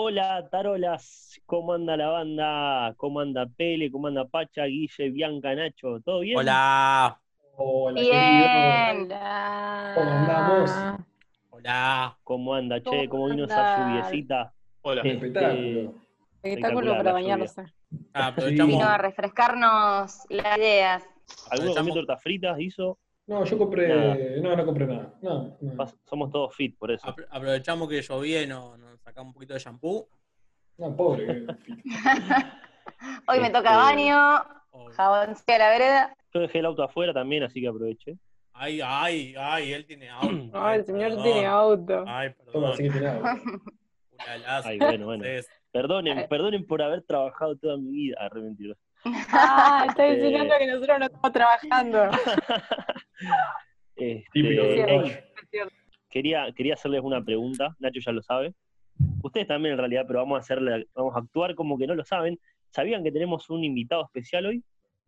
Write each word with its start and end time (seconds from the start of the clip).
Hola, 0.00 0.48
tarolas, 0.48 1.40
¿cómo 1.44 1.72
anda 1.72 1.96
la 1.96 2.08
banda? 2.08 2.94
¿Cómo 2.96 3.18
anda 3.18 3.46
Pele? 3.46 3.90
¿Cómo 3.90 4.06
anda 4.06 4.26
Pacha, 4.26 4.64
Guille, 4.64 5.10
Bianca, 5.10 5.54
Nacho? 5.56 6.00
¿Todo 6.04 6.20
bien? 6.20 6.38
Hola. 6.38 7.20
Hola, 7.56 8.00
Bien. 8.00 9.08
querido. 9.08 9.20
¿Cómo 9.96 10.10
andamos? 10.10 10.70
Hola. 11.50 12.18
¿Cómo 12.22 12.54
anda, 12.54 12.80
che? 12.80 13.08
¿Cómo 13.08 13.24
¿Cómo 13.24 13.28
vino 13.28 13.44
esa 13.44 13.76
lluviecita? 13.76 14.54
Hola. 14.82 15.02
Este, 15.02 15.14
Espectáculo. 15.14 15.94
Espectáculo 16.42 16.96
para 16.96 17.12
bañarse. 17.12 17.77
Ah, 18.12 18.28
aprovechamos. 18.28 18.76
Vino 18.76 18.86
a 18.88 18.98
refrescarnos 18.98 20.12
las 20.28 20.58
ideas. 20.58 21.02
¿Alguno 21.50 21.74
comió 21.74 21.94
tortas 21.94 22.22
fritas? 22.22 22.58
¿Hizo? 22.60 22.98
No, 23.26 23.44
yo 23.44 23.58
compré. 23.58 24.40
No, 24.40 24.56
no 24.56 24.64
compré 24.64 24.86
nada. 24.86 25.14
No, 25.20 25.56
Somos 26.04 26.30
todos 26.30 26.54
fit, 26.54 26.76
por 26.78 26.90
eso. 26.90 27.06
apro- 27.06 27.26
aprovechamos 27.30 27.88
que 27.88 28.00
llovía 28.02 28.42
y 28.42 28.46
nos, 28.46 28.78
nos 28.78 29.00
sacamos 29.02 29.28
un 29.30 29.34
poquito 29.34 29.54
de 29.54 29.60
shampoo. 29.60 30.08
No, 30.78 30.96
pobre. 30.96 31.44
Hoy 33.26 33.40
me 33.40 33.46
Este, 33.46 33.58
toca 33.58 33.76
baño, 33.76 34.42
Oh, 34.70 34.90
jabón 34.92 35.34
a 35.46 35.58
la 35.58 35.70
vereda. 35.70 36.14
Yo 36.32 36.40
dejé 36.40 36.58
el 36.58 36.66
auto 36.66 36.82
afuera 36.82 37.12
también, 37.12 37.42
así 37.42 37.60
que 37.60 37.68
aproveché. 37.68 38.16
Ay, 38.52 38.80
ay, 38.84 39.34
ay, 39.38 39.72
él 39.72 39.86
tiene 39.86 40.08
auto. 40.10 40.50
Ay, 40.52 40.78
el 40.78 40.84
señor 40.84 41.08
perdón. 41.10 41.22
tiene 41.24 41.46
auto. 41.46 42.04
Ay, 42.06 42.34
Toma, 42.34 42.52
perdón. 42.52 42.72
así 42.72 42.82
que 42.84 42.90
tiene 42.90 43.06
agua. 43.08 43.40
Una 44.12 44.38
laza. 44.38 44.68
Ay, 44.68 44.78
bueno, 44.78 45.06
bueno. 45.06 45.24
Entonces, 45.24 45.50
Perdonen, 45.72 46.26
perdonen 46.28 46.66
por 46.66 46.82
haber 46.82 47.02
trabajado 47.02 47.56
toda 47.56 47.76
mi 47.76 47.90
vida. 47.90 48.16
Ah, 48.20 48.28
re 48.28 48.40
mentiroso. 48.40 48.80
Ah, 49.04 49.84
está 49.88 50.06
Eh. 50.08 50.14
insinuando 50.14 50.54
que 50.58 50.66
nosotros 50.66 50.98
no 50.98 51.04
estamos 51.06 51.32
trabajando. 51.32 51.98
Este, 54.00 54.24
Típico 54.32 54.62
de 54.62 55.22
quería, 56.08 56.52
quería 56.54 56.74
hacerles 56.74 57.00
una 57.02 57.20
pregunta, 57.24 57.74
Nacho 57.80 57.98
ya 57.98 58.12
lo 58.12 58.22
sabe. 58.22 58.54
Ustedes 59.24 59.48
también 59.48 59.72
en 59.72 59.78
realidad, 59.78 60.04
pero 60.06 60.20
vamos 60.20 60.36
a 60.36 60.40
hacerle, 60.40 60.86
vamos 60.94 61.16
a 61.16 61.18
actuar 61.18 61.56
como 61.56 61.76
que 61.76 61.86
no 61.88 61.96
lo 61.96 62.04
saben. 62.04 62.38
¿Sabían 62.70 63.02
que 63.02 63.10
tenemos 63.10 63.50
un 63.50 63.64
invitado 63.64 64.04
especial 64.04 64.46
hoy? 64.46 64.62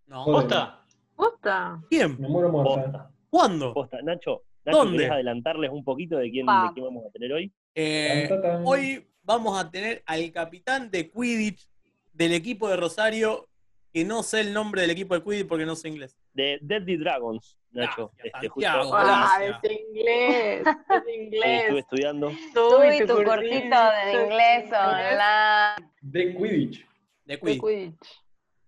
no. 0.06 0.24
¿Posta? 0.24 0.80
¿Posta? 1.14 1.80
¿Quién? 1.88 2.20
Me 2.20 2.26
muero 2.28 2.48
muerta. 2.50 2.82
Posta, 2.82 3.10
¿Cuándo? 3.30 3.74
posta. 3.74 4.02
Nacho, 4.02 4.42
Nacho 4.64 4.78
¿Dónde? 4.78 4.96
¿querés 4.98 5.12
adelantarles 5.12 5.70
un 5.70 5.84
poquito 5.84 6.16
de 6.16 6.28
quién, 6.30 6.46
de 6.46 6.52
quién 6.74 6.84
vamos 6.84 7.04
a 7.06 7.10
tener 7.10 7.32
hoy? 7.32 7.52
Eh, 7.76 8.28
hoy 8.64 9.06
vamos 9.22 9.58
a 9.58 9.70
tener 9.70 10.02
al 10.06 10.30
capitán 10.32 10.90
de 10.90 11.10
Quidditch 11.10 11.68
del 12.12 12.32
equipo 12.32 12.68
de 12.68 12.76
Rosario, 12.76 13.48
que 13.92 14.04
no 14.04 14.22
sé 14.22 14.40
el 14.40 14.52
nombre 14.52 14.82
del 14.82 14.90
equipo 14.90 15.14
de 15.14 15.22
Quidditch 15.22 15.46
porque 15.48 15.66
no 15.66 15.76
sé 15.76 15.88
inglés. 15.88 16.16
De 16.32 16.58
Deadly 16.62 16.96
Dragons, 16.96 17.58
Nacho. 17.72 18.12
Gracias, 18.16 18.34
Este, 18.34 18.48
justo 18.48 18.70
Ah, 18.94 19.38
es 19.42 19.70
inglés. 19.70 20.62
Es 20.66 21.14
inglés. 21.16 21.62
estuve 21.62 21.80
estudiando. 21.80 22.28
Tú 22.54 22.82
y 22.84 22.98
tu 23.00 23.14
cursito 23.14 23.24
cursito 23.24 23.76
de 24.04 24.22
inglés 24.24 24.72
online. 24.72 25.90
De 26.00 26.20
De 26.20 26.34
Quidditch. 26.36 26.86
De 27.24 27.40
Quidditch. 27.40 27.60
Quidditch. 27.60 28.22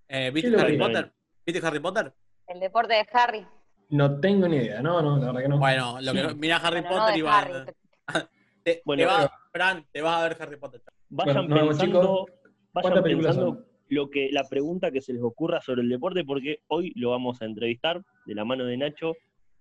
Eh, 0.09 0.31
¿Viste 0.31 0.51
¿Qué 0.51 0.57
lo 0.57 0.63
Harry 0.63 0.79
Potter? 0.79 1.13
¿Viste 1.47 1.67
Harry 1.67 1.81
Potter? 1.81 2.13
El 2.47 2.61
deporte 2.61 2.95
de 2.95 3.07
Harry. 3.13 3.47
No 3.89 4.21
tengo 4.21 4.47
ni 4.49 4.57
idea. 4.57 4.83
No, 4.83 5.01
no, 5.03 5.17
la 5.19 5.27
verdad 5.27 5.41
que 5.43 5.49
no. 5.49 5.59
Bueno, 5.59 6.01
lo 6.01 6.13
que 6.13 6.35
mirá 6.35 6.57
Harry 6.57 6.81
Bueno, 6.81 6.97
Potter 6.99 7.17
y 7.19 7.23
va 7.23 7.39
Harry. 7.39 7.73
te, 8.65 8.83
Bueno, 8.85 9.03
te 9.03 9.07
va, 9.07 9.41
Fran, 9.53 9.87
te 9.93 10.01
vas 10.01 10.17
a 10.17 10.29
ver 10.29 10.37
Harry 10.41 10.57
Potter. 10.57 10.83
Vayan 11.11 11.35
Bueno, 11.35 11.43
nos 11.49 11.59
vemos, 11.59 11.79
pensando, 11.79 12.27
vayan 12.27 12.71
¿Cuántas 12.73 13.03
películas 13.03 13.37
pensando 13.37 13.55
son? 13.61 13.69
lo 13.89 14.11
que, 14.11 14.29
la 14.33 14.49
pregunta 14.49 14.91
que 14.91 15.03
se 15.03 15.13
les 15.13 15.23
ocurra 15.23 15.61
sobre 15.61 15.83
el 15.83 15.89
deporte, 15.91 16.25
porque 16.25 16.63
hoy 16.69 16.93
lo 16.97 17.11
vamos 17.11 17.43
a 17.43 17.45
entrevistar 17.45 18.03
de 18.25 18.35
la 18.35 18.45
mano 18.45 18.65
de 18.65 18.77
Nacho 18.79 19.13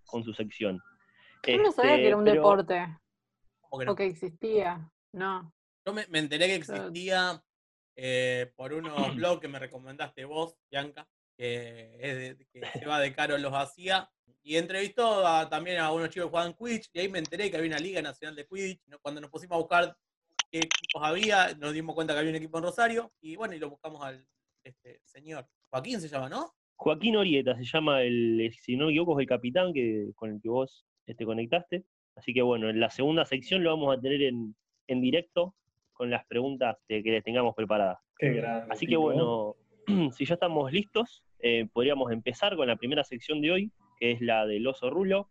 con 0.06 0.24
su 0.24 0.34
sección. 0.34 0.80
Yo 1.46 1.58
no 1.58 1.72
sabía 1.72 1.92
Este, 1.92 2.02
que 2.04 2.08
era 2.08 2.18
un 2.18 2.24
pero- 2.24 2.36
deporte 2.36 2.98
¿Cómo 3.62 3.80
que 3.80 3.86
no? 3.86 3.92
o 3.92 3.96
que 3.96 4.06
existía. 4.06 4.90
No. 5.12 5.54
Yo 5.86 5.94
me, 5.94 6.06
me 6.08 6.20
enteré 6.20 6.48
que 6.48 6.56
existía 6.56 7.44
eh, 7.98 8.52
por 8.56 8.72
unos 8.74 8.94
blogs 9.16 9.42
que 9.42 9.48
me 9.50 9.60
recomendaste 9.60 10.24
vos, 10.24 10.56
Bianca, 10.70 11.06
que, 11.42 11.98
es 12.00 12.38
de- 12.38 12.46
que 12.54 12.80
Seba 12.80 13.00
de 13.00 13.14
Caro 13.14 13.38
los 13.38 13.54
hacía. 13.54 14.08
Y 14.44 14.58
entrevistó 14.58 15.26
a- 15.26 15.50
también 15.50 15.80
a 15.80 15.92
unos 15.92 16.10
chicos 16.10 16.28
que 16.28 16.30
jugaban 16.32 16.54
Quidditch, 16.54 16.90
y 16.94 17.00
ahí 17.00 17.10
me 17.10 17.20
enteré 17.20 17.50
que 17.50 17.58
había 17.58 17.70
una 17.70 17.80
Liga 17.80 18.02
Nacional 18.02 18.36
de 18.36 18.46
Quidditch. 18.46 18.82
¿no? 18.88 19.00
Cuando 19.00 19.22
nos 19.22 19.30
pusimos 19.30 19.56
a 19.56 19.60
buscar 19.60 19.96
qué 20.52 20.60
equipos 20.60 21.02
había, 21.04 21.54
nos 21.56 21.74
dimos 21.74 21.96
cuenta 21.96 22.14
que 22.14 22.20
había 22.20 22.32
un 22.32 22.36
equipo 22.38 22.58
en 22.58 22.64
Rosario, 22.64 23.12
y 23.22 23.36
bueno, 23.36 23.56
y 23.56 23.60
lo 23.60 23.70
buscamos 23.70 24.04
al 24.04 24.26
este, 24.64 25.00
señor. 25.06 25.48
Joaquín 25.70 26.00
se 26.02 26.08
llama, 26.08 26.30
¿no? 26.30 26.52
Joaquín 26.76 27.16
Orieta 27.16 27.56
se 27.56 27.64
llama 27.64 28.02
el, 28.04 28.52
si 28.60 28.76
no 28.76 28.86
me 28.86 28.92
equivoco, 28.92 29.20
es 29.20 29.24
el 29.24 29.28
capitán 29.30 29.74
que, 29.74 30.12
con 30.16 30.32
el 30.32 30.42
que 30.42 30.50
vos 30.50 30.86
te 31.06 31.26
conectaste. 31.26 31.86
Así 32.16 32.34
que 32.34 32.42
bueno, 32.42 32.70
en 32.70 32.80
la 32.80 32.90
segunda 32.90 33.26
sección 33.26 33.64
lo 33.64 33.72
vamos 33.72 33.96
a 33.98 34.02
tener 34.02 34.22
en, 34.24 34.56
en 34.88 35.02
directo 35.02 35.56
con 35.94 36.10
las 36.10 36.26
preguntas 36.26 36.78
de 36.90 37.02
que 37.04 37.12
les 37.12 37.24
tengamos 37.24 37.56
preparadas. 37.56 38.00
Qué 38.18 38.34
grande. 38.34 38.68
Así 38.72 38.86
que 38.86 38.92
tipo. 38.92 39.02
bueno, 39.02 39.56
si 40.12 40.26
ya 40.26 40.34
estamos 40.36 40.72
listos, 40.72 41.24
eh, 41.42 41.68
podríamos 41.72 42.12
empezar 42.12 42.56
con 42.56 42.68
la 42.68 42.76
primera 42.76 43.04
sección 43.04 43.42
de 43.42 43.52
hoy, 43.52 43.72
que 44.00 44.12
es 44.12 44.22
la 44.22 44.46
del 44.46 44.66
oso 44.68 44.90
rulo. 44.90 45.30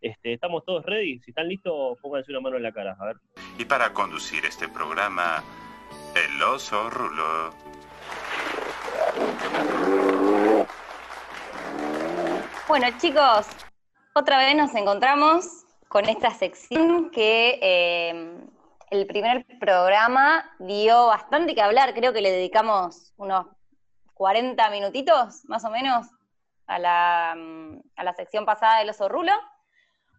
Este, 0.00 0.32
¿Estamos 0.32 0.64
todos 0.64 0.84
ready? 0.84 1.20
Si 1.20 1.30
están 1.30 1.48
listos, 1.48 1.96
pónganse 2.00 2.32
una 2.32 2.40
mano 2.40 2.56
en 2.56 2.64
la 2.64 2.72
cara. 2.72 2.96
A 2.98 3.06
ver. 3.06 3.16
Y 3.58 3.64
para 3.64 3.92
conducir 3.92 4.44
este 4.44 4.68
programa, 4.68 5.44
el 6.14 6.42
oso 6.42 6.90
Rulo. 6.90 7.54
Bueno, 12.68 12.86
chicos, 12.98 13.46
otra 14.14 14.38
vez 14.38 14.56
nos 14.56 14.74
encontramos 14.74 15.64
con 15.88 16.08
esta 16.08 16.30
sección 16.30 17.10
que 17.10 17.58
eh, 17.62 18.36
el 18.90 19.06
primer 19.06 19.46
programa 19.60 20.44
dio 20.58 21.06
bastante 21.06 21.54
que 21.54 21.62
hablar. 21.62 21.94
Creo 21.94 22.12
que 22.12 22.22
le 22.22 22.32
dedicamos 22.32 23.12
unos 23.16 23.46
40 24.26 24.70
minutitos, 24.70 25.44
más 25.48 25.64
o 25.64 25.70
menos, 25.70 26.06
a 26.68 26.78
la, 26.78 27.34
mm, 27.36 27.80
a 27.96 28.04
la 28.04 28.12
sección 28.12 28.46
pasada 28.46 28.78
del 28.78 28.90
oso 28.90 29.08
rulo. 29.08 29.32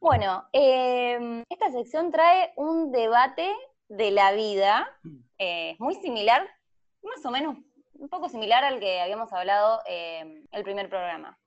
Bueno, 0.01 0.43
eh, 0.51 1.41
esta 1.49 1.71
sección 1.71 2.11
trae 2.11 2.51
un 2.57 2.91
debate 2.91 3.49
de 3.87 4.11
la 4.11 4.33
vida 4.33 4.89
eh, 5.37 5.77
muy 5.79 5.95
similar, 5.95 6.45
más 7.01 7.25
o 7.25 7.31
menos, 7.31 7.55
un 7.93 8.09
poco 8.09 8.27
similar 8.27 8.65
al 8.65 8.81
que 8.81 8.99
habíamos 8.99 9.31
hablado 9.31 9.79
eh, 9.87 10.43
el 10.51 10.63
primer 10.65 10.89
programa. 10.89 11.39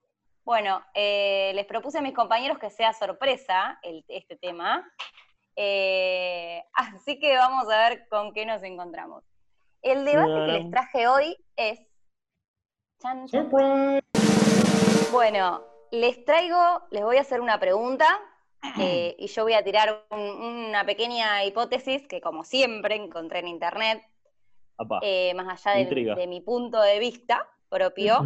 Bueno, 0.42 0.82
eh, 0.94 1.52
les 1.54 1.66
propuse 1.66 1.98
a 1.98 2.00
mis 2.02 2.14
compañeros 2.14 2.58
que 2.58 2.70
sea 2.70 2.94
sorpresa 2.94 3.78
el- 3.82 4.02
este 4.08 4.36
tema, 4.36 4.82
Eh, 5.56 6.62
así 6.72 7.18
que 7.20 7.36
vamos 7.36 7.70
a 7.70 7.88
ver 7.90 8.08
con 8.08 8.32
qué 8.32 8.46
nos 8.46 8.62
encontramos. 8.62 9.24
El 9.82 10.06
debate 10.06 10.32
que 10.46 10.52
les 10.52 10.70
traje 10.70 11.06
hoy 11.06 11.36
es... 11.56 11.85
Chan, 13.00 13.26
chan. 13.28 13.50
Bueno, 15.12 15.62
les 15.90 16.24
traigo, 16.24 16.82
les 16.90 17.02
voy 17.02 17.16
a 17.16 17.20
hacer 17.20 17.40
una 17.40 17.58
pregunta 17.60 18.06
eh, 18.80 19.14
y 19.18 19.26
yo 19.28 19.44
voy 19.44 19.54
a 19.54 19.62
tirar 19.64 20.04
un- 20.10 20.20
una 20.68 20.84
pequeña 20.84 21.44
hipótesis 21.44 22.06
que 22.08 22.20
como 22.20 22.44
siempre 22.44 22.96
encontré 22.96 23.40
en 23.40 23.48
internet, 23.48 24.02
Apá. 24.78 25.00
eh, 25.02 25.32
más 25.34 25.66
allá 25.66 25.84
de, 25.84 26.26
mi 26.26 26.40
punto 26.40 26.80
de 26.80 26.98
vista 26.98 27.48
propio, 27.68 28.24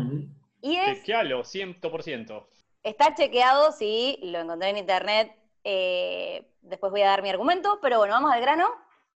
y 0.60 0.76
es 0.76 0.98
Chequealo, 0.98 1.42
100%. 1.44 2.46
Está 2.82 3.14
chequeado, 3.14 3.72
sí, 3.72 4.18
lo 4.22 4.38
encontré 4.40 4.70
en 4.70 4.78
internet. 4.78 5.36
eh, 5.64 6.46
después 6.62 6.90
voy 6.90 7.02
a 7.02 7.06
dar 7.08 7.22
mi 7.22 7.28
argumento, 7.28 7.78
pero 7.82 7.98
bueno, 7.98 8.14
vamos 8.14 8.32
al 8.32 8.40
grano. 8.40 8.66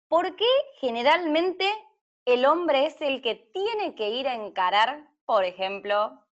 ¿Por 0.08 0.34
qué 0.34 0.46
generalmente 0.80 1.68
el 2.24 2.44
hombre 2.46 2.86
es 2.86 3.00
el 3.00 3.22
que 3.22 3.36
tiene 3.36 3.94
que 3.94 4.10
ir 4.10 4.26
a 4.28 4.34
encarar, 4.34 5.08
por 5.24 5.44
ejemplo, 5.44 6.24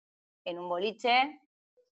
en 0.44 0.58
un 0.58 0.68
boliche? 0.68 1.40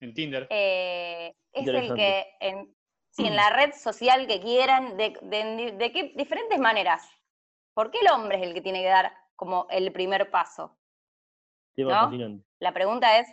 En 0.01 0.13
Tinder. 0.13 0.47
eh, 0.49 1.33
es 1.51 1.67
el 1.67 1.93
que, 1.95 2.25
en, 2.39 2.75
sí, 3.09 3.25
en 3.27 3.35
la 3.35 3.49
red 3.49 3.73
social 3.73 4.27
que 4.27 4.39
quieran, 4.39 4.95
de, 4.97 5.17
de- 5.21 5.71
de 5.77 5.91
qué 5.91 6.13
diferentes 6.15 6.59
maneras. 6.59 7.07
¿Por 7.73 7.91
qué 7.91 7.99
el 7.99 8.09
hombre 8.11 8.37
es 8.37 8.43
el 8.47 8.53
que 8.53 8.61
tiene 8.61 8.81
que 8.81 8.87
dar 8.89 9.13
como 9.35 9.67
el 9.69 9.91
primer 9.91 10.29
paso? 10.31 10.77
Tema 11.75 11.93
¿no? 11.95 12.01
fascinante. 12.09 12.45
La 12.59 12.73
pregunta 12.73 13.19
es, 13.19 13.27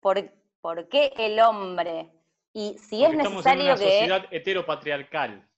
¿por, 0.00 0.32
por 0.60 0.88
qué 0.88 1.12
el 1.16 1.38
hombre? 1.40 2.10
Y 2.52 2.78
si 2.78 3.02
es 3.02 3.10
Porque 3.10 3.16
estamos 3.22 3.46
en 3.46 3.58
necesario 3.58 3.64
una 3.64 3.74
que... 3.76 3.90
sociedad 3.90 4.26
heteropatriarcal. 4.30 5.48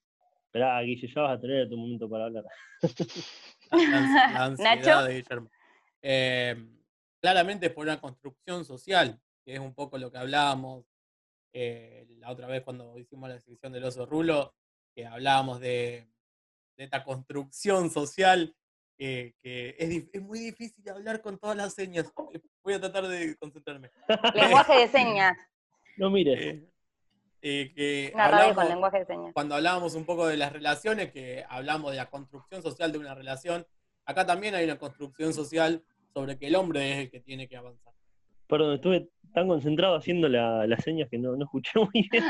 Esperá, 0.47 0.81
Guille, 0.81 1.09
ya 1.15 1.21
vas 1.23 1.39
a 1.39 1.41
tener 1.41 1.69
tu 1.69 1.77
momento 1.77 2.09
para 2.09 2.25
hablar. 2.27 2.45
La, 3.71 3.79
la- 4.01 4.31
la 4.33 4.45
ansiedad 4.45 4.77
Nacho. 4.77 5.03
de 5.05 5.15
Guillermo. 5.15 5.51
Eh, 6.03 6.67
claramente 7.27 7.67
es 7.67 7.73
por 7.73 7.85
una 7.85 8.01
construcción 8.01 8.65
social, 8.65 9.21
que 9.45 9.55
es 9.55 9.59
un 9.59 9.75
poco 9.75 9.99
lo 9.99 10.13
que 10.13 10.19
hablábamos 10.19 10.85
eh, 11.53 12.07
la 12.21 12.31
otra 12.31 12.47
vez 12.47 12.63
cuando 12.63 12.97
hicimos 12.97 13.29
la 13.29 13.41
sección 13.41 13.73
del 13.73 13.83
oso 13.83 14.07
rulo, 14.07 14.55
que 14.95 15.07
hablábamos 15.07 15.59
de, 15.59 16.09
de 16.77 16.85
esta 16.85 17.03
construcción 17.03 17.91
social 17.91 18.55
que 18.97 19.35
es, 19.43 20.05
es, 20.13 20.23
muy 20.23 20.39
difícil 20.39 20.89
hablar 20.89 21.21
con 21.21 21.37
todas 21.37 21.57
las 21.57 21.75
señas. 21.75 22.13
Voy 22.63 22.75
a 22.75 22.81
tratar 22.81 23.09
de 23.09 23.37
concentrarme. 23.37 23.91
Lenguaje 24.35 24.75
de 24.79 24.89
señas. 24.93 25.37
No 25.97 26.11
mires. 26.11 26.41
Eh, 26.41 26.71
eh, 27.43 27.73
que 27.75 28.55
con 28.55 28.69
lenguaje 28.69 29.01
de 29.01 29.07
señas. 29.07 29.33
Cuando 29.35 29.57
hablábamos 29.57 29.97
un 29.97 30.07
poco 30.07 30.29
de 30.29 30.37
las 30.37 30.53
relaciones, 30.53 31.11
que 31.11 31.45
hablamos 31.49 31.91
de 31.91 31.97
la 31.97 32.09
construcción 32.09 32.63
social 32.63 32.93
de 32.93 32.99
una 32.99 33.17
relación, 33.17 33.67
acá 34.05 34.25
también 34.25 34.55
hay 34.55 34.65
una 34.65 34.79
construcción 34.79 35.35
social 35.35 35.85
sobre 36.17 36.39
que 36.39 36.47
el 36.47 36.57
hombre 36.57 36.93
es 36.93 36.99
el 37.01 37.11
que 37.11 37.21
tiene 37.21 37.47
que 37.47 37.59
avanzar. 37.59 37.93
Perdón, 38.49 38.77
estuve 38.77 39.11
tan 39.35 39.49
concentrado 39.49 39.97
haciendo 39.97 40.31
las 40.31 40.83
señas 40.83 41.11
que 41.11 41.19
no, 41.19 41.37
no 41.37 41.45
escuché 41.45 41.73
muy 41.93 42.09
bien. 42.11 42.25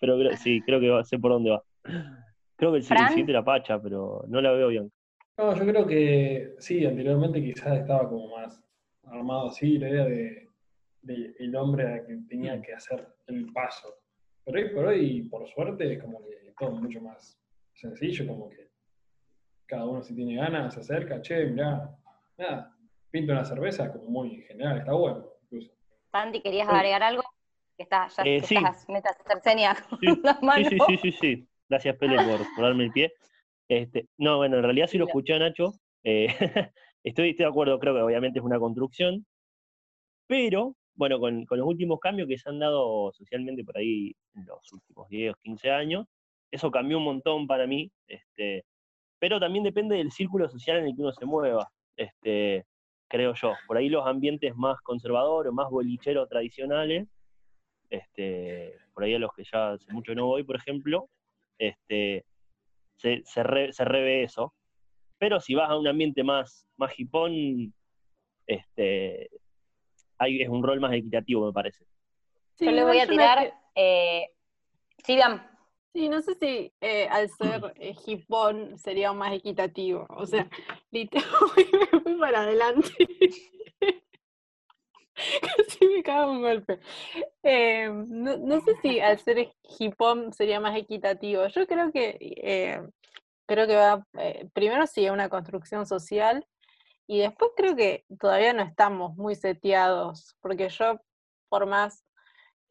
Pero 0.00 0.18
sí, 0.36 0.60
creo 0.66 0.80
que 0.80 1.04
sé 1.04 1.20
por 1.20 1.30
dónde 1.30 1.50
va. 1.50 1.62
Creo 2.56 2.72
que 2.72 2.78
el 2.78 2.82
77 2.82 3.30
era 3.30 3.44
Pacha, 3.44 3.80
pero 3.80 4.24
no 4.26 4.40
la 4.40 4.50
veo 4.50 4.68
bien. 4.68 4.90
No, 5.38 5.54
yo 5.54 5.64
creo 5.64 5.86
que 5.86 6.54
sí, 6.58 6.84
anteriormente 6.84 7.40
quizás 7.40 7.78
estaba 7.78 8.08
como 8.08 8.36
más 8.36 8.60
armado 9.04 9.50
así, 9.50 9.78
la 9.78 9.88
idea 9.88 10.04
de, 10.04 10.48
el 11.38 11.54
hombre 11.54 12.02
que 12.04 12.16
tenía 12.28 12.60
que 12.60 12.74
hacer 12.74 13.06
el 13.28 13.52
paso. 13.52 13.86
Pero 14.44 14.58
hoy 14.58 14.74
por 14.74 14.84
hoy, 14.86 15.22
por 15.22 15.48
suerte, 15.48 15.92
es 15.92 16.02
como 16.02 16.24
que 16.24 16.52
todo 16.58 16.72
mucho 16.72 17.00
más 17.00 17.40
sencillo, 17.72 18.26
como 18.26 18.50
que 18.50 18.68
cada 19.66 19.86
uno 19.86 20.02
si 20.02 20.12
tiene 20.12 20.34
ganas 20.34 20.74
se 20.74 20.80
acerca, 20.80 21.22
che, 21.22 21.46
mirá, 21.46 21.88
nada, 22.36 22.71
pinta 23.12 23.34
una 23.34 23.44
cerveza, 23.44 23.92
como 23.92 24.06
muy 24.06 24.42
general, 24.42 24.78
está 24.78 24.92
bueno 24.92 25.24
incluso. 25.44 25.70
Sandy, 26.10 26.40
¿querías 26.40 26.68
agregar 26.68 27.02
algo? 27.02 27.22
Que 27.76 27.84
está, 27.84 28.08
ya 28.08 28.22
eh, 28.24 28.42
sí. 28.42 28.56
estás, 28.56 28.84
con 28.86 29.40
sí. 29.42 30.64
Sí, 30.68 30.78
sí, 30.88 30.96
sí, 30.98 31.12
sí, 31.12 31.48
Gracias, 31.68 31.96
Pele, 31.96 32.16
por, 32.16 32.64
darme 32.64 32.84
el 32.84 32.92
pie. 32.92 33.12
Este, 33.68 34.08
no, 34.18 34.38
bueno, 34.38 34.56
en 34.56 34.62
realidad 34.64 34.88
sí 34.88 34.98
lo 34.98 35.06
escuché 35.06 35.34
a 35.34 35.38
Nacho. 35.38 35.74
Eh, 36.04 36.26
estoy, 37.04 37.30
estoy 37.30 37.44
de 37.44 37.50
acuerdo, 37.50 37.78
creo 37.78 37.94
que 37.94 38.02
obviamente 38.02 38.40
es 38.40 38.44
una 38.44 38.58
construcción, 38.58 39.24
pero 40.26 40.74
bueno, 40.94 41.18
con, 41.20 41.46
con, 41.46 41.58
los 41.58 41.66
últimos 41.68 42.00
cambios 42.00 42.28
que 42.28 42.36
se 42.36 42.48
han 42.48 42.58
dado 42.58 43.12
socialmente 43.12 43.64
por 43.64 43.78
ahí 43.78 44.12
en 44.34 44.44
los 44.46 44.72
últimos 44.72 45.08
10 45.08 45.32
o 45.32 45.36
15 45.42 45.70
años, 45.70 46.06
eso 46.50 46.70
cambió 46.70 46.98
un 46.98 47.04
montón 47.04 47.46
para 47.46 47.66
mí, 47.66 47.90
este, 48.06 48.64
pero 49.18 49.40
también 49.40 49.64
depende 49.64 49.96
del 49.96 50.12
círculo 50.12 50.48
social 50.48 50.78
en 50.78 50.86
el 50.86 50.94
que 50.94 51.02
uno 51.02 51.12
se 51.12 51.24
mueva. 51.24 51.68
Este, 51.96 52.66
creo 53.12 53.34
yo. 53.34 53.52
Por 53.66 53.76
ahí 53.76 53.90
los 53.90 54.06
ambientes 54.06 54.56
más 54.56 54.80
conservadores, 54.80 55.52
más 55.52 55.68
bolicheros 55.68 56.30
tradicionales, 56.30 57.06
este, 57.90 58.74
por 58.94 59.04
ahí 59.04 59.14
a 59.14 59.18
los 59.18 59.30
que 59.34 59.44
ya 59.44 59.72
hace 59.72 59.92
mucho 59.92 60.14
no 60.14 60.26
voy, 60.26 60.44
por 60.44 60.56
ejemplo, 60.56 61.10
este, 61.58 62.24
se, 62.96 63.22
se, 63.24 63.42
revé 63.42 64.22
eso. 64.22 64.54
Pero 65.18 65.40
si 65.40 65.54
vas 65.54 65.68
a 65.68 65.76
un 65.76 65.86
ambiente 65.86 66.24
más, 66.24 66.66
más 66.78 66.98
hipón, 66.98 67.74
este, 68.46 69.28
hay, 70.16 70.40
es 70.40 70.48
un 70.48 70.62
rol 70.62 70.80
más 70.80 70.94
equitativo, 70.94 71.44
me 71.46 71.52
parece. 71.52 71.84
yo 72.58 72.70
le 72.70 72.82
voy 72.82 72.98
a 72.98 73.06
tirar. 73.06 73.52
Eh, 73.74 74.26
Sí, 75.92 76.08
no 76.08 76.22
sé 76.22 76.34
si 76.36 76.72
eh, 76.80 77.06
al 77.08 77.28
ser 77.28 77.72
eh, 77.76 77.94
hipón 78.06 78.78
sería 78.78 79.12
más 79.12 79.32
equitativo. 79.32 80.06
O 80.10 80.26
sea, 80.26 80.48
literalmente 80.90 81.88
me 81.92 82.00
fui 82.00 82.14
para 82.14 82.40
adelante. 82.42 82.90
Casi 85.14 85.86
me 85.86 86.02
cago 86.02 86.32
un 86.32 86.40
golpe. 86.40 86.80
Eh, 87.42 87.90
no, 87.90 88.60
sé 88.62 88.74
si 88.80 88.98
al 89.00 89.18
ser 89.18 89.52
hipón 89.78 90.32
sería 90.32 90.58
más 90.60 90.76
equitativo. 90.76 91.46
Yo 91.48 91.66
creo 91.66 91.92
que 91.92 92.82
creo 93.46 93.66
que 93.66 93.76
va 93.76 94.06
primero 94.54 94.86
sí 94.86 95.10
una 95.10 95.28
construcción 95.28 95.86
social 95.86 96.46
y 97.06 97.18
después 97.18 97.50
creo 97.56 97.76
que 97.76 98.06
todavía 98.18 98.54
no 98.54 98.62
estamos 98.62 99.16
muy 99.16 99.34
seteados, 99.34 100.34
porque 100.40 100.70
yo 100.70 100.98
por 101.50 101.66
más 101.66 102.04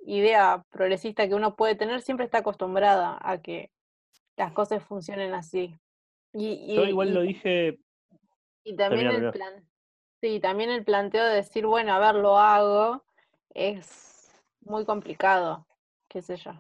idea 0.06 0.64
progresista 0.72 1.28
que 1.28 1.36
uno 1.36 1.56
puede 1.56 1.76
tener 1.76 2.02
siempre 2.02 2.26
está 2.26 2.40
acostumbrada 2.40 3.18
a 3.22 3.42
que 3.42 3.72
las 4.38 4.52
cosas 4.54 4.84
funcionen 4.84 5.34
así. 5.34 5.78
Y, 6.34 6.76
Yo 6.76 6.86
igual 6.86 7.14
lo 7.14 7.22
dije. 7.22 7.78
Y 8.64 8.76
también 8.76 9.08
el 9.08 9.32
plan. 9.32 9.68
Sí, 10.22 10.40
también 10.40 10.70
el 10.70 10.84
planteo 10.84 11.26
de 11.26 11.36
decir, 11.36 11.66
bueno, 11.66 11.94
a 11.94 12.00
ver, 12.00 12.16
lo 12.16 12.38
hago, 12.38 13.04
es 13.50 14.32
muy 14.62 14.86
complicado, 14.86 15.66
qué 16.08 16.22
sé 16.22 16.38
yo. 16.38 16.54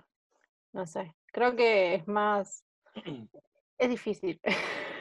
No 0.73 0.85
sé. 0.85 1.15
Creo 1.27 1.55
que 1.55 1.95
es 1.95 2.07
más. 2.07 2.65
es 3.77 3.89
difícil. 3.89 4.39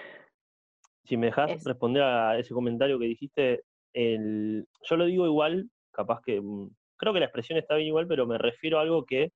Si 1.05 1.17
me 1.17 1.27
dejas 1.27 1.65
responder 1.65 2.05
a 2.05 2.39
ese 2.39 2.55
comentario 2.55 2.97
que 2.97 3.07
dijiste, 3.07 3.65
el... 3.95 4.69
yo 4.89 4.97
lo 4.97 5.07
digo 5.07 5.27
igual, 5.27 5.69
capaz 5.91 6.21
que 6.23 6.41
mm, 6.41 6.71
creo 7.01 7.15
que 7.15 7.21
la 7.21 7.27
expresión 7.27 7.59
está 7.59 7.77
bien 7.77 7.89
igual, 7.89 8.07
pero 8.07 8.27
me 8.27 8.37
refiero 8.37 8.79
a 8.79 8.83
algo 8.83 9.07
que, 9.07 9.33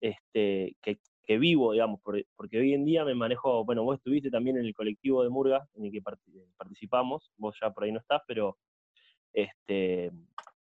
este, 0.00 0.76
que, 0.80 0.98
vivo, 1.38 1.72
digamos, 1.72 2.00
porque, 2.02 2.58
hoy 2.58 2.74
en 2.74 2.84
día 2.84 3.04
me 3.04 3.14
manejo, 3.14 3.64
bueno, 3.64 3.82
vos 3.82 3.96
estuviste 3.96 4.30
también 4.30 4.56
en 4.58 4.66
el 4.66 4.74
colectivo 4.74 5.22
de 5.22 5.30
Murga, 5.30 5.66
en 5.74 5.86
el 5.86 5.90
que 5.90 6.02
participamos, 6.56 7.32
vos 7.38 7.56
ya 7.60 7.70
por 7.70 7.84
ahí 7.84 7.92
no 7.92 7.98
estás, 7.98 8.22
pero 8.26 8.58
este, 9.32 10.12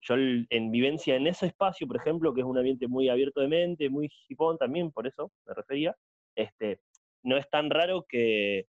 yo 0.02 0.16
en 0.16 0.70
vivencia 0.72 1.16
en 1.16 1.26
ese 1.26 1.46
espacio, 1.46 1.86
por 1.86 1.96
ejemplo, 1.96 2.34
que 2.34 2.40
es 2.40 2.46
un 2.46 2.58
ambiente 2.58 2.86
muy 2.88 3.08
abierto 3.08 3.40
de 3.40 3.48
mente, 3.48 3.88
muy 3.88 4.10
hipón 4.28 4.58
también, 4.58 4.90
por 4.90 5.06
eso 5.06 5.30
me 5.46 5.54
refería, 5.54 5.96
este, 6.34 6.80
no 7.22 7.36
es 7.36 7.48
tan 7.48 7.70
raro 7.70 8.04
que, 8.06 8.66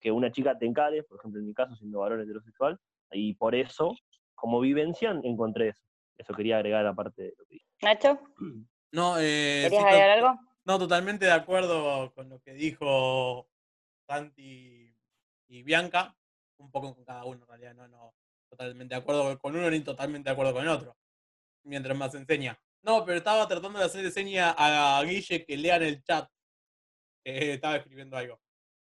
que 0.00 0.12
una 0.12 0.30
chica 0.30 0.56
te 0.56 0.66
encare, 0.66 1.02
por 1.02 1.18
ejemplo 1.18 1.40
en 1.40 1.46
mi 1.46 1.54
caso 1.54 1.74
siendo 1.74 2.00
varón 2.00 2.20
heterosexual, 2.20 2.78
y 3.10 3.34
por 3.34 3.54
eso, 3.54 3.96
como 4.34 4.60
vivencia, 4.60 5.18
encontré 5.24 5.68
eso. 5.68 5.82
Eso 6.16 6.34
quería 6.34 6.56
agregar 6.56 6.86
aparte 6.86 7.22
de 7.22 7.34
lo 7.38 7.44
que 7.44 7.54
dije. 7.54 7.66
Nacho. 7.82 8.20
No, 8.94 9.16
eh, 9.18 9.62
¿Querías 9.62 9.84
agregar 9.84 10.10
algo? 10.10 10.38
No, 10.64 10.78
totalmente 10.78 11.24
de 11.24 11.32
acuerdo 11.32 12.12
con 12.12 12.28
lo 12.28 12.40
que 12.40 12.52
dijo 12.52 13.48
Santi 14.06 14.94
y 15.48 15.62
Bianca. 15.62 16.14
Un 16.58 16.70
poco 16.70 16.94
con 16.94 17.02
cada 17.02 17.24
uno, 17.24 17.40
en 17.40 17.48
realidad, 17.48 17.74
no, 17.74 17.88
no 17.88 18.14
totalmente 18.50 18.94
de 18.94 19.00
acuerdo 19.00 19.38
con 19.38 19.56
uno 19.56 19.70
ni 19.70 19.80
totalmente 19.80 20.28
de 20.28 20.32
acuerdo 20.32 20.52
con 20.52 20.62
el 20.62 20.68
otro. 20.68 20.94
Mientras 21.64 21.96
más 21.96 22.14
enseña. 22.14 22.60
No, 22.82 23.04
pero 23.04 23.18
estaba 23.18 23.48
tratando 23.48 23.78
de 23.78 23.86
hacer 23.86 24.10
seña 24.10 24.54
a 24.56 25.02
Guille 25.04 25.44
que 25.46 25.56
lean 25.56 25.82
el 25.82 26.02
chat. 26.02 26.28
estaba 27.24 27.76
escribiendo 27.76 28.16
algo. 28.16 28.38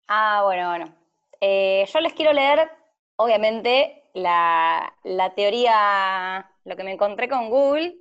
Ah, 0.08 0.42
bueno, 0.44 0.68
bueno. 0.70 0.94
Eh, 1.40 1.86
yo 1.92 2.00
les 2.00 2.14
quiero 2.14 2.32
leer, 2.32 2.68
obviamente, 3.16 4.10
la, 4.14 4.92
la 5.04 5.34
teoría 5.34 6.50
lo 6.64 6.76
que 6.76 6.84
me 6.84 6.92
encontré 6.92 7.28
con 7.28 7.50
Google 7.50 7.96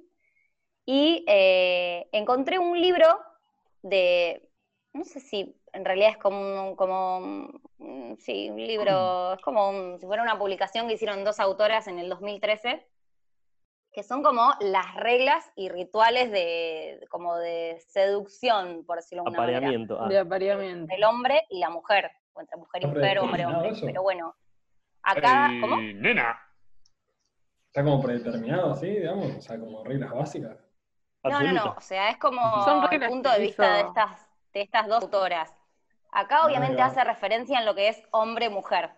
y 0.85 1.23
eh, 1.27 2.07
encontré 2.11 2.59
un 2.59 2.79
libro 2.79 3.19
de, 3.81 4.49
no 4.93 5.03
sé 5.03 5.19
si 5.19 5.55
en 5.73 5.85
realidad 5.85 6.11
es 6.11 6.17
como, 6.17 6.69
un, 6.69 6.75
como 6.75 7.51
sí, 8.19 8.49
un 8.49 8.57
libro, 8.57 9.33
es 9.33 9.41
como 9.41 9.97
si 9.97 10.05
fuera 10.05 10.23
una 10.23 10.37
publicación 10.37 10.87
que 10.87 10.93
hicieron 10.93 11.23
dos 11.23 11.39
autoras 11.39 11.87
en 11.87 11.99
el 11.99 12.09
2013, 12.09 12.85
que 13.91 14.03
son 14.03 14.23
como 14.23 14.53
las 14.59 14.95
reglas 14.95 15.51
y 15.55 15.69
rituales 15.69 16.31
de, 16.31 17.05
como 17.09 17.37
de 17.37 17.77
seducción, 17.89 18.85
por 18.85 18.97
decirlo 18.97 19.23
de 19.23 19.29
alguna 19.29 19.43
apareamiento, 19.43 19.95
manera. 19.95 20.05
Ah. 20.05 20.09
De 20.09 20.19
apareamiento. 20.19 20.93
El 20.95 21.03
hombre 21.03 21.43
y 21.49 21.59
la 21.59 21.69
mujer, 21.69 22.11
o 22.33 22.41
entre 22.41 22.57
mujer 22.57 22.83
y 22.83 22.87
mujer, 22.87 23.19
hombre, 23.19 23.45
hombre. 23.45 23.71
Pero 23.81 24.01
bueno, 24.01 24.35
acá, 25.01 25.51
¿cómo? 25.61 25.77
Nena. 25.77 26.39
Está 27.73 27.83
como 27.83 28.03
predeterminado, 28.03 28.75
¿sí? 28.75 28.85
Digamos, 28.85 29.35
o 29.35 29.41
sea, 29.41 29.59
como 29.59 29.83
reglas 29.83 30.11
básicas. 30.11 30.59
No, 31.23 31.41
no, 31.41 31.51
no, 31.53 31.73
o 31.75 31.81
sea, 31.81 32.11
es 32.11 32.17
como 32.17 32.39
el 32.91 33.07
punto 33.07 33.31
de 33.31 33.39
vista 33.39 33.73
de 33.73 33.81
estas, 33.81 34.27
de 34.53 34.61
estas 34.61 34.87
dos 34.87 35.01
autoras. 35.01 35.51
Acá 36.11 36.41
ah, 36.41 36.45
obviamente 36.45 36.83
hace 36.83 37.03
referencia 37.03 37.57
en 37.57 37.65
lo 37.65 37.73
que 37.73 37.87
es 37.87 38.03
hombre-mujer. 38.11 38.91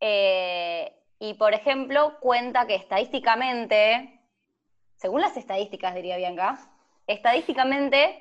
Eh, 0.00 0.92
y 1.20 1.34
por 1.34 1.54
ejemplo, 1.54 2.18
cuenta 2.18 2.66
que 2.66 2.74
estadísticamente, 2.74 4.20
según 4.96 5.20
las 5.20 5.36
estadísticas 5.36 5.94
diría 5.94 6.16
Bianca, 6.16 6.58
estadísticamente 7.06 8.20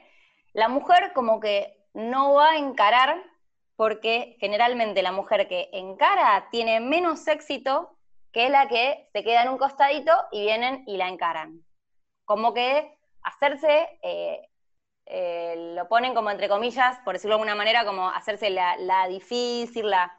la 0.54 0.68
mujer 0.68 1.12
como 1.14 1.40
que 1.40 1.88
no 1.96 2.36
va 2.36 2.52
a 2.52 2.58
encarar 2.58 3.18
porque 3.76 4.38
generalmente 4.40 5.02
la 5.02 5.12
mujer 5.12 5.48
que 5.48 5.72
encara 5.74 6.50
tiene 6.52 6.80
menos 6.80 7.28
éxito 7.28 7.98
que 8.32 8.46
es 8.46 8.52
la 8.52 8.68
que 8.68 9.08
se 9.12 9.24
queda 9.24 9.44
en 9.44 9.50
un 9.50 9.58
costadito 9.58 10.12
y 10.32 10.42
vienen 10.42 10.84
y 10.88 10.98
la 10.98 11.10
encaran. 11.10 11.64
Como 12.26 12.54
que 12.54 12.98
hacerse, 13.24 14.00
eh, 14.02 14.48
eh, 15.06 15.74
lo 15.76 15.88
ponen 15.88 16.14
como 16.14 16.32
entre 16.32 16.48
comillas, 16.48 16.98
por 17.04 17.14
decirlo 17.14 17.36
de 17.36 17.42
alguna 17.42 17.56
manera, 17.56 17.86
como 17.86 18.10
hacerse 18.10 18.50
la, 18.50 19.08
difícil, 19.10 19.90
la, 19.90 20.18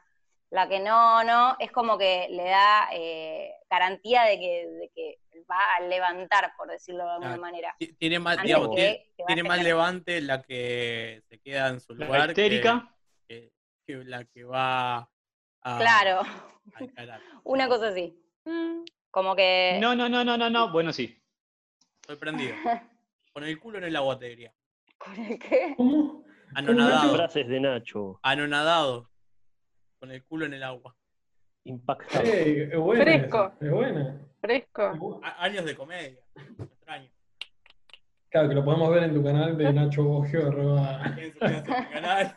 la, 0.51 0.69
que 0.69 0.79
no, 0.79 1.23
no, 1.23 1.55
es 1.59 1.71
como 1.71 1.97
que 1.97 2.27
le 2.29 2.43
da 2.43 2.89
eh, 2.93 3.51
garantía 3.69 4.23
de 4.23 4.39
que, 4.39 5.19
va 5.49 5.75
a 5.77 5.81
levantar, 5.81 6.53
por 6.55 6.69
decirlo 6.69 7.03
de 7.03 7.11
alguna 7.11 7.35
manera. 7.35 7.75
Tiene 7.99 8.17
más, 8.17 8.37
tiene, 8.41 9.43
más 9.43 9.61
levante 9.61 10.21
la 10.21 10.41
que 10.41 11.21
se 11.27 11.37
queda 11.39 11.67
en 11.67 11.81
su 11.81 11.93
lugar. 11.93 12.29
histérica. 12.29 12.95
que 13.27 13.51
la 13.87 14.23
que 14.23 14.45
va 14.45 15.09
Claro, 15.63 16.21
a 16.75 16.83
encarar. 16.83 17.21
una 17.43 17.67
cosa 17.67 17.87
así. 17.89 18.17
Mm, 18.45 18.83
Como 19.11 19.35
que. 19.35 19.77
No, 19.81 19.95
no, 19.95 20.09
no, 20.09 20.23
no, 20.23 20.37
no, 20.37 20.49
no. 20.49 20.71
Bueno, 20.71 20.91
sí. 20.93 21.17
Sorprendido. 22.05 22.55
Con 23.33 23.43
el 23.43 23.59
culo 23.59 23.77
en 23.79 23.85
el 23.85 23.95
agua 23.95 24.19
te 24.19 24.25
diría. 24.27 24.53
¿Con 24.97 25.15
el 25.17 25.39
qué? 25.39 25.73
¿Cómo? 25.77 26.23
Anonadado. 26.55 27.15
Frases 27.15 27.47
de 27.47 27.59
Nacho. 27.59 28.19
Anonadado. 28.21 29.09
Con 29.99 30.11
el 30.11 30.23
culo 30.25 30.45
en 30.45 30.53
el 30.53 30.63
agua. 30.63 30.95
Impactado. 31.63 32.23
Eh, 32.25 32.69
es 32.73 32.77
buena. 32.77 33.03
Fresco. 33.03 33.53
esa, 33.55 33.65
Es 33.65 33.71
buena. 33.71 34.19
fresco. 34.41 35.21
A- 35.23 35.43
años 35.43 35.65
de 35.65 35.75
comedia. 35.75 36.19
Extraño. 36.59 37.09
Claro, 38.29 38.49
que 38.49 38.55
lo 38.55 38.65
podemos 38.65 38.89
ver 38.91 39.03
en 39.03 39.13
tu 39.13 39.23
canal 39.23 39.57
de 39.57 39.71
Nacho 39.73 40.03
Bogio, 40.03 40.47
arroba. 40.47 41.01
En 41.17 41.33
su 41.33 41.39
canal. 41.39 42.35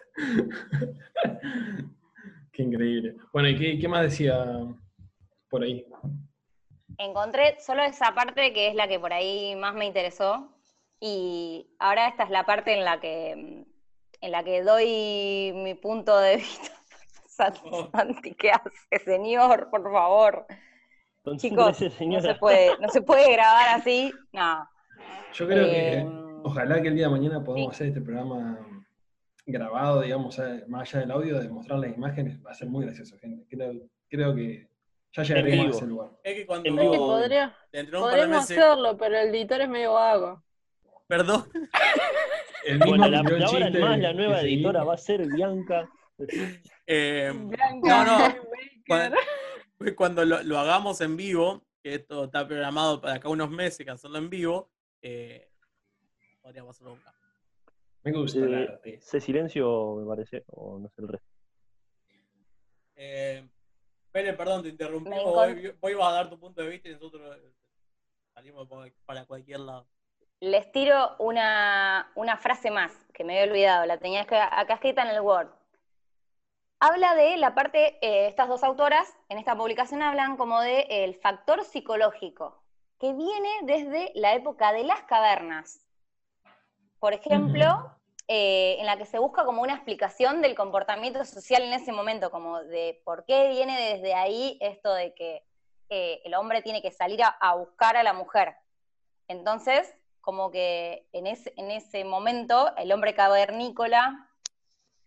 Qué 2.57 2.63
increíble. 2.63 3.17
Bueno, 3.35 3.51
¿y 3.51 3.59
qué, 3.59 3.79
qué 3.79 3.87
más 3.87 4.01
decía 4.01 4.43
por 5.51 5.63
ahí? 5.63 5.85
Encontré 6.97 7.61
solo 7.61 7.83
esa 7.83 8.15
parte 8.15 8.55
que 8.55 8.69
es 8.69 8.75
la 8.75 8.89
que 8.89 8.99
por 8.99 9.13
ahí 9.13 9.55
más 9.57 9.75
me 9.75 9.85
interesó. 9.85 10.57
Y 10.99 11.69
ahora 11.79 12.09
esta 12.09 12.23
es 12.25 12.31
la 12.31 12.47
parte 12.47 12.73
en 12.73 12.83
la 12.83 12.99
que 12.99 13.67
en 14.23 14.31
la 14.33 14.43
que 14.43 14.63
doy 14.63 15.53
mi 15.55 15.75
punto 15.75 16.19
de 16.19 16.37
vista. 16.37 16.73
Santi, 17.93 18.35
¿qué 18.35 18.53
hace, 18.53 19.05
señor? 19.05 19.69
Por 19.71 19.83
favor. 19.93 20.47
Chicos, 21.37 21.79
no 22.01 22.21
se 22.23 22.35
puede, 22.37 22.79
no 22.79 22.89
se 22.89 23.03
puede 23.03 23.33
grabar 23.33 23.81
así. 23.81 24.11
No. 24.33 24.67
Yo 25.35 25.47
creo 25.47 25.67
que 25.67 25.93
Eh, 25.99 26.07
ojalá 26.43 26.81
que 26.81 26.89
el 26.89 26.95
día 26.95 27.09
de 27.09 27.11
mañana 27.11 27.45
podamos 27.45 27.75
hacer 27.75 27.89
este 27.89 28.01
programa 28.01 28.59
grabado, 29.47 30.03
digamos, 30.03 30.41
más 30.69 30.89
allá 30.95 31.01
del 31.01 31.11
audio, 31.13 31.39
de 31.41 31.49
mostrar 31.49 31.79
las 31.79 31.95
imágenes, 31.97 32.45
va 32.45 32.51
a 32.51 32.55
ser 32.55 32.69
muy 32.69 32.85
gracioso, 32.85 33.17
gente. 33.19 33.47
Creo, 33.49 33.73
creo 34.09 34.35
que 34.35 34.69
ya 35.13 35.23
llegaremos 35.23 35.67
a 35.67 35.71
ese 35.79 35.87
lugar. 35.87 36.11
Es 36.23 36.35
que 36.35 36.47
cuando 36.47 36.69
En 36.69 36.77
vivo. 36.77 36.97
podría, 37.07 37.57
dentro 37.73 37.99
de 37.99 38.05
un 38.05 38.11
par 38.11 38.17
de 38.19 38.23
podríamos 38.27 38.49
meses. 38.51 38.59
hacerlo, 38.65 38.97
pero 38.99 39.19
el 39.19 39.29
editor 39.35 39.61
es 39.63 39.69
medio 39.69 39.93
vago. 39.95 40.43
Perdón. 41.07 41.45
El 42.65 42.79
mismo 42.81 42.97
Bueno, 42.97 43.09
la, 43.09 43.23
más 43.23 43.99
la 43.99 44.13
nueva 44.13 44.41
editora 44.41 44.83
va 44.83 44.95
a 44.95 44.99
ser 44.99 45.25
Bianca. 45.29 45.89
eh, 46.87 47.33
Blanca, 47.35 48.05
no, 48.05 48.19
no. 48.19 48.35
Pues 49.79 49.93
cuando 49.95 50.25
lo, 50.25 50.43
lo 50.43 50.59
hagamos 50.59 51.01
en 51.03 51.17
vivo, 51.19 51.63
que 51.83 51.95
esto 51.97 52.25
está 52.25 52.47
programado 52.49 53.01
para 53.01 53.15
acá 53.15 53.29
unos 53.29 53.51
meses, 53.51 53.85
que 53.85 53.91
hacerlo 53.93 54.17
en 54.19 54.31
vivo, 54.31 54.71
eh, 55.03 55.51
podríamos 56.41 56.75
hacerlo 56.75 56.95
acá. 56.95 57.13
Me 58.07 58.13
gusta 58.13 58.39
el 58.39 58.55
Eh, 58.55 58.69
arte. 58.71 58.95
ese 58.95 59.21
silencio, 59.21 59.97
me 59.97 60.07
parece, 60.07 60.45
o 60.53 60.79
no 60.79 60.89
sé 60.91 61.03
el 61.03 61.09
resto. 61.09 61.29
Eh, 62.95 63.49
perdón, 64.13 64.63
te 64.63 64.69
interrumpí. 64.69 65.11
Encont- 65.11 65.77
vos 65.81 65.91
ibas 65.91 66.09
a 66.09 66.13
dar 66.13 66.31
tu 66.31 66.39
punto 66.39 66.63
de 66.63 66.69
vista 66.69 66.89
y 66.89 66.93
nosotros 66.93 67.37
eh, 67.37 67.53
salimos 68.33 68.69
para 69.05 69.25
cualquier 69.27 69.59
lado. 69.61 69.89
Les 70.39 70.71
tiro 70.71 71.17
una, 71.19 72.13
una 72.15 72.37
frase 72.37 72.71
más 72.71 72.93
que 73.13 73.25
me 73.25 73.41
había 73.41 73.51
olvidado, 73.51 73.87
la 73.87 73.99
tenía 73.99 74.21
acá 74.23 74.75
escrita 74.75 75.03
en 75.03 75.09
el 75.09 75.21
Word. 75.21 75.49
Habla 76.79 77.15
de 77.17 77.39
la 77.39 77.55
parte, 77.57 77.99
eh, 78.07 78.29
estas 78.29 78.49
dos 78.49 78.63
autoras 78.63 79.13
en 79.31 79.39
esta 79.39 79.57
publicación 79.57 80.01
hablan 80.03 80.37
como 80.37 80.61
de 80.61 80.87
el 80.91 81.17
factor 81.17 81.65
psicológico, 81.65 82.63
que 83.01 83.15
viene 83.15 83.49
desde 83.65 84.13
la 84.15 84.35
época 84.35 84.73
de 84.73 84.85
las 84.85 85.03
cavernas. 85.05 85.83
Por 86.99 87.13
ejemplo, 87.13 87.97
eh, 88.29 88.77
en 88.79 88.87
la 88.87 88.97
que 88.97 89.07
se 89.07 89.19
busca 89.19 89.45
como 89.45 89.63
una 89.63 89.75
explicación 89.75 90.43
del 90.43 90.55
comportamiento 90.55 91.25
social 91.25 91.63
en 91.63 91.73
ese 91.75 91.93
momento, 91.93 92.31
como 92.31 92.63
de 92.63 93.01
por 93.05 93.25
qué 93.25 93.49
viene 93.49 93.93
desde 93.93 94.15
ahí 94.15 94.59
esto 94.61 94.93
de 94.95 95.15
que 95.15 95.45
eh, 95.89 96.21
el 96.25 96.35
hombre 96.35 96.63
tiene 96.63 96.83
que 96.83 96.91
salir 96.91 97.23
a, 97.23 97.29
a 97.29 97.55
buscar 97.55 97.97
a 97.97 98.03
la 98.03 98.13
mujer. 98.13 98.57
Entonces, 99.29 99.95
como 100.21 100.51
que 100.51 101.07
en 101.13 101.27
ese, 101.27 101.53
en 101.57 101.71
ese 101.71 102.05
momento 102.05 102.75
el 102.77 102.91
hombre 102.93 103.15
cavernícola 103.15 104.29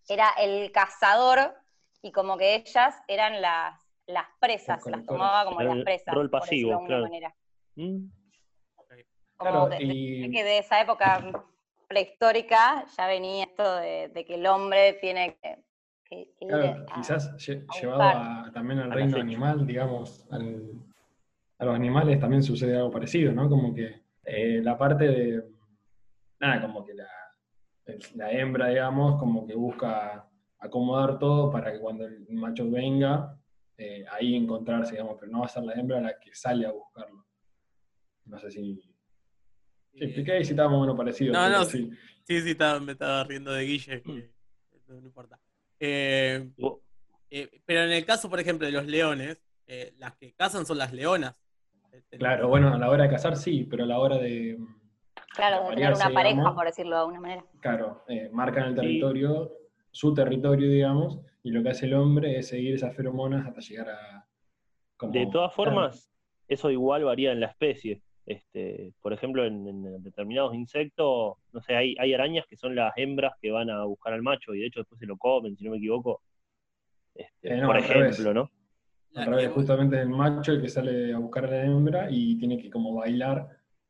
era 0.08 0.30
el 0.40 0.72
cazador 0.72 1.56
y 2.02 2.12
como 2.14 2.38
que 2.38 2.56
ellas 2.56 2.96
eran 3.08 3.42
las, 3.42 3.78
las 4.06 4.28
presas, 4.40 4.86
las 4.86 5.06
tomaba 5.06 5.44
como 5.44 5.62
las 5.62 5.84
presas, 5.84 6.16
rol 6.16 6.30
por 6.30 6.40
pasivo, 6.40 6.70
decirlo 6.70 6.70
de 6.70 6.74
alguna 6.74 6.88
claro. 6.88 7.04
manera. 7.04 7.36
Mm. 7.76 8.10
Como 9.36 9.68
Claro, 9.68 9.84
y- 9.84 10.32
que 10.32 10.44
de 10.44 10.58
esa 10.60 10.82
época 10.82 11.22
prehistórica 11.90 12.86
ya 12.96 13.08
venía 13.08 13.46
esto 13.46 13.76
de, 13.78 14.10
de 14.14 14.26
que 14.26 14.36
el 14.36 14.46
hombre 14.46 14.94
tiene 15.02 15.38
que, 15.42 15.64
que- 16.06 16.32
que 16.38 16.46
ir 16.46 16.48
Claro, 16.52 16.86
a- 16.88 16.94
quizás 16.96 17.36
lle- 17.38 17.66
a 17.68 17.80
llevado 17.82 18.02
a- 18.04 18.52
también 18.54 18.80
al 18.80 18.92
reino 18.92 19.18
animal, 19.18 19.66
digamos, 19.66 20.28
al- 20.32 20.72
a 21.58 21.66
los 21.66 21.76
animales 21.76 22.20
también 22.20 22.44
sucede 22.44 22.78
algo 22.78 22.92
parecido, 22.92 23.34
¿no? 23.34 23.50
Como 23.50 23.74
que 23.74 24.04
eh, 24.24 24.62
la 24.64 24.78
parte 24.78 25.06
de, 25.06 25.44
nada, 26.40 26.62
como 26.62 26.86
que 26.86 26.94
la, 26.94 27.08
la 28.16 28.32
hembra, 28.32 28.68
digamos, 28.68 29.20
como 29.20 29.46
que 29.48 29.56
busca 29.56 30.30
acomodar 30.60 31.18
todo 31.18 31.52
para 31.52 31.74
que 31.74 31.80
cuando 31.80 32.06
el 32.06 32.26
macho 32.30 32.70
venga, 32.70 33.36
eh, 33.78 34.06
ahí 34.12 34.36
encontrarse, 34.36 34.92
digamos, 34.92 35.18
pero 35.20 35.32
no 35.32 35.40
va 35.40 35.46
a 35.48 35.50
ser 35.50 35.64
la 35.64 35.74
hembra 35.74 36.00
la 36.00 36.20
que 36.20 36.36
sale 36.36 36.66
a 36.68 36.72
buscarlo. 36.72 37.26
No 38.26 38.38
sé 38.40 38.52
si, 38.52 38.80
si 39.94 40.04
expliqué 40.04 40.40
y 40.40 40.46
si 40.46 40.52
estaba 40.52 40.70
más 40.70 40.78
o 40.78 40.82
menos 40.82 40.98
parecido. 40.98 41.34
No, 41.34 41.50
no, 41.50 41.66
sí. 41.66 41.90
Sí, 42.24 42.42
sí, 42.42 42.52
estaba- 42.52 42.80
me 42.80 42.92
estaba 42.94 43.24
riendo 43.24 43.52
de 43.52 43.64
Guille, 43.66 44.02
que 44.02 44.30
no, 44.88 45.00
no 45.02 45.08
importa. 45.08 45.40
Eh, 45.80 46.50
eh, 47.32 47.62
pero 47.66 47.84
en 47.84 47.92
el 47.92 48.06
caso, 48.06 48.30
por 48.30 48.40
ejemplo, 48.40 48.66
de 48.68 48.74
los 48.74 48.86
leones, 48.86 49.40
eh, 49.68 49.94
las 49.98 50.16
que 50.16 50.34
cazan 50.34 50.66
son 50.66 50.78
las 50.78 50.94
leonas. 50.94 51.36
Eh, 51.92 52.18
Claro, 52.18 52.48
bueno, 52.48 52.74
a 52.74 52.78
la 52.78 52.90
hora 52.90 53.04
de 53.04 53.10
cazar 53.10 53.36
sí, 53.36 53.66
pero 53.70 53.84
a 53.84 53.88
la 53.88 54.00
hora 54.00 54.18
de, 54.18 54.58
Claro, 55.36 55.70
de 55.70 55.76
tener 55.76 55.94
una 55.94 56.10
pareja, 56.10 56.36
digamos. 56.36 56.56
por 56.56 56.66
decirlo 56.66 56.96
de 56.96 57.00
alguna 57.02 57.20
manera. 57.20 57.46
Claro, 57.62 58.04
eh, 58.08 58.30
marcan 58.32 58.66
el 58.66 58.70
Sí. 58.72 58.76
territorio, 58.82 59.52
su 59.92 60.14
territorio, 60.14 60.70
digamos, 60.70 61.20
y 61.44 61.52
lo 61.52 61.64
que 61.64 61.70
hace 61.70 61.86
el 61.88 61.94
hombre 61.96 62.38
es 62.38 62.48
seguir 62.50 62.76
esas 62.76 62.96
feromonas 62.96 63.48
hasta 63.48 63.62
llegar 63.62 63.90
a... 63.90 64.28
como- 64.98 65.14
De 65.14 65.26
todas 65.32 65.54
claro, 65.54 65.72
formas, 65.72 66.12
eso 66.48 66.70
igual 66.70 67.06
varía 67.06 67.32
en 67.32 67.40
la 67.40 67.48
especie. 67.48 68.02
Este, 68.30 68.94
por 69.02 69.12
ejemplo, 69.12 69.44
en, 69.44 69.68
en 69.68 70.04
determinados 70.04 70.54
insectos, 70.54 71.38
no 71.52 71.62
sé, 71.64 71.76
hay, 71.76 71.96
hay 71.98 72.14
arañas 72.14 72.46
que 72.48 72.56
son 72.58 72.76
las 72.76 72.94
hembras 72.96 73.34
que 73.42 73.50
van 73.50 73.72
a 73.72 73.84
buscar 73.86 74.14
al 74.14 74.22
macho 74.22 74.54
y 74.54 74.60
de 74.60 74.68
hecho 74.68 74.82
después 74.82 75.00
se 75.00 75.08
lo 75.08 75.18
comen, 75.18 75.58
si 75.58 75.64
no 75.64 75.72
me 75.72 75.78
equivoco. 75.78 76.22
Este, 77.16 77.54
Eh, 77.56 77.58
no, 77.58 77.66
por 77.66 77.78
ejemplo, 77.78 78.34
¿no? 78.36 78.52
Al 79.16 79.26
revés, 79.26 79.48
que- 79.48 79.54
justamente 79.56 79.96
es 79.96 80.04
el 80.04 80.10
macho 80.10 80.52
el 80.52 80.62
que 80.62 80.70
sale 80.70 81.12
a 81.12 81.18
buscar 81.18 81.46
a 81.46 81.50
la 81.50 81.64
hembra 81.66 82.08
y 82.12 82.38
tiene 82.38 82.60
que 82.62 82.70
como 82.70 82.94
bailar, 82.94 83.48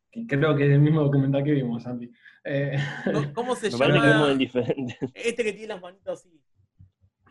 que 0.10 0.26
creo 0.26 0.56
que 0.56 0.68
es 0.68 0.72
el 0.72 0.80
mismo 0.80 1.02
documental 1.04 1.44
que 1.44 1.52
vimos, 1.52 1.84
Santi. 1.84 2.10
Eh, 2.46 2.78
¿Cómo- 3.04 3.34
¿Cómo 3.34 3.56
se 3.58 3.70
Me 3.72 3.78
parece 3.78 4.00
que 4.00 4.08
llama? 4.08 4.34
diferente. 4.36 4.98
Este 5.14 5.44
que 5.44 5.52
tiene 5.52 5.68
las 5.68 5.82
manitas 5.82 6.20
así. 6.22 6.42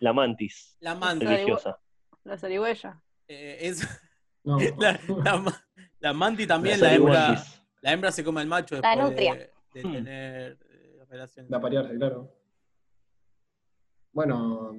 La 0.00 0.12
mantis, 0.12 0.76
La 0.82 0.94
religiosa. 0.94 1.78
La 2.24 2.36
zarigüeya. 2.36 3.00
Eh, 3.28 3.56
es, 3.62 3.80
no, 4.44 4.58
la, 4.78 5.00
la 5.24 5.62
la 6.00 6.12
manti 6.12 6.46
también, 6.46 6.80
La 6.80 6.88
la 6.88 6.94
hembra. 6.94 7.44
La 7.80 7.92
hembra 7.92 8.10
se 8.12 8.24
come 8.24 8.40
al 8.40 8.46
macho 8.46 8.80
La 8.80 8.90
después 8.90 9.10
nutria. 9.10 9.34
de, 9.34 9.50
de 9.74 9.82
Hmm. 9.88 9.92
tener 9.92 10.58
eh, 10.70 11.04
relaciones. 11.08 11.50
de 11.50 11.56
aparearse, 11.56 11.94
claro. 11.96 12.32
Bueno... 14.12 14.70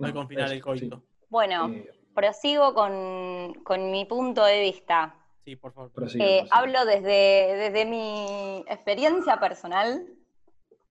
Al 0.00 0.08
no, 0.08 0.14
confinar 0.14 0.46
eso, 0.46 0.54
el 0.54 0.62
coito. 0.62 0.96
sí. 0.96 1.02
Bueno, 1.28 1.68
Eh, 1.68 1.90
prosigo 2.14 2.74
con, 2.74 3.54
con 3.64 3.90
mi 3.90 4.04
punto 4.04 4.44
de 4.44 4.60
vista. 4.60 5.14
Sí, 5.44 5.56
por 5.56 5.72
favor. 5.72 5.92
prosigue, 5.92 6.38
Eh, 6.40 6.48
hablo 6.50 6.84
desde, 6.84 7.56
desde 7.56 7.84
mi 7.84 8.64
experiencia 8.68 9.38
personal. 9.38 10.06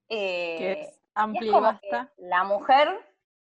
eh, 0.09 0.55
Que 0.57 0.71
es 0.73 0.87
y 0.89 0.99
amplia 1.15 1.49
es 1.51 1.55
que 1.55 1.61
vasta. 1.61 2.13
la 2.17 2.43
mujer, 2.43 2.89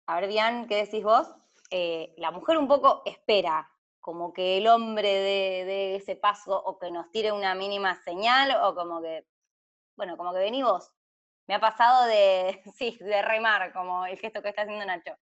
a 0.07 0.19
ver, 0.19 0.29
Bian, 0.29 0.67
¿qué 0.67 0.75
decís 0.77 1.03
vos? 1.03 1.27
Eh, 1.71 2.13
la 2.17 2.31
mujer 2.31 2.57
un 2.57 2.67
poco 2.67 3.01
espera, 3.05 3.69
como 4.09 4.33
que 4.33 4.57
el 4.57 4.67
hombre 4.67 5.07
dé 5.07 5.65
dé 5.65 5.95
ese 5.97 6.15
paso 6.15 6.59
o 6.59 6.79
que 6.79 6.89
nos 6.89 7.11
tire 7.11 7.31
una 7.31 7.53
mínima 7.53 7.93
señal 8.01 8.57
o 8.63 8.73
como 8.73 9.03
que, 9.03 9.27
bueno, 9.95 10.17
como 10.17 10.33
que 10.33 10.39
vení 10.39 10.63
vos. 10.63 10.91
Me 11.45 11.53
ha 11.53 11.59
pasado 11.59 12.05
de, 12.07 12.59
sí, 12.75 12.97
de 13.01 13.21
remar, 13.21 13.71
como 13.71 14.07
el 14.07 14.17
gesto 14.17 14.41
que 14.41 14.49
está 14.49 14.63
haciendo 14.63 14.83
Nacho. 14.83 15.15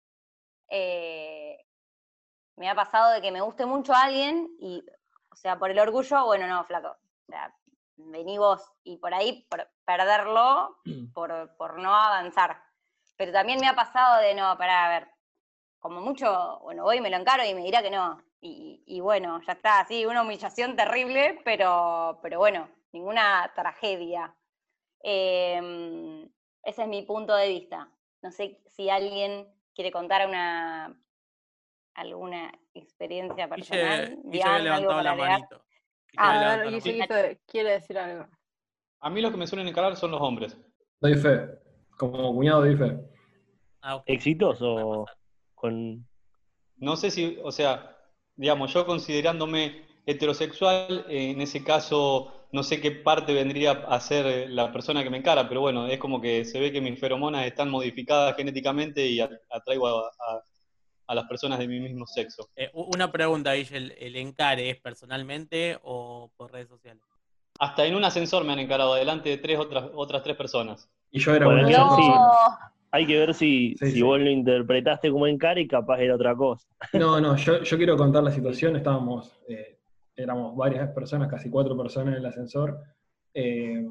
Eh, 0.70 1.58
me 2.58 2.70
ha 2.70 2.76
pasado 2.76 3.12
de 3.14 3.24
que 3.24 3.32
me 3.32 3.42
guste 3.42 3.66
mucho 3.66 3.92
a 3.92 4.04
alguien 4.04 4.56
y, 4.60 4.86
o 5.32 5.36
sea, 5.36 5.58
por 5.58 5.72
el 5.72 5.80
orgullo, 5.80 6.24
bueno, 6.26 6.46
no, 6.46 6.64
flaco. 6.66 6.90
O 6.90 7.26
sea, 7.26 7.56
vení 7.96 8.38
vos 8.38 8.72
y 8.84 8.98
por 8.98 9.16
ahí 9.16 9.48
por 9.50 9.68
perderlo 9.84 10.78
por, 11.16 11.56
por 11.58 11.80
no 11.80 11.96
avanzar. 11.96 12.62
Pero 13.18 13.32
también 13.32 13.60
me 13.60 13.68
ha 13.68 13.74
pasado 13.74 14.22
de 14.22 14.36
no, 14.36 14.56
para 14.60 14.90
ver, 14.90 15.08
como 15.80 16.02
mucho, 16.02 16.60
bueno, 16.62 16.84
voy 16.84 16.98
y 16.98 17.02
me 17.02 17.10
lo 17.10 17.18
encaro 17.18 17.44
y 17.44 17.56
me 17.56 17.64
dirá 17.64 17.82
que 17.82 17.90
no. 17.90 18.22
Y, 18.46 18.84
y 18.86 19.00
bueno, 19.00 19.42
ya 19.48 19.54
está, 19.54 19.84
sí, 19.88 20.06
una 20.06 20.22
humillación 20.22 20.76
terrible, 20.76 21.42
pero, 21.44 22.20
pero 22.22 22.38
bueno, 22.38 22.70
ninguna 22.94 23.52
tragedia. 23.56 24.36
Em, 25.02 26.30
ese 26.62 26.84
es 26.84 26.88
mi 26.88 27.02
punto 27.02 27.36
de 27.36 27.50
vista. 27.50 27.90
No 28.22 28.32
sé 28.32 28.62
si 28.68 28.88
alguien 28.88 29.48
quiere 29.74 29.92
contar 29.92 30.28
una, 30.28 30.96
alguna 31.96 32.52
experiencia 32.76 33.50
personal. 33.50 34.20
Guille 34.26 34.44
había 34.44 34.60
Dian, 34.62 34.72
¿algo 34.72 34.92
levantado 34.92 35.02
la 35.02 35.16
manito. 35.16 35.66
Ah, 36.16 36.54
había 36.54 37.04
A 37.04 37.08
ver, 37.08 37.40
quiere 37.48 37.72
decir 37.72 37.98
algo. 37.98 38.28
A 39.00 39.10
mí 39.10 39.22
los 39.22 39.32
que 39.32 39.38
me 39.38 39.48
suelen 39.48 39.68
encarar 39.68 39.96
son 39.96 40.12
los 40.12 40.22
hombres. 40.22 40.56
Doy 41.02 41.16
fe. 41.16 41.50
Como 41.98 42.32
cuñado 42.36 42.62
doy 42.62 42.78
fe. 42.78 42.96
Ah, 43.82 43.96
ok. 43.96 44.04
¿Exitoso? 44.06 45.08
Con... 45.56 46.08
No 46.78 46.96
sé 46.96 47.10
si, 47.10 47.40
o 47.42 47.52
sea, 47.52 47.95
digamos, 48.36 48.74
yo 48.74 48.86
considerándome 48.86 49.84
heterosexual, 50.06 51.06
eh, 51.10 51.32
en 51.32 51.42
ese 51.42 51.64
caso 51.64 52.32
no 52.52 52.64
sé 52.64 52.80
qué 52.80 52.92
parte 52.92 53.34
vendría 53.34 53.72
a 53.72 54.00
ser 54.00 54.50
la 54.50 54.72
persona 54.72 55.04
que 55.04 55.10
me 55.10 55.18
encara, 55.18 55.48
pero 55.50 55.62
bueno, 55.62 55.88
es 55.88 56.00
como 56.00 56.22
que 56.22 56.46
se 56.46 56.60
ve 56.60 56.72
que 56.72 56.80
mis 56.80 57.00
feromonas 57.00 57.46
están 57.46 57.70
modificadas 57.70 58.36
genéticamente 58.38 59.06
y 59.08 59.20
atraigo 59.20 59.88
a, 59.88 60.08
a- 60.08 60.42
a 61.08 61.14
las 61.14 61.26
personas 61.26 61.60
de 61.60 61.68
mi 61.68 61.80
mismo 61.80 62.08
sexo. 62.08 62.50
Eh, 62.56 62.72
una 62.74 63.12
pregunta, 63.12 63.54
Guille, 63.54 63.78
¿el, 63.78 63.92
el 64.00 64.16
encare 64.16 64.72
es 64.72 64.78
personalmente 64.82 65.78
o 65.84 66.32
por 66.36 66.52
redes 66.52 66.68
sociales? 66.68 67.04
Hasta 67.60 67.86
en 67.86 67.96
un 67.96 68.04
ascensor 68.04 68.44
me 68.44 68.54
han 68.54 68.60
encarado 68.60 68.96
delante 68.96 69.30
de 69.30 69.38
tres 69.38 69.60
otras, 69.60 69.86
otras 69.94 70.24
tres 70.24 70.36
personas. 70.36 70.90
Y 71.12 71.20
yo 71.20 71.36
era 71.36 71.46
Bueno, 71.46 71.62
una 71.68 71.70
Hay 72.96 73.06
que 73.06 73.20
ver 73.20 73.34
si, 73.34 73.76
Sí, 73.78 73.86
si 73.88 73.92
sí. 73.94 74.02
vos 74.02 74.20
lo 74.20 74.30
interpretaste 74.30 75.12
como 75.12 75.28
encare 75.28 75.62
y 75.62 75.68
capaz 75.68 76.00
era 76.00 76.16
otra 76.16 76.36
cosa. 76.36 76.66
No, 76.94 77.20
no, 77.20 77.36
yo, 77.36 77.62
yo 77.64 77.78
quiero 77.78 77.98
contar 77.98 78.24
la 78.24 78.32
situación. 78.32 78.76
Estábamos, 78.76 79.38
eh, 79.50 79.80
éramos 80.16 80.56
varias 80.56 80.90
personas, 80.92 81.28
casi 81.30 81.50
cuatro 81.50 81.76
personas 81.78 82.14
en 82.14 82.20
el 82.20 82.26
ascensor. 82.26 82.80
eh, 83.34 83.86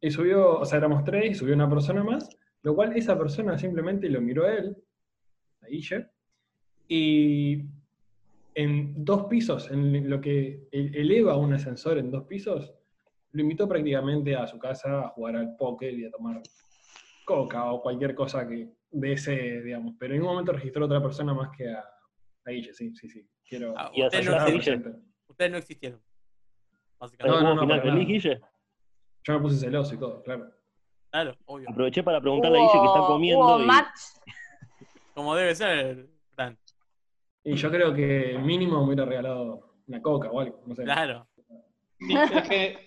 y 0.00 0.10
subió, 0.10 0.58
o 0.58 0.64
sea, 0.66 0.76
éramos 0.78 1.02
tres 1.04 1.30
y 1.30 1.34
subió 1.34 1.54
una 1.54 1.70
persona 1.70 2.04
más, 2.04 2.28
lo 2.62 2.74
cual 2.74 2.94
esa 2.94 3.16
persona 3.16 3.56
simplemente 3.56 4.10
lo 4.10 4.20
miró 4.20 4.44
a 4.44 4.52
él, 4.52 4.76
a 5.62 5.66
Guille, 5.66 6.08
y 6.86 7.62
en 8.54 9.02
dos 9.02 9.24
pisos, 9.24 9.70
en 9.70 10.10
lo 10.10 10.20
que 10.20 10.68
eleva 10.70 11.38
un 11.38 11.54
ascensor 11.54 11.96
en 11.96 12.10
dos 12.10 12.24
pisos, 12.24 12.74
lo 13.32 13.40
invitó 13.40 13.66
prácticamente 13.66 14.36
a 14.36 14.46
su 14.46 14.58
casa 14.58 15.00
a 15.06 15.08
jugar 15.08 15.36
al 15.36 15.56
póker 15.56 15.94
y 15.94 16.04
a 16.04 16.10
tomar 16.10 16.42
coca 17.24 17.72
o 17.72 17.80
cualquier 17.82 18.14
cosa 18.14 18.46
que 18.46 18.68
de 18.90 19.12
ese, 19.12 19.60
digamos. 19.62 19.94
Pero 19.98 20.14
en 20.14 20.20
un 20.22 20.26
momento 20.28 20.52
registró 20.52 20.84
otra 20.86 21.02
persona 21.02 21.34
más 21.34 21.50
que 21.56 21.70
a, 21.70 21.78
a 21.80 22.50
Guille, 22.50 22.72
sí, 22.72 22.94
sí, 22.94 23.08
sí. 23.08 23.28
Quiero 23.46 23.74
Ah, 23.76 23.90
Y 23.94 24.02
a 24.02 24.06
ustedes, 24.06 24.26
no, 24.26 24.44
Guille. 24.46 24.82
ustedes 25.28 25.50
no 25.50 25.58
existieron. 25.58 26.00
No, 26.00 26.98
Básicamente. 26.98 27.40
no, 27.42 27.46
¿Hubo 27.46 27.54
no, 27.54 27.60
final 27.62 27.82
feliz. 27.82 28.06
Guille? 28.08 28.40
Yo 29.24 29.34
me 29.34 29.40
puse 29.40 29.56
celoso 29.58 29.94
y 29.94 29.98
todo, 29.98 30.22
claro. 30.22 30.50
Claro, 31.10 31.36
obvio. 31.46 31.68
Aproveché 31.70 32.02
para 32.02 32.20
preguntarle 32.20 32.58
a 32.58 32.62
Guille 32.62 32.80
que 32.80 32.86
está 32.86 33.00
comiendo 33.06 33.44
hubo 33.44 33.60
y 33.60 33.66
match. 33.66 34.00
Como 35.14 35.34
debe 35.36 35.54
ser, 35.54 36.08
Fran. 36.34 36.58
Y 37.44 37.54
yo 37.56 37.70
creo 37.70 37.94
que 37.94 38.38
mínimo 38.42 38.78
me 38.80 38.86
hubiera 38.86 39.04
regalado 39.04 39.74
una 39.86 40.00
coca 40.02 40.30
o 40.30 40.40
algo, 40.40 40.62
no 40.66 40.74
sé. 40.74 40.82
Claro. 40.84 41.26
Sí, 42.00 42.14
es 42.14 42.48
que, 42.48 42.78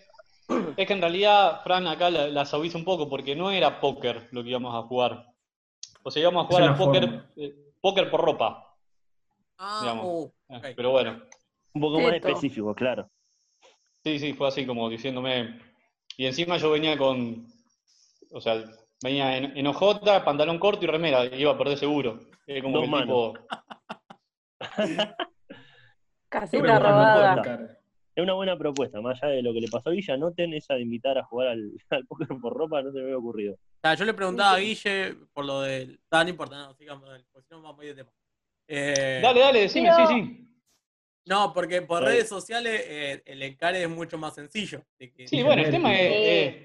es 0.77 0.87
que 0.87 0.93
en 0.93 1.01
realidad, 1.01 1.61
Fran, 1.63 1.87
acá 1.87 2.09
la, 2.09 2.27
la 2.27 2.47
un 2.75 2.83
poco 2.85 3.09
porque 3.09 3.35
no 3.35 3.51
era 3.51 3.79
póker 3.79 4.27
lo 4.31 4.43
que 4.43 4.49
íbamos 4.49 4.73
a 4.75 4.87
jugar. 4.87 5.27
O 6.03 6.11
sea, 6.11 6.21
íbamos 6.21 6.45
a 6.45 6.47
jugar 6.47 6.63
al 6.63 6.77
póker, 6.77 7.23
eh, 7.35 7.55
póker 7.81 8.09
por 8.09 8.21
ropa. 8.21 8.75
Ah, 9.57 9.79
Digamos. 9.81 10.05
oh, 10.07 10.33
Eh. 10.49 10.73
Pero 10.75 10.91
bueno, 10.91 11.21
un 11.73 11.81
poco 11.81 11.99
más 11.99 12.13
específico, 12.13 12.73
claro. 12.73 13.09
sí, 14.03 14.17
sí, 14.19 14.33
fue 14.33 14.47
así 14.47 14.65
como 14.65 14.89
diciéndome. 14.89 15.59
Y 16.15 16.25
encima 16.25 16.57
yo 16.57 16.71
venía 16.71 16.97
con, 16.97 17.45
o 18.31 18.39
sea, 18.39 18.63
venía 19.03 19.37
en, 19.37 19.57
en 19.57 19.67
ojota, 19.67 20.23
pantalón 20.23 20.59
corto 20.59 20.85
y 20.85 20.87
remera, 20.87 21.25
y 21.25 21.41
iba 21.41 21.51
a 21.51 21.57
perder 21.57 21.77
seguro. 21.77 22.19
Era 22.45 22.61
como 22.61 22.77
Dos 22.77 22.85
que 22.85 22.91
manos. 22.91 23.33
tipo, 23.33 23.47
Casi 26.29 26.57
Pero 26.57 26.67
la 26.67 26.79
bueno, 26.79 26.95
no 26.95 27.13
puedo 27.13 27.27
robada. 27.35 27.76
Es 28.17 28.23
una 28.23 28.33
buena 28.33 28.57
propuesta, 28.57 28.99
más 28.99 29.21
allá 29.21 29.33
de 29.35 29.43
lo 29.43 29.53
que 29.53 29.61
le 29.61 29.67
pasó 29.67 29.89
a 29.89 29.91
Guille, 29.91 30.11
anoten 30.11 30.51
esa 30.55 30.73
de 30.73 30.81
invitar 30.81 31.19
a 31.19 31.23
jugar 31.23 31.49
al, 31.49 31.71
al 31.91 32.03
póker 32.07 32.27
por 32.41 32.51
ropa, 32.57 32.81
no 32.81 32.91
se 32.91 32.97
me 32.97 33.03
había 33.03 33.17
ocurrido. 33.19 33.53
O 33.53 33.79
sea, 33.83 33.93
yo 33.93 34.05
le 34.05 34.13
preguntaba 34.15 34.55
a 34.55 34.57
Guille 34.57 35.15
por 35.31 35.45
lo 35.45 35.61
del. 35.61 35.99
Ah, 36.09 36.23
no 36.23 36.31
importa, 36.31 36.57
no, 36.57 36.73
sigamos, 36.73 37.07
porque 37.31 37.47
si 37.47 37.53
no 37.53 37.61
vamos 37.61 37.77
muy 37.77 37.85
de 37.85 37.93
tema. 37.93 38.09
Eh, 38.67 39.19
dale, 39.21 39.39
dale, 39.39 39.59
decime, 39.61 39.91
Pero- 39.95 40.07
sí, 40.07 40.13
sí. 40.15 40.43
No, 41.27 41.53
porque 41.53 41.83
por 41.83 41.99
Dale. 41.99 42.15
redes 42.15 42.27
sociales 42.29 42.81
eh, 42.87 43.21
el 43.25 43.43
encare 43.43 43.83
es 43.83 43.89
mucho 43.89 44.17
más 44.17 44.33
sencillo. 44.33 44.81
de 44.97 45.11
que- 45.13 45.27
Sí, 45.27 45.43
bueno, 45.43 45.61
el 45.61 45.69
tema 45.69 45.93
es, 45.95 46.55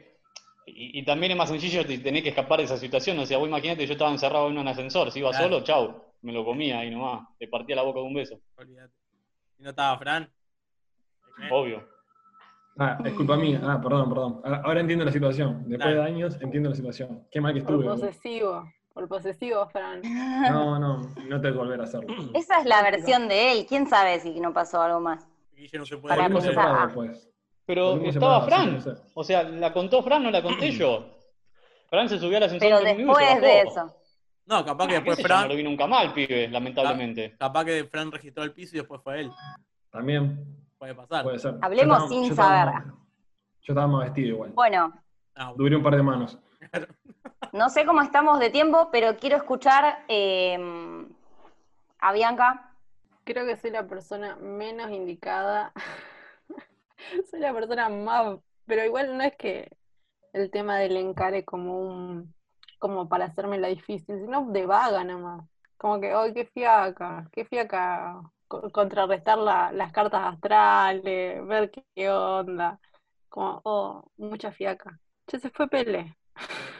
y, 0.64 1.00
y 1.00 1.05
también 1.05 1.33
es 1.33 1.37
más 1.38 1.50
sencillo 1.50 1.85
tener 1.85 2.22
que 2.22 2.31
escapar 2.31 2.61
de 2.61 2.64
esa 2.64 2.79
situación. 2.79 3.18
O 3.18 3.26
sea, 3.26 3.37
vos 3.37 3.46
imagínate, 3.48 3.87
yo 3.87 3.92
estaba 3.92 4.11
encerrado 4.11 4.48
en 4.48 4.57
un 4.57 4.68
ascensor, 4.68 5.11
si 5.12 5.18
iba 5.18 5.29
Claro. 5.33 5.44
solo, 5.44 5.64
chau, 5.64 6.03
me 6.22 6.33
lo 6.33 6.46
comía 6.46 6.79
ahí 6.79 6.90
nomás, 6.90 7.29
le 7.38 7.48
partía 7.48 7.76
la 7.76 7.83
boca 7.83 8.00
de 8.00 8.07
un 8.07 8.14
beso, 8.14 8.40
Olvídate. 8.57 8.94
Si 9.59 9.62
no 9.62 9.68
estaba 9.70 9.98
Fran. 9.98 10.33
¿Eh? 11.40 11.49
obvio. 11.51 11.88
Ah, 12.79 12.99
es 13.05 13.12
culpa 13.12 13.37
mía. 13.37 13.61
Ah, 13.62 13.81
perdón, 13.83 14.09
perdón. 14.09 14.40
Ahora 14.64 14.81
entiendo 14.81 15.05
la 15.05 15.12
situación. 15.12 15.64
Después 15.68 15.95
Dale. 15.95 15.97
de 15.97 16.03
años 16.03 16.38
entiendo 16.40 16.71
la 16.71 16.75
situación. 16.75 17.27
Qué 17.31 17.40
mal 17.40 17.53
que 17.53 17.61
Por 17.61 17.75
estuve. 17.75 17.88
boludo. 17.88 18.07
posesivo. 18.07 18.73
Por 18.95 19.09
posesivo, 19.09 19.66
Fran. 19.68 20.01
No, 20.51 20.79
no, 20.79 20.99
no 21.29 21.40
que 21.40 21.51
volver 21.51 21.81
a 21.81 21.85
hacerlo. 21.85 22.14
Esa 22.35 22.59
es 22.61 22.66
la 22.66 22.83
versión 22.83 23.29
de 23.29 23.53
él. 23.53 23.66
¿Quién 23.66 23.87
sabe 23.87 24.21
si 24.21 24.38
no 24.40 24.53
pasó 24.53 24.81
algo 24.83 25.01
más? 25.01 25.27
Guille 25.55 25.79
no 25.79 25.87
se 25.87 25.97
puede 25.99 26.14
Para 26.16 26.29
Volvimos 26.29 26.45
después. 26.87 27.29
Pero 27.64 27.90
Volvimos 27.90 28.14
estaba 28.16 28.45
Fran, 28.45 28.81
sí, 28.83 28.88
no 28.88 28.95
sé. 28.97 29.03
o 29.14 29.25
sea, 29.25 29.42
¿la 29.45 29.73
contó 29.73 30.03
Fran 30.03 30.23
no 30.23 30.31
la 30.31 30.42
conté 30.42 30.73
yo? 30.73 31.07
Fran 31.88 32.09
se 32.09 32.18
subió 32.18 32.38
al 32.38 32.42
ascensor 32.45 32.68
Pero 32.68 32.79
conmigo 32.79 33.12
y 33.12 33.25
se 33.25 33.31
después 33.31 33.40
de 33.42 33.61
eso. 33.61 33.97
No, 34.47 34.64
capaz 34.64 34.87
que 34.88 34.95
Ah, 34.97 34.97
después 34.97 35.23
Fran. 35.23 35.42
no 35.42 35.49
lo 35.49 35.55
vi 35.55 35.62
nunca 35.62 35.87
mal, 35.87 36.12
pibe, 36.12 36.49
lamentablemente. 36.49 37.37
Capaz 37.38 37.64
que 37.64 37.85
Fran 37.85 38.11
registró 38.11 38.42
el 38.42 38.53
piso 38.53 38.75
y 38.77 38.81
después 38.81 39.01
fue 39.03 39.21
él. 39.21 39.31
También 39.90 40.45
Puede 40.83 40.97
pasar. 40.97 41.23
puede 41.23 41.38
ser. 41.38 41.55
Hablemos 41.62 41.97
estaba- 41.97 42.09
sin 42.09 42.29
yo 42.29 42.35
saber. 42.35 42.75
Yo 43.62 43.73
estaba 43.73 43.87
más 43.87 44.05
vestido 44.07 44.29
igual. 44.31 44.51
Bueno, 44.51 44.92
Ah, 45.37 45.45
bueno. 45.51 45.55
Duré 45.57 45.77
un 45.77 45.83
par 45.85 45.95
de 45.95 46.03
manos. 46.03 46.37
no 47.53 47.68
sé 47.68 47.87
cómo 47.87 48.03
estamos 48.03 48.40
de 48.40 48.51
tiempo, 48.51 48.88
pero 48.90 49.16
quiero 49.16 49.37
escuchar 49.37 50.05
eh, 50.09 50.59
a 52.01 52.12
Bianca. 52.12 52.73
Creo 53.23 53.47
que 53.47 53.57
soy 53.57 53.71
la 53.71 53.87
persona 53.87 54.35
menos 54.35 54.90
indicada. 54.90 55.73
soy 57.31 57.38
la 57.38 57.55
persona 57.55 57.88
más. 57.88 58.38
Pero 58.66 58.85
igual 58.85 59.16
no 59.16 59.23
es 59.23 59.37
que 59.37 59.71
el 60.33 60.51
tema 60.51 60.79
del 60.79 60.97
encare 60.97 61.45
como 61.45 61.79
un. 61.79 62.35
como 62.81 63.09
para 63.09 63.27
hacerme 63.27 63.57
la 63.61 63.68
difícil, 63.68 64.18
sino 64.18 64.47
de 64.51 64.66
vaga 64.66 65.05
nomás. 65.05 65.49
Como 65.77 66.01
que, 66.01 66.12
¡ay, 66.12 66.35
qué 66.35 66.45
fiaca! 66.47 67.29
¡Qué 67.31 67.45
fiaca! 67.45 68.21
Co- 68.52 68.70
Contrarrestar 68.70 69.38
la- 69.38 69.72
las 69.72 69.92
cartas 69.92 70.20
astrales, 70.34 71.46
ver 71.46 71.70
qué 71.70 72.10
onda. 72.10 72.78
Como, 73.30 73.62
oh, 73.64 74.10
mucha 74.18 74.52
fiaca. 74.52 75.00
Ya 75.28 75.38
se 75.38 75.48
fue 75.48 75.68
Pele. 75.68 76.14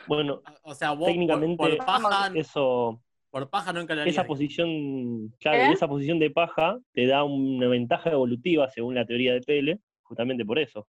Bueno, 0.07 0.43
O 0.65 0.75
sea, 0.75 0.93
vos 0.93 1.07
Técnicamente, 1.07 1.57
por, 1.57 1.77
paja, 1.79 2.31
eso, 2.35 3.01
por 3.31 3.49
paja 3.49 3.73
no 3.73 3.81
encararías. 3.81 4.15
esa 4.15 4.27
posición, 4.27 5.29
claro, 5.41 5.63
¿Eh? 5.63 5.69
y 5.71 5.73
esa 5.73 5.89
posición 5.89 6.19
de 6.19 6.31
paja 6.31 6.79
te 6.93 7.07
da 7.07 7.25
una 7.25 7.69
ventaja 7.69 8.11
evolutiva 8.11 8.69
según 8.69 8.95
la 8.95 9.07
teoría 9.07 9.33
de 9.33 9.41
Pele, 9.41 9.81
justamente 10.03 10.45
por 10.45 10.59
eso. 10.59 10.87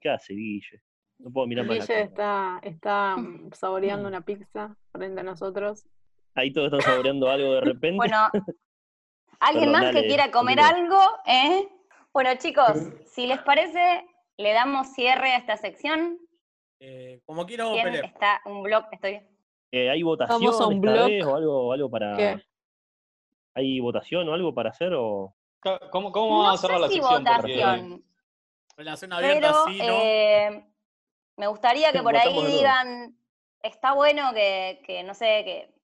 ¿Qué 0.00 0.10
hace 0.10 0.34
Guille? 0.34 0.82
No 1.18 1.30
puedo 1.32 1.46
mirar 1.48 1.64
más 1.66 1.78
Guille 1.78 2.02
está, 2.02 2.60
está 2.62 3.16
mm, 3.16 3.50
saboreando 3.54 4.06
una 4.06 4.20
pizza 4.20 4.76
frente 4.92 5.20
a 5.20 5.24
nosotros. 5.24 5.84
Ahí 6.34 6.52
todos 6.52 6.66
están 6.72 6.82
saboreando 6.82 7.28
algo 7.28 7.54
de 7.54 7.60
repente. 7.72 7.96
Bueno, 7.96 8.28
¿alguien 9.40 9.66
Perdón, 9.66 9.72
más 9.72 9.82
dale, 9.94 10.00
que 10.02 10.08
quiera 10.08 10.30
comer 10.30 10.60
algo? 10.60 10.98
¿Eh? 11.26 11.68
Bueno, 12.12 12.30
chicos, 12.36 12.72
si 13.06 13.26
les 13.26 13.40
parece, 13.42 14.06
le 14.36 14.52
damos 14.52 14.88
cierre 14.94 15.32
a 15.32 15.36
esta 15.38 15.56
sección. 15.56 16.18
Eh, 16.80 17.20
como 17.24 17.46
quiera 17.46 17.64
vos, 17.64 17.74
¿Quién 17.74 17.84
Pele. 17.92 18.06
está 18.06 18.40
un 18.44 18.62
blog? 18.62 18.84
Estoy. 18.92 19.20
Eh, 19.72 19.90
¿Hay 19.90 20.02
votación 20.02 20.40
Vamos 20.42 20.60
a 20.60 20.66
un 20.66 20.74
esta 20.74 20.92
blog. 20.92 21.06
vez 21.08 21.24
o 21.24 21.36
algo, 21.36 21.72
algo 21.72 21.90
para... 21.90 22.16
¿Qué? 22.16 22.42
¿Hay 23.54 23.80
votación 23.80 24.28
o 24.28 24.34
algo 24.34 24.54
para 24.54 24.70
hacer 24.70 24.92
o...? 24.94 25.34
¿Cómo, 25.90 26.12
cómo 26.12 26.28
vamos 26.28 26.46
No 26.46 26.50
a 26.52 26.58
cerrar 26.58 26.76
sé 26.76 26.80
la 26.82 26.88
si 26.88 26.94
sección? 26.94 27.24
Votación, 27.24 28.04
Relación 28.76 29.12
abierta, 29.14 29.40
pero 29.40 29.64
sí, 29.66 29.78
¿no? 29.78 29.84
eh, 29.88 30.64
me 31.38 31.46
gustaría 31.48 31.92
que 31.92 32.02
por 32.02 32.14
ahí 32.16 32.28
Votamos 32.34 32.52
digan, 32.52 33.18
está 33.62 33.94
bueno 33.94 34.32
que, 34.34 34.82
que, 34.86 35.02
no 35.02 35.14
sé, 35.14 35.42
que 35.44 35.74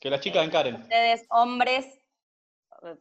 Que 0.00 0.08
las 0.08 0.20
chicas 0.20 0.44
encaren. 0.46 0.76
ustedes, 0.76 1.26
hombres, 1.30 2.00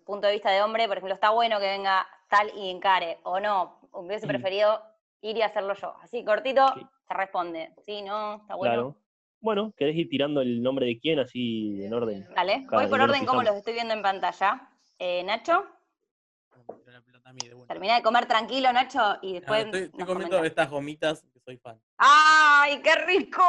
punto 0.06 0.28
de 0.28 0.34
vista 0.34 0.52
de 0.52 0.62
hombre, 0.62 0.88
por 0.88 0.98
ejemplo, 0.98 1.14
está 1.14 1.30
bueno 1.32 1.60
que 1.60 1.68
venga 1.68 2.08
tal 2.30 2.52
y 2.56 2.70
encare, 2.70 3.20
o 3.24 3.40
no, 3.40 3.80
hubiese 3.92 4.26
Mm. 4.26 4.30
preferido 4.30 4.82
ir 5.22 5.38
y 5.38 5.42
hacerlo 5.42 5.74
yo. 5.76 5.96
Así 6.02 6.24
cortito, 6.26 6.68
Sí. 6.76 6.86
se 7.08 7.14
responde, 7.14 7.74
sí, 7.86 8.02
no, 8.02 8.36
está 8.36 8.56
bueno. 8.56 8.74
Claro. 8.74 8.96
Bueno, 9.40 9.72
¿querés 9.78 9.96
ir 9.96 10.10
tirando 10.10 10.42
el 10.42 10.62
nombre 10.64 10.88
de 10.88 11.00
quién 11.00 11.20
así 11.20 11.84
en 11.84 11.94
orden? 11.94 12.28
Dale, 12.36 12.66
Cada 12.68 12.82
voy 12.82 12.90
por 12.90 13.02
orden 13.02 13.26
como 13.26 13.44
los 13.44 13.56
estoy 13.56 13.74
viendo 13.74 13.94
en 13.94 14.02
pantalla. 14.02 14.68
Eh, 15.00 15.24
Nacho, 15.24 15.64
termina 17.68 17.96
de 17.96 18.02
comer 18.02 18.26
tranquilo, 18.26 18.72
Nacho, 18.74 19.18
y 19.22 19.32
Ah, 19.32 19.40
después. 19.40 19.66
estoy, 19.66 19.82
estoy 19.84 20.00
nos 20.00 20.08
comiendo 20.08 20.38
comentás. 20.38 20.46
estas 20.46 20.70
gomitas 20.70 21.24
que 21.34 21.40
soy 21.40 21.58
fan. 21.58 21.80
¡Ay, 21.98 22.82
qué 22.82 22.96
rico! 22.96 23.44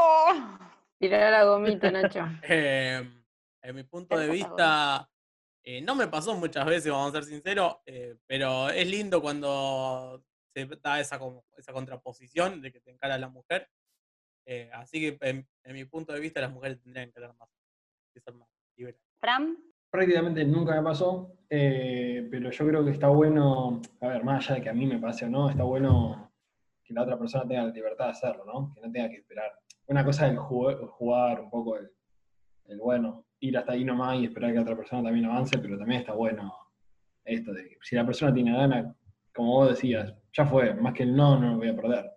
Tirar 0.98 1.30
la 1.32 1.44
gomita, 1.44 1.90
Nacho. 1.90 2.20
Eh, 2.50 3.08
en 3.62 3.74
mi 3.74 3.82
punto 3.84 4.16
de 4.16 4.28
vista, 4.28 5.08
Eh, 5.70 5.82
no 5.82 5.94
me 5.94 6.08
pasó 6.08 6.34
muchas 6.34 6.64
veces, 6.64 6.90
vamos 6.90 7.10
a 7.10 7.20
ser 7.20 7.24
sinceros, 7.24 7.76
eh, 7.84 8.16
pero 8.26 8.70
es 8.70 8.88
lindo 8.88 9.20
cuando 9.20 10.24
se 10.54 10.64
da 10.64 10.98
esa, 10.98 11.18
como, 11.18 11.44
esa 11.58 11.74
contraposición 11.74 12.62
de 12.62 12.72
que 12.72 12.80
te 12.80 12.90
encara 12.90 13.18
la 13.18 13.28
mujer. 13.28 13.68
Eh, 14.46 14.70
así 14.72 14.98
que 14.98 15.18
en, 15.20 15.46
mi 15.66 15.84
punto 15.84 16.14
de 16.14 16.20
vista 16.20 16.40
las 16.40 16.50
mujeres 16.50 16.80
tendrían 16.80 17.12
que, 17.12 17.20
más, 17.20 17.50
que 18.14 18.18
ser 18.18 18.32
más 18.32 18.48
libres. 18.78 18.96
Fran. 19.20 19.58
Prácticamente 19.90 20.42
nunca 20.42 20.74
me 20.74 20.82
pasó, 20.82 21.36
pero 21.50 22.50
yo 22.50 22.66
creo 22.66 22.82
que 22.82 22.92
está 22.92 23.08
bueno, 23.08 23.82
a 24.00 24.08
ver, 24.08 24.24
más 24.24 24.46
allá 24.46 24.54
de 24.54 24.62
que 24.62 24.70
a 24.70 24.74
mí 24.74 24.86
me 24.86 24.98
pase 24.98 25.26
o 25.26 25.28
no, 25.28 25.50
está 25.50 25.64
bueno 25.64 26.32
que 26.82 26.94
la 26.94 27.02
otra 27.02 27.18
persona 27.18 27.46
tenga 27.46 27.64
la 27.64 27.72
libertad 27.74 28.06
de 28.06 28.12
hacerlo, 28.12 28.46
¿no? 28.46 28.72
Que 28.72 28.80
no 28.80 28.90
tenga 28.90 29.10
que 29.10 29.16
esperar. 29.16 29.52
Una 29.84 30.02
cosa 30.02 30.28
es 30.28 30.38
jugar, 30.38 30.78
jugar 30.78 31.40
un 31.42 31.50
poco 31.50 31.76
el, 31.76 31.90
el 32.68 32.78
bueno, 32.78 33.27
ir 33.40 33.56
hasta 33.56 33.72
ahí 33.72 33.84
nomás 33.84 34.18
y 34.18 34.24
esperar 34.24 34.52
que 34.52 34.58
otra 34.58 34.76
persona 34.76 35.04
también 35.04 35.26
avance, 35.26 35.58
pero 35.58 35.78
también 35.78 36.00
está 36.00 36.12
bueno 36.12 36.52
esto 37.24 37.52
de 37.52 37.68
que 37.68 37.76
si 37.82 37.94
la 37.94 38.06
persona 38.06 38.32
tiene 38.32 38.52
ganas, 38.52 38.94
como 39.34 39.52
vos 39.52 39.68
decías, 39.70 40.14
ya 40.32 40.46
fue, 40.46 40.74
más 40.74 40.94
que 40.94 41.02
el 41.04 41.14
no, 41.14 41.38
no 41.38 41.52
lo 41.52 41.56
voy 41.58 41.68
a 41.68 41.76
perder. 41.76 42.10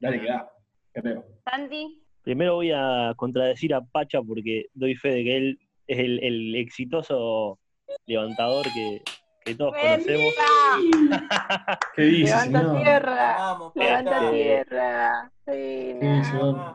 Dale 0.00 0.20
que 0.20 0.26
da, 0.26 0.50
creo. 0.92 1.24
Santi. 1.44 2.02
Primero 2.22 2.56
voy 2.56 2.70
a 2.70 3.12
contradecir 3.16 3.74
a 3.74 3.80
Pacha 3.80 4.20
porque 4.22 4.66
doy 4.74 4.94
fe 4.94 5.10
de 5.10 5.24
que 5.24 5.36
él 5.36 5.58
es 5.86 5.98
el, 5.98 6.54
exitoso 6.54 7.58
levantador 8.06 8.66
que, 8.72 9.02
que 9.50 9.56
todos 9.56 9.74
conocemos. 9.74 10.34
¿Qué 11.96 12.02
dices, 12.02 12.46
Levanta 12.46 12.82
tierra. 12.82 13.58
levanta 13.74 14.30
tierra. 14.30 15.32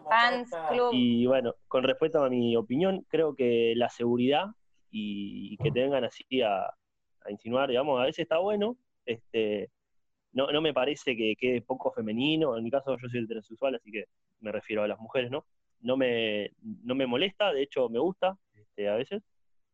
Fans 0.09 0.51
Club. 0.69 0.89
Y 0.93 1.25
bueno, 1.25 1.55
con 1.67 1.83
respecto 1.83 2.23
a 2.23 2.29
mi 2.29 2.55
opinión, 2.55 3.05
creo 3.07 3.35
que 3.35 3.73
la 3.75 3.89
seguridad 3.89 4.47
y, 4.91 5.57
que 5.57 5.71
te 5.71 5.81
vengan 5.81 6.03
así 6.03 6.41
a, 6.41 6.69
insinuar, 7.29 7.69
digamos, 7.69 7.99
a 7.99 8.05
veces 8.05 8.23
está 8.23 8.37
bueno. 8.39 8.77
Este, 9.05 9.69
no, 10.33 10.51
no 10.51 10.61
me 10.61 10.73
parece 10.73 11.15
que 11.15 11.35
quede 11.37 11.61
poco 11.61 11.91
femenino. 11.91 12.57
En 12.57 12.63
mi 12.63 12.71
caso, 12.71 12.97
yo 12.97 13.07
soy 13.09 13.23
heterosexual, 13.23 13.75
así 13.75 13.91
que 13.91 14.05
me 14.41 14.51
refiero 14.51 14.83
a 14.83 14.87
las 14.87 14.99
mujeres, 14.99 15.31
¿no? 15.31 15.45
No 15.79 15.97
me, 15.97 16.51
no 16.83 16.95
me 16.95 17.07
molesta, 17.07 17.53
de 17.53 17.63
hecho, 17.63 17.89
me 17.89 17.99
gusta 17.99 18.37
este, 18.53 18.89
a 18.89 18.95
veces. 18.95 19.23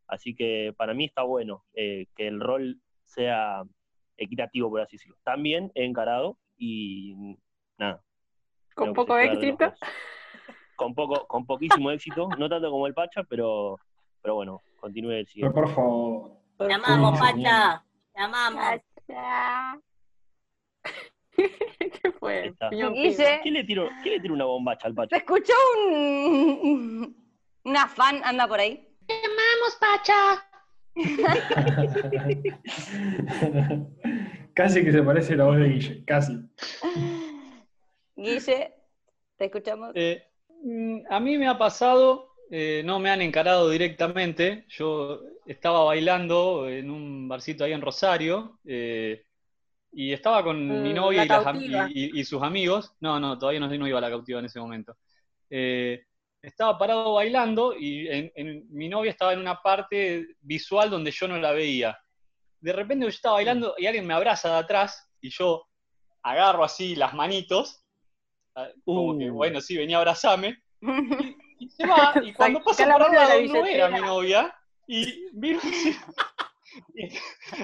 Así 0.07 0.35
que 0.35 0.73
para 0.75 0.93
mí 0.93 1.05
está 1.05 1.23
bueno 1.23 1.63
eh, 1.73 2.07
que 2.15 2.27
el 2.27 2.41
rol 2.41 2.81
sea 3.11 3.63
equitativo, 4.17 4.69
por 4.69 4.81
así 4.81 4.97
decirlo. 4.97 5.17
También 5.23 5.71
he 5.75 5.85
encarado 5.85 6.37
y 6.57 7.37
nada, 7.77 8.01
con 8.73 8.93
poco 8.93 9.17
éxito. 9.17 9.73
Con 10.75 10.95
poco, 10.95 11.27
con 11.27 11.45
poquísimo 11.45 11.91
éxito, 11.91 12.29
no 12.37 12.49
tanto 12.49 12.71
como 12.71 12.87
el 12.87 12.93
Pacha, 12.93 13.23
pero, 13.23 13.77
pero 14.21 14.35
bueno, 14.35 14.61
continúe 14.79 15.11
el 15.11 15.27
siguiente. 15.27 15.53
Pero 15.53 15.67
por 15.67 15.75
favor. 15.75 16.31
Te 16.57 16.73
amamos, 16.73 17.19
Pacha. 17.19 17.83
Te 18.13 18.21
amamos. 18.21 18.81
¿Qué 21.35 22.11
fue? 22.19 22.53
¿Quién 22.69 23.53
le, 23.53 23.63
tiró, 23.63 23.89
¿Quién 24.03 24.15
le 24.15 24.19
tiró 24.19 24.33
una 24.33 24.45
bombacha 24.45 24.87
al 24.87 24.93
Pacha? 24.93 25.15
¿Se 25.15 25.17
escuchó 25.17 25.53
un, 25.87 27.15
una 27.63 27.87
fan 27.87 28.21
anda 28.23 28.47
por 28.47 28.59
ahí? 28.59 28.87
Te 29.07 29.13
amamos, 29.13 29.77
Pacha. 29.79 30.50
casi 34.53 34.83
que 34.83 34.91
se 34.91 35.03
parece 35.03 35.35
la 35.35 35.45
voz 35.45 35.57
de 35.57 35.69
Guille, 35.69 36.03
casi. 36.05 36.33
Guille, 38.15 38.73
te 39.37 39.45
escuchamos. 39.45 39.91
Eh, 39.95 40.23
mm, 40.63 40.99
a 41.09 41.19
mí 41.19 41.37
me 41.37 41.47
ha 41.47 41.57
pasado, 41.57 42.35
eh, 42.49 42.81
no 42.85 42.99
me 42.99 43.09
han 43.09 43.21
encarado 43.21 43.69
directamente. 43.69 44.65
Yo 44.69 45.21
estaba 45.45 45.83
bailando 45.83 46.67
en 46.67 46.91
un 46.91 47.27
barcito 47.27 47.63
ahí 47.63 47.73
en 47.73 47.81
Rosario 47.81 48.59
eh, 48.65 49.23
y 49.93 50.11
estaba 50.11 50.43
con 50.43 50.83
mi 50.83 50.91
mm, 50.91 50.95
novia 50.95 51.25
y, 51.89 52.23
sus 52.23 52.43
amigos. 52.43 52.93
No, 52.99 53.19
no, 53.19 53.39
todavía 53.39 53.61
no, 53.61 53.87
iba 53.87 53.97
a 53.97 54.01
la 54.01 54.09
cautiva 54.09 54.39
en 54.39 54.45
ese 54.45 54.59
momento. 54.59 54.95
Estaba 56.41 56.77
parado 56.77 57.13
bailando 57.13 57.75
y 57.77 58.31
mi 58.69 58.89
novia 58.89 59.11
estaba 59.11 59.33
en 59.33 59.39
una 59.39 59.61
parte 59.61 60.27
visual 60.41 60.89
donde 60.89 61.11
yo 61.11 61.27
no 61.27 61.37
la 61.37 61.51
veía. 61.51 61.97
De 62.59 62.73
repente 62.73 63.05
yo 63.05 63.09
estaba 63.09 63.35
bailando 63.35 63.75
y 63.77 63.85
alguien 63.85 64.07
me 64.07 64.13
abraza 64.13 64.49
de 64.49 64.57
atrás 64.57 65.09
y 65.21 65.29
yo 65.29 65.67
agarro 66.23 66.63
así 66.63 66.95
las 66.95 67.13
manitos 67.13 67.81
Ah, 68.55 68.67
como 68.83 69.17
que, 69.17 69.31
uh. 69.31 69.33
bueno, 69.33 69.61
sí, 69.61 69.77
venía 69.77 69.97
a 69.97 69.99
abrazarme. 69.99 70.61
Y, 71.61 71.69
se 71.69 71.85
va, 71.85 72.11
y 72.23 72.33
cuando 72.33 72.59
pasa 72.63 72.85
por 72.85 72.91
al 72.91 72.99
lado 72.99 73.43
no 73.43 73.65
era 73.67 73.87
mi 73.87 73.99
novia, 73.99 74.51
y 74.87 75.29
vino 75.31 75.59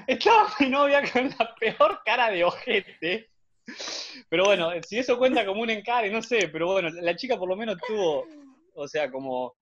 estaba 0.05 0.53
mi 0.59 0.69
novia 0.69 1.01
con 1.11 1.27
la 1.27 1.55
peor 1.55 1.99
cara 2.05 2.29
de 2.29 2.43
ojete. 2.43 3.31
Pero 4.29 4.45
bueno, 4.45 4.69
si 4.87 4.99
eso 4.99 5.17
cuenta 5.17 5.47
como 5.47 5.63
un 5.63 5.71
encare, 5.71 6.11
no 6.11 6.21
sé, 6.21 6.47
pero 6.49 6.73
bueno, 6.73 6.91
la 6.91 7.15
chica 7.15 7.39
por 7.39 7.49
lo 7.49 7.55
menos 7.55 7.77
tuvo, 7.87 8.27
o 8.77 8.87
sea, 8.87 9.11
como 9.11 9.55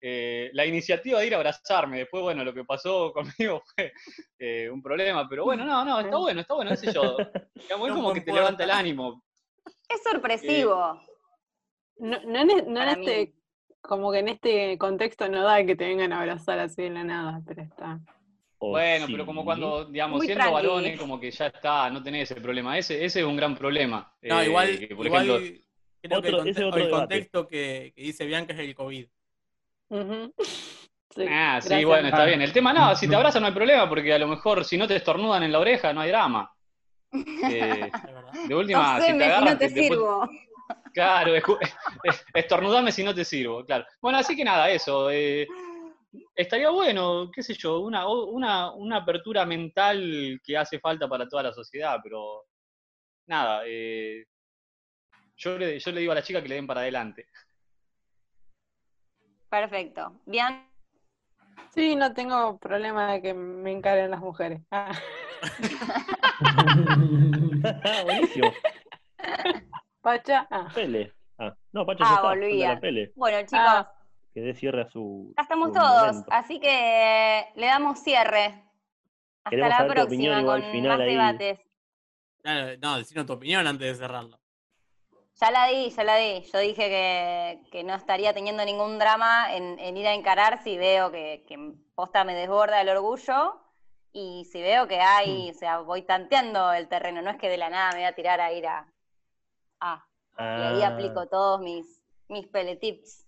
eh, 0.00 0.50
la 0.52 0.66
iniciativa 0.66 1.20
de 1.20 1.26
ir 1.26 1.34
a 1.34 1.38
abrazarme. 1.38 1.98
Después, 1.98 2.22
bueno, 2.22 2.44
lo 2.44 2.52
que 2.52 2.64
pasó 2.64 3.12
conmigo 3.14 3.62
fue 3.74 3.92
eh, 4.38 4.68
un 4.70 4.82
problema, 4.82 5.28
pero 5.28 5.44
bueno, 5.44 5.64
no, 5.64 5.84
no, 5.84 6.00
está 6.00 6.16
bueno, 6.16 6.40
está 6.40 6.54
bueno, 6.54 6.70
no 6.70 6.76
sé 6.76 6.92
yo. 6.92 7.16
es 7.54 7.92
como 7.92 8.12
que 8.12 8.20
te 8.20 8.32
levanta 8.32 8.64
el 8.64 8.70
ánimo. 8.70 9.22
Es 9.88 10.02
sorpresivo. 10.02 11.00
no, 11.98 12.20
no, 12.24 12.40
en, 12.40 12.72
no 12.72 12.82
en 12.82 12.88
este, 12.88 13.34
como 13.80 14.12
que 14.12 14.18
en 14.18 14.28
este 14.28 14.78
contexto 14.78 15.28
no 15.28 15.42
da 15.42 15.64
que 15.64 15.76
te 15.76 15.86
vengan 15.86 16.12
a 16.12 16.20
abrazar 16.20 16.58
así 16.58 16.82
de 16.82 16.90
la 16.90 17.04
nada, 17.04 17.40
pero 17.46 17.62
está. 17.62 18.00
bueno, 18.58 19.06
pero 19.06 19.24
como 19.24 19.44
cuando, 19.44 19.86
digamos, 19.86 20.24
siendo 20.24 20.52
varones, 20.52 20.98
como 20.98 21.18
que 21.18 21.30
ya 21.30 21.46
está, 21.46 21.88
no 21.90 22.02
tenés 22.02 22.30
ese 22.30 22.40
problema. 22.40 22.76
Ese, 22.76 23.04
ese 23.04 23.20
es 23.20 23.26
un 23.26 23.36
gran 23.36 23.56
problema. 23.56 24.12
No, 24.22 24.42
igual, 24.42 24.70
eh, 24.70 24.94
por 24.94 25.06
ejemplo, 25.06 25.38
creo 26.08 26.22
que 26.22 26.28
el, 26.80 26.90
contexto, 26.90 27.46
que, 27.48 27.92
dice 27.96 28.26
Bianca 28.26 28.52
es 28.52 28.58
el 28.60 28.74
COVID. 28.74 29.06
ah, 31.28 31.60
sí, 31.60 31.84
bueno, 31.84 32.08
está 32.08 32.24
bien. 32.24 32.42
El 32.42 32.52
tema 32.52 32.72
no, 32.72 32.94
si 32.94 33.08
te 33.08 33.14
abrazan 33.14 33.42
no 33.42 33.48
hay 33.48 33.54
problema, 33.54 33.88
porque 33.88 34.12
a 34.12 34.18
lo 34.18 34.28
mejor 34.28 34.64
si 34.64 34.76
no 34.76 34.86
te 34.86 34.96
estornudan 34.96 35.42
en 35.42 35.52
la 35.52 35.60
oreja 35.60 35.92
no 35.92 36.00
hay 36.00 36.10
drama. 36.10 36.52
Eh, 37.48 37.90
de 38.48 38.54
última, 38.54 39.00
si 39.00 39.16
te 39.16 39.24
agarras, 39.24 39.52
no 39.52 39.58
te 39.58 39.68
sirvo. 39.70 40.28
Claro, 40.92 41.32
estornudame 42.34 42.92
si 42.92 43.04
no 43.04 43.14
te 43.14 43.24
sirvo, 43.24 43.64
claro. 43.64 43.86
Bueno, 44.00 44.18
así 44.18 44.36
que 44.36 44.44
nada, 44.44 44.68
eso. 44.70 45.10
Eh, 45.10 45.46
estaría 46.34 46.70
bueno, 46.70 47.30
qué 47.32 47.42
sé 47.42 47.54
yo, 47.54 47.80
una, 47.80 48.08
una, 48.08 48.72
una, 48.72 48.96
apertura 48.96 49.46
mental 49.46 50.40
que 50.42 50.56
hace 50.56 50.78
falta 50.78 51.08
para 51.08 51.28
toda 51.28 51.44
la 51.44 51.52
sociedad, 51.52 51.98
pero 52.02 52.44
nada, 53.26 53.62
eh, 53.66 54.24
yo, 55.36 55.58
le, 55.58 55.78
yo 55.78 55.92
le 55.92 56.00
digo 56.00 56.12
a 56.12 56.16
la 56.16 56.22
chica 56.22 56.42
que 56.42 56.48
le 56.48 56.56
den 56.56 56.66
para 56.66 56.80
adelante. 56.80 57.28
Perfecto. 59.48 60.20
Bien. 60.26 60.66
Sí, 61.70 61.94
no 61.94 62.12
tengo 62.14 62.58
problema 62.58 63.12
de 63.12 63.22
que 63.22 63.34
me 63.34 63.72
encaren 63.72 64.10
las 64.10 64.20
mujeres. 64.20 64.60
Ah. 64.70 64.92
Buenísimo. 68.04 68.52
Pacha. 70.00 70.46
Ah. 70.50 70.68
Pele. 70.74 71.12
Ah, 71.38 71.54
no, 71.72 71.84
Pacha 71.84 72.04
ah, 72.06 72.34
está, 72.34 72.80
Pele. 72.80 73.12
Bueno, 73.14 73.38
chicos. 73.40 73.60
Ah. 73.60 73.92
Que 74.32 74.40
dé 74.40 74.54
cierre 74.54 74.82
a 74.82 74.90
su. 74.90 75.34
Ya 75.36 75.42
estamos 75.42 75.72
todos, 75.72 76.24
así 76.30 76.60
que 76.60 77.44
le 77.54 77.66
damos 77.66 78.02
cierre. 78.02 78.62
Hasta 79.44 79.68
la 79.68 79.86
próxima 79.86 80.44
con 80.44 80.82
más 80.82 80.98
debates. 80.98 81.60
No, 82.44 82.98
no, 82.98 83.26
tu 83.26 83.32
opinión 83.32 83.66
antes 83.66 83.88
de 83.88 83.94
cerrarlo. 83.94 84.38
Ya 85.38 85.50
la 85.50 85.66
di, 85.66 85.90
ya 85.90 86.04
la 86.04 86.16
di. 86.16 86.42
Yo 86.50 86.58
dije 86.60 86.88
que, 86.88 87.60
que 87.70 87.84
no 87.84 87.94
estaría 87.94 88.32
teniendo 88.32 88.64
ningún 88.64 88.98
drama 88.98 89.54
en, 89.54 89.78
en 89.78 89.96
ir 89.96 90.06
a 90.06 90.14
encarar 90.14 90.62
si 90.62 90.78
veo 90.78 91.10
que, 91.10 91.44
que 91.46 91.74
posta 91.94 92.24
me 92.24 92.34
desborda 92.34 92.80
el 92.80 92.88
orgullo 92.88 93.60
y 94.12 94.46
si 94.46 94.62
veo 94.62 94.88
que 94.88 94.98
hay, 94.98 95.48
mm. 95.48 95.50
o 95.50 95.58
sea, 95.58 95.78
voy 95.80 96.02
tanteando 96.02 96.72
el 96.72 96.88
terreno, 96.88 97.20
no 97.20 97.30
es 97.30 97.36
que 97.36 97.50
de 97.50 97.58
la 97.58 97.68
nada 97.68 97.90
me 97.90 97.98
voy 97.98 98.06
a 98.06 98.14
tirar 98.14 98.40
a 98.40 98.50
ir 98.50 98.66
a... 98.66 98.90
Ah, 99.78 100.06
y 100.38 100.42
ahí 100.42 100.82
ah. 100.82 100.88
aplico 100.88 101.26
todos 101.28 101.60
mis, 101.60 102.02
mis 102.28 102.46
peletips. 102.46 103.26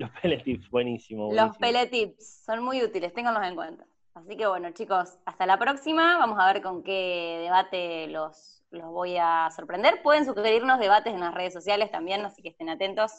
Los 0.00 0.10
peletips, 0.20 0.68
buenísimo, 0.70 1.26
buenísimo. 1.26 1.46
Los 1.46 1.56
peletips 1.58 2.42
son 2.44 2.64
muy 2.64 2.82
útiles, 2.82 3.14
ténganlos 3.14 3.44
en 3.44 3.54
cuenta. 3.54 3.86
Así 4.14 4.36
que 4.36 4.48
bueno, 4.48 4.72
chicos, 4.72 5.18
hasta 5.24 5.46
la 5.46 5.56
próxima. 5.56 6.18
Vamos 6.18 6.38
a 6.40 6.52
ver 6.52 6.62
con 6.62 6.82
qué 6.82 7.38
debate 7.42 8.08
los, 8.08 8.55
los 8.70 8.90
voy 8.90 9.16
a 9.18 9.48
sorprender. 9.54 10.02
Pueden 10.02 10.24
sugerirnos 10.24 10.78
debates 10.78 11.12
en 11.12 11.20
las 11.20 11.34
redes 11.34 11.52
sociales 11.52 11.90
también, 11.90 12.24
así 12.24 12.42
que 12.42 12.50
estén 12.50 12.68
atentos. 12.68 13.12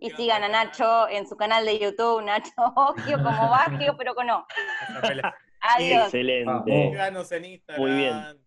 Y 0.00 0.10
sigan 0.10 0.44
a 0.44 0.48
Nacho 0.48 1.08
en 1.08 1.26
su 1.26 1.36
canal 1.36 1.64
de 1.64 1.78
YouTube, 1.78 2.22
Nacho 2.22 2.52
Ogio 2.76 3.16
como 3.16 3.50
Bagio, 3.50 3.96
pero 3.98 4.14
con 4.14 4.26
no. 4.26 4.46
Excelente. 5.78 7.02
Muy 7.76 7.90
bien. 7.92 8.38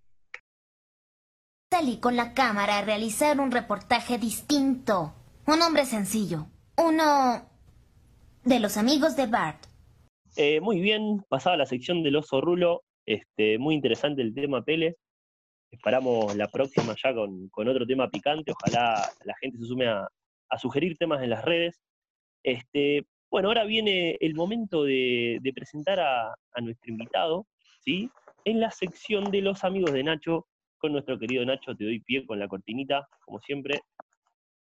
Salí 1.69 1.99
con 1.99 2.15
la 2.15 2.33
cámara 2.33 2.79
a 2.79 2.81
realizar 2.83 3.39
un 3.39 3.51
reportaje 3.51 4.17
distinto. 4.17 5.13
Un 5.47 5.61
hombre 5.61 5.85
sencillo. 5.85 6.47
Uno 6.77 7.49
de 8.43 8.59
los 8.59 8.77
amigos 8.77 9.15
de 9.15 9.27
Bart. 9.27 9.65
Eh, 10.35 10.61
muy 10.61 10.79
bien, 10.79 11.23
pasaba 11.27 11.57
la 11.57 11.65
sección 11.65 12.03
del 12.03 12.15
oso 12.15 12.41
rulo. 12.41 12.83
Este, 13.05 13.57
muy 13.57 13.75
interesante 13.75 14.21
el 14.21 14.33
tema 14.33 14.63
Pele. 14.63 14.97
Esperamos 15.71 16.35
la 16.35 16.47
próxima 16.47 16.95
ya 17.01 17.13
con, 17.13 17.47
con 17.49 17.67
otro 17.67 17.87
tema 17.87 18.09
picante. 18.09 18.51
Ojalá 18.51 19.09
la 19.23 19.35
gente 19.41 19.57
se 19.57 19.65
sume 19.65 19.87
a, 19.87 20.07
a 20.49 20.57
sugerir 20.59 20.97
temas 20.97 21.23
en 21.23 21.29
las 21.29 21.43
redes. 21.45 21.81
Este, 22.43 23.05
bueno, 23.29 23.47
ahora 23.47 23.63
viene 23.63 24.17
el 24.19 24.35
momento 24.35 24.83
de, 24.83 25.39
de 25.41 25.53
presentar 25.53 25.99
a, 25.99 26.29
a 26.29 26.61
nuestro 26.61 26.91
invitado, 26.91 27.47
¿sí? 27.79 28.09
En 28.43 28.59
la 28.59 28.71
sección 28.71 29.31
de 29.31 29.41
los 29.41 29.63
amigos 29.63 29.93
de 29.93 30.03
Nacho, 30.03 30.47
con 30.77 30.91
nuestro 30.91 31.17
querido 31.17 31.45
Nacho, 31.45 31.75
te 31.75 31.85
doy 31.85 31.99
pie 32.01 32.25
con 32.25 32.39
la 32.39 32.47
cortinita, 32.47 33.07
como 33.23 33.39
siempre. 33.39 33.81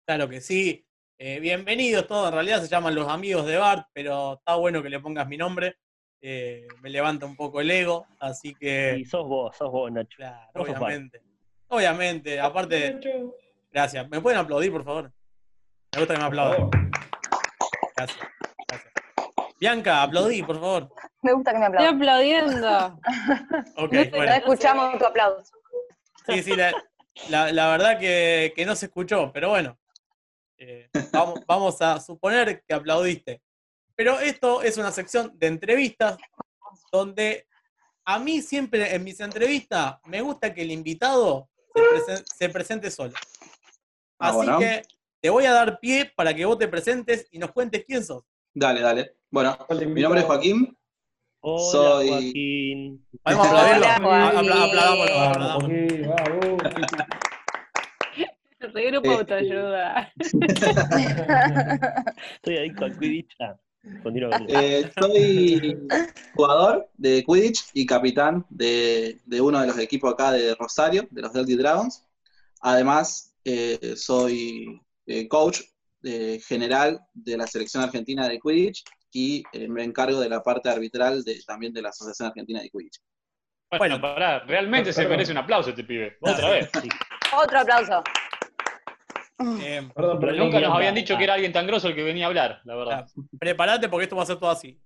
Claro 0.06 0.28
que 0.28 0.40
sí. 0.40 0.84
Eh, 1.18 1.40
bienvenidos 1.40 2.06
todos, 2.06 2.28
en 2.28 2.34
realidad 2.34 2.60
se 2.62 2.68
llaman 2.68 2.94
los 2.94 3.08
amigos 3.08 3.46
de 3.46 3.56
Bart, 3.56 3.86
pero 3.92 4.34
está 4.34 4.56
bueno 4.56 4.82
que 4.82 4.90
le 4.90 5.00
pongas 5.00 5.28
mi 5.28 5.36
nombre. 5.36 5.76
Eh, 6.24 6.68
me 6.80 6.88
levanta 6.88 7.26
un 7.26 7.34
poco 7.34 7.60
el 7.60 7.70
ego, 7.70 8.06
así 8.20 8.54
que. 8.54 8.96
Y 9.00 9.04
sos 9.04 9.26
vos, 9.26 9.56
sos 9.56 9.70
vos, 9.72 9.90
Nacho. 9.90 10.16
Claro, 10.16 10.48
Vos 10.54 10.68
obviamente. 10.68 11.20
Obviamente, 11.68 12.38
aparte. 12.40 13.00
Gracias. 13.72 14.08
¿Me 14.08 14.20
pueden 14.20 14.38
aplaudir, 14.38 14.70
por 14.70 14.84
favor? 14.84 15.12
Me 15.94 15.98
gusta 16.00 16.14
que 16.14 16.20
me 16.20 16.26
aplaudan. 16.26 16.70
Gracias. 17.96 18.18
gracias. 18.68 18.92
Bianca, 19.58 20.02
aplaudí, 20.02 20.42
por 20.42 20.56
favor. 20.60 20.88
Me 21.22 21.32
gusta 21.32 21.52
que 21.52 21.58
me 21.58 21.66
Estoy 21.66 21.86
aplaudan. 21.86 21.96
aplaudiendo. 22.02 23.00
Ok, 23.76 23.92
No 23.92 24.16
bueno. 24.16 24.32
escuchamos 24.34 24.98
tu 24.98 25.06
aplauso. 25.06 25.52
Sí, 26.26 26.42
sí, 26.42 26.54
la, 26.56 26.72
la- 27.30 27.52
la 27.52 27.68
verdad 27.68 27.98
que, 27.98 28.52
que 28.54 28.64
no 28.66 28.74
se 28.76 28.86
escuchó, 28.86 29.30
pero 29.32 29.48
bueno. 29.50 29.76
Eh, 30.58 30.88
vamos, 31.12 31.40
vamos 31.46 31.82
a 31.82 31.98
suponer 32.00 32.62
que 32.66 32.74
aplaudiste. 32.74 33.40
Pero 33.96 34.18
esto 34.20 34.62
es 34.62 34.76
una 34.78 34.90
sección 34.92 35.32
de 35.38 35.46
entrevistas 35.48 36.16
donde 36.90 37.46
a 38.04 38.18
mí 38.18 38.40
siempre 38.42 38.94
en 38.94 39.04
mis 39.04 39.20
entrevistas 39.20 39.96
me 40.06 40.20
gusta 40.22 40.52
que 40.52 40.62
el 40.62 40.70
invitado 40.72 41.48
se, 41.74 41.80
presen- 41.82 42.24
se 42.36 42.48
presente 42.48 42.90
solo. 42.90 43.12
Ah, 44.18 44.28
Así 44.28 44.36
bueno. 44.36 44.58
que 44.58 44.82
te 45.20 45.30
voy 45.30 45.44
a 45.46 45.52
dar 45.52 45.78
pie 45.80 46.12
para 46.16 46.34
que 46.34 46.44
vos 46.44 46.58
te 46.58 46.66
presentes 46.68 47.26
y 47.30 47.38
nos 47.38 47.52
cuentes 47.52 47.84
quién 47.86 48.04
sos. 48.04 48.24
Dale, 48.54 48.80
dale. 48.80 49.16
Bueno, 49.30 49.56
mi 49.86 50.02
nombre 50.02 50.20
es. 50.20 50.26
Joaquín. 50.26 50.76
Hola, 51.44 51.70
Soy- 51.72 52.08
Joaquín. 52.08 53.04
¿Podemos 53.22 53.46
aplaudirlo? 53.46 53.86
Hola, 53.86 53.96
Apla- 53.96 54.32
Joaquín. 54.32 54.50
aplaudámoslo, 54.52 55.14
Vamos, 55.14 55.36
aplaudámoslo. 55.36 55.60
Joaquín, 55.60 56.08
vamos. 56.08 56.62
Regrupo 58.74 59.10
Eh, 59.10 59.14
autoayuda. 59.14 60.12
Estoy 62.36 62.56
adicto 62.58 62.84
al 62.84 62.98
Quidditch. 62.98 63.34
Continúa, 64.02 64.30
continúa. 64.38 64.62
Eh, 64.62 64.92
soy 65.00 65.78
jugador 66.34 66.88
de 66.96 67.24
Quidditch 67.24 67.70
y 67.74 67.86
capitán 67.86 68.46
de, 68.48 69.20
de 69.24 69.40
uno 69.40 69.60
de 69.60 69.66
los 69.66 69.78
equipos 69.78 70.12
acá 70.12 70.32
de 70.32 70.54
Rosario, 70.54 71.06
de 71.10 71.22
los 71.22 71.32
Delty 71.32 71.56
Dragons. 71.56 72.04
Además, 72.60 73.34
eh, 73.44 73.94
soy 73.96 74.80
eh, 75.06 75.26
coach 75.28 75.60
eh, 76.04 76.40
general 76.46 77.00
de 77.12 77.36
la 77.36 77.46
selección 77.46 77.82
argentina 77.82 78.28
de 78.28 78.38
Quidditch 78.40 78.84
y 79.12 79.42
eh, 79.52 79.68
me 79.68 79.84
encargo 79.84 80.20
de 80.20 80.28
la 80.28 80.42
parte 80.42 80.68
arbitral 80.68 81.22
de, 81.22 81.40
también 81.46 81.72
de 81.72 81.82
la 81.82 81.90
Asociación 81.90 82.28
Argentina 82.28 82.60
de 82.60 82.70
Quidditch. 82.70 82.98
Bueno, 83.78 84.00
pará, 84.00 84.40
realmente 84.40 84.92
se 84.92 85.06
merece 85.06 85.32
un 85.32 85.38
aplauso 85.38 85.70
este 85.70 85.84
pibe. 85.84 86.16
Otra 86.20 86.50
vez. 86.50 86.70
Sí. 86.80 86.88
Otro 87.36 87.60
aplauso. 87.60 88.02
Eh, 89.60 89.88
Perdón, 89.94 90.18
Pero 90.20 90.36
nunca 90.36 90.60
nos 90.60 90.74
habían 90.76 90.94
dicho 90.94 91.16
que 91.16 91.24
era 91.24 91.34
alguien 91.34 91.52
tan 91.52 91.66
grosso 91.66 91.88
el 91.88 91.94
que 91.94 92.02
venía 92.02 92.26
a 92.26 92.28
hablar, 92.28 92.60
la 92.64 92.76
verdad. 92.76 93.06
prepárate 93.38 93.88
porque 93.88 94.04
esto 94.04 94.16
va 94.16 94.22
a 94.22 94.26
ser 94.26 94.38
todo 94.38 94.50
así. 94.50 94.80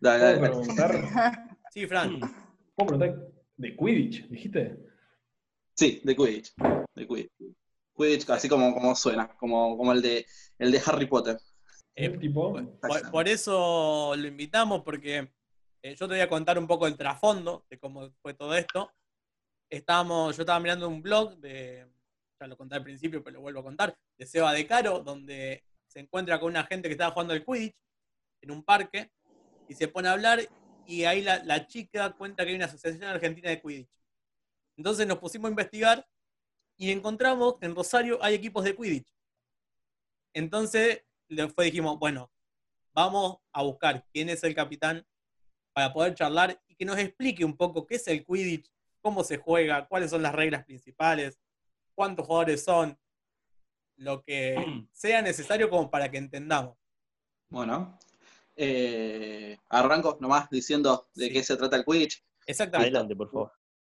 Dale, 0.00 0.38
¿puedo 0.38 0.62
dale. 0.62 0.98
preguntar? 0.98 1.46
Sí, 1.72 1.86
Fran. 1.86 2.18
¿Puedo 2.74 2.98
preguntar? 2.98 3.28
¿De 3.56 3.76
Quidditch, 3.76 4.28
dijiste? 4.28 4.76
Sí, 5.76 6.00
de 6.02 6.16
Quidditch. 6.16 6.52
De 6.94 7.06
Quidditch. 7.06 7.30
Quidditch, 7.96 8.30
así 8.30 8.48
como, 8.48 8.74
como 8.74 8.96
suena, 8.96 9.28
como, 9.36 9.76
como 9.76 9.92
el, 9.92 10.02
de, 10.02 10.26
el 10.58 10.72
de 10.72 10.82
Harry 10.84 11.06
Potter. 11.06 11.38
Eh, 11.94 12.06
¿El 12.06 12.18
tipo? 12.18 12.54
Por, 12.80 13.10
por 13.10 13.28
eso 13.28 14.14
lo 14.16 14.26
invitamos, 14.26 14.82
porque 14.82 15.30
eh, 15.82 15.94
yo 15.94 16.08
te 16.08 16.14
voy 16.14 16.20
a 16.20 16.28
contar 16.28 16.58
un 16.58 16.66
poco 16.66 16.86
el 16.86 16.96
trasfondo 16.96 17.64
de 17.70 17.78
cómo 17.78 18.10
fue 18.20 18.34
todo 18.34 18.54
esto. 18.54 18.90
Estábamos, 19.70 20.36
yo 20.36 20.42
estaba 20.42 20.58
mirando 20.58 20.88
un 20.88 21.02
blog 21.02 21.36
de, 21.38 21.86
ya 22.40 22.46
lo 22.46 22.56
conté 22.56 22.76
al 22.76 22.82
principio, 22.82 23.22
pero 23.22 23.34
lo 23.34 23.42
vuelvo 23.42 23.60
a 23.60 23.64
contar, 23.64 23.96
de 24.16 24.26
Seba 24.26 24.52
de 24.52 24.66
Caro, 24.66 25.00
donde 25.00 25.64
se 25.86 26.00
encuentra 26.00 26.40
con 26.40 26.50
una 26.50 26.64
gente 26.64 26.88
que 26.88 26.92
estaba 26.92 27.12
jugando 27.12 27.34
al 27.34 27.44
Quidditch 27.44 27.76
en 28.42 28.50
un 28.50 28.64
parque 28.64 29.10
y 29.68 29.74
se 29.74 29.88
pone 29.88 30.08
a 30.08 30.12
hablar 30.12 30.40
y 30.86 31.04
ahí 31.04 31.22
la, 31.22 31.66
chica 31.66 32.12
cuenta 32.12 32.44
que 32.44 32.50
hay 32.50 32.56
una 32.56 32.64
asociación 32.64 33.04
argentina 33.04 33.50
de 33.50 33.60
Quidditch. 33.60 33.90
Entonces 34.76 35.06
nos 35.06 35.18
pusimos 35.18 35.48
a 35.48 35.50
investigar 35.50 36.08
y 36.76 36.90
encontramos 36.90 37.58
que 37.58 37.66
en 37.66 37.74
Rosario 37.74 38.18
hay 38.22 38.34
equipos 38.34 38.64
de 38.64 38.74
Quidditch. 38.74 39.14
Entonces 40.32 41.04
después 41.28 41.66
dijimos, 41.66 41.98
bueno, 41.98 42.32
vamos 42.92 43.38
a 43.52 43.62
buscar 43.62 44.04
quién 44.12 44.30
es 44.30 44.42
el 44.42 44.54
capitán 44.54 45.06
para 45.72 45.92
poder 45.92 46.14
charlar 46.14 46.60
y 46.66 46.74
que 46.74 46.84
nos 46.84 46.98
explique 46.98 47.44
un 47.44 47.56
poco 47.56 47.86
qué 47.86 47.96
es 47.96 48.08
el 48.08 48.24
Quidditch, 48.24 48.70
cómo 49.00 49.22
se 49.22 49.36
juega, 49.36 49.86
cuáles 49.86 50.10
son 50.10 50.22
las 50.22 50.34
reglas 50.34 50.64
principales, 50.64 51.38
cuántos 52.00 52.26
jugadores 52.26 52.64
son, 52.64 52.98
lo 53.96 54.22
que 54.22 54.54
sea 54.90 55.20
necesario 55.20 55.68
como 55.68 55.90
para 55.90 56.10
que 56.10 56.16
entendamos. 56.16 56.78
Bueno, 57.50 57.98
eh, 58.56 59.58
arranco 59.68 60.16
nomás 60.18 60.48
diciendo 60.48 61.10
de 61.14 61.26
Sí. 61.26 61.32
qué 61.34 61.42
se 61.42 61.58
trata 61.58 61.76
el 61.76 61.84
Quidditch. 61.84 62.24
Exactamente. 62.46 62.88
Adelante, 62.88 63.14
por 63.14 63.30
favor. 63.30 63.52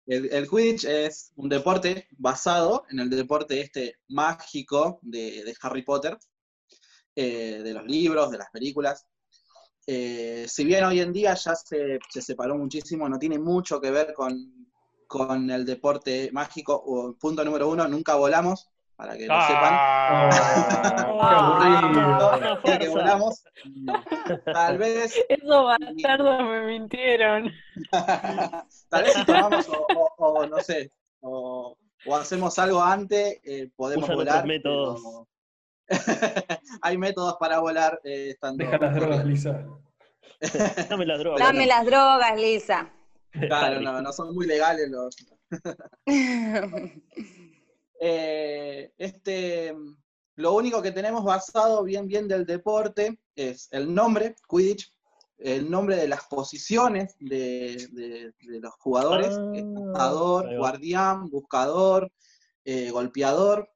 El, 0.07 0.33
el 0.33 0.49
Quidditch 0.49 0.85
es 0.87 1.33
un 1.37 1.51
deporte 1.51 2.09
basado 2.13 2.85
en 2.89 3.01
el 3.01 3.11
deporte 3.11 3.61
este 3.61 3.97
mágico 4.09 4.99
de, 5.03 5.45
de 5.45 5.55
Harry 5.61 5.83
Potter, 5.83 6.17
eh, 7.15 7.61
de 7.63 7.75
los 7.75 7.85
libros, 7.85 8.31
de 8.31 8.39
las 8.39 8.51
películas. 8.51 9.07
Eh, 9.87 10.47
si 10.49 10.65
bien 10.65 10.85
hoy 10.85 11.01
en 11.01 11.13
día 11.13 11.35
ya 11.35 11.55
se, 11.55 11.99
se 12.09 12.23
separó 12.23 12.57
muchísimo, 12.57 13.07
no 13.11 13.19
tiene 13.19 13.39
mucho 13.39 13.79
que 13.79 13.91
ver 13.91 14.15
con, 14.15 14.60
con 15.11 15.51
el 15.51 15.67
deporte 15.67 16.31
mágico. 16.33 16.73
O, 16.87 17.13
punto 17.19 17.45
número 17.45 17.69
uno, 17.69 17.89
nunca 17.89 18.15
volamos, 18.15 18.71
para 18.95 19.15
que 19.19 19.27
lo 19.27 19.35
sepan. 19.43 19.73
Ah, 19.73 20.31
qué 22.65 22.79
que 22.79 22.89
volamos. 22.89 23.43
Tal 24.45 24.79
vez 24.79 25.13
Esos 25.29 25.65
bastardos 25.65 26.43
me 26.45 26.61
mintieron. 26.67 27.51
Tal 27.91 29.03
vez 29.03 29.13
si 29.15 29.25
tomamos 29.25 29.69
o, 29.69 29.85
o- 29.97 30.11
o 30.17 30.47
no 30.47 30.59
sé, 30.61 30.93
o, 31.23 31.77
o 32.07 32.17
hacemos 32.17 32.57
algo 32.61 32.81
antes, 32.81 33.41
eh, 33.43 33.69
podemos 33.75 34.05
Usan 34.05 34.17
volar. 34.17 34.47
métodos. 34.47 35.03
Hay 36.83 36.97
métodos 36.99 37.35
para 37.41 37.59
volar. 37.59 38.01
eh, 38.05 38.29
estando 38.31 38.65
Deja 38.65 38.79
las 38.79 38.95
drogas. 38.95 39.25
Lisa. 39.25 39.67
Dame 40.89 41.05
la 41.05 41.19
droga. 41.19 41.45
Dame 41.45 41.67
las 41.67 41.85
drogas, 41.85 42.41
Lisa. 42.41 42.93
Claro, 43.49 43.81
no, 43.81 44.03
no 44.03 44.13
son 44.13 44.35
muy 44.35 44.47
legales 44.47 44.89
los. 44.91 45.17
Eh, 48.03 48.93
este, 48.97 49.75
lo 50.37 50.55
único 50.55 50.81
que 50.81 50.91
tenemos 50.91 51.23
basado 51.23 51.85
bien 51.85 52.07
bien 52.07 52.27
del 52.29 52.47
deporte 52.47 53.21
es 53.37 53.69
el 53.73 53.93
nombre, 53.95 54.37
Quidditch, 54.49 54.91
el 55.37 55.71
nombre 55.71 55.97
de 55.97 56.09
las 56.09 56.25
posiciones 56.25 57.15
de, 57.19 57.89
de- 57.93 58.33
de 58.41 58.61
los 58.61 58.73
jugadores, 58.79 59.37
Ah, 60.49 60.57
guardián, 60.57 61.29
buscador, 61.29 62.11
eh, 62.65 62.91
golpeador, 62.91 63.71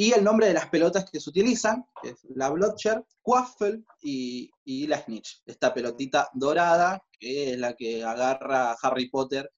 y 0.00 0.12
el 0.14 0.24
nombre 0.24 0.46
de 0.46 0.54
las 0.54 0.66
pelotas 0.70 1.10
que 1.10 1.20
se 1.20 1.28
utilizan, 1.28 1.84
que 2.00 2.08
es 2.10 2.24
la 2.34 2.48
Blotcher, 2.48 3.04
Quaffle 3.20 3.82
y, 4.00 4.50
y 4.64 4.86
la 4.86 4.96
Snitch, 4.96 5.42
esta 5.44 5.74
pelotita 5.74 6.30
dorada, 6.32 7.04
que 7.18 7.52
es 7.52 7.58
la 7.58 7.74
que 7.74 8.02
agarra 8.02 8.72
Harry 8.80 9.10
Potter 9.10 9.52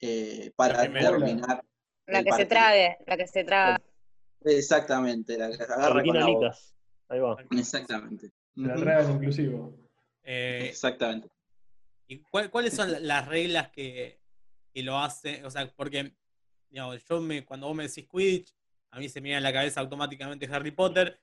eh, 0.00 0.50
para 0.56 0.80
terminar 0.92 1.64
La 2.06 2.24
que 2.24 2.32
se 2.32 2.44
trague, 2.46 2.96
la 3.06 3.16
que 3.16 3.28
se 3.28 3.44
traga. 3.44 3.80
Exactamente, 4.44 5.38
la 5.38 5.50
que 5.50 5.58
se 5.58 5.62
agarra 5.62 6.02
con 6.02 6.18
la 6.18 6.26
boca. 6.26 6.56
Ahí 7.08 7.20
va. 7.20 7.36
Exactamente. 7.52 8.32
La 8.56 8.74
Ujú, 8.74 8.80
tragan 8.82 9.12
inclusivo. 9.12 9.76
Eh, 10.24 10.66
Exactamente. 10.70 11.28
¿Y 12.08 12.18
cuál- 12.18 12.50
cuáles 12.50 12.74
son 12.74 12.90
la- 12.90 12.98
las 12.98 13.28
reglas 13.28 13.68
que, 13.70 14.20
que 14.72 14.82
lo 14.82 14.98
hacen? 14.98 15.44
O 15.44 15.50
sea, 15.52 15.72
porque 15.76 16.16
digamos, 16.68 17.04
yo 17.08 17.20
me, 17.20 17.44
cuando 17.44 17.68
vos 17.68 17.76
me 17.76 17.86
decís 17.86 18.08
Quidditch, 18.10 18.52
a 18.94 18.98
mí 19.00 19.08
se 19.08 19.20
me 19.20 19.24
viene 19.26 19.38
a 19.38 19.40
la 19.40 19.52
cabeza 19.52 19.80
automáticamente 19.80 20.48
Harry 20.52 20.70
Potter. 20.70 21.20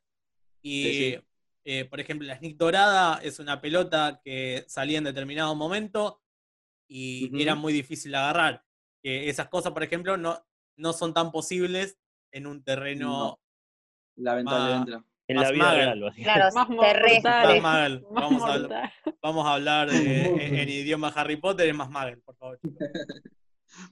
Y, 0.62 0.84
Sí, 0.84 0.93
sí. 1.15 1.19
eh, 1.65 1.86
por 1.86 1.99
ejemplo, 1.99 2.27
la 2.27 2.38
Sneak 2.38 2.57
Dorada 2.57 3.19
es 3.23 3.39
una 3.39 3.62
pelota 3.62 4.21
que 4.23 4.65
salía 4.67 4.97
en 4.97 5.05
determinado 5.05 5.55
momento 5.55 6.21
y 6.88 7.41
era 7.41 7.55
muy 7.55 7.71
difícil 7.73 8.12
de 8.12 8.17
agarrar. 8.17 8.63
Esas 9.03 9.47
cosas, 9.47 9.71
por 9.71 9.84
ejemplo, 9.84 10.17
no, 10.17 10.45
no 10.75 10.93
son 10.93 11.13
tan 11.13 11.31
posibles 11.31 11.97
en 12.31 12.45
un 12.47 12.63
terreno 12.63 13.39
Lamentablemente 14.17 14.91
no. 14.91 15.05
En 15.27 15.38
Más 15.38 15.45
la 15.45 15.51
vida 15.53 15.63
magal. 15.63 15.79
real, 15.79 16.01
básicamente. 16.01 16.39
Claro, 16.51 16.55
Más 16.55 16.79
terrestre. 16.93 17.62
Más. 17.62 17.91
Más 17.91 18.01
Vamos 18.12 18.41
a, 18.43 18.53
hablar- 18.53 18.60
mortal. 18.62 18.91
vamos 19.21 19.45
a 19.47 19.53
hablar 19.53 19.89
de- 19.91 20.25
en, 20.25 20.55
en 20.60 20.69
idioma 20.69 21.07
Harry 21.15 21.38
Potter, 21.38 21.69
es 21.69 21.75
más 21.75 21.89
magal, 21.89 22.19
por 22.19 22.36
favor. 22.36 22.60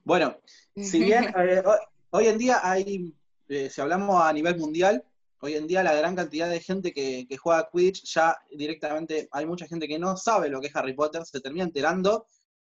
Bueno, 0.04 0.38
si 0.76 1.02
bien 1.04 1.24
eh, 1.38 1.64
ho- 1.66 1.80
hoy 2.10 2.28
en 2.28 2.38
día 2.38 2.60
hay, 2.62 3.14
eh, 3.50 3.70
si 3.70 3.82
hablamos 3.82 4.22
a 4.24 4.32
nivel 4.34 4.58
mundial, 4.58 5.04
hoy 5.42 5.56
en 5.56 5.68
día 5.68 5.84
la 5.84 5.94
gran 5.94 6.16
cantidad 6.16 6.50
de 6.50 6.60
gente 6.60 6.94
que, 6.94 7.26
que 7.28 7.38
juega 7.38 7.70
Quidditch, 7.72 8.04
ya 8.14 8.38
directamente 8.52 9.28
hay 9.32 9.46
mucha 9.46 9.68
gente 9.68 9.88
que 9.88 10.00
no 10.00 10.16
sabe 10.18 10.50
lo 10.50 10.62
que 10.62 10.68
es 10.68 10.76
Harry 10.76 10.94
Potter, 10.94 11.26
se 11.26 11.40
termina 11.42 11.64
enterando 11.66 12.28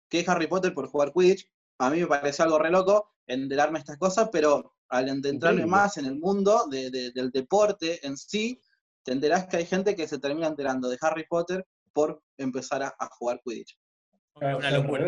que 0.10 0.20
es 0.20 0.30
Harry 0.30 0.48
Potter 0.48 0.74
por 0.74 0.88
jugar 0.88 1.12
Quidditch. 1.14 1.50
A 1.80 1.90
mí 1.90 2.00
me 2.00 2.08
parece 2.08 2.44
algo 2.44 2.58
re 2.60 2.70
loco 2.70 3.12
enterarme 3.28 3.80
estas 3.80 3.98
cosas, 3.98 4.30
pero 4.32 4.74
al 4.90 5.10
entrarme 5.10 5.34
Increíble. 5.38 5.66
más 5.66 5.98
en 5.98 6.06
el 6.06 6.16
mundo 6.20 6.68
de- 6.70 6.90
de- 6.92 7.12
del 7.12 7.32
deporte 7.32 8.06
en 8.06 8.16
sí, 8.18 8.62
te 9.04 9.12
enterás 9.12 9.48
que 9.48 9.58
hay 9.58 9.66
gente 9.66 9.96
que 9.96 10.08
se 10.08 10.20
termina 10.20 10.48
enterando 10.48 10.88
de 10.90 10.98
Harry 11.02 11.26
Potter 11.28 11.66
por 11.92 12.22
empezar 12.38 12.84
a, 12.84 12.96
a 13.00 13.08
jugar 13.08 13.42
Quidditch. 13.44 13.78
O 14.34 14.40
Una 14.40 14.62
sea, 14.62 14.72
locura. 14.80 15.06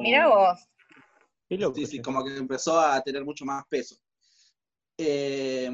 Mirá 0.00 0.26
vos. 0.26 0.60
Sí, 1.76 1.86
sí, 1.86 2.00
como 2.02 2.24
que 2.24 2.36
empezó 2.36 2.80
a 2.80 3.00
tener 3.02 3.24
mucho 3.24 3.44
más 3.44 3.64
peso. 3.68 3.96
Eh, 5.04 5.70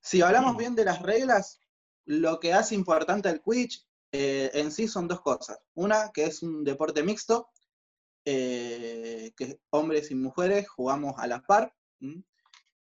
si 0.00 0.22
hablamos 0.22 0.56
bien 0.56 0.74
de 0.74 0.84
las 0.84 1.02
reglas, 1.02 1.60
lo 2.06 2.40
que 2.40 2.52
hace 2.52 2.74
importante 2.74 3.28
al 3.28 3.42
Quidditch 3.42 3.86
eh, 4.12 4.50
en 4.54 4.72
sí 4.72 4.88
son 4.88 5.06
dos 5.06 5.20
cosas. 5.20 5.58
Una, 5.74 6.10
que 6.12 6.24
es 6.24 6.42
un 6.42 6.64
deporte 6.64 7.02
mixto, 7.02 7.50
eh, 8.24 9.32
que 9.36 9.60
hombres 9.70 10.10
y 10.10 10.14
mujeres 10.14 10.68
jugamos 10.68 11.14
a 11.18 11.26
la 11.26 11.40
par. 11.42 11.74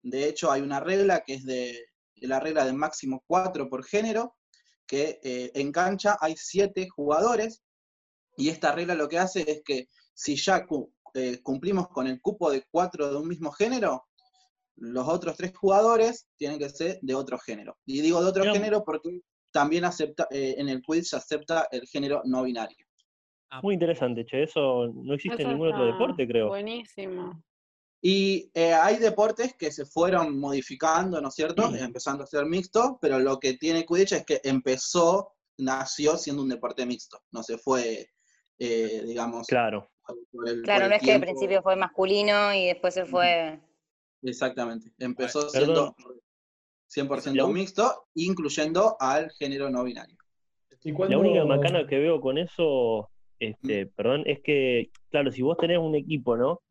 De 0.01 0.27
hecho, 0.27 0.51
hay 0.51 0.61
una 0.61 0.79
regla 0.79 1.23
que 1.25 1.35
es 1.35 1.45
de, 1.45 1.85
la 2.15 2.39
regla 2.39 2.65
de 2.65 2.73
máximo 2.73 3.23
4 3.27 3.69
por 3.69 3.83
género, 3.83 4.35
que 4.85 5.19
eh, 5.23 5.51
en 5.55 5.71
cancha 5.71 6.17
hay 6.19 6.35
7 6.37 6.87
jugadores, 6.89 7.63
y 8.37 8.49
esta 8.49 8.71
regla 8.71 8.95
lo 8.95 9.07
que 9.07 9.19
hace 9.19 9.49
es 9.49 9.61
que 9.63 9.87
si 10.13 10.35
ya 10.35 10.65
eh, 11.13 11.41
cumplimos 11.41 11.87
con 11.89 12.07
el 12.07 12.21
cupo 12.21 12.51
de 12.51 12.65
4 12.69 13.09
de 13.09 13.15
un 13.15 13.27
mismo 13.27 13.51
género, 13.51 14.07
los 14.77 15.07
otros 15.07 15.37
tres 15.37 15.55
jugadores 15.55 16.27
tienen 16.37 16.59
que 16.59 16.69
ser 16.69 16.99
de 17.01 17.15
otro 17.15 17.37
género. 17.37 17.77
Y 17.85 18.01
digo 18.01 18.21
de 18.21 18.29
otro 18.29 18.43
género 18.53 18.83
porque 18.83 19.21
también 19.51 19.85
acepta, 19.85 20.27
eh, 20.31 20.55
en 20.57 20.69
el 20.69 20.81
quiz 20.81 21.09
se 21.09 21.15
acepta 21.15 21.67
el 21.71 21.87
género 21.87 22.21
no 22.25 22.43
binario. 22.43 22.85
Muy 23.61 23.75
interesante, 23.75 24.25
che. 24.25 24.43
Eso 24.43 24.91
no 24.93 25.13
existe 25.13 25.43
en 25.43 25.49
ningún 25.49 25.73
otro 25.73 25.85
deporte, 25.85 26.27
creo. 26.27 26.47
Buenísimo. 26.47 27.41
Y 28.01 28.51
eh, 28.53 28.73
hay 28.73 28.97
deportes 28.97 29.55
que 29.55 29.71
se 29.71 29.85
fueron 29.85 30.37
modificando, 30.39 31.19
¿no 31.21 31.29
es 31.29 31.35
cierto? 31.35 31.63
Empezando 31.75 32.23
a 32.23 32.27
ser 32.27 32.45
mixto, 32.45 32.99
pero 33.01 33.19
lo 33.19 33.39
que 33.39 33.53
tiene 33.53 33.85
Quidditch 33.85 34.11
es 34.11 34.25
que 34.25 34.41
empezó, 34.43 35.33
nació 35.57 36.17
siendo 36.17 36.41
un 36.43 36.49
deporte 36.49 36.85
mixto. 36.85 37.19
No 37.31 37.41
se 37.41 37.57
fue, 37.57 38.09
eh, 38.59 39.01
digamos, 39.05 39.47
Claro. 39.47 39.89
por 40.31 40.49
el, 40.49 40.61
Claro, 40.61 40.81
por 40.81 40.83
el 40.83 40.89
no 40.89 40.95
es 40.95 41.01
que 41.01 41.13
al 41.13 41.21
principio 41.21 41.61
fue 41.63 41.75
masculino 41.75 42.53
y 42.53 42.67
después 42.67 42.93
se 42.93 43.05
fue. 43.05 43.59
Exactamente. 44.29 44.91
Empezó 44.97 45.47
siendo 45.49 45.95
100% 46.87 47.35
La 47.35 47.45
u- 47.45 47.53
mixto, 47.53 48.07
incluyendo 48.15 48.95
al 48.99 49.31
género 49.31 49.69
no 49.69 49.83
binario. 49.83 50.17
¿Y 50.83 50.91
La 50.91 51.17
única 51.17 51.45
macana 51.45 51.87
que 51.87 51.97
veo 51.97 52.21
con 52.21 52.37
eso, 52.37 53.09
este, 53.39 53.87
perdón, 53.87 54.23
es 54.25 54.41
que, 54.41 54.91
claro, 55.09 55.31
si 55.31 55.41
vos 55.41 55.57
tenés 55.57 55.79
un 55.79 55.95
equipo, 55.95 56.37
¿no? 56.37 56.61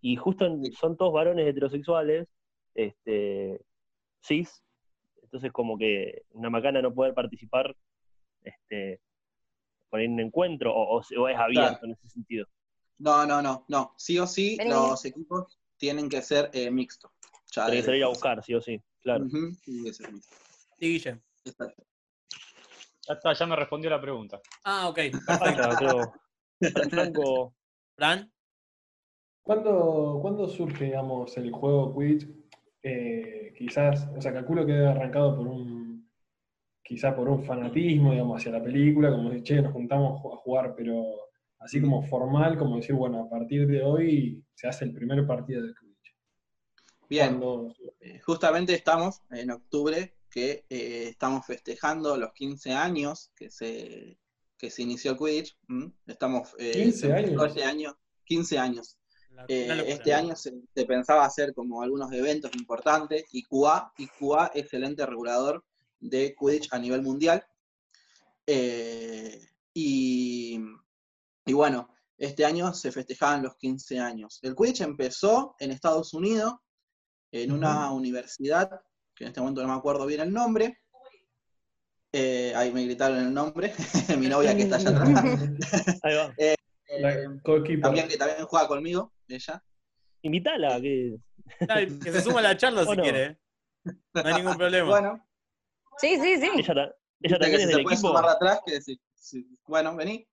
Y 0.00 0.16
justo 0.16 0.46
en- 0.46 0.72
son 0.72 0.96
todos 0.96 1.12
varones 1.12 1.48
heterosexuales, 1.48 2.28
este, 2.74 3.60
cis, 4.22 4.62
entonces 5.22 5.50
como 5.52 5.76
que 5.78 6.22
una 6.30 6.50
macana 6.50 6.80
no 6.80 6.94
puede 6.94 7.12
participar 7.12 7.74
este, 8.42 9.00
por 9.90 9.98
ahí 9.98 10.06
en 10.06 10.12
un 10.12 10.20
encuentro, 10.20 10.72
o, 10.74 10.98
o 10.98 11.02
se- 11.02 11.16
o 11.18 11.28
es 11.28 11.36
abierto 11.36 11.84
en 11.86 11.92
ese 11.92 12.08
sentido. 12.08 12.46
No, 12.98 13.26
no, 13.26 13.42
no, 13.42 13.64
no. 13.68 13.94
Sí 13.96 14.18
o 14.20 14.26
sí, 14.26 14.56
Vení. 14.56 14.70
los 14.70 15.04
equipos 15.04 15.58
tienen 15.76 16.08
que 16.08 16.22
ser 16.22 16.50
eh, 16.52 16.70
mixtos. 16.70 17.10
Ya 17.52 17.66
Tenés 17.66 17.80
que 17.80 17.86
salir 17.86 18.04
a 18.04 18.08
buscar, 18.08 18.42
sí 18.44 18.54
o 18.54 18.60
sí, 18.60 18.80
claro. 19.00 19.24
Ujú, 19.24 19.56
tiene 19.64 19.84
que 19.84 19.94
ser 19.94 20.12
mixto. 20.12 20.36
Sí, 20.78 20.86
Guille. 20.86 21.20
Exacto. 21.44 21.84
Ya 23.08 23.14
está, 23.14 23.32
ya 23.32 23.46
me 23.46 23.56
respondió 23.56 23.88
la 23.90 24.00
pregunta. 24.00 24.40
Ah, 24.64 24.88
ok. 24.88 24.98
Creo. 25.78 26.12
Franco, 26.90 27.54
Fran, 27.94 28.30
¿Cuándo, 29.46 30.18
cuándo 30.20 30.48
surge, 30.48 30.86
digamos, 30.86 31.36
el 31.36 31.52
juego 31.52 31.96
Quidditch? 31.96 32.28
Eh, 32.82 33.54
quizás, 33.56 34.08
o 34.16 34.20
sea, 34.20 34.32
calculo 34.32 34.66
que 34.66 34.72
debe 34.72 34.86
haber 34.86 34.98
arrancado 34.98 35.36
por 35.36 35.46
un, 35.46 36.10
quizá 36.82 37.14
por 37.14 37.28
un 37.28 37.44
fanatismo, 37.44 38.10
digamos, 38.10 38.40
hacia 38.40 38.50
la 38.50 38.64
película, 38.64 39.12
como 39.12 39.30
decir, 39.30 39.44
che, 39.44 39.62
nos 39.62 39.72
juntamos 39.72 40.20
a 40.20 40.36
jugar, 40.38 40.74
pero 40.76 41.30
así 41.60 41.80
como 41.80 42.02
formal, 42.02 42.58
como 42.58 42.74
decir, 42.74 42.96
bueno, 42.96 43.20
a 43.20 43.30
partir 43.30 43.68
de 43.68 43.84
hoy 43.84 44.44
se 44.56 44.66
hace 44.66 44.84
el 44.86 44.92
primer 44.92 45.24
partido 45.26 45.62
de 45.62 45.72
Quidditch. 45.74 46.14
Bien, 47.08 47.38
Cuando- 47.38 47.74
eh, 48.00 48.18
justamente 48.20 48.74
estamos 48.74 49.22
en 49.30 49.50
octubre, 49.52 50.16
que 50.30 50.64
eh, 50.68 51.08
estamos 51.10 51.46
festejando 51.46 52.16
los 52.16 52.32
15 52.32 52.72
años 52.72 53.30
que 53.36 53.48
se, 53.50 54.18
que 54.58 54.70
se 54.70 54.82
inició 54.82 55.16
Quidditch. 55.16 55.56
Estamos, 56.06 56.54
eh, 56.58 56.72
15 56.72 56.98
se 56.98 57.06
empezó 57.06 57.42
años. 57.42 57.46
este 57.48 57.64
año, 57.64 57.98
15 58.24 58.58
años. 58.58 58.98
la- 59.30 59.44
Eh, 59.48 59.66
locura. 59.68 59.94
este 59.94 60.14
año 60.14 60.34
se, 60.34 60.54
se 60.74 60.84
pensaba 60.86 61.24
hacer 61.26 61.52
como 61.54 61.82
algunos 61.82 62.10
eventos 62.12 62.50
importantes 62.56 63.24
y 63.32 63.42
QA, 63.44 63.92
y 63.98 64.06
QA 64.08 64.50
es 64.54 64.72
el 64.72 64.82
ente 64.84 65.04
regulador 65.04 65.62
de 66.00 66.34
Quidditch 66.38 66.68
a 66.72 66.78
nivel 66.78 67.02
mundial. 67.02 67.44
Eh, 68.46 69.40
y, 69.74 70.58
y 71.44 71.52
bueno, 71.52 71.90
este 72.18 72.44
año 72.44 72.72
se 72.74 72.92
festejaban 72.92 73.42
los 73.42 73.56
15 73.56 73.98
años. 73.98 74.38
El 74.42 74.54
Quidditch 74.54 74.80
empezó 74.82 75.54
en 75.58 75.70
Estados 75.70 76.14
Unidos, 76.14 76.54
en 77.30 77.52
una 77.52 77.92
universidad, 77.92 78.70
que 79.14 79.24
en 79.24 79.28
este 79.28 79.40
momento 79.40 79.62
no 79.62 79.68
me 79.68 79.74
acuerdo 79.74 80.06
bien 80.06 80.20
el 80.20 80.32
nombre. 80.32 80.78
Eh, 82.12 82.52
ahí 82.54 82.72
me 82.72 82.84
gritaron 82.84 83.18
el 83.18 83.34
nombre, 83.34 83.74
mi 84.18 84.28
novia 84.28 84.56
que 84.56 84.62
está 84.62 84.76
allá 84.76 84.90
atrás. 84.90 85.24
ahí 86.02 86.14
va. 86.14 86.34
Eh, 86.88 87.26
también 87.82 88.06
que 88.06 88.16
también 88.16 88.46
juega 88.46 88.68
conmigo, 88.68 89.12
ella. 89.26 89.60
Invítala, 90.22 90.80
que 90.80 91.16
que 92.02 92.12
se 92.12 92.20
suma 92.22 92.38
a 92.38 92.42
la 92.42 92.56
charla 92.56 92.82
si 92.82 92.86
Bueno. 92.86 93.02
quiere. 93.02 93.24
¿eh? 93.24 93.38
No 94.14 94.22
hay 94.24 94.34
ningún 94.34 94.56
problema. 94.56 94.88
Bueno, 94.88 95.28
Sí, 95.98 96.16
sí, 96.20 96.36
sí. 96.36 96.48
ella, 96.54 96.72
ella 96.74 96.94
que 97.20 97.28
también 97.38 97.56
si 97.56 97.62
es 97.62 97.68
del 97.68 97.80
equipo. 97.80 97.96
sumar 97.96 98.24
de 98.24 98.30
atrás, 98.30 98.60
que 98.64 98.72
decir, 98.74 99.00
sí, 99.14 99.46
bueno, 99.66 99.96
vení. 99.96 100.26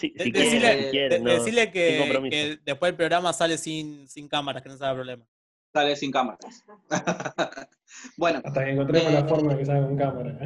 Sí, 0.00 0.14
si 0.16 0.30
decile, 0.30 0.32
quiere, 0.32 0.84
si 0.84 0.90
quiere, 0.90 1.08
de- 1.18 1.20
no, 1.20 1.30
decile 1.30 1.62
sin 1.64 1.72
que, 1.72 2.58
después 2.64 2.90
el 2.90 2.96
programa 2.96 3.32
sale 3.32 3.58
sin, 3.58 4.08
sin 4.08 4.28
cámaras, 4.28 4.62
que 4.62 4.68
no 4.70 4.76
se 4.78 4.84
haga 4.84 4.94
problema. 4.94 5.26
Sale 5.72 5.94
sin 5.96 6.10
cámaras. 6.10 6.64
bueno, 8.16 8.40
Hasta 8.44 8.64
que 8.64 8.70
encontremos 8.70 9.12
Eh, 9.12 9.14
la 9.14 9.28
forma 9.28 9.52
de 9.52 9.58
que 9.58 9.66
salga 9.66 9.86
con 9.86 9.96
cámara. 9.98 10.38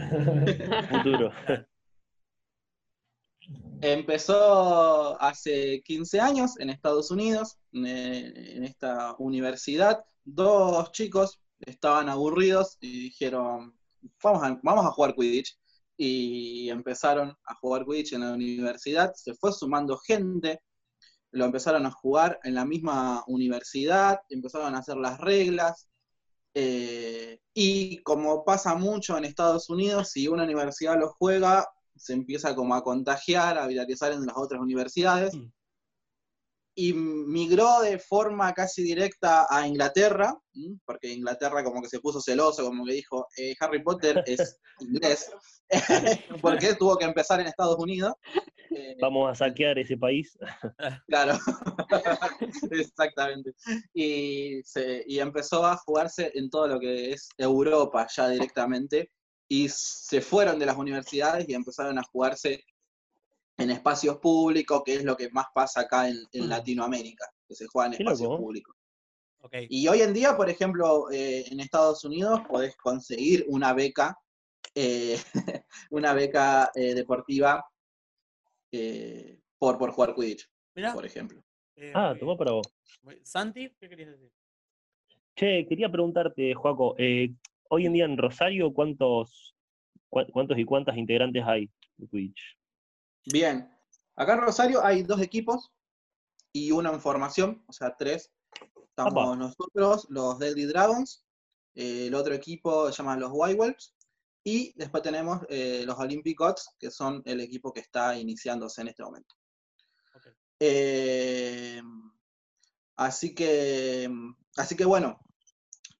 Futuro. 0.90 1.32
empezó 3.80 5.20
hace 5.20 5.82
15 5.82 6.20
años 6.20 6.58
en 6.58 6.70
Estados 6.70 7.10
Unidos, 7.10 7.58
eh, 7.72 8.32
en 8.56 8.64
esta 8.64 9.14
universidad. 9.18 10.04
Dos 10.24 10.90
chicos 10.92 11.40
estaban 11.60 12.08
aburridos 12.08 12.76
y 12.80 13.04
dijeron, 13.04 13.74
vamos 14.22 14.42
a, 14.42 14.58
vamos 14.62 14.86
a 14.86 14.90
jugar 14.90 15.14
Quidditch. 15.14 15.56
Y 15.96 16.70
empezaron 16.70 17.36
a 17.44 17.54
jugar 17.56 17.84
Quidditch 17.84 18.14
en 18.14 18.20
la 18.22 18.32
universidad. 18.32 19.12
Se 19.14 19.34
fue 19.34 19.52
sumando 19.52 19.96
gente, 19.98 20.60
lo 21.32 21.44
empezaron 21.44 21.86
a 21.86 21.90
jugar 21.90 22.40
en 22.44 22.54
la 22.54 22.64
misma 22.64 23.24
universidad, 23.26 24.20
empezaron 24.28 24.74
a 24.74 24.78
hacer 24.78 24.96
las 24.96 25.18
reglas. 25.20 25.88
eh, 26.54 27.40
y 27.54 28.02
como 28.02 28.44
pasa 28.44 28.74
mucho 28.76 29.16
en 29.18 29.24
Estados 29.24 29.70
Unidos, 29.70 30.10
si 30.10 30.28
una 30.28 30.44
universidad 30.44 30.98
lo 30.98 31.10
juega, 31.10 31.66
se 31.96 32.12
empieza 32.12 32.54
como 32.54 32.74
a 32.74 32.82
contagiar, 32.84 33.58
a 33.58 33.66
viralizar 33.66 34.12
en 34.12 34.26
las 34.26 34.36
otras 34.36 34.60
universidades. 34.60 35.34
Y 36.76 36.92
migró 36.92 37.80
de 37.82 37.98
forma 37.98 38.52
casi 38.52 38.82
directa 38.82 39.46
a 39.48 39.66
Inglaterra, 39.66 40.36
porque 40.84 41.12
Inglaterra 41.12 41.62
como 41.62 41.80
que 41.80 41.88
se 41.88 42.00
puso 42.00 42.20
celoso, 42.20 42.64
como 42.64 42.84
que 42.84 42.94
dijo, 42.94 43.26
eh, 43.36 43.54
Harry 43.60 43.82
Potter 43.82 44.22
es 44.26 44.58
inglés, 44.80 45.30
porque 46.42 46.74
tuvo 46.74 46.96
que 46.96 47.04
empezar 47.04 47.40
en 47.40 47.46
Estados 47.46 47.78
Unidos. 47.78 48.14
Eh, 48.70 48.96
Vamos 49.00 49.30
a 49.30 49.34
saquear 49.36 49.78
ese 49.78 49.96
país. 49.96 50.36
Claro, 51.08 51.38
exactamente. 52.70 53.54
Y, 53.92 54.60
se- 54.64 55.04
y 55.06 55.18
empezó 55.18 55.64
a 55.66 55.76
jugarse 55.76 56.32
en 56.34 56.50
todo 56.50 56.66
lo 56.68 56.80
que 56.80 57.12
es 57.12 57.28
Europa 57.38 58.06
ya 58.14 58.28
directamente. 58.28 59.10
Y 59.48 59.68
se 59.68 60.20
fueron 60.20 60.58
de 60.58 60.66
las 60.66 60.76
universidades 60.76 61.48
y 61.48 61.54
empezaron 61.54 61.98
a 61.98 62.02
jugarse 62.10 62.64
en 63.56 63.70
espacios 63.70 64.18
públicos, 64.18 64.82
que 64.84 64.94
es 64.94 65.04
lo 65.04 65.16
que 65.16 65.30
más 65.30 65.46
pasa 65.54 65.82
acá 65.82 66.08
en, 66.08 66.16
en 66.32 66.48
Latinoamérica, 66.48 67.26
que 67.48 67.54
se 67.54 67.66
juega 67.68 67.88
en 67.88 67.92
espacios 67.94 68.28
loco. 68.30 68.42
públicos. 68.42 68.76
Y 69.68 69.86
hoy 69.88 70.00
en 70.00 70.14
día, 70.14 70.36
por 70.36 70.48
ejemplo, 70.48 71.10
eh, 71.10 71.44
en 71.50 71.60
Estados 71.60 72.02
Unidos 72.04 72.40
podés 72.48 72.74
conseguir 72.76 73.44
una 73.48 73.74
beca, 73.74 74.18
eh, 74.74 75.18
una 75.90 76.14
beca 76.14 76.70
eh, 76.74 76.94
deportiva 76.94 77.62
eh, 78.72 79.40
por, 79.58 79.78
por 79.78 79.90
jugar 79.92 80.14
Quidditch, 80.14 80.48
Mirá. 80.74 80.92
por 80.94 81.04
ejemplo. 81.04 81.42
eh, 81.76 81.92
Ah, 81.94 82.14
bien. 82.14 82.36
para 82.36 82.52
vos. 82.52 82.66
Santi, 83.22 83.70
¿qué 83.78 83.88
querías 83.88 84.10
decir? 84.12 84.30
Che, 85.36 85.66
quería 85.68 85.90
preguntarte, 85.90 86.54
Joaco, 86.54 86.94
eh, 86.98 87.30
hoy 87.68 87.86
en 87.86 87.92
día 87.92 88.04
en 88.04 88.16
Rosario, 88.16 88.72
¿cuántos, 88.72 89.54
cuántos 90.08 90.58
y 90.58 90.64
cuántas 90.64 90.96
integrantes 90.96 91.42
hay 91.44 91.68
de 91.96 92.06
Twitch? 92.06 92.56
Bien, 93.26 93.74
acá 94.16 94.34
en 94.34 94.40
Rosario 94.42 94.84
hay 94.84 95.02
dos 95.02 95.20
equipos 95.20 95.72
y 96.52 96.70
uno 96.70 96.92
en 96.92 97.00
formación, 97.00 97.64
o 97.66 97.72
sea, 97.72 97.96
tres. 97.96 98.30
Estamos 98.88 99.36
nosotros, 99.38 100.06
los 100.10 100.38
Deadly 100.38 100.66
Dragons, 100.66 101.24
eh, 101.74 102.06
el 102.06 102.14
otro 102.14 102.34
equipo 102.34 102.92
se 102.92 102.98
llama 102.98 103.16
los 103.16 103.30
White 103.32 103.58
Wolves, 103.58 103.94
y 104.44 104.74
después 104.76 105.02
tenemos 105.02 105.40
eh, 105.48 105.84
los 105.86 105.98
Olympic 105.98 106.38
Gods, 106.38 106.68
que 106.78 106.90
son 106.90 107.22
el 107.24 107.40
equipo 107.40 107.72
que 107.72 107.80
está 107.80 108.16
iniciándose 108.16 108.82
en 108.82 108.88
este 108.88 109.02
momento. 109.02 109.34
Eh, 110.60 111.82
así 112.96 113.34
que, 113.34 114.08
así 114.56 114.76
que 114.76 114.84
bueno, 114.84 115.18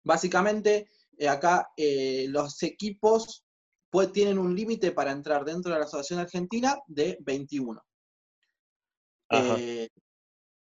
básicamente 0.05 0.91
acá 1.27 1.73
los 2.29 2.63
equipos 2.63 3.44
pues, 3.95 4.11
tienen 4.11 4.41
un 4.41 4.57
límite 4.57 4.91
para 4.91 5.13
entrar 5.13 5.45
dentro 5.45 5.73
de 5.73 5.79
la 5.79 5.85
Asociación 5.85 6.19
Argentina 6.19 6.77
de 6.89 7.17
21. 7.21 7.81
Ajá. 9.29 9.57
Eh, 9.57 9.89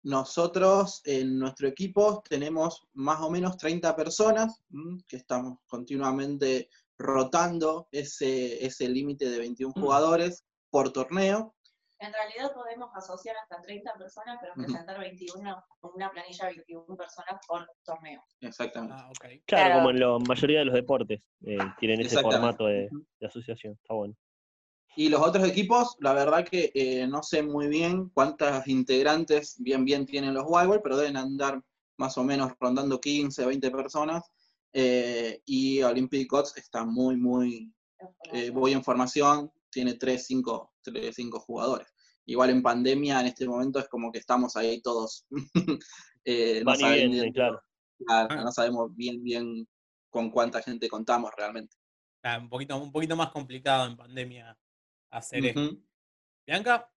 nosotros 0.03 1.01
en 1.05 1.39
nuestro 1.39 1.68
equipo 1.68 2.24
tenemos 2.28 2.89
más 2.93 3.20
o 3.20 3.31
menos 3.31 3.57
30 3.57 3.95
personas 3.95 4.61
mm, 4.70 5.03
que 5.07 5.18
estamos 5.18 5.59
continuamente 5.68 6.70
rotando 6.99 7.87
ese, 7.93 8.66
ese 8.66 8.89
límite 8.89 9.31
de 9.31 9.39
21 9.39 9.74
jugadores 9.74 10.43
por 10.68 10.93
torneo. 10.93 11.55
En 12.01 12.12
realidad 12.12 12.53
podemos 12.55 12.90
asociar 12.94 13.36
hasta 13.36 13.61
30 13.61 13.92
personas, 13.94 14.38
pero 14.40 14.55
presentar 14.55 14.98
21 14.98 15.64
con 15.80 15.90
una 15.94 16.11
planilla 16.11 16.46
de 16.46 16.55
21 16.55 16.96
personas 16.96 17.40
por 17.46 17.70
torneo. 17.84 18.22
Exactamente. 18.40 18.94
Ah, 18.98 19.09
ok. 19.11 19.20
Claro, 19.20 19.40
Claro. 19.46 19.74
como 19.74 19.90
en 19.90 20.01
la 20.01 20.18
mayoría 20.18 20.59
de 20.61 20.64
los 20.64 20.74
deportes, 20.74 21.22
eh, 21.44 21.59
tienen 21.78 22.01
ese 22.01 22.20
formato 22.22 22.66
de 22.66 22.88
asociación. 23.22 23.74
Está 23.74 23.94
bueno. 23.94 24.16
Y 24.96 25.09
los 25.09 25.20
otros 25.20 25.46
equipos, 25.46 25.96
la 26.01 26.12
verdad 26.14 26.44
que 26.44 26.72
eh, 26.74 27.07
no 27.07 27.22
sé 27.22 27.42
muy 27.42 27.68
bien 27.68 28.09
cuántas 28.09 28.66
integrantes 28.66 29.57
bien 29.59 29.84
bien 29.84 30.05
tienen 30.05 30.34
los 30.34 30.44
Wild, 30.48 30.80
pero 30.82 30.96
deben 30.96 31.16
andar 31.16 31.62
más 31.96 32.16
o 32.18 32.24
menos 32.24 32.53
rondando 32.59 33.01
15, 33.01 33.46
20 33.46 33.70
personas. 33.70 34.24
Eh, 34.72 35.42
y 35.44 35.82
Olympic 35.82 36.30
Gods 36.30 36.57
está 36.57 36.84
muy, 36.84 37.16
muy, 37.16 37.72
eh, 38.32 38.51
voy 38.51 38.72
en 38.72 38.82
formación, 38.82 39.53
tiene 39.70 39.94
3, 39.94 40.26
5, 40.26 40.69
3, 40.83 41.14
5 41.14 41.41
jugadores. 41.41 41.89
Igual 42.26 42.51
en 42.51 42.62
pandemia 42.62 43.20
en 43.20 43.26
este 43.26 43.47
momento 43.49 43.78
es 43.78 43.89
como 43.89 44.11
que 44.12 44.18
estamos 44.18 44.57
ahí 44.57 44.81
todos. 44.83 45.26
eh, 46.24 46.62
no, 46.64 46.74
saben 46.74 47.11
bien- 47.11 47.33
claro. 47.33 47.61
claro, 48.07 48.28
Ah. 48.31 48.45
no 48.45 48.53
sabemos 48.53 48.95
bien 48.95 49.22
bien 49.22 49.66
con 50.11 50.31
cuánta 50.31 50.62
gente 50.62 50.89
contamos 50.89 51.31
realmente. 51.37 51.76
Ah, 52.22 52.39
un, 52.41 52.49
poquito, 52.49 52.76
un 52.76 52.93
poquito 52.93 53.16
más 53.16 53.31
complicado 53.31 53.87
en 53.87 53.97
pandemia 53.97 54.57
hacer 55.11 55.47
esto. 55.47 55.76
Bianca, 56.47 56.91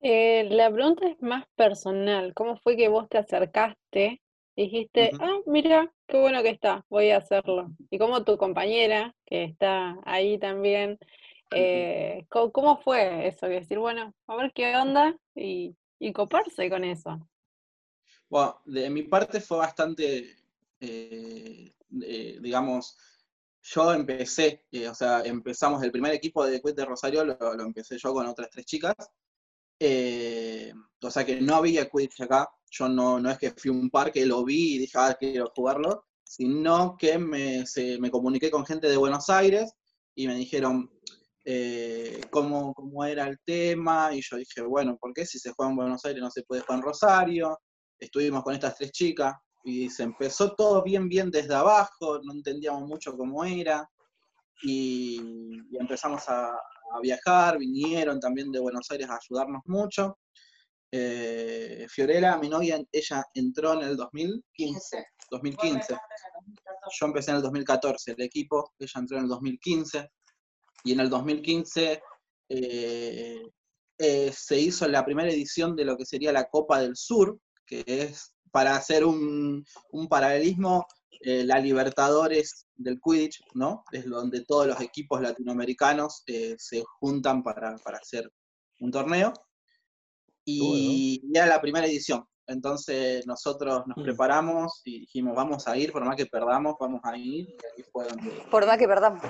Eh, 0.00 0.46
la 0.50 0.70
pregunta 0.70 1.08
es 1.08 1.20
más 1.22 1.44
personal. 1.56 2.34
¿Cómo 2.34 2.56
fue 2.58 2.76
que 2.76 2.88
vos 2.88 3.08
te 3.08 3.16
acercaste 3.18 4.20
y 4.56 4.62
dijiste, 4.64 5.10
ah, 5.18 5.38
mira, 5.46 5.90
qué 6.06 6.20
bueno 6.20 6.42
que 6.42 6.50
está, 6.50 6.84
voy 6.90 7.10
a 7.10 7.16
hacerlo? 7.18 7.70
Y 7.90 7.98
cómo 7.98 8.22
tu 8.24 8.36
compañera, 8.36 9.14
que 9.24 9.44
está 9.44 9.96
ahí 10.04 10.38
también, 10.38 10.98
eh, 11.54 12.26
¿cómo, 12.28 12.80
fue 12.82 13.28
eso? 13.28 13.46
Que 13.46 13.54
decir, 13.60 13.78
bueno, 13.78 14.14
a 14.26 14.36
ver 14.36 14.52
qué 14.54 14.76
onda 14.76 15.16
y, 15.34 15.76
y 15.98 16.12
coparse 16.12 16.68
con 16.70 16.84
eso. 16.84 17.18
Bueno, 18.28 18.60
de 18.64 18.90
mi 18.90 19.02
parte 19.04 19.40
fue 19.40 19.58
bastante, 19.58 20.36
eh, 20.80 21.72
eh, 22.02 22.38
digamos, 22.40 22.96
yo 23.62 23.92
empecé, 23.94 24.64
o 24.90 24.94
sea, 24.94 25.22
empezamos 25.22 25.82
el 25.82 25.92
primer 25.92 26.12
equipo 26.12 26.44
de 26.44 26.60
Quit 26.60 26.76
de 26.76 26.84
Rosario, 26.84 27.24
lo, 27.24 27.36
lo 27.54 27.62
empecé 27.64 27.96
yo 27.98 28.12
con 28.12 28.26
otras 28.26 28.50
tres 28.50 28.66
chicas. 28.66 28.94
O 31.02 31.10
sea 31.10 31.24
que 31.24 31.40
no 31.40 31.56
había 31.56 31.88
Quidditch 31.88 32.22
acá, 32.22 32.48
yo 32.70 32.88
no, 32.88 33.20
no 33.20 33.30
es 33.30 33.38
que 33.38 33.50
fui 33.52 33.70
a 33.70 33.74
un 33.74 33.90
parque, 33.90 34.24
lo 34.26 34.44
vi 34.44 34.76
y 34.76 34.78
dije, 34.78 34.92
ah, 34.96 35.16
quiero 35.18 35.52
jugarlo, 35.54 36.06
sino 36.22 36.96
que 36.96 37.18
me, 37.18 37.66
se- 37.66 37.98
me 38.00 38.10
comuniqué 38.10 38.50
con 38.50 38.64
gente 38.64 38.88
de 38.88 38.96
Buenos 38.96 39.28
Aires 39.28 39.74
y 40.14 40.26
me 40.26 40.34
dijeron 40.34 40.90
eh, 41.44 42.20
cómo, 42.30 42.72
cómo 42.74 43.04
era 43.04 43.26
el 43.26 43.38
tema, 43.44 44.14
y 44.14 44.20
yo 44.22 44.36
dije, 44.36 44.62
bueno, 44.62 44.96
¿por 44.98 45.12
qué 45.12 45.26
si 45.26 45.38
se 45.38 45.52
juega 45.52 45.70
en 45.70 45.76
Buenos 45.76 46.04
Aires 46.04 46.22
no 46.22 46.30
se 46.30 46.42
puede 46.42 46.62
jugar 46.62 46.78
en 46.78 46.84
Rosario? 46.84 47.58
Estuvimos 47.98 48.42
con 48.42 48.54
estas 48.54 48.76
tres 48.76 48.90
chicas 48.92 49.34
y 49.64 49.88
se 49.90 50.02
empezó 50.02 50.54
todo 50.54 50.82
bien, 50.82 51.08
bien 51.08 51.30
desde 51.30 51.54
abajo, 51.54 52.20
no 52.22 52.32
entendíamos 52.32 52.88
mucho 52.88 53.16
cómo 53.16 53.44
era, 53.44 53.88
y, 54.62 55.20
y 55.70 55.76
empezamos 55.78 56.28
a, 56.28 56.50
a 56.94 57.00
viajar, 57.02 57.58
vinieron 57.58 58.20
también 58.20 58.50
de 58.52 58.60
Buenos 58.60 58.90
Aires 58.90 59.08
a 59.10 59.18
ayudarnos 59.18 59.62
mucho. 59.66 60.18
Eh, 60.92 61.86
Fiorella, 61.88 62.36
mi 62.36 62.48
novia, 62.48 62.80
ella 62.92 63.24
entró 63.34 63.72
en 63.74 63.88
el 63.88 63.96
2015, 63.96 65.06
2015. 65.30 65.98
Yo 67.00 67.06
empecé 67.06 67.30
en 67.32 67.38
el 67.38 67.42
2014 67.42 68.12
el 68.12 68.22
equipo, 68.22 68.74
ella 68.78 69.00
entró 69.00 69.16
en 69.16 69.24
el 69.24 69.28
2015 69.28 70.08
y 70.84 70.92
en 70.92 71.00
el 71.00 71.08
2015 71.10 72.02
eh, 72.50 73.42
eh, 73.98 74.32
se 74.32 74.58
hizo 74.60 74.86
la 74.86 75.04
primera 75.04 75.30
edición 75.30 75.74
de 75.74 75.84
lo 75.84 75.96
que 75.96 76.04
sería 76.04 76.32
la 76.32 76.44
Copa 76.48 76.80
del 76.80 76.94
Sur, 76.96 77.38
que 77.66 77.82
es 77.86 78.34
para 78.50 78.76
hacer 78.76 79.04
un, 79.04 79.64
un 79.90 80.08
paralelismo, 80.08 80.86
eh, 81.20 81.44
la 81.44 81.58
Libertadores 81.58 82.66
del 82.76 83.00
Quidditch, 83.00 83.40
¿no? 83.54 83.82
Es 83.92 84.04
donde 84.08 84.44
todos 84.44 84.66
los 84.66 84.80
equipos 84.80 85.20
latinoamericanos 85.20 86.22
eh, 86.26 86.54
se 86.58 86.84
juntan 87.00 87.42
para, 87.42 87.76
para 87.78 87.98
hacer 87.98 88.30
un 88.80 88.90
torneo. 88.90 89.32
Y 90.44 91.22
era 91.34 91.46
la 91.46 91.60
primera 91.60 91.86
edición. 91.86 92.24
Entonces 92.46 93.26
nosotros 93.26 93.84
nos 93.86 93.96
Mm. 93.96 94.02
preparamos 94.02 94.82
y 94.84 95.00
dijimos, 95.00 95.34
vamos 95.34 95.66
a 95.66 95.76
ir, 95.78 95.90
por 95.92 96.04
más 96.04 96.16
que 96.16 96.26
perdamos, 96.26 96.74
vamos 96.78 97.00
a 97.04 97.16
ir. 97.16 97.48
Y 97.48 97.56
ahí 97.76 97.84
fue 97.90 98.06
donde, 98.06 98.30
Por 98.50 98.66
más 98.66 98.76
que 98.76 98.86
perdamos. 98.86 99.22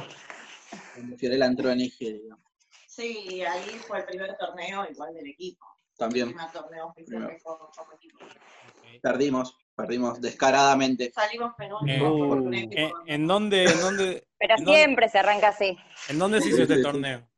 Fiorella 1.18 1.46
entró 1.46 1.70
en 1.70 1.80
eje, 1.80 2.12
digamos. 2.14 2.44
Sí, 2.88 3.42
ahí 3.42 3.68
fue 3.86 3.98
el 3.98 4.04
primer 4.04 4.36
torneo 4.36 4.86
igual 4.90 5.14
del 5.14 5.26
equipo. 5.28 5.66
El 5.92 5.96
También 5.98 6.28
primer 6.28 6.52
torneo 6.52 6.86
oficial 6.88 7.06
Primero. 7.22 7.36
que 7.36 7.42
como, 7.42 7.70
como 7.76 7.92
equipo. 7.92 8.18
ok. 8.24 9.00
perdimos, 9.02 9.56
perdimos 9.74 10.20
descaradamente. 10.20 11.10
Salimos 11.12 11.50
Eh, 11.52 11.54
penúltimos 11.58 12.10
por 12.28 12.38
un 12.40 12.48
uh, 12.54 12.56
equipo. 12.56 12.76
Eh, 12.80 12.92
¿En 13.06 13.26
dónde, 13.26 13.64
en 13.64 13.80
dónde, 13.80 14.26
Pero 14.38 14.54
¿En 14.56 14.64
dónde? 14.64 14.80
siempre 14.80 15.08
se 15.08 15.18
arranca 15.18 15.48
así. 15.48 15.76
en 16.08 16.18
dónde 16.18 16.40
se 16.40 16.48
hizo 16.50 16.62
este 16.62 16.82
torneo? 16.82 17.28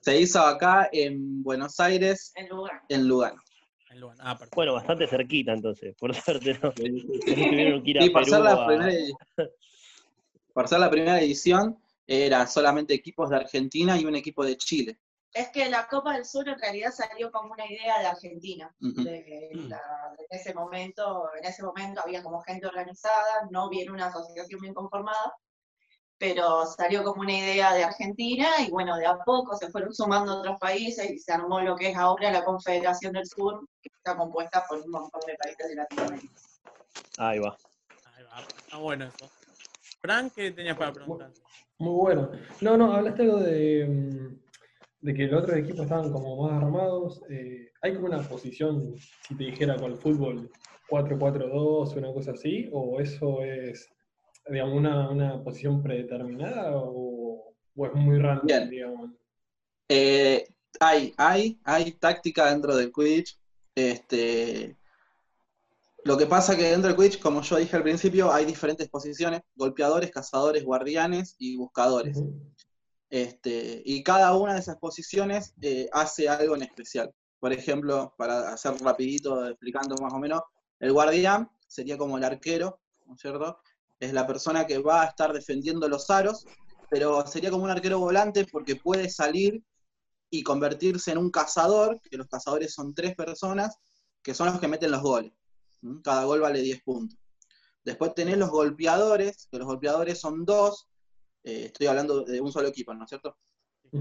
Se 0.00 0.20
hizo 0.20 0.40
acá 0.40 0.88
en 0.92 1.42
Buenos 1.44 1.78
Aires, 1.78 2.32
En 2.34 2.48
lugar. 2.48 2.82
en 2.88 3.06
Lugano. 3.08 3.40
En 3.90 4.00
Lugan. 4.00 4.16
Ah. 4.20 4.38
Bueno, 4.54 4.72
bastante 4.74 5.06
cerquita 5.06 5.52
entonces, 5.52 5.94
por 5.98 6.14
suerte 6.14 6.54
no. 6.62 6.68
No 6.68 6.72
tuvieron 6.72 7.82
que 7.84 7.90
ir 7.90 7.98
a 7.98 8.02
Sí, 8.02 8.10
por 8.10 8.24
ser, 8.24 8.32
Perú 8.40 8.44
la 8.44 8.52
a- 8.52 8.66
primera, 8.66 8.92
por 10.52 10.68
ser 10.68 10.80
la 10.80 10.90
primera 10.90 11.20
edición, 11.20 11.81
era 12.12 12.46
solamente 12.46 12.92
equipos 12.94 13.30
de 13.30 13.36
Argentina 13.36 13.96
y 13.98 14.04
un 14.04 14.14
equipo 14.16 14.44
de 14.44 14.56
Chile. 14.58 14.98
Es 15.32 15.48
que 15.48 15.70
la 15.70 15.86
Copa 15.88 16.12
del 16.12 16.26
Sur 16.26 16.46
en 16.46 16.58
realidad 16.58 16.92
salió 16.92 17.30
como 17.32 17.52
una 17.54 17.66
idea 17.66 17.98
de 18.00 18.06
Argentina. 18.06 18.74
Ujú. 18.82 19.02
De, 19.02 19.50
la- 19.66 19.80
de 20.18 20.26
ese 20.36 20.52
momento, 20.52 21.30
en 21.38 21.44
ese 21.46 21.62
momento 21.62 22.02
había 22.04 22.22
como 22.22 22.42
gente 22.42 22.66
organizada, 22.66 23.48
no 23.50 23.70
bien 23.70 23.90
una 23.90 24.06
asociación 24.08 24.60
bien 24.60 24.74
conformada, 24.74 25.32
pero 26.18 26.66
salió 26.66 27.02
como 27.02 27.22
una 27.22 27.32
idea 27.32 27.72
de 27.72 27.82
Argentina 27.82 28.46
y 28.60 28.70
bueno, 28.70 28.96
de 28.96 29.06
a 29.06 29.16
poco 29.24 29.56
se 29.56 29.70
fueron 29.70 29.94
sumando 29.94 30.38
otros 30.40 30.58
países 30.60 31.10
y 31.10 31.18
se 31.18 31.32
armó 31.32 31.60
lo 31.60 31.74
que 31.76 31.88
es 31.90 31.96
ahora 31.96 32.30
la 32.30 32.44
Confederación 32.44 33.14
del 33.14 33.26
Sur, 33.26 33.66
que 33.80 33.88
está 33.96 34.16
compuesta 34.16 34.64
por 34.68 34.78
un 34.82 34.90
montón 34.90 35.20
de 35.26 35.34
países 35.34 35.66
de 35.68 35.74
Latinoamérica. 35.76 36.34
Ahí 37.18 37.38
va. 37.38 37.56
Ahí 38.14 38.24
va. 38.24 38.40
Está 38.40 38.76
bueno 38.76 39.06
eso. 39.06 39.30
Frank, 40.00 40.32
¿qué 40.34 40.50
tenías 40.52 40.76
para 40.76 40.92
preguntar? 40.92 41.30
Muy 41.82 41.94
bueno. 41.94 42.30
No, 42.60 42.76
no, 42.76 42.92
hablaste 42.92 43.22
algo 43.22 43.40
de, 43.40 43.84
mm, 43.88 44.40
de 45.00 45.14
que 45.14 45.26
los 45.26 45.42
otros 45.42 45.58
equipos 45.58 45.80
estaban 45.80 46.12
como 46.12 46.44
más 46.46 46.62
armados. 46.62 47.20
eh, 47.28 47.70
¿Hay 47.82 47.94
como 47.94 48.06
una 48.06 48.22
posición, 48.22 48.94
si 49.26 49.34
te 49.36 49.44
dijera 49.44 49.76
con 49.76 49.90
el 49.90 49.98
fútbol, 49.98 50.48
4-4-2 50.88 51.52
o 51.96 51.98
una 51.98 52.12
cosa 52.12 52.30
así? 52.30 52.68
¿O 52.72 53.00
eso 53.00 53.42
es, 53.42 53.88
digamos, 54.48 54.76
una, 54.76 55.10
una 55.10 55.42
posición 55.42 55.82
predeterminada 55.82 56.70
o, 56.76 57.52
o 57.74 57.86
es 57.86 57.94
muy 57.94 58.18
random, 58.20 58.46
Bien. 58.46 58.70
digamos? 58.70 59.10
Eh, 59.88 60.44
hay, 60.78 61.12
hay, 61.16 61.58
hay 61.64 61.90
táctica 61.98 62.50
dentro 62.50 62.76
del 62.76 62.92
Quidditch. 62.92 63.36
Este, 63.74 64.76
Lo 66.04 66.16
que 66.16 66.26
pasa 66.26 66.56
que 66.56 66.64
dentro 66.64 66.88
del 66.88 66.96
Quidditch, 66.96 67.20
como 67.20 67.42
yo 67.42 67.56
dije 67.56 67.76
al 67.76 67.84
principio, 67.84 68.32
hay 68.32 68.44
diferentes 68.44 68.88
posiciones, 68.88 69.42
golpeadores, 69.54 70.10
cazadores, 70.10 70.64
guardianes 70.64 71.36
y 71.38 71.56
buscadores. 71.56 72.20
Este, 73.08 73.82
y 73.84 74.02
cada 74.02 74.34
una 74.36 74.54
de 74.54 74.60
esas 74.60 74.78
posiciones 74.78 75.54
eh, 75.60 75.88
hace 75.92 76.28
algo 76.28 76.56
en 76.56 76.62
especial. 76.62 77.14
Por 77.38 77.52
ejemplo, 77.52 78.14
para 78.18 78.52
hacer 78.52 78.74
rapidito, 78.80 79.46
explicando 79.46 79.94
más 80.02 80.12
o 80.12 80.18
menos, 80.18 80.40
el 80.80 80.92
guardián 80.92 81.48
sería 81.68 81.96
como 81.96 82.18
el 82.18 82.24
arquero, 82.24 82.80
¿no 83.06 83.14
es 83.14 83.20
cierto? 83.20 83.58
Es 84.00 84.12
la 84.12 84.26
persona 84.26 84.66
que 84.66 84.78
va 84.78 85.02
a 85.02 85.06
estar 85.06 85.32
defendiendo 85.32 85.88
los 85.88 86.10
aros, 86.10 86.46
pero 86.90 87.24
sería 87.26 87.50
como 87.50 87.64
un 87.64 87.70
arquero 87.70 88.00
volante 88.00 88.44
porque 88.50 88.74
puede 88.74 89.08
salir 89.08 89.62
y 90.30 90.42
convertirse 90.42 91.12
en 91.12 91.18
un 91.18 91.30
cazador, 91.30 92.00
que 92.00 92.16
los 92.16 92.26
cazadores 92.26 92.74
son 92.74 92.92
tres 92.92 93.14
personas, 93.14 93.76
que 94.22 94.34
son 94.34 94.48
los 94.48 94.58
que 94.58 94.66
meten 94.66 94.90
los 94.90 95.02
goles. 95.02 95.32
Cada 96.02 96.24
gol 96.24 96.40
vale 96.40 96.60
10 96.60 96.82
puntos. 96.82 97.18
Después 97.84 98.14
tenés 98.14 98.38
los 98.38 98.50
golpeadores, 98.50 99.48
que 99.50 99.58
los 99.58 99.66
golpeadores 99.66 100.20
son 100.20 100.44
dos, 100.44 100.88
eh, 101.42 101.66
estoy 101.66 101.88
hablando 101.88 102.24
de 102.24 102.40
un 102.40 102.52
solo 102.52 102.68
equipo, 102.68 102.94
¿no 102.94 103.04
es 103.04 103.08
cierto? 103.08 103.36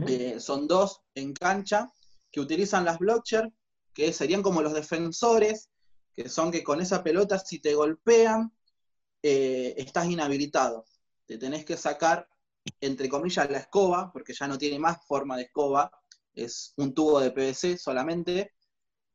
Eh, 0.07 0.39
son 0.39 0.67
dos 0.67 1.01
en 1.15 1.33
cancha 1.33 1.91
que 2.31 2.39
utilizan 2.39 2.85
las 2.85 2.99
blockchain, 2.99 3.53
que 3.93 4.13
serían 4.13 4.41
como 4.41 4.61
los 4.61 4.73
defensores, 4.73 5.69
que 6.13 6.29
son 6.29 6.51
que 6.51 6.63
con 6.63 6.79
esa 6.79 7.03
pelota 7.03 7.39
si 7.39 7.59
te 7.59 7.73
golpean, 7.73 8.53
eh, 9.23 9.73
estás 9.77 10.07
inhabilitado. 10.07 10.85
Te 11.25 11.37
tenés 11.37 11.65
que 11.65 11.77
sacar, 11.77 12.27
entre 12.79 13.09
comillas, 13.09 13.49
la 13.49 13.59
escoba, 13.59 14.11
porque 14.13 14.33
ya 14.33 14.47
no 14.47 14.57
tiene 14.57 14.79
más 14.79 15.05
forma 15.05 15.35
de 15.35 15.43
escoba, 15.43 15.91
es 16.33 16.73
un 16.77 16.93
tubo 16.93 17.19
de 17.19 17.31
PVC 17.31 17.77
solamente, 17.77 18.53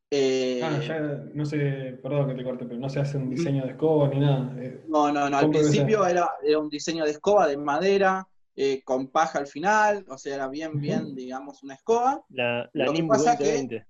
eh, 0.09 0.61
ah, 0.63 0.79
ya 0.81 1.01
no 1.35 1.45
sé, 1.45 1.99
perdón 2.01 2.29
que 2.29 2.35
te 2.35 2.45
corte, 2.45 2.65
pero 2.65 2.79
no 2.79 2.89
se 2.89 3.01
hace 3.01 3.17
un 3.17 3.29
diseño 3.29 3.65
de 3.65 3.71
escoba 3.73 4.09
ni 4.09 4.21
nada. 4.21 4.55
Eh, 4.63 4.85
no, 4.87 5.11
no, 5.13 5.29
no, 5.29 5.39
al 5.39 5.51
principio 5.51 6.07
era, 6.07 6.31
un 6.59 6.69
diseño 6.69 7.05
de 7.05 7.11
escoba 7.11 7.49
de 7.49 7.57
madera, 7.57 8.29
eh, 8.55 8.83
con 8.85 9.09
paja 9.09 9.41
al 9.41 9.49
final, 9.49 10.05
o 10.09 10.17
sea, 10.17 10.37
era 10.37 10.49
bien, 10.49 10.81
bien, 10.81 11.17
digamos, 11.17 11.65
una 11.65 11.75
escoba. 11.75 12.25
La, 12.29 12.71
la 12.73 12.87
Nimbus 12.87 13.25
2020. 13.25 13.85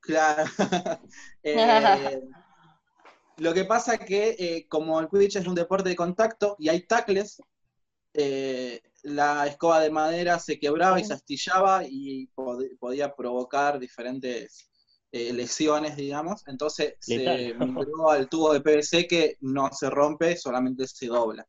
claro. 0.00 0.44
lo 3.36 3.52
que 3.52 3.64
pasa 3.64 3.98
que 3.98 4.64
como 4.70 5.00
el 5.00 5.08
Quidditch 5.08 5.36
es 5.36 5.46
un 5.46 5.54
deporte 5.54 5.90
de 5.90 5.96
contacto 5.96 6.56
y 6.58 6.70
hay 6.70 6.86
tacles, 6.86 7.42
la 8.14 9.46
escoba 9.46 9.80
de 9.80 9.90
madera 9.90 10.38
se 10.38 10.58
quebraba 10.58 10.98
y 10.98 11.04
se 11.04 11.12
astillaba 11.12 11.82
y 11.84 12.30
podía 12.78 13.14
provocar 13.14 13.78
diferentes 13.78 14.71
eh, 15.14 15.30
lesiones, 15.32 15.94
digamos, 15.94 16.42
entonces 16.48 16.94
se 16.98 17.54
migró 17.58 18.10
al 18.10 18.30
tubo 18.30 18.54
de 18.54 18.62
PVC 18.62 19.06
que 19.06 19.36
no 19.42 19.70
se 19.70 19.90
rompe, 19.90 20.36
solamente 20.36 20.86
se 20.86 21.06
dobla. 21.06 21.46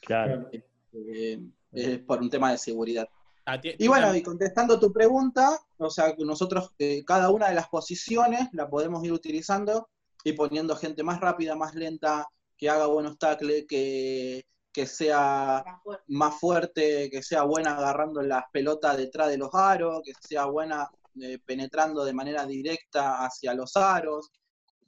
Claro. 0.00 0.48
Eh, 0.52 1.40
es 1.72 1.98
por 2.00 2.20
un 2.20 2.30
tema 2.30 2.52
de 2.52 2.58
seguridad. 2.58 3.08
Ah, 3.44 3.58
y 3.62 3.88
bueno, 3.88 4.14
y 4.14 4.22
contestando 4.22 4.78
tu 4.78 4.92
pregunta, 4.92 5.58
o 5.78 5.90
sea, 5.90 6.14
nosotros 6.18 6.70
eh, 6.78 7.02
cada 7.04 7.30
una 7.30 7.48
de 7.48 7.56
las 7.56 7.68
posiciones 7.68 8.48
la 8.52 8.70
podemos 8.70 9.04
ir 9.04 9.12
utilizando 9.12 9.88
y 10.22 10.32
poniendo 10.34 10.76
gente 10.76 11.02
más 11.02 11.20
rápida, 11.20 11.56
más 11.56 11.74
lenta, 11.74 12.28
que 12.56 12.70
haga 12.70 12.86
buenos 12.86 13.18
tackles, 13.18 13.66
que, 13.66 14.46
que 14.72 14.86
sea 14.86 15.64
más 16.06 16.38
fuerte, 16.38 17.10
que 17.10 17.24
sea 17.24 17.42
buena 17.42 17.76
agarrando 17.76 18.22
las 18.22 18.44
pelotas 18.52 18.96
detrás 18.96 19.28
de 19.30 19.38
los 19.38 19.52
aros, 19.52 20.02
que 20.04 20.12
sea 20.20 20.44
buena 20.44 20.88
eh, 21.20 21.38
penetrando 21.44 22.04
de 22.04 22.14
manera 22.14 22.46
directa 22.46 23.24
hacia 23.24 23.54
los 23.54 23.76
aros. 23.76 24.30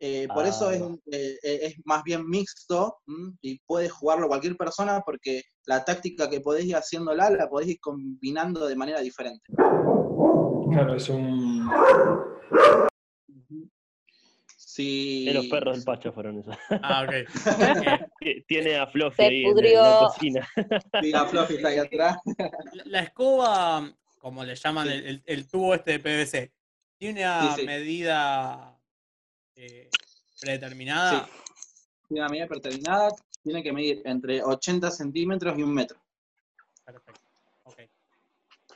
Eh, 0.00 0.26
por 0.32 0.46
eso 0.46 0.70
es, 0.70 0.82
ah. 0.82 0.94
eh, 1.12 1.36
es, 1.42 1.74
más 1.84 2.02
bien 2.02 2.26
mixto 2.28 2.98
y 3.40 3.58
puede 3.60 3.88
jugarlo 3.88 4.28
cualquier 4.28 4.56
persona 4.56 5.02
porque 5.04 5.42
la 5.66 5.84
táctica 5.84 6.28
que 6.28 6.40
podéis 6.40 6.66
ir 6.66 6.76
haciéndola 6.76 7.30
la 7.30 7.48
podéis 7.48 7.72
ir 7.72 7.80
combinando 7.80 8.66
de 8.66 8.76
manera 8.76 9.00
diferente. 9.00 9.52
Claro, 10.70 10.94
es 10.96 11.08
un... 11.08 11.70
Sí. 14.56 15.30
los 15.32 15.46
perros 15.46 15.76
del 15.76 15.84
Pacho 15.84 16.12
fueron 16.12 16.40
esos. 16.40 16.56
Ah, 16.82 17.04
ok. 17.04 17.14
Tiene 18.48 18.76
a 18.76 18.88
Fluffy 18.88 19.22
ahí 19.22 19.44
en 19.44 19.74
la 19.74 19.98
cocina. 20.00 20.48
Sí, 21.00 21.12
a 21.12 21.26
Fluffy 21.26 21.54
está 21.54 21.68
ahí 21.68 21.78
atrás. 21.78 22.16
la 22.84 23.00
escoba 23.00 23.94
como 24.24 24.42
le 24.42 24.54
llaman 24.54 24.88
el, 24.88 25.46
tubo 25.46 25.74
este 25.74 25.98
de 25.98 26.00
PVC, 26.00 26.50
¿tiene 26.96 27.26
una 27.26 27.56
medida 27.58 28.80
eh, 29.54 29.90
predeterminada? 30.40 31.28
Tiene 32.08 32.22
una 32.22 32.30
medida 32.30 32.46
predeterminada, 32.46 33.10
tiene 33.42 33.62
que 33.62 33.70
medir 33.70 34.00
entre 34.06 34.42
80 34.42 34.90
centímetros 34.92 35.58
y 35.58 35.62
un 35.62 35.74
metro. 35.74 36.00
Perfecto. 36.86 37.20
Ok. 37.64 37.80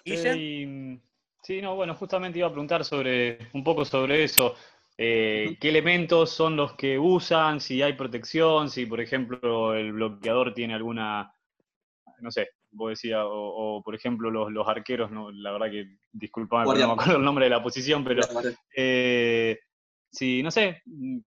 ¿Y 0.04 1.00
sí, 1.42 1.62
no, 1.62 1.76
bueno, 1.76 1.94
justamente 1.94 2.40
iba 2.40 2.48
a 2.48 2.52
preguntar 2.52 2.84
sobre 2.84 3.38
un 3.54 3.64
poco 3.64 3.86
sobre 3.86 4.24
eso. 4.24 4.54
Eh, 4.98 5.56
¿Qué 5.58 5.70
elementos 5.70 6.30
son 6.30 6.56
los 6.56 6.74
que 6.74 6.98
usan? 6.98 7.62
Si 7.62 7.80
hay 7.80 7.94
protección, 7.94 8.68
si 8.68 8.84
por 8.84 9.00
ejemplo 9.00 9.72
el 9.72 9.94
bloqueador 9.94 10.52
tiene 10.52 10.74
alguna, 10.74 11.32
no 12.20 12.30
sé, 12.30 12.50
vos 12.70 12.90
decías, 12.90 13.22
o, 13.24 13.82
por 13.84 13.94
ejemplo 13.94 14.30
los, 14.30 14.52
los, 14.52 14.68
arqueros, 14.68 15.10
no, 15.10 15.30
la 15.30 15.52
verdad 15.52 15.70
que 15.70 15.86
disculpame, 16.12 16.66
no 16.66 16.74
me 16.86 16.92
acuerdo 16.92 17.16
el 17.16 17.24
nombre 17.24 17.46
de 17.46 17.50
la 17.50 17.62
posición, 17.62 18.04
pero 18.04 18.22
eh, 18.76 19.58
si, 20.10 20.42
no 20.42 20.50
sé, 20.50 20.82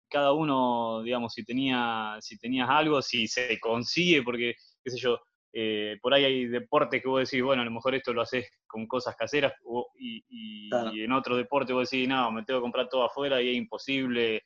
cada 0.09 0.33
uno, 0.33 1.03
digamos, 1.03 1.33
si 1.33 1.45
tenía, 1.45 2.17
si 2.21 2.39
tenías 2.39 2.69
algo, 2.69 3.03
si 3.03 3.27
se 3.27 3.59
consigue, 3.61 4.23
porque, 4.23 4.55
qué 4.83 4.91
sé 4.91 4.99
yo, 4.99 5.19
eh, 5.53 5.99
por 6.01 6.15
ahí 6.15 6.25
hay 6.25 6.47
deportes 6.47 7.03
que 7.03 7.09
vos 7.09 7.29
decís, 7.29 7.43
bueno, 7.43 7.63
a 7.63 7.65
lo 7.65 7.71
mejor 7.73 7.95
esto 7.95 8.13
lo 8.13 8.23
haces 8.23 8.49
con 8.67 8.87
cosas 8.87 9.17
caseras, 9.17 9.53
y, 9.99 10.71
en 10.71 11.13
otro 11.13 11.37
deporte 11.37 11.73
vos 11.73 11.91
decís, 11.91 12.09
no, 12.09 12.31
me 12.31 12.45
tengo 12.45 12.61
que 12.61 12.65
comprar 12.65 12.89
todo 12.89 13.05
afuera 13.05 13.43
y 13.43 13.51
es 13.51 13.57
imposible, 13.57 14.43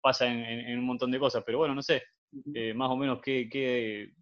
pasa 0.00 0.26
en, 0.26 0.78
un 0.78 0.84
montón 0.84 1.10
de 1.10 1.18
cosas, 1.18 1.42
pero 1.44 1.58
bueno, 1.58 1.74
no 1.74 1.82
sé, 1.82 2.02
eh, 2.54 2.74
más 2.74 2.90
o 2.90 2.96
menos 2.96 3.20
qué, 3.22 3.48
qué, 3.50 4.12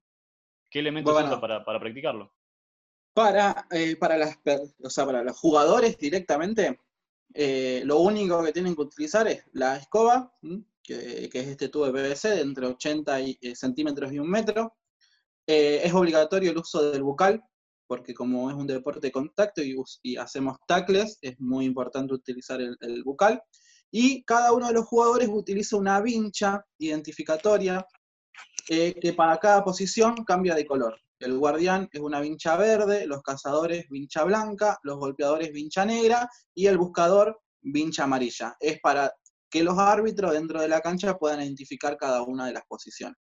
¿Qué 0.71 0.81
elementos 0.81 1.13
bueno, 1.15 1.41
para, 1.41 1.65
para, 1.65 1.81
practicarlo? 1.81 2.33
Para, 3.15 3.67
eh, 3.71 3.97
para, 3.97 4.17
las, 4.19 4.39
para 4.39 5.23
los 5.23 5.37
jugadores 5.39 5.97
directamente, 5.99 6.81
eh, 7.35 7.83
lo 7.85 8.01
único 8.01 8.43
que 8.43 8.53
tienen 8.53 8.75
que 8.75 8.83
utilizar 8.83 9.27
es 9.29 9.45
la 9.53 9.77
escoba, 9.77 10.33
que, 10.83 11.31
es 11.33 11.47
este 11.47 11.69
tubo 11.69 11.91
de 11.91 11.93
PVC 11.93 12.29
de 12.31 12.41
entre 12.43 12.67
80 12.67 13.21
y, 13.21 13.39
eh, 13.41 13.55
centímetros 13.55 14.13
y 14.13 14.19
un 14.19 14.31
metro. 14.31 14.77
es 15.47 15.93
obligatorio 15.95 16.51
el 16.51 16.59
uso 16.59 16.91
del 16.91 17.03
bucal, 17.03 17.43
porque 17.87 18.13
como 18.13 18.51
es 18.51 18.57
un 18.57 18.67
deporte 18.67 19.07
de 19.07 19.13
contacto 19.13 19.63
y, 19.63 20.17
hacemos 20.17 20.59
tacles, 20.67 21.19
es 21.23 21.41
muy 21.41 21.65
importante 21.65 22.13
utilizar 22.13 22.61
el, 22.61 22.77
el, 22.81 23.03
bucal. 23.03 23.43
Y 23.91 24.23
cada 24.25 24.53
uno 24.53 24.67
de 24.69 24.75
los 24.75 24.85
jugadores 24.85 25.29
utiliza 25.33 25.79
una 25.79 25.99
vincha 26.03 26.63
identificatoria 26.77 27.87
que 28.69 29.15
para 29.17 29.39
cada 29.39 29.65
posición 29.65 30.25
cambia 30.25 30.55
de 30.55 30.67
color. 30.67 31.01
El 31.19 31.39
guardián 31.39 31.89
es 31.91 32.01
una 32.01 32.21
vincha 32.21 32.57
verde, 32.57 33.07
los 33.07 33.23
cazadores 33.23 33.89
vincha 33.89 34.25
blanca, 34.25 34.79
los 34.83 34.99
golpeadores 34.99 35.53
vincha 35.53 35.87
negra 35.87 36.29
y 36.55 36.67
el 36.67 36.77
buscador 36.77 37.41
vincha 37.61 38.05
amarilla. 38.05 38.57
Es 38.61 38.79
para 38.81 39.13
que 39.51 39.65
los 39.65 39.79
árbitros 39.79 40.33
dentro 40.33 40.61
de 40.61 40.69
la 40.69 40.81
cancha 40.81 41.17
puedan 41.17 41.41
identificar 41.41 41.97
cada 41.97 42.23
una 42.23 42.47
de 42.47 42.53
las 42.53 42.65
posiciones. 42.69 43.17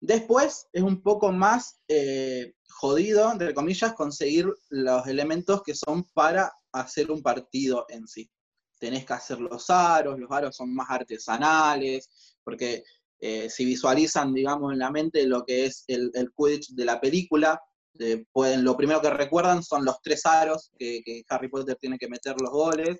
Después 0.00 0.68
es 0.72 0.82
un 0.82 1.02
poco 1.02 1.32
más 1.32 1.80
eh, 1.86 2.54
jodido, 2.68 3.30
entre 3.30 3.52
comillas, 3.52 3.92
conseguir 3.94 4.48
los 4.70 5.06
elementos 5.06 5.62
que 5.62 5.74
son 5.74 6.04
para 6.14 6.52
hacer 6.72 7.10
un 7.10 7.22
partido 7.22 7.84
en 7.88 8.06
sí. 8.08 8.30
Tenés 8.78 9.04
que 9.04 9.12
hacer 9.12 9.38
los 9.38 9.68
aros, 9.70 10.18
los 10.18 10.30
aros 10.30 10.56
son 10.56 10.74
más 10.74 10.90
artesanales, 10.90 12.36
porque 12.42 12.82
eh, 13.24 13.48
si 13.48 13.64
visualizan, 13.64 14.34
digamos, 14.34 14.72
en 14.72 14.80
la 14.80 14.90
mente 14.90 15.24
lo 15.26 15.44
que 15.44 15.66
es 15.66 15.84
el, 15.86 16.10
el 16.14 16.32
Quidditch 16.36 16.70
de 16.74 16.84
la 16.84 17.00
película, 17.00 17.60
eh, 18.00 18.24
pueden, 18.32 18.64
lo 18.64 18.76
primero 18.76 19.00
que 19.00 19.10
recuerdan 19.10 19.62
son 19.62 19.84
los 19.84 20.00
tres 20.02 20.26
aros 20.26 20.72
que, 20.76 21.22
Harry 21.28 21.48
Potter 21.48 21.76
tiene 21.76 21.98
que 21.98 22.08
meter 22.08 22.34
los 22.40 22.50
goles, 22.50 22.98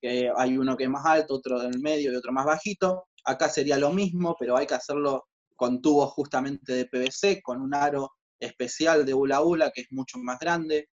que 0.00 0.30
hay 0.36 0.56
uno 0.56 0.76
que 0.76 0.84
es 0.84 0.90
más 0.90 1.04
alto, 1.04 1.34
otro 1.34 1.60
en 1.60 1.74
el 1.74 1.80
medio 1.80 2.12
y 2.12 2.16
otro 2.16 2.32
más 2.32 2.46
bajito. 2.46 3.08
Acá 3.24 3.48
sería 3.48 3.76
lo 3.76 3.90
mismo, 3.90 4.36
pero 4.38 4.56
hay 4.56 4.66
que 4.66 4.74
hacerlo 4.74 5.24
con 5.56 5.82
tubos 5.82 6.12
justamente 6.12 6.72
de 6.72 6.86
PVC, 6.86 7.42
con 7.42 7.60
un 7.60 7.74
aro 7.74 8.12
especial 8.38 9.04
de 9.04 9.14
Ula 9.14 9.40
Ula, 9.42 9.72
que 9.74 9.82
es 9.82 9.88
mucho 9.90 10.18
más 10.18 10.38
grande. 10.38 10.88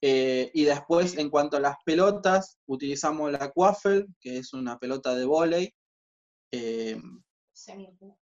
Eh, 0.00 0.50
y 0.54 0.64
después, 0.64 1.18
en 1.18 1.28
cuanto 1.28 1.58
a 1.58 1.60
las 1.60 1.76
pelotas, 1.84 2.58
utilizamos 2.66 3.32
la 3.32 3.50
Quaffle, 3.50 4.06
que 4.18 4.38
es 4.38 4.54
una 4.54 4.78
pelota 4.78 5.14
de 5.14 5.24
volei, 5.26 5.74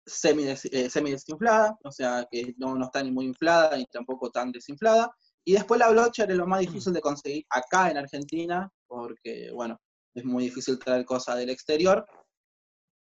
semi, 0.05 0.43
eh, 0.47 0.89
semi 0.89 1.11
desinflada, 1.11 1.77
o 1.83 1.91
sea 1.91 2.27
que 2.29 2.53
no, 2.57 2.75
no, 2.75 2.85
está 2.85 3.01
ni 3.03 3.11
muy 3.11 3.25
inflada 3.25 3.77
ni 3.77 3.85
tampoco 3.85 4.29
tan 4.31 4.51
desinflada. 4.51 5.09
Y 5.43 5.53
después 5.53 5.79
la 5.79 5.89
blocher 5.89 6.29
es 6.29 6.37
lo 6.37 6.45
más 6.47 6.59
difícil 6.59 6.93
de 6.93 7.01
conseguir 7.01 7.45
acá 7.49 7.89
en 7.89 7.97
Argentina, 7.97 8.69
porque 8.87 9.49
bueno, 9.53 9.79
es 10.13 10.23
muy 10.25 10.43
difícil 10.45 10.77
traer 10.79 11.05
cosas 11.05 11.37
del 11.37 11.49
exterior. 11.49 12.05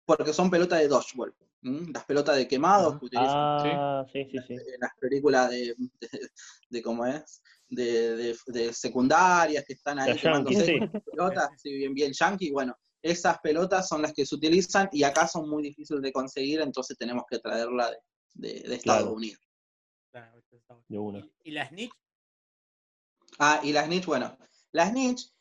porque 0.05 0.33
son 0.33 0.49
pelotas 0.49 0.79
de 0.79 0.87
dodgeball. 0.87 1.33
Las 1.93 2.05
pelotas 2.05 2.35
de 2.35 2.47
quemados 2.47 2.99
que 2.99 3.05
utilizan 3.05 3.35
Ah, 3.79 4.05
sí, 4.11 4.25
sí, 4.31 4.37
sí. 4.47 4.53
en 4.53 4.79
las 4.79 4.91
películas 4.99 5.49
de, 5.51 5.75
de, 5.99 6.29
de 6.69 6.81
cómo 6.81 7.05
es, 7.05 7.41
de, 7.69 8.15
de- 8.15 8.37
de 8.47 8.73
secundarias 8.73 9.63
que 9.65 9.73
están 9.73 9.99
ahí 9.99 10.11
quemándose 10.19 10.65
pelotas, 11.05 11.49
sí, 11.61 11.71
bien, 11.73 11.93
bien 11.93 12.11
yankee, 12.13 12.51
bueno, 12.51 12.75
esas 13.01 13.39
pelotas 13.39 13.87
son 13.87 14.01
las 14.01 14.13
que 14.13 14.25
se 14.25 14.35
utilizan 14.35 14.89
y 14.91 15.03
acá 15.03 15.27
son 15.27 15.49
muy 15.49 15.63
difíciles 15.63 16.01
de 16.01 16.11
conseguir, 16.11 16.61
entonces 16.61 16.97
tenemos 16.97 17.23
que 17.29 17.39
traerla 17.39 17.89
de, 17.89 17.97
de- 18.33 18.59
de 18.69 18.75
Estados 18.75 19.01
Claro. 19.03 19.13
Unidos. 19.15 19.41
Claro. 20.11 20.41
De 20.87 20.97
una. 20.99 21.27
¿Y 21.43 21.51
la 21.51 21.67
snitch? 21.69 21.91
Ah, 23.39 23.59
y 23.63 23.71
la 23.71 23.85
snitch, 23.85 24.05
bueno, 24.05 24.37
la 24.71 24.89
snitch 24.89 25.31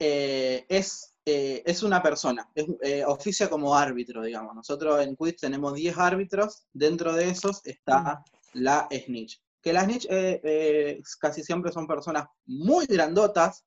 eh, 0.00 0.64
es, 0.68 1.14
eh, 1.24 1.62
es 1.66 1.82
una 1.82 2.02
persona, 2.02 2.48
es, 2.54 2.66
eh, 2.82 3.04
oficia 3.04 3.48
como 3.50 3.74
árbitro, 3.76 4.22
digamos. 4.22 4.54
Nosotros 4.54 5.00
en 5.02 5.14
Quiz 5.16 5.36
tenemos 5.36 5.74
10 5.74 5.96
árbitros, 5.98 6.66
dentro 6.72 7.12
de 7.12 7.28
esos 7.30 7.60
está 7.64 8.22
la 8.54 8.88
snitch. 8.90 9.40
Que 9.60 9.72
la 9.72 9.84
snitch 9.84 10.06
eh, 10.08 10.40
eh, 10.42 11.02
casi 11.20 11.42
siempre 11.42 11.70
son 11.72 11.86
personas 11.86 12.26
muy 12.46 12.86
grandotas 12.86 13.64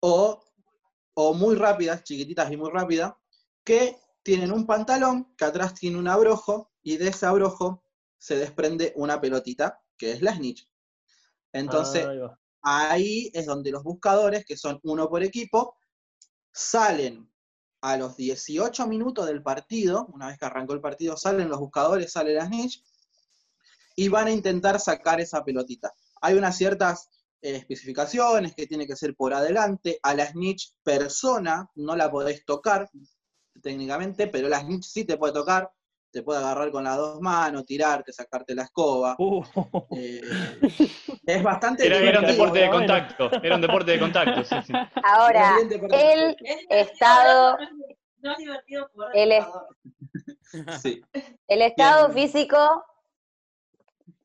o, 0.00 0.42
o 1.22 1.34
muy 1.34 1.54
rápidas, 1.54 2.04
chiquititas 2.04 2.50
y 2.50 2.56
muy 2.56 2.70
rápidas, 2.70 3.12
que 3.64 3.98
tienen 4.22 4.52
un 4.52 4.66
pantalón 4.66 5.34
que 5.36 5.44
atrás 5.44 5.74
tiene 5.74 5.98
un 5.98 6.08
abrojo 6.08 6.72
y 6.82 6.96
de 6.96 7.08
ese 7.08 7.26
abrojo 7.26 7.82
se 8.18 8.36
desprende 8.36 8.92
una 8.96 9.20
pelotita, 9.20 9.80
que 9.96 10.12
es 10.12 10.22
la 10.22 10.34
snitch. 10.34 10.68
Entonces, 11.52 12.06
Ah, 12.62 12.90
ahí 12.90 13.30
es 13.32 13.46
donde 13.46 13.70
los 13.70 13.82
buscadores, 13.82 14.44
que 14.44 14.56
son 14.56 14.78
uno 14.82 15.08
por 15.08 15.22
equipo, 15.22 15.76
salen 16.52 17.30
a 17.80 17.96
los 17.96 18.16
18 18.16 18.86
minutos 18.86 19.26
del 19.26 19.42
partido, 19.42 20.06
una 20.12 20.26
vez 20.26 20.38
que 20.38 20.44
arrancó 20.44 20.74
el 20.74 20.80
partido, 20.80 21.16
salen 21.16 21.48
los 21.48 21.58
buscadores, 21.58 22.12
sale 22.12 22.34
la 22.34 22.46
snitch, 22.46 22.84
y 23.96 24.08
van 24.08 24.26
a 24.26 24.32
intentar 24.32 24.78
sacar 24.78 25.20
esa 25.20 25.42
pelotita. 25.42 25.94
Hay 26.20 26.34
unas 26.34 26.56
ciertas 26.56 27.08
eh, 27.42 27.56
especificaciones 27.56 28.54
que 28.54 28.66
tiene 28.66 28.86
que 28.86 28.96
ser 28.96 29.14
por 29.14 29.32
adelante, 29.34 29.98
a 30.02 30.14
la 30.14 30.26
snitch 30.26 30.72
persona 30.82 31.68
no 31.74 31.96
la 31.96 32.10
podés 32.10 32.44
tocar 32.44 32.88
técnicamente, 33.62 34.26
pero 34.26 34.48
la 34.48 34.60
snitch 34.60 34.84
sí 34.84 35.04
te 35.04 35.16
puede 35.16 35.32
tocar, 35.32 35.70
te 36.12 36.22
puede 36.22 36.40
agarrar 36.40 36.70
con 36.70 36.84
las 36.84 36.96
dos 36.96 37.20
manos, 37.20 37.64
tirarte, 37.66 38.12
sacarte 38.12 38.54
la 38.54 38.64
escoba. 38.64 39.14
Uh, 39.18 39.42
eh, 39.96 40.20
es 41.26 41.42
bastante 41.42 41.86
Era, 41.86 41.96
era 41.98 42.20
un 42.20 42.26
divertido, 42.26 42.32
deporte 42.32 42.58
de 42.58 42.68
bueno. 42.68 42.78
contacto, 42.80 43.30
era 43.42 43.54
un 43.54 43.60
deporte 43.60 43.90
de 43.92 43.98
contacto, 44.00 44.44
sí, 44.44 44.56
sí. 44.66 44.72
Ahora, 45.02 45.56
el 45.92 46.36
estado, 46.68 47.58
no 48.18 48.32
es- 48.32 48.38
divertido 48.38 48.90
el. 49.14 49.42
Sí. 50.82 51.00
el 51.46 51.62
estado 51.62 52.10
físico 52.12 52.84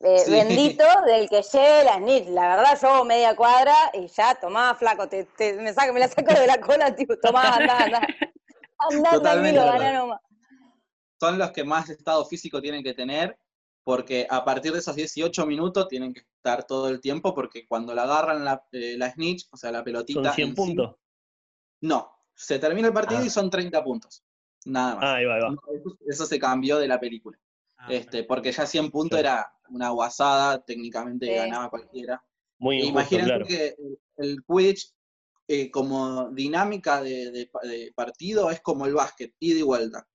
eh, 0.02 0.20
Sí. 0.20 0.32
bendito 0.32 0.84
del 1.06 1.30
que 1.30 1.42
lleve 1.42 1.84
la 1.84 1.96
snitch. 1.98 2.28
La 2.30 2.56
verdad, 2.56 2.80
yo 2.82 2.90
hago 2.90 3.06
media 3.06 3.36
cuadra 3.36 3.74
y 3.94 4.08
ya, 4.08 4.36
tomá, 4.36 4.76
flaco, 4.76 5.08
te, 5.08 5.24
te- 5.26 5.54
me, 5.54 5.74
saco, 5.74 5.94
me 5.94 6.00
la 6.00 6.08
saco 6.08 6.34
de 6.34 6.48
la 6.48 6.60
cola, 6.60 6.96
tipo, 6.96 7.18
tomá, 7.18 7.56
andá, 7.56 7.78
andá. 7.86 8.02
Andá 8.78 9.12
Totalmente, 9.12 9.54
tranquilo, 9.58 9.62
total. 9.66 9.80
ganá 9.80 10.00
nomás. 10.00 10.20
Son 11.18 11.38
los 11.40 11.52
que 11.52 11.64
más 11.64 11.90
estado 11.90 12.26
físico 12.26 12.62
tienen 12.62 12.84
que 12.84 12.94
tener, 12.94 13.38
porque 13.86 14.28
a 14.30 14.44
partir 14.44 14.74
de 14.74 14.80
esos 14.80 14.96
18 14.98 15.46
minutos 15.46 15.88
tienen 15.88 16.14
que 16.14 16.20
estar 16.20 16.66
todo 16.66 16.90
el 16.90 17.00
tiempo, 17.00 17.34
porque 17.34 17.66
cuando 17.68 17.96
la 17.96 18.04
agarran 18.04 18.44
la, 18.44 18.66
eh, 18.74 18.96
la 18.98 19.10
snitch, 19.12 19.48
o 19.52 19.56
sea, 19.58 19.72
la 19.72 19.82
pelotita. 19.84 20.22
son 20.24 20.34
100 20.34 20.48
en 20.50 20.56
sí, 20.56 20.62
puntos. 20.62 20.96
no, 21.82 22.12
se 22.36 22.60
termina 22.60 22.90
el 22.90 22.94
partido 22.94 23.22
Ah. 23.22 23.26
y 23.26 23.30
son 23.30 23.50
30 23.50 23.82
puntos. 23.82 24.24
Nada 24.66 24.96
más. 24.96 25.04
Ah, 25.06 25.16
ahí 25.16 25.26
va, 25.26 25.36
ahí 25.36 25.42
va. 25.42 25.50
Eso, 25.74 25.98
eso 26.06 26.26
se 26.26 26.38
cambió 26.38 26.78
de 26.78 26.88
la 26.90 27.00
película. 27.00 27.40
Ah, 27.88 27.94
Este, 27.94 28.24
porque 28.24 28.52
ya 28.52 28.66
100 28.66 28.90
puntos 28.92 29.20
Claro. 29.20 29.38
era 29.40 29.52
una 29.70 29.90
guasada, 29.90 30.64
técnicamente 30.64 31.28
Sí. 31.28 31.34
ganaba 31.34 31.70
cualquiera. 31.70 32.24
Muy 32.58 32.76
E 32.78 32.80
injusto, 32.86 32.92
Imagínense 33.00 33.30
claro. 33.30 33.46
que 33.46 33.76
el, 34.18 34.44
Quidditch, 34.48 34.94
eh, 35.48 35.70
como 35.72 36.30
dinámica 36.32 37.02
de, 37.02 37.32
de 37.32 37.48
pa- 37.48 37.62
de 37.62 37.92
partido, 37.96 38.50
es 38.50 38.62
como 38.62 38.86
el 38.86 38.94
básquet, 38.94 39.34
ida 39.40 39.60
y 39.60 39.64
vuelta. 39.64 40.08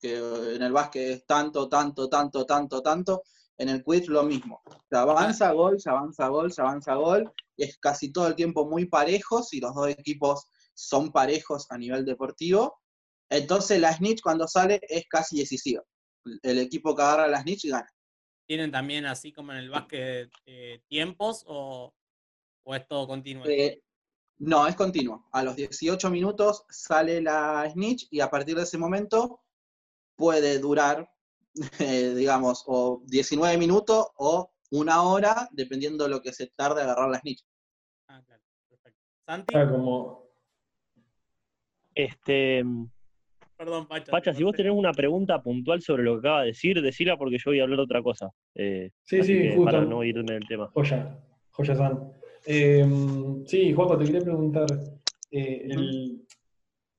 Que 0.00 0.16
en 0.16 0.62
el 0.62 0.72
básquet 0.72 1.08
es 1.10 1.26
tanto, 1.26 1.68
tanto, 1.68 2.08
tanto, 2.08 2.44
tanto, 2.44 2.82
tanto. 2.82 3.22
En 3.58 3.70
el 3.70 3.82
Quidditch 3.82 4.08
lo 4.08 4.22
mismo. 4.24 4.60
Se 4.90 4.96
avanza 4.96 5.52
gol, 5.52 5.80
se 5.80 5.88
avanza 5.88 6.28
gol, 6.28 6.52
se 6.52 6.60
avanza 6.60 6.94
gol. 6.96 7.32
Y 7.56 7.64
es 7.64 7.78
casi 7.78 8.12
todo 8.12 8.26
el 8.26 8.34
tiempo 8.34 8.66
muy 8.66 8.84
parejos 8.86 9.54
y 9.54 9.60
los 9.60 9.74
dos 9.74 9.88
equipos 9.88 10.46
son 10.74 11.10
parejos 11.12 11.66
a 11.70 11.78
nivel 11.78 12.04
deportivo. 12.04 12.78
Entonces 13.30 13.80
la 13.80 13.94
snitch 13.94 14.20
cuando 14.22 14.46
sale 14.46 14.78
es 14.88 15.06
casi 15.08 15.38
decisiva. 15.38 15.82
El 16.42 16.58
equipo 16.58 16.94
que 16.94 17.02
agarra 17.02 17.28
la 17.28 17.42
snitch 17.42 17.66
gana. 17.66 17.88
¿Tienen 18.46 18.70
también, 18.70 19.06
así 19.06 19.32
como 19.32 19.52
en 19.52 19.58
el 19.58 19.70
básquet, 19.70 20.30
eh, 20.46 20.80
tiempos 20.86 21.44
o, 21.46 21.92
o 22.62 22.74
es 22.74 22.86
todo 22.86 23.06
continuo? 23.08 23.44
Eh, 23.46 23.82
no, 24.38 24.66
es 24.66 24.76
continuo. 24.76 25.26
A 25.32 25.42
los 25.42 25.56
18 25.56 26.10
minutos 26.10 26.64
sale 26.68 27.20
la 27.20 27.68
snitch 27.70 28.06
y 28.10 28.20
a 28.20 28.30
partir 28.30 28.56
de 28.56 28.62
ese 28.62 28.78
momento 28.78 29.40
puede 30.14 30.58
durar, 30.58 31.10
eh, 31.80 32.14
digamos, 32.14 32.62
o 32.66 33.02
19 33.06 33.56
minutos 33.58 34.06
o 34.16 34.52
una 34.70 35.02
hora, 35.02 35.48
dependiendo 35.52 36.04
de 36.04 36.10
lo 36.10 36.20
que 36.20 36.32
se 36.32 36.48
tarde 36.48 36.82
agarrar 36.82 37.10
la 37.10 37.18
snitch. 37.18 37.44
Ah, 38.08 38.22
claro, 38.24 38.42
perfecto. 38.68 39.00
Santi, 39.26 39.54
como, 39.54 40.28
Este, 41.94 42.62
perdón, 43.56 43.86
Pacha. 43.88 44.10
Pacha, 44.10 44.34
si 44.34 44.42
vos 44.42 44.50
corté. 44.52 44.62
tenés 44.64 44.78
una 44.78 44.92
pregunta 44.92 45.42
puntual 45.42 45.80
sobre 45.82 46.02
lo 46.02 46.14
que 46.14 46.28
acaba 46.28 46.40
de 46.42 46.48
decir, 46.48 46.80
decila 46.82 47.16
porque 47.16 47.38
yo 47.38 47.50
voy 47.50 47.60
a 47.60 47.62
hablar 47.64 47.78
de 47.78 47.82
otra 47.84 48.02
cosa. 48.02 48.30
Eh, 48.54 48.90
Sí, 49.04 49.22
sí, 49.22 49.48
justo. 49.48 49.64
Para 49.64 49.84
no 49.84 50.02
irme 50.04 50.32
del 50.34 50.46
tema. 50.46 50.68
joya, 50.74 51.18
joya 51.50 51.74
san. 51.74 52.12
Eh, 52.46 52.84
sí, 53.46 53.72
Juanjo, 53.72 53.98
te 53.98 54.04
quería 54.04 54.20
preguntar, 54.20 54.66
eh, 55.30 55.66
el 55.70 56.22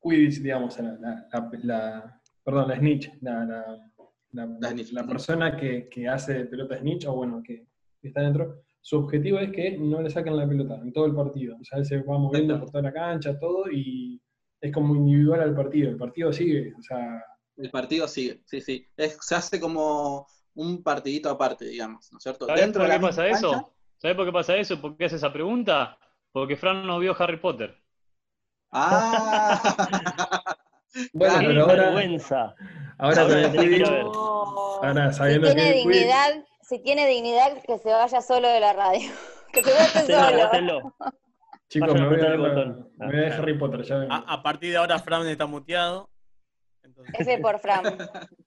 Quidditch, 0.01 0.41
digamos, 0.41 0.77
la, 0.79 0.93
la- 0.99 1.27
la- 1.31 1.49
la- 1.63 2.21
perdón, 2.43 2.67
la 2.69 2.75
snitch, 2.77 3.11
la, 3.21 3.45
la- 3.45 3.91
la- 4.31 4.57
La 4.59 4.69
snitch. 4.69 4.91
la 4.93 5.05
persona 5.05 5.55
que, 5.57 5.87
que 5.89 6.07
hace 6.07 6.45
pelota 6.45 6.77
snitch, 6.77 7.05
o 7.07 7.15
bueno, 7.15 7.41
que, 7.43 7.65
que 8.01 8.07
está 8.09 8.21
dentro, 8.21 8.61
su 8.81 8.97
objetivo 8.97 9.39
es 9.39 9.51
que 9.51 9.77
no 9.77 10.01
le 10.01 10.09
saquen 10.09 10.35
la 10.37 10.47
pelota 10.47 10.75
en 10.81 10.93
todo 10.93 11.05
el 11.07 11.15
partido. 11.15 11.57
O 11.59 11.63
sea, 11.63 11.79
él 11.79 11.85
se 11.85 12.01
va 12.03 12.17
moviendo 12.17 12.57
por 12.59 12.69
toda 12.69 12.83
la 12.83 12.93
cancha, 12.93 13.37
todo, 13.39 13.65
y 13.71 14.21
es 14.61 14.73
como 14.73 14.95
individual 14.95 15.41
al 15.41 15.55
partido. 15.55 15.89
El 15.89 15.97
partido 15.97 16.31
sigue, 16.33 16.73
o 16.77 16.81
sea, 16.81 17.23
El 17.57 17.71
partido 17.71 18.07
sigue, 18.07 18.41
sí, 18.45 18.61
sí. 18.61 18.87
Es- 18.95 19.17
se 19.21 19.35
hace 19.35 19.59
como 19.59 20.27
un 20.55 20.83
partidito 20.83 21.29
aparte, 21.29 21.65
digamos, 21.65 22.11
¿no 22.11 22.17
es 22.17 22.23
cierto? 22.23 22.45
¿Sabés 22.45 22.61
Dentro 22.61 22.81
por 22.83 22.89
de 22.91 22.95
qué 22.95 23.01
pasa 23.01 23.27
eso? 23.27 23.51
cancha- 23.51 23.67
¿Sabés 23.99 24.15
por 24.17 24.25
qué 24.25 24.31
pasa 24.31 24.55
eso? 24.57 24.79
¿Por 24.81 24.95
qué 24.97 25.05
hace 25.05 25.15
esa 25.15 25.33
pregunta? 25.33 25.97
Porque 26.31 26.55
Fran 26.55 26.85
no 26.85 26.99
vio 26.99 27.15
Harry 27.19 27.37
Potter. 27.37 27.75
Ah, 28.71 29.61
bueno, 31.13 31.33
Claro, 31.33 31.39
¡Qué 31.39 31.47
pero 31.47 31.61
ahora, 31.63 31.83
vergüenza! 31.83 32.55
ahora 32.99 33.21
Ahora 33.21 33.27
que 33.27 33.33
ahora 34.81 35.11
Si 35.11 35.17
sabiendo 35.17 35.47
que 35.47 35.53
tiene 35.53 35.71
Quidditch- 35.71 35.83
dignidad, 35.89 36.45
si 36.61 36.79
tiene 36.79 37.07
dignidad, 37.07 37.61
que 37.63 37.77
se 37.79 37.89
vaya 37.91 38.21
solo 38.21 38.47
de 38.49 38.59
la 38.59 38.73
radio. 38.73 39.09
Que 39.53 39.63
se 39.63 39.71
vaya 39.71 39.85
Hacelo, 39.85 40.51
solo. 40.51 40.95
Chicos, 41.69 41.93
me 41.93 42.07
voy 42.07 42.19
a 42.21 42.27
el 42.33 42.37
botón. 42.37 42.91
me 42.97 43.05
voy 43.07 43.25
a 43.25 43.37
Harry 43.37 43.57
Potter, 43.57 43.83
ya 43.83 43.97
vengo. 43.97 44.13
A, 44.13 44.17
a 44.19 44.43
partir 44.43 44.71
de 44.71 44.77
ahora 44.77 44.99
Fran 44.99 45.27
está 45.27 45.45
muteado. 45.45 46.09
Entonces, 46.83 47.15
F 47.19 47.37
por 47.39 47.59
Fran. 47.59 47.83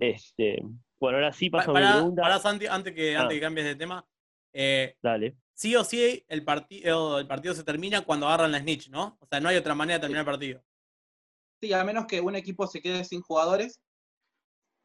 Este, 0.00 0.62
bueno, 1.00 1.18
ahora 1.18 1.32
sí 1.32 1.50
Pa- 1.50 1.58
paso 1.58 1.76
a 1.76 1.80
mi 1.80 1.86
pregunta. 1.92 2.22
pará, 2.22 2.38
Santi, 2.38 2.66
antes 2.68 2.94
que, 2.94 3.16
Ah. 3.16 3.22
antes 3.22 3.34
que 3.36 3.40
cambies 3.40 3.66
de 3.66 3.74
tema. 3.74 4.06
eh, 4.52 4.94
Dale. 5.02 5.36
sí 5.54 5.74
o 5.74 5.82
sí 5.82 6.24
el 6.28 6.44
partido, 6.44 7.18
el 7.18 7.26
partido 7.26 7.52
se 7.52 7.64
termina 7.64 8.02
cuando 8.02 8.26
agarran 8.28 8.52
la 8.52 8.60
snitch, 8.60 8.90
¿no? 8.90 9.18
O 9.20 9.26
sea, 9.26 9.40
no 9.40 9.48
hay 9.48 9.56
otra 9.56 9.74
manera 9.74 9.98
de 9.98 10.02
terminar 10.02 10.20
el 10.20 10.26
partido. 10.26 10.62
sí, 11.60 11.72
a 11.72 11.82
menos 11.82 12.06
que 12.06 12.20
un 12.20 12.36
equipo 12.36 12.66
se 12.68 12.80
quede 12.80 13.02
sin 13.04 13.20
jugadores 13.22 13.80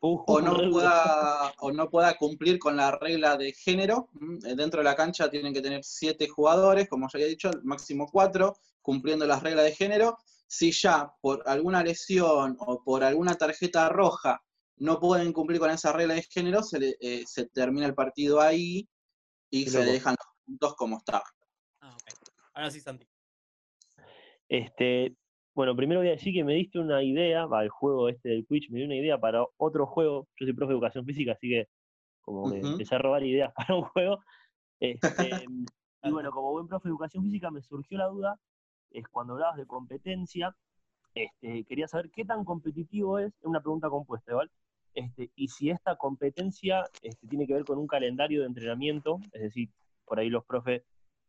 Uh, 0.05 0.21
o 0.27 0.41
no 0.41 0.69
pueda 0.69 1.53
o 1.59 1.71
no 1.71 1.89
pueda 1.89 2.17
cumplir 2.17 2.59
con 2.59 2.75
la 2.75 2.91
regla 2.91 3.37
de 3.37 3.53
género. 3.53 4.09
Eh, 4.45 4.53
Dentro 4.53 4.79
de 4.81 4.83
la 4.83 4.97
cancha 4.97 5.29
tienen 5.29 5.53
que 5.53 5.61
tener 5.61 5.81
siete 5.81 6.27
jugadores, 6.27 6.89
como 6.89 7.07
ya 7.07 7.11
había 7.17 7.27
dicho, 7.27 7.49
máximo 7.63 8.07
cuatro, 8.11 8.57
cumpliendo 8.81 9.25
las 9.25 9.41
reglas 9.41 9.63
de 9.63 9.71
género. 9.73 10.17
Si 10.45 10.73
ya 10.73 11.09
por 11.21 11.41
alguna 11.47 11.81
lesión 11.81 12.57
o 12.59 12.83
por 12.83 13.01
alguna 13.05 13.35
tarjeta 13.35 13.87
roja 13.87 14.43
no 14.75 14.99
pueden 14.99 15.31
cumplir 15.31 15.59
con 15.61 15.71
esa 15.71 15.93
regla 15.93 16.15
de 16.15 16.23
género, 16.23 16.63
se, 16.63 16.79
le- 16.79 16.97
eh, 16.99 17.23
se 17.25 17.45
termina 17.45 17.85
el 17.85 17.95
partido 17.95 18.41
ahí 18.41 18.89
y 19.49 19.63
Qué 19.63 19.71
se 19.71 19.85
dejan 19.85 20.15
los 20.19 20.35
puntos 20.45 20.75
como 20.75 20.97
estaban. 20.97 21.31
Ah, 21.79 21.95
ok. 21.95 22.29
Ahora 22.55 22.71
sí, 22.71 22.81
Santi. 22.81 23.07
Este, 24.49 25.15
bueno, 25.55 25.75
primero 25.75 25.99
voy 25.99 26.09
a 26.09 26.11
decir 26.11 26.33
que 26.33 26.43
me 26.43 26.53
diste 26.55 26.79
una 26.79 27.03
idea, 27.03 27.45
va, 27.45 27.63
el 27.63 27.69
juego 27.69 28.09
este 28.09 28.29
del 28.29 28.45
Twitch, 28.45 28.69
me 28.69 28.77
dio 28.77 28.85
una 28.85 28.95
idea 28.95 29.19
para 29.19 29.45
otro 29.57 29.85
juego. 29.85 30.27
Yo 30.39 30.45
soy 30.45 30.53
profe 30.53 30.69
de 30.69 30.75
educación 30.75 31.05
física, 31.05 31.33
así 31.33 31.49
que 31.49 31.67
como 32.21 32.47
me 32.47 32.59
Ujú. 32.59 32.67
empecé 32.67 32.95
a 32.95 32.99
robar 32.99 33.23
ideas 33.23 33.53
para 33.55 33.75
un 33.75 33.83
juego. 33.83 34.19
Este, 34.79 35.01
y 36.03 36.11
bueno, 36.11 36.31
como 36.31 36.51
buen 36.51 36.67
profe 36.67 36.87
de 36.87 36.91
educación 36.91 37.23
física 37.23 37.51
me 37.51 37.61
surgió 37.61 37.97
la 37.97 38.07
duda, 38.07 38.39
es 38.91 39.07
cuando 39.07 39.33
hablabas 39.33 39.57
de 39.57 39.65
competencia, 39.65 40.55
este, 41.13 41.63
quería 41.65 41.87
saber 41.87 42.09
qué 42.09 42.25
tan 42.25 42.43
competitivo 42.43 43.19
es, 43.19 43.33
es 43.39 43.45
una 43.45 43.61
pregunta 43.61 43.89
compuesta, 43.89 44.31
igual, 44.31 44.49
este, 44.95 45.31
y 45.35 45.47
si 45.47 45.69
esta 45.69 45.95
competencia 45.95 46.83
este, 47.01 47.27
tiene 47.27 47.47
que 47.47 47.53
ver 47.53 47.65
con 47.65 47.77
un 47.77 47.87
calendario 47.87 48.41
de 48.41 48.47
entrenamiento, 48.47 49.19
es 49.31 49.41
decir, 49.41 49.69
por 50.05 50.19
ahí 50.19 50.29
los 50.29 50.45
profes, 50.45 50.83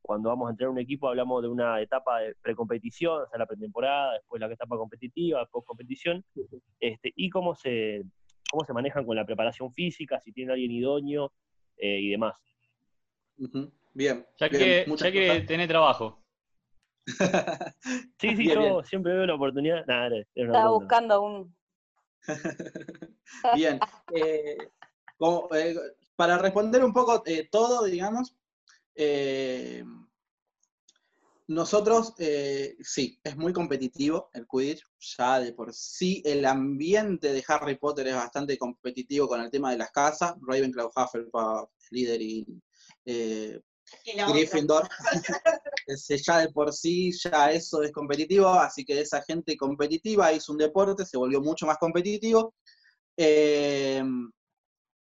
cuando 0.04 0.28
vamos 0.28 0.48
a 0.48 0.50
entrenar 0.50 0.70
un 0.70 0.78
equipo, 0.78 1.08
hablamos 1.08 1.40
de 1.40 1.48
una 1.48 1.80
etapa 1.80 2.18
de 2.20 2.34
precompetición, 2.42 3.22
o 3.22 3.26
sea, 3.26 3.38
la 3.38 3.46
pretemporada, 3.46 4.12
después 4.12 4.38
la 4.38 4.52
etapa 4.52 4.76
competitiva, 4.76 5.46
post-competición, 5.46 6.22
este, 6.78 7.10
y 7.16 7.30
cómo 7.30 7.54
se, 7.54 8.02
cómo 8.50 8.66
se 8.66 8.74
manejan 8.74 9.06
con 9.06 9.16
la 9.16 9.24
preparación 9.24 9.72
física, 9.72 10.20
si 10.20 10.30
tiene 10.30 10.52
alguien 10.52 10.72
idóneo 10.72 11.32
eh, 11.78 12.00
y 12.00 12.10
demás. 12.10 12.36
Bien. 13.94 14.26
Ya 14.36 14.48
bien, 14.48 14.60
que, 14.60 14.84
ya 14.94 15.10
que 15.10 15.44
tenés 15.46 15.68
trabajo. 15.68 16.22
Sí, 17.06 17.16
sí, 18.28 18.34
Bien, 18.36 18.54
yo 18.54 18.60
bien. 18.60 18.84
siempre 18.84 19.14
veo 19.14 19.24
la 19.24 19.34
oportunidad. 19.36 19.84
Era- 19.88 20.06
una 20.08 20.16
Estaba 20.34 20.52
pregunta. 20.52 20.84
buscando 20.84 21.22
un. 21.22 21.56
Bien. 23.54 23.80
eh, 24.14 24.68
como, 25.16 25.48
eh, 25.54 25.74
para 26.14 26.36
responder 26.36 26.84
un 26.84 26.92
poco 26.92 27.22
eh, 27.24 27.48
todo, 27.50 27.84
digamos, 27.84 28.36
eh, 28.94 29.84
nosotros, 31.46 32.14
eh, 32.18 32.74
sí, 32.80 33.20
es 33.22 33.36
muy 33.36 33.52
competitivo 33.52 34.30
el 34.32 34.46
Quidditch, 34.46 34.82
ya 35.18 35.40
de 35.40 35.52
por 35.52 35.74
sí 35.74 36.22
el 36.24 36.42
ambiente 36.46 37.34
de 37.34 37.44
Harry 37.46 37.76
Potter 37.76 38.06
es 38.06 38.14
bastante 38.14 38.56
competitivo 38.56 39.28
con 39.28 39.42
el 39.42 39.50
tema 39.50 39.70
de 39.70 39.76
las 39.76 39.90
casas, 39.90 40.34
Ravenclaw, 40.40 40.90
Hufflepuff, 40.96 41.68
eh, 41.92 43.60
Y 44.04 44.16
la 44.16 44.24
otra. 44.24 44.34
Gryffindor, 44.34 44.88
ya 46.08 46.38
de 46.38 46.48
por 46.48 46.72
sí, 46.72 47.12
ya 47.12 47.50
eso 47.52 47.82
es 47.82 47.92
competitivo, 47.92 48.48
así 48.48 48.82
que 48.82 48.98
esa 48.98 49.22
gente 49.22 49.54
competitiva 49.54 50.32
hizo 50.32 50.52
un 50.52 50.58
deporte, 50.58 51.04
se 51.04 51.18
volvió 51.18 51.42
mucho 51.42 51.66
más 51.66 51.76
competitivo. 51.76 52.54
Eh, 53.18 54.02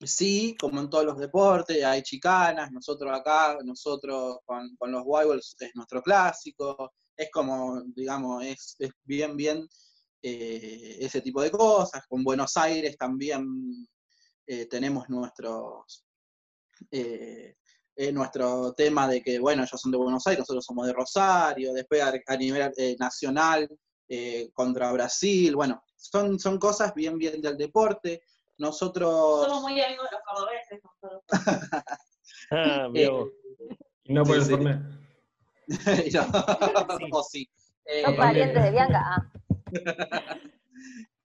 sí, 0.04 0.56
como 0.58 0.80
en 0.80 0.90
todos 0.90 1.04
los 1.04 1.18
deportes, 1.18 1.84
hay 1.84 2.02
chicanas, 2.02 2.70
nosotros 2.72 3.12
acá, 3.12 3.58
nosotros 3.64 4.38
con, 4.44 4.74
con 4.76 4.92
los 4.92 5.02
Wibbles 5.04 5.56
es 5.58 5.70
nuestro 5.74 6.02
clásico, 6.02 6.92
es 7.16 7.30
como, 7.30 7.82
digamos, 7.94 8.44
es, 8.44 8.76
es 8.78 8.90
bien, 9.04 9.36
bien 9.36 9.68
eh, 10.22 10.96
ese 11.00 11.20
tipo 11.20 11.42
de 11.42 11.50
cosas. 11.50 12.02
Con 12.08 12.24
Buenos 12.24 12.56
Aires 12.56 12.96
también 12.96 13.46
eh, 14.46 14.66
tenemos 14.66 15.08
nuestros... 15.08 16.04
eh, 16.90 17.54
nuestro 18.14 18.72
tema 18.72 19.06
de 19.06 19.20
que, 19.20 19.38
bueno, 19.38 19.62
ellos 19.62 19.78
son 19.78 19.92
de 19.92 19.98
Buenos 19.98 20.26
Aires, 20.26 20.38
nosotros 20.38 20.64
somos 20.64 20.86
de 20.86 20.94
Rosario, 20.94 21.74
después 21.74 22.00
a, 22.00 22.14
a 22.26 22.36
nivel 22.36 22.72
nacional 22.98 23.68
contra 24.54 24.90
Brasil, 24.92 25.54
bueno, 25.54 25.82
son, 25.96 26.38
son 26.38 26.58
cosas 26.58 26.94
bien, 26.94 27.18
bien 27.18 27.42
del 27.42 27.58
deporte. 27.58 28.22
Nosotros... 28.60 29.46
Somos 29.46 29.62
muy 29.62 29.80
amigos 29.80 30.06
de 30.10 30.16
los 30.16 30.22
cordobeses 30.24 30.80
nosotros. 30.84 31.22
Ah, 32.52 32.88
eh, 32.94 33.08
no 34.06 34.24
por 34.24 34.42
Sí, 34.42 34.52
el 34.54 34.58
sí. 35.68 36.16
no, 36.16 36.98
Sí. 36.98 37.08
o 37.12 37.22
sí. 37.22 37.50
Eh, 37.84 38.02
Son 38.04 38.16
parientes 38.16 38.62
de 38.62 38.70
Bianca. 38.70 39.00
Ah, 39.04 39.30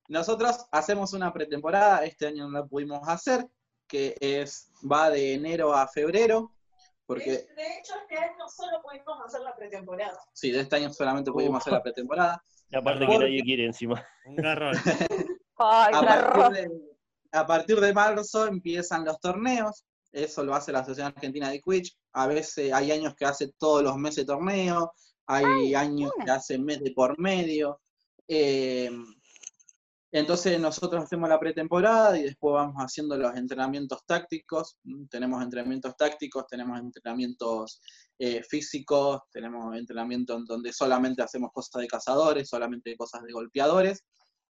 Nosotros 0.08 0.66
hacemos 0.72 1.14
una 1.14 1.34
pretemporada, 1.34 2.06
este 2.06 2.28
año 2.28 2.48
no 2.48 2.60
la 2.60 2.66
pudimos 2.66 3.08
hacer, 3.08 3.48
que 3.88 4.16
es 4.22 4.72
va 4.90 5.10
de 5.10 5.34
enero 5.34 5.74
a 5.74 5.88
febrero, 5.88 6.54
porque 7.08 7.32
De, 7.32 7.38
de 7.56 7.68
hecho, 7.80 7.94
este 8.02 8.18
año 8.18 8.48
solo 8.48 8.82
pudimos 8.84 9.20
hacer 9.26 9.42
la 9.42 9.56
pretemporada. 9.56 10.20
sí, 10.34 10.52
de 10.52 10.62
este 10.62 10.76
año 10.76 10.92
solamente 10.94 11.32
pudimos 11.32 11.62
hacer 11.62 11.74
la 11.74 11.82
pretemporada. 11.84 12.42
Y 12.70 12.76
aparte 12.78 13.06
Porque- 13.06 13.20
que 13.20 13.24
nadie 13.26 13.44
quiere 13.44 13.66
encima. 13.66 14.04
Un 14.26 14.36
garrón. 14.38 14.76
Ay, 15.58 15.94
A 15.94 16.02
garrón. 16.02 16.42
partir, 16.42 16.68
de, 16.70 16.95
a 17.36 17.46
partir 17.46 17.80
de 17.80 17.94
marzo 17.94 18.48
empiezan 18.48 19.06
los 19.06 19.20
torneos, 19.20 19.86
eso 20.12 20.44
lo 20.44 20.56
hace 20.56 20.72
la 20.72 20.80
Asociación 20.80 21.14
Argentina 21.16 21.50
de 21.50 21.60
Quidditch. 21.60 21.96
A 22.14 22.28
veces 22.28 22.72
hay 22.72 22.92
años 22.92 23.14
que 23.16 23.26
hace 23.26 23.52
todos 23.58 23.84
los 23.84 23.98
meses 23.98 24.26
torneo, 24.26 24.94
hay 25.28 25.76
años 25.76 26.12
que 26.24 26.32
hace 26.32 26.58
mes 26.58 26.82
de 26.82 26.92
por 26.92 27.20
medio. 27.20 27.82
Eh, 28.28 28.90
entonces 30.12 30.58
nosotros 30.58 31.04
hacemos 31.04 31.28
la 31.28 31.38
pretemporada 31.38 32.18
y 32.18 32.24
después 32.24 32.54
vamos 32.54 32.76
haciendo 32.78 33.18
los 33.18 33.36
entrenamientos 33.36 34.00
tácticos. 34.06 34.78
Tenemos 35.10 35.44
entrenamientos 35.44 35.98
tácticos, 35.98 36.48
tenemos 36.48 36.80
entrenamientos 36.80 37.82
eh, 38.18 38.42
físicos, 38.44 39.20
tenemos 39.30 39.76
entrenamiento 39.76 40.38
en 40.38 40.46
donde 40.46 40.72
solamente 40.72 41.22
hacemos 41.22 41.52
cosas 41.52 41.82
de 41.82 41.88
cazadores, 41.88 42.48
solamente 42.48 42.96
cosas 42.96 43.24
de 43.24 43.34
golpeadores. 43.34 44.06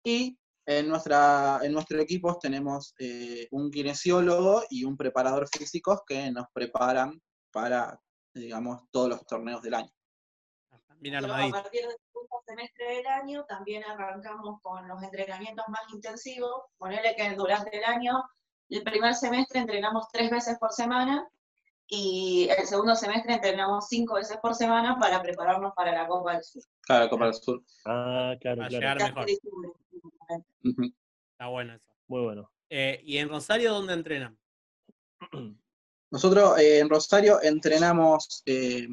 Y 0.04 0.38
en, 0.68 0.90
nuestra, 0.90 1.60
en 1.64 1.72
nuestro 1.72 2.00
equipo 2.00 2.38
tenemos 2.40 2.94
eh, 3.00 3.48
un 3.52 3.72
kinesiólogo 3.72 4.64
y 4.70 4.84
un 4.84 4.98
preparador 4.98 5.48
físico 5.48 6.04
que 6.06 6.30
nos 6.30 6.48
preparan 6.54 7.22
para, 7.52 7.98
digamos, 8.34 8.84
todos 8.92 9.10
los 9.10 9.26
torneos 9.26 9.62
del 9.62 9.76
año. 9.76 9.90
Bien 11.00 11.16
armadito. 11.16 11.58
a 11.58 11.62
partir 11.62 11.82
del 11.88 11.96
segundo 12.12 12.44
semestre 12.46 12.96
del 12.98 13.08
año 13.08 13.46
también 13.46 13.84
arrancamos 13.86 14.60
con 14.62 14.86
los 14.88 15.02
entrenamientos 15.02 15.66
más 15.70 15.82
intensivos. 15.94 16.66
Ponele 16.78 17.16
que 17.16 17.34
durante 17.36 17.78
el 17.78 17.86
año, 17.86 18.24
el 18.70 18.84
primer 18.84 19.16
semestre 19.16 19.62
entrenamos 19.62 20.08
tres 20.12 20.30
veces 20.30 20.58
por 20.60 20.74
semana 20.74 21.26
y 21.88 22.50
el 22.50 22.68
segundo 22.68 22.94
semestre 22.96 23.36
entrenamos 23.36 23.88
cinco 23.88 24.16
veces 24.16 24.38
por 24.42 24.54
semana 24.54 24.98
para 25.00 25.22
prepararnos 25.22 25.72
para 25.74 25.94
la 25.94 26.08
Copa 26.08 26.34
del 26.34 26.44
Sur. 26.44 26.64
Claro, 26.82 27.10
Copa 27.10 27.26
del 27.26 27.34
Sur. 27.36 27.64
Ah, 27.86 28.36
claro, 28.42 28.58
Para 28.58 28.70
claro. 28.70 28.70
llegar 28.70 28.98
Ya 28.98 29.08
mejor. 29.08 29.26
Está 30.30 31.48
bueno 31.48 31.74
eso. 31.74 31.86
Muy 32.08 32.22
bueno. 32.22 32.52
Eh, 32.70 33.02
¿Y 33.04 33.18
en 33.18 33.30
Rosario 33.30 33.74
dónde 33.74 33.94
entrenan? 33.94 34.38
Nosotros 36.12 36.58
eh, 36.60 36.80
en 36.80 36.90
Rosario 36.90 37.42
entrenamos, 37.42 38.42
eh, 38.46 38.88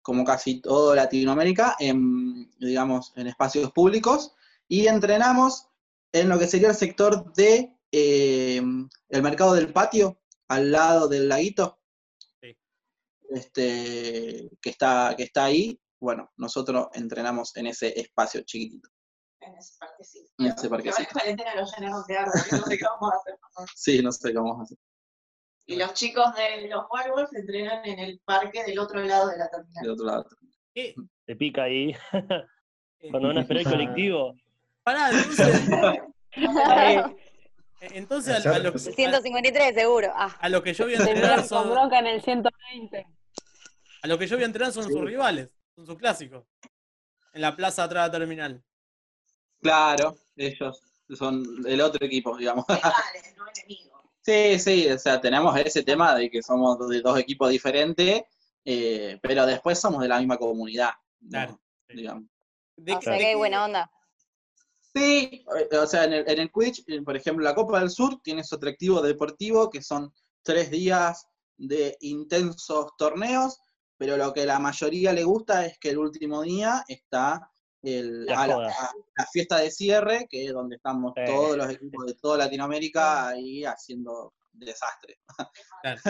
como 0.00 0.24
casi 0.24 0.60
todo 0.60 0.94
Latinoamérica, 0.94 1.76
en, 1.78 2.50
digamos, 2.58 3.12
en 3.16 3.26
espacios 3.26 3.72
públicos 3.72 4.34
y 4.68 4.86
entrenamos 4.86 5.68
en 6.12 6.28
lo 6.28 6.38
que 6.38 6.46
sería 6.46 6.68
el 6.68 6.74
sector 6.74 7.32
de 7.34 7.76
eh, 7.92 8.62
el 9.08 9.22
mercado 9.22 9.54
del 9.54 9.72
patio, 9.72 10.20
al 10.48 10.72
lado 10.72 11.08
del 11.08 11.28
laguito, 11.28 11.78
Sí. 12.40 12.56
este, 13.30 14.50
que, 14.60 14.70
está, 14.70 15.14
que 15.16 15.24
está 15.24 15.44
ahí. 15.44 15.80
Bueno, 16.00 16.30
nosotros 16.36 16.88
entrenamos 16.94 17.56
en 17.56 17.66
ese 17.66 17.98
espacio 17.98 18.42
chiquitito. 18.42 18.88
En 19.46 19.54
ese 19.56 19.74
parquecito. 19.78 20.32
En 20.38 20.46
ese 20.46 20.68
parquecito. 20.68 21.02
en 21.08 21.12
cuarentena 21.12 21.54
lo 21.54 21.64
llenamos 21.66 22.06
de 22.06 22.16
árboles, 22.18 22.52
no 22.52 22.58
sé 22.58 22.78
qué 22.78 22.84
vamos 22.84 23.12
a 23.12 23.16
hacer. 23.16 23.34
Sí, 23.74 24.02
no 24.02 24.12
sé 24.12 24.34
cómo 24.34 24.48
vamos 24.50 24.60
a 24.60 24.64
hacer. 24.64 24.78
Y 25.68 25.76
los 25.76 25.94
chicos 25.94 26.34
de 26.34 26.68
los 26.68 26.84
Warwolves 26.90 27.32
entrenan 27.34 27.84
en 27.84 27.98
el 27.98 28.20
parque 28.24 28.62
del 28.64 28.78
otro 28.78 29.00
lado 29.02 29.28
de 29.28 29.38
la 29.38 29.48
terminal. 29.50 29.82
Del 29.82 29.92
otro 29.92 30.06
lado. 30.06 30.26
¿Qué? 30.74 30.94
Te 31.24 31.34
pica 31.36 31.64
ahí. 31.64 31.96
Eh, 33.00 33.10
Cuando 33.10 33.28
van 33.28 33.38
a 33.38 33.40
esperar 33.42 33.62
el 33.62 33.68
colectivo. 33.70 34.34
Pará, 34.82 35.10
entonces. 35.10 35.68
eh, 36.36 37.04
entonces 37.80 38.46
a, 38.46 38.54
a 38.54 38.58
lo, 38.58 38.72
que- 38.72 38.78
153 38.78 39.74
seguro. 39.74 40.12
Ah, 40.14 40.36
a 40.40 40.48
lo 40.48 40.62
que 40.62 40.72
yo 40.72 40.84
voy 40.84 40.94
a 40.94 40.98
entrenar 40.98 41.38
con 41.40 41.48
son. 41.48 41.70
bronca 41.70 41.98
en 41.98 42.06
el 42.06 42.22
120. 42.22 43.06
A 44.02 44.06
lo 44.06 44.18
que 44.18 44.26
yo 44.26 44.36
voy 44.36 44.44
a 44.44 44.46
entrenar 44.46 44.72
son 44.72 44.84
sus 44.84 45.00
rivales, 45.00 45.50
son 45.74 45.86
sus 45.86 45.96
clásicos. 45.98 46.44
En 47.32 47.40
la 47.42 47.54
plaza 47.56 47.84
atrás 47.84 48.06
de 48.06 48.18
la 48.18 48.18
terminal. 48.20 48.62
Claro, 49.60 50.16
ellos 50.36 50.82
son 51.14 51.44
el 51.66 51.80
otro 51.80 52.04
equipo, 52.04 52.36
digamos. 52.36 52.64
Rivales, 52.68 53.34
no 53.36 53.44
enemigos. 53.54 54.02
Sí, 54.22 54.58
sí, 54.58 54.88
o 54.88 54.98
sea, 54.98 55.20
tenemos 55.20 55.56
ese 55.58 55.82
tema 55.84 56.14
de 56.16 56.28
que 56.28 56.42
somos 56.42 56.88
de 56.88 57.00
dos 57.00 57.18
equipos 57.18 57.48
diferentes, 57.48 58.22
eh, 58.64 59.18
pero 59.22 59.46
después 59.46 59.78
somos 59.78 60.02
de 60.02 60.08
la 60.08 60.18
misma 60.18 60.36
comunidad, 60.36 60.90
¿no? 61.20 61.30
Claro. 61.30 61.60
digamos. 61.88 62.24
¿De 62.76 62.94
o 62.94 63.00
sea 63.00 63.16
que 63.16 63.26
hay 63.26 63.34
buena 63.36 63.64
onda. 63.64 63.90
Sí, 64.96 65.44
o 65.80 65.86
sea, 65.86 66.04
en 66.04 66.14
el, 66.14 66.28
en 66.28 66.40
el 66.40 66.50
Quidditch, 66.50 66.84
eh, 66.88 67.02
por 67.02 67.16
ejemplo, 67.16 67.44
la 67.44 67.54
Copa 67.54 67.80
del 67.80 67.90
Sur 67.90 68.18
tiene 68.22 68.42
su 68.42 68.54
atractivo 68.54 69.00
deportivo, 69.00 69.70
que 69.70 69.82
son 69.82 70.12
tres 70.42 70.70
días 70.70 71.28
de 71.56 71.96
intensos 72.00 72.96
torneos, 72.96 73.60
pero 73.98 74.16
lo 74.16 74.32
que 74.32 74.46
la 74.46 74.58
mayoría 74.58 75.12
le 75.12 75.24
gusta 75.24 75.66
es 75.66 75.78
que 75.78 75.90
el 75.90 75.98
último 75.98 76.42
día 76.42 76.84
está 76.88 77.50
el, 77.86 78.26
La 78.26 78.42
a 78.42 78.46
la, 78.46 78.54
joda. 78.54 78.68
a 78.68 78.90
la 79.16 79.26
fiesta 79.26 79.58
de 79.58 79.70
cierre, 79.70 80.26
que 80.28 80.46
es 80.46 80.52
donde 80.52 80.76
estamos 80.76 81.12
Sí. 81.16 81.22
todos 81.26 81.56
los 81.56 81.70
equipos 81.70 82.06
de 82.06 82.14
toda 82.14 82.38
Latinoamérica 82.38 83.28
ahí 83.28 83.64
haciendo 83.64 84.34
desastre. 84.52 85.18
claro. 85.82 86.00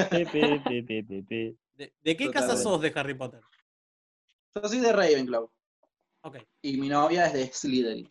¿De, 1.76 1.92
de 2.02 2.16
qué 2.16 2.30
casa 2.30 2.56
sos 2.56 2.80
de 2.80 2.92
Harry 2.94 3.14
Potter? 3.14 3.40
Yo 4.54 4.68
soy 4.68 4.78
de 4.80 4.92
Ravenclaw 4.92 5.50
Ok. 6.22 6.38
y 6.62 6.76
mi 6.78 6.88
novia 6.88 7.26
es 7.26 7.32
de 7.34 7.46
Slytherin. 7.52 8.10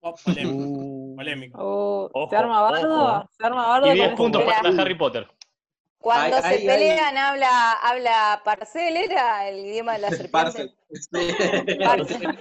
Oh, 0.00 0.14
polémico. 0.14 0.56
Uh, 0.58 1.16
polémico. 1.16 2.10
Ojo, 2.12 2.30
¿Se 2.30 2.36
arma 2.36 2.60
bardo? 2.62 2.94
ojo. 3.02 3.30
¿Se 3.36 3.46
arma 3.46 3.66
bardo? 3.66 3.86
Y 3.86 3.90
con 3.90 3.96
10 3.96 4.06
ese 4.08 4.16
puntos 4.16 4.42
para 4.44 4.82
Harry 4.82 4.94
Potter. 4.98 5.28
Cuando 6.14 6.36
se 6.42 6.58
pelean 6.66 7.16
habla, 7.16 7.72
habla 7.82 8.40
parcel, 8.44 8.96
¿era 8.96 9.48
el 9.48 9.58
idioma 9.66 9.94
de 9.94 9.98
la 9.98 10.08
serpiente? 10.10 10.30
Parcel. 10.32 10.74
Parcel. 11.84 12.38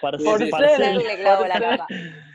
Parce- 0.00 0.24
Por 0.24 0.50
Parcel 0.50 0.76
ser 0.76 0.96
le 0.96 1.16
clavo 1.18 1.46
la 1.46 1.60
capa. 1.60 1.86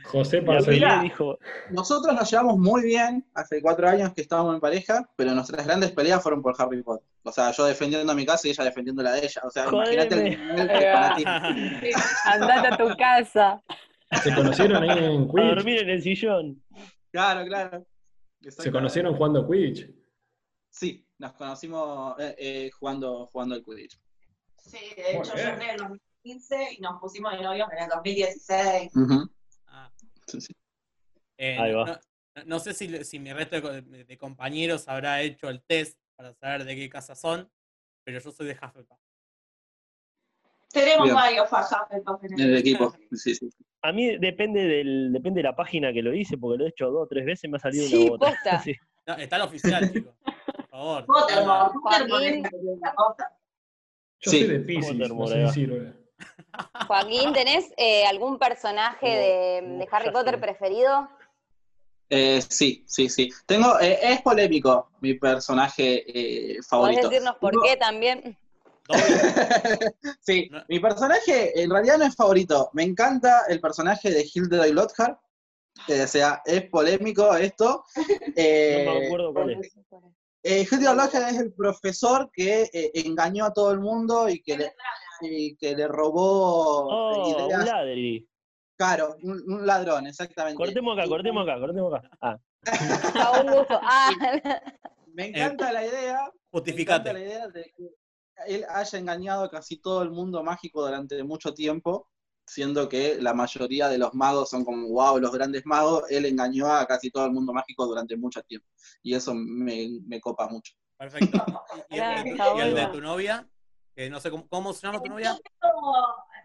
José 0.05 0.41
Parcel. 0.41 0.83
dijo, 1.03 1.37
Nosotros 1.69 2.15
nos 2.15 2.31
llevamos 2.31 2.57
muy 2.57 2.81
bien 2.83 3.23
hace 3.35 3.61
cuatro 3.61 3.87
años 3.87 4.11
que 4.13 4.21
estábamos 4.21 4.55
en 4.55 4.59
pareja, 4.61 5.07
pero 5.15 5.31
nuestras 5.35 5.65
grandes 5.67 5.91
peleas 5.91 6.23
fueron 6.23 6.41
por 6.41 6.55
Harry 6.57 6.81
Potter. 6.81 7.05
O 7.23 7.31
sea, 7.31 7.51
yo 7.51 7.65
defendiendo 7.65 8.15
mi 8.15 8.25
casa 8.25 8.47
y 8.47 8.51
ella 8.51 8.63
defendiendo 8.63 9.03
la 9.03 9.11
de 9.11 9.19
ella. 9.25 9.41
O 9.45 9.49
sea, 9.51 9.65
imagínate 9.71 10.15
el 10.15 10.23
nivel 10.23 10.67
va. 10.69 10.93
fanatismo. 10.93 11.31
Andate 12.25 12.67
a 12.69 12.77
tu 12.77 12.97
casa. 12.97 13.61
Se 14.23 14.33
conocieron 14.33 14.81
ahí 14.81 14.97
en 14.97 15.21
a 15.21 15.27
Quidditch. 15.27 15.55
dormir 15.55 15.81
en 15.83 15.89
el 15.89 16.01
sillón. 16.01 16.63
Claro, 17.11 17.45
claro. 17.45 17.85
Se 18.47 18.71
conocieron 18.71 19.15
jugando 19.15 19.47
Quidditch. 19.47 19.91
Sí, 20.79 21.05
nos 21.17 21.33
conocimos 21.33 22.17
eh, 22.21 22.35
eh, 22.37 22.71
jugando, 22.71 23.25
jugando 23.27 23.53
el 23.55 23.65
Quidditch. 23.65 23.99
Sí, 24.63 24.77
de 24.95 25.17
hecho 25.17 25.35
yo 25.35 25.43
entré 25.49 25.65
en 25.65 25.71
el 25.71 25.77
2015 25.79 26.67
y 26.77 26.81
nos 26.81 27.01
pusimos 27.01 27.33
de 27.33 27.43
novios 27.43 27.67
en 27.73 27.83
el 27.83 27.89
2016. 27.89 28.95
Ujú. 28.95 29.29
Ah, 29.67 29.91
Sí, 30.25 30.39
sí. 30.39 30.53
eh, 31.37 31.57
Ahí 31.59 31.73
no, 31.73 31.79
va. 31.79 31.85
no- 32.35 32.43
no 32.45 32.59
sé 32.61 32.73
si, 32.73 33.03
si 33.03 33.19
mi 33.19 33.33
resto 33.33 33.57
de, 33.57 33.61
co- 33.61 33.71
de 34.05 34.17
compañeros 34.17 34.87
habrá 34.87 35.21
hecho 35.21 35.49
el 35.49 35.61
test 35.63 35.99
para 36.15 36.33
saber 36.35 36.63
de 36.63 36.73
qué 36.77 36.89
casa 36.89 37.13
son, 37.13 37.51
pero 38.05 38.21
yo 38.21 38.31
soy 38.31 38.47
de 38.47 38.53
Hufflepuff. 38.53 39.01
Tenemos 40.71 41.03
Bien. 41.07 41.15
varios 41.15 41.49
Hufflepuff 41.51 42.23
en 42.23 42.33
En 42.39 42.39
el 42.51 42.57
equipo. 42.57 42.95
Sí, 43.11 43.35
sí. 43.35 43.49
A 43.81 43.91
mí 43.91 44.17
depende 44.17 44.63
del 44.63 45.11
depende 45.11 45.39
de 45.39 45.43
la 45.43 45.55
página 45.57 45.91
que 45.91 46.01
lo 46.01 46.13
hice, 46.13 46.37
porque 46.37 46.57
lo 46.59 46.65
he 46.65 46.69
hecho 46.69 46.89
dos 46.89 47.03
o 47.03 47.07
tres 47.07 47.25
veces 47.25 47.43
y 47.43 47.47
me 47.49 47.57
ha 47.57 47.59
salido 47.59 47.85
Sí, 47.85 47.95
una 47.97 48.11
bota. 48.11 48.29
posta. 48.31 48.63
Sí. 48.63 48.75
No, 49.05 49.15
está 49.15 49.35
el 49.35 49.41
oficial, 49.41 49.89
chicos. 49.91 50.15
Favor. 50.69 51.05
Pottermore, 51.05 51.71
Pottermore. 51.83 52.41
Yo 54.21 54.31
Sí. 54.31 54.39
soy 54.39 54.47
de 54.47 54.59
Pisces, 54.59 55.09
no 55.09 55.27
sé 55.27 55.47
si 55.47 55.53
sirve. 55.53 55.93
Joaquín, 56.87 57.31
¿tenés 57.33 57.71
eh, 57.77 58.05
algún 58.05 58.37
personaje 58.37 59.07
de, 59.07 59.87
Harry 59.91 60.11
Potter 60.11 60.39
preferido? 60.39 61.07
Eh, 62.09 62.41
sí, 62.47 62.83
sí, 62.87 63.07
sí. 63.07 63.29
Tengo, 63.45 63.79
eh, 63.79 63.99
es 64.01 64.21
polémico 64.21 64.89
mi 64.99 65.13
personaje 65.13 66.03
eh, 66.07 66.53
¿Podés 66.55 66.67
favorito. 66.67 67.09
decirnos 67.09 67.35
por 67.37 67.51
Tengo- 67.51 67.63
qué 67.63 67.77
también? 67.77 68.37
Sí, 70.21 70.49
No. 70.51 70.63
mi 70.67 70.79
personaje 70.79 71.61
en 71.61 71.69
realidad 71.69 71.97
no 71.99 72.05
es 72.05 72.15
favorito. 72.15 72.69
Me 72.73 72.83
encanta 72.83 73.43
el 73.47 73.61
personaje 73.61 74.09
de 74.11 74.27
Hilderoy 74.33 74.71
Lockhart. 74.73 75.19
Eh, 75.87 76.01
o 76.03 76.07
sea, 76.07 76.41
es 76.45 76.63
polémico 76.69 77.33
esto. 77.35 77.85
Eh, 78.35 78.83
No 78.87 78.93
me 78.99 79.05
acuerdo 79.05 79.33
cuál 79.33 79.51
es. 79.51 79.71
Eh, 80.43 80.65
Lockhart 80.71 81.29
es 81.31 81.37
el 81.39 81.53
profesor 81.53 82.29
que 82.31 82.69
eh, 82.73 82.91
engañó 82.93 83.45
a 83.45 83.53
todo 83.53 83.71
el 83.71 83.79
mundo 83.79 84.29
y 84.29 84.41
que 84.41 84.57
le, 84.57 84.73
y 85.21 85.55
que 85.57 85.75
le 85.75 85.87
robó 85.87 86.87
Oh, 86.89 87.35
un 87.35 87.45
ideas. 87.47 87.65
ladri. 87.65 88.27
Claro, 88.77 89.15
un, 89.23 89.43
un 89.51 89.65
ladrón, 89.67 90.07
exactamente. 90.07 90.55
Cortemos 90.57 90.97
acá, 90.97 91.05
Y 91.05 91.09
cortemos 91.09 91.43
acá, 91.47 91.59
cortemos 91.59 91.93
acá. 91.93 92.09
Ah, 92.21 92.37
A 93.15 93.41
un 93.41 93.51
gusto. 93.51 93.79
Ah, 93.81 94.09
Me 95.13 95.27
encanta 95.27 95.71
la 95.73 95.85
idea. 95.85 95.91
Me 95.91 96.21
encanta 96.21 96.31
Justificate. 96.51 97.13
la 97.13 97.19
idea 97.19 97.47
de 97.49 97.73
que 97.75 97.89
él 98.47 98.65
haya 98.69 98.99
engañado 98.99 99.43
a 99.43 99.49
casi 99.49 99.77
todo 99.81 100.01
el 100.01 100.11
mundo 100.11 100.43
mágico 100.43 100.81
durante 100.85 101.21
mucho 101.23 101.53
tiempo, 101.53 102.07
siendo 102.49 102.89
que 102.89 103.21
la 103.21 103.33
mayoría 103.33 103.87
de 103.87 103.99
los 103.99 104.13
magos 104.15 104.49
son 104.49 104.65
como, 104.65 104.87
wow, 104.89 105.19
los 105.19 105.31
grandes 105.31 105.65
magos, 105.65 106.03
él 106.09 106.25
engañó 106.25 106.67
a 106.73 106.85
casi 106.87 107.11
todo 107.11 107.25
el 107.25 107.31
mundo 107.31 107.53
mágico 107.53 107.85
durante 107.85 108.17
mucho 108.17 108.41
tiempo. 108.43 108.67
Y 109.03 109.13
eso 109.13 109.33
me, 109.35 109.99
me 110.07 110.19
copa 110.19 110.47
mucho. 110.47 110.73
Perfecto. 110.97 111.37
¿Y, 111.89 111.99
el, 111.99 112.15
de 112.15 112.23
tu, 112.23 112.29
Está 112.31 112.55
y 112.55 112.59
el 112.61 112.67
de 112.67 112.73
bueno. 112.73 112.91
tu 112.91 113.01
novia? 113.01 113.49
Que 113.95 114.09
no 114.09 114.19
sé 114.19 114.31
cómo, 114.31 114.47
cómo 114.49 114.73
se 114.73 114.87
llama 114.87 115.01
tu 115.01 115.09
novia. 115.09 115.37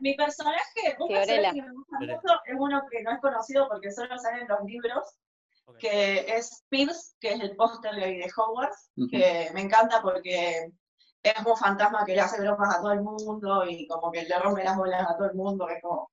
Mi 0.00 0.14
personaje, 0.14 0.96
un 0.98 1.08
personaje 1.08 1.54
que 1.54 1.62
me 1.62 1.72
gusta 1.72 1.98
mucho, 2.00 2.40
es 2.44 2.54
uno 2.58 2.82
que 2.90 3.02
no 3.02 3.12
es 3.12 3.20
conocido 3.20 3.68
porque 3.68 3.90
solo 3.90 4.18
sale 4.18 4.42
en 4.42 4.48
los 4.48 4.60
libros, 4.64 5.04
Ok. 5.66 5.78
que 5.78 6.36
es 6.36 6.64
Pierce, 6.68 7.14
que 7.20 7.32
es 7.32 7.40
el 7.40 7.56
póster 7.56 7.94
de 7.94 8.30
Hogwarts, 8.36 8.90
Ujú. 8.96 9.08
que 9.08 9.50
me 9.54 9.62
encanta 9.62 10.02
porque 10.02 10.70
es 11.24 11.46
un 11.46 11.56
fantasma 11.56 12.04
que 12.04 12.14
le 12.14 12.20
hace 12.20 12.40
bromas 12.40 12.76
a 12.76 12.80
todo 12.80 12.92
el 12.92 13.00
mundo 13.00 13.64
y 13.66 13.86
como 13.88 14.12
que 14.12 14.24
le 14.24 14.38
rompe 14.38 14.62
las 14.62 14.76
bolas 14.76 15.08
a 15.08 15.16
todo 15.16 15.30
el 15.30 15.34
mundo, 15.34 15.66
que 15.66 15.74
es 15.74 15.82
como, 15.82 16.10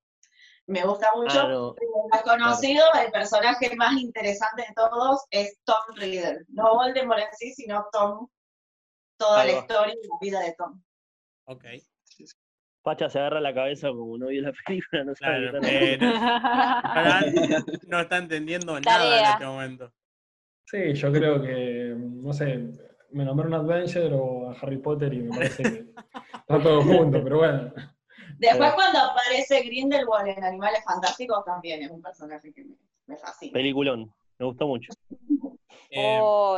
me 0.67 0.85
gusta 0.85 1.09
mucho. 1.15 1.75
Pero 1.75 1.75
el 2.13 2.21
conocido, 2.23 2.83
el 3.05 3.11
personaje 3.11 3.75
más 3.75 3.93
interesante 3.99 4.61
de 4.61 4.73
todos 4.73 5.25
es 5.29 5.59
Tom 5.65 5.95
Riddle. 5.95 6.45
No 6.47 6.75
Voldemort 6.75 7.19
en 7.19 7.33
sí, 7.37 7.53
sino 7.53 7.85
Tom, 7.91 8.27
toda 9.17 9.41
Ahí 9.41 9.49
la 9.49 9.53
va. 9.55 9.59
historia 9.59 9.93
y 9.93 10.07
la 10.07 10.15
vida 10.21 10.39
de 10.39 10.55
Tom. 10.57 10.81
Ok. 11.45 11.65
Pacha 12.83 13.09
se 13.09 13.19
agarra 13.19 13.41
la 13.41 13.53
cabeza 13.53 13.89
como 13.89 14.17
no 14.17 14.27
vio 14.27 14.41
la 14.41 14.53
película, 14.65 15.03
no 15.03 15.13
sabe 15.13 15.51
Claro, 15.51 15.59
eh, 15.63 15.97
no, 15.99 16.07
no 17.87 17.99
está 17.99 18.17
entendiendo 18.17 18.79
nada 18.79 19.19
en 19.19 19.25
este 19.25 19.45
momento. 19.45 19.93
Sí, 20.65 20.93
yo 20.93 21.11
creo 21.11 21.41
que, 21.41 21.93
no 21.97 22.33
sé, 22.33 22.71
me 23.11 23.25
nombré 23.25 23.47
un 23.47 23.53
Adventure 23.53 24.13
o 24.13 24.49
a 24.49 24.53
Harry 24.61 24.77
Potter 24.77 25.13
y 25.13 25.19
me 25.23 25.29
parece 25.35 25.63
que 25.63 25.85
está 26.33 26.61
todo 26.61 26.81
junto, 26.83 27.23
pero 27.23 27.37
bueno. 27.39 27.73
Después 28.37 28.73
cuando 28.73 28.99
aparece 28.99 29.61
Grindelwald 29.63 30.27
en 30.29 30.43
Animales 30.43 30.83
Fantásticos 30.83 31.43
también 31.45 31.83
es 31.83 31.91
un 31.91 32.01
personaje 32.01 32.51
que 32.53 32.63
me, 32.63 32.75
me 33.07 33.17
fascina. 33.17 33.53
Peliculón, 33.53 34.11
me 34.39 34.45
gustó 34.45 34.67
mucho. 34.67 34.91
Eh, 35.93 36.19
oh, 36.21 36.57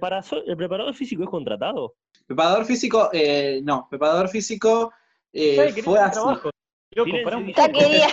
Para 0.00 0.20
so- 0.20 0.44
¿El 0.44 0.56
preparador 0.56 0.92
físico 0.94 1.22
es 1.22 1.28
contratado? 1.30 1.94
Preparador 2.26 2.64
físico, 2.64 3.08
eh, 3.12 3.60
no, 3.62 3.86
preparador 3.88 4.28
físico 4.28 4.92
eh, 5.32 5.72
fue 5.84 6.00
así. 6.00 6.12
trabajo. 6.14 6.50
Loco, 6.90 7.10
pará 7.22 7.36
un 7.36 7.52
ya 7.52 7.68
quería. 7.70 8.08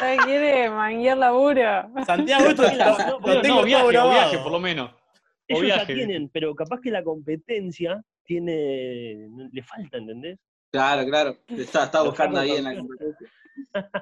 Ya 0.00 0.16
quiere 0.24 0.70
manguear 0.70 1.18
laburo. 1.18 1.62
Santiago, 2.04 2.46
esto 2.48 2.62
No, 3.20 3.40
tengo 3.40 3.56
no, 3.56 3.60
todo 3.60 3.64
viaje, 3.64 3.90
viaje 3.90 4.38
por 4.38 4.50
lo 4.50 4.58
menos. 4.58 4.90
Ellos 5.48 5.68
ya 5.68 5.74
viaje. 5.76 5.94
tienen, 5.94 6.28
pero 6.28 6.54
capaz 6.54 6.80
que 6.80 6.90
la 6.90 7.02
competencia 7.02 8.04
tiene. 8.24 9.28
le 9.52 9.62
falta, 9.62 9.96
¿entendés? 9.98 10.38
Claro, 10.70 11.06
claro. 11.08 11.38
Está, 11.48 11.84
está 11.84 12.02
buscando 12.02 12.40
ahí 12.40 12.50
en 12.52 12.64
la 12.64 12.76
competencia. 12.76 13.30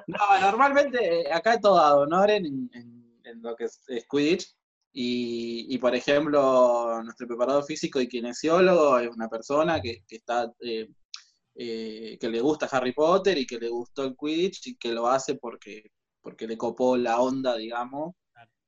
No, 0.07 0.41
normalmente 0.41 1.21
eh, 1.21 1.31
acá 1.33 1.53
es 1.55 1.61
todo 1.61 1.79
ad 1.79 1.99
honorem 2.01 2.45
en, 2.45 2.69
en- 2.73 3.19
en 3.23 3.41
lo 3.41 3.55
que 3.55 3.65
es, 3.65 3.83
es 3.87 4.05
Quidditch. 4.09 4.53
Y, 4.93 5.67
y, 5.73 5.77
por 5.77 5.93
ejemplo, 5.93 7.01
nuestro 7.03 7.27
preparador 7.27 7.63
físico 7.65 7.99
y 8.01 8.07
kinesiólogo 8.07 8.97
es 8.99 9.09
una 9.09 9.27
persona 9.29 9.79
que, 9.81 10.03
que 10.07 10.15
está 10.15 10.51
eh, 10.61 10.87
eh, 11.55 12.17
que 12.19 12.29
le 12.29 12.39
gusta 12.41 12.67
Harry 12.71 12.93
Potter 12.93 13.37
y 13.37 13.45
que 13.45 13.59
le 13.59 13.69
gustó 13.69 14.05
el 14.05 14.15
Quidditch 14.17 14.67
y 14.67 14.77
que 14.77 14.91
lo 14.91 15.07
hace 15.07 15.35
porque, 15.35 15.91
porque 16.21 16.47
le 16.47 16.57
copó 16.57 16.97
la 16.97 17.19
onda, 17.19 17.55
digamos. 17.57 18.15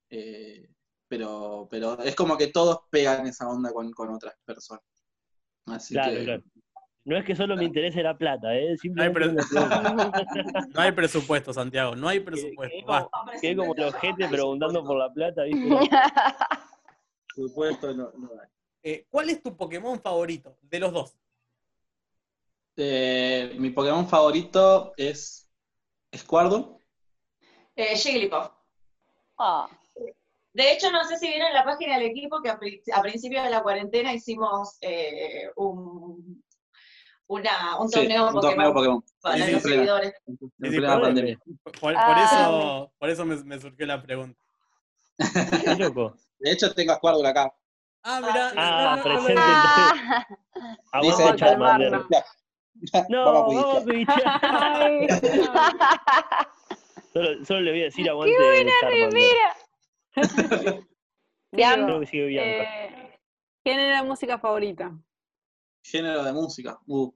Eh, 0.09 0.67
pero, 1.09 1.67
pero 1.69 1.99
es 1.99 2.15
como 2.15 2.37
que 2.37 2.47
todos 2.47 2.81
pegan 2.89 3.27
esa 3.27 3.49
onda 3.49 3.73
con, 3.73 3.91
con 3.91 4.13
otras 4.13 4.35
personas. 4.45 4.83
Así 5.65 5.93
Claro, 5.95 6.13
que 6.13 6.23
claro. 6.23 6.43
No 7.05 7.17
es 7.17 7.25
que 7.25 7.35
solo 7.35 7.55
me 7.55 7.63
interese 7.63 8.03
la 8.03 8.15
plata, 8.15 8.55
¿eh? 8.55 8.75
Una 8.91 9.11
pregunta. 9.11 9.43
No 10.75 10.81
hay 10.81 10.91
presupuesto, 10.91 11.51
Santiago, 11.51 11.95
no 11.95 12.07
hay 12.07 12.19
presupuesto. 12.19 12.77
como-. 12.85 13.09
Quedé 13.41 13.55
como 13.55 13.73
los 13.73 13.95
gente 13.95 14.27
preguntando 14.27 14.83
por 14.83 14.97
la 14.97 15.11
plata, 15.11 15.43
¿viste? 15.43 15.67
por 17.35 17.47
supuesto 17.47 17.93
no, 17.93 18.11
no 18.15 18.29
hay. 18.39 18.47
Eh, 18.83 19.07
¿Cuál 19.09 19.29
es 19.31 19.41
tu 19.41 19.57
Pokémon 19.57 19.99
favorito 19.99 20.57
de 20.61 20.79
los 20.79 20.93
dos? 20.93 21.17
Eh, 22.77 23.55
mi 23.57 23.71
Pokémon 23.71 24.07
favorito 24.07 24.93
es 24.95 25.49
Squirtle. 26.15 26.65
Eh, 27.75 27.95
Jigglypuff. 27.95 28.51
Ah, 29.37 29.67
De 30.59 30.73
hecho, 30.73 30.91
no 30.91 31.03
sé 31.05 31.15
si 31.17 31.29
vieron 31.29 31.53
la 31.53 31.63
página 31.63 31.97
del 31.97 32.07
equipo 32.07 32.41
que 32.41 32.49
a, 32.49 32.59
a 32.93 33.01
principio 33.01 33.41
de 33.41 33.49
la 33.49 33.63
cuarentena 33.63 34.11
hicimos 34.13 34.77
eh, 34.81 35.49
un, 35.55 36.43
una, 37.27 37.79
un 37.79 37.87
Sí, 37.87 37.99
torneo 37.99 38.27
un 38.27 38.33
Pokémon 38.33 38.55
torneo 38.55 38.73
Pokémon. 38.73 39.01
para 39.21 39.35
Sí, 39.37 39.43
sí, 39.43 39.51
los 39.53 39.61
sí. 39.63 39.69
seguidores. 39.69 40.13
Sí, 40.25 40.35
por- 40.81 41.01
pandemia. 41.01 41.39
Por, 41.63 41.73
por 41.79 41.93
Ah. 41.95 42.25
eso, 42.25 42.91
por 42.99 43.09
eso 43.09 43.23
me, 43.25 43.37
me 43.45 43.57
surgió 43.59 43.85
la 43.85 44.01
pregunta. 44.01 44.37
Qué 45.63 45.75
loco. 45.77 46.13
De 46.39 46.51
hecho, 46.51 46.73
tengo 46.73 46.91
a 46.91 46.95
Squirtle 46.97 47.29
acá. 47.29 47.53
Ah, 48.03 48.19
mira. 48.21 48.51
Ah, 48.57 48.97
no, 48.97 48.97
no, 48.97 49.03
presente. 49.03 49.35
no, 49.35 49.41
no. 49.41 49.45
Ah, 50.91 50.93
Aguante 50.99 51.23
Dice- 51.23 51.35
Charmander. 51.37 51.91
calmarnos. 51.91 52.25
No, 53.09 53.33
Vamos 53.33 53.65
a 53.65 53.77
a 53.77 53.81
Solo, 57.13 57.45
solo 57.45 57.61
le 57.61 57.71
voy 57.71 57.81
a 57.81 57.85
decir 57.85 58.09
aguante 58.09 58.35
¡Qué 58.37 58.43
buena 58.45 58.71
remera! 58.83 59.55
Bianca. 61.51 62.01
eh, 62.11 63.19
¿Quién 63.63 63.79
era 63.79 64.03
música 64.03 64.37
favorita? 64.39 64.97
Género 65.83 66.23
de 66.23 66.33
música. 66.33 66.79
Uh, 66.87 67.11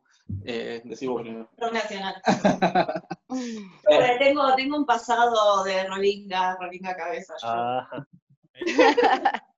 eh, 0.45 0.81
primero. 0.83 1.49
Rock 1.57 1.73
nacional. 1.73 2.15
Tengo, 4.19 4.55
tengo 4.55 4.77
un 4.77 4.85
pasado 4.85 5.63
de 5.63 5.85
Rolinga, 5.85 6.55
Rolinga 6.59 6.95
cabeza. 6.95 7.33
yo. 7.41 7.47
Ajá. 7.47 8.07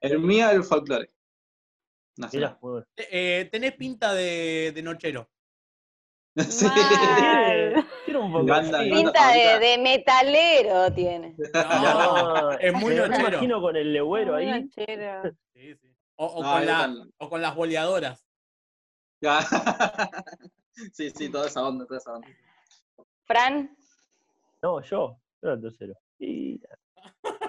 El 0.00 0.20
mío 0.20 0.48
el 0.50 0.62
folclore. 0.62 1.10
Nacional. 2.16 2.56
Bueno. 2.60 2.86
Eh, 2.96 3.48
tenés 3.50 3.72
pinta 3.74 4.14
de, 4.14 4.72
de 4.74 4.82
nochero. 4.82 5.28
Sí. 6.50 6.66
Tiene 8.04 8.20
un 8.20 8.32
poco. 8.32 8.46
Banda, 8.46 8.82
sí. 8.82 8.90
banda 8.90 9.02
Pinta 9.12 9.32
de, 9.58 9.78
metalero 9.78 10.92
tiene. 10.92 11.34
No, 11.54 12.52
es 12.52 12.72
muy 12.74 12.94
me 12.94 13.08
nochero. 13.08 13.28
imagino 13.28 13.60
con 13.60 13.76
el 13.76 13.92
legüero 13.92 14.32
Muy 14.34 14.44
ahí. 14.46 14.62
nochero. 14.62 15.22
Sí, 15.54 15.74
sí. 15.74 15.88
O, 16.16 16.26
o 16.26 16.42
No, 16.42 16.52
con 16.52 16.66
la- 16.66 17.06
o 17.18 17.28
con 17.28 17.42
las 17.42 17.54
boleadoras. 17.54 18.24
Sí, 20.92 21.10
sí, 21.10 21.28
toda 21.30 21.48
esa 21.48 21.66
onda, 21.66 21.84
toda 21.86 21.98
esa 21.98 22.12
onda. 22.14 22.28
Fran, 23.24 23.76
No, 24.62 24.80
yo. 24.82 25.18
Yo 25.42 25.48
era 25.48 25.54
el 25.54 25.60
tercero. 25.62 25.94
Y... 26.18 26.60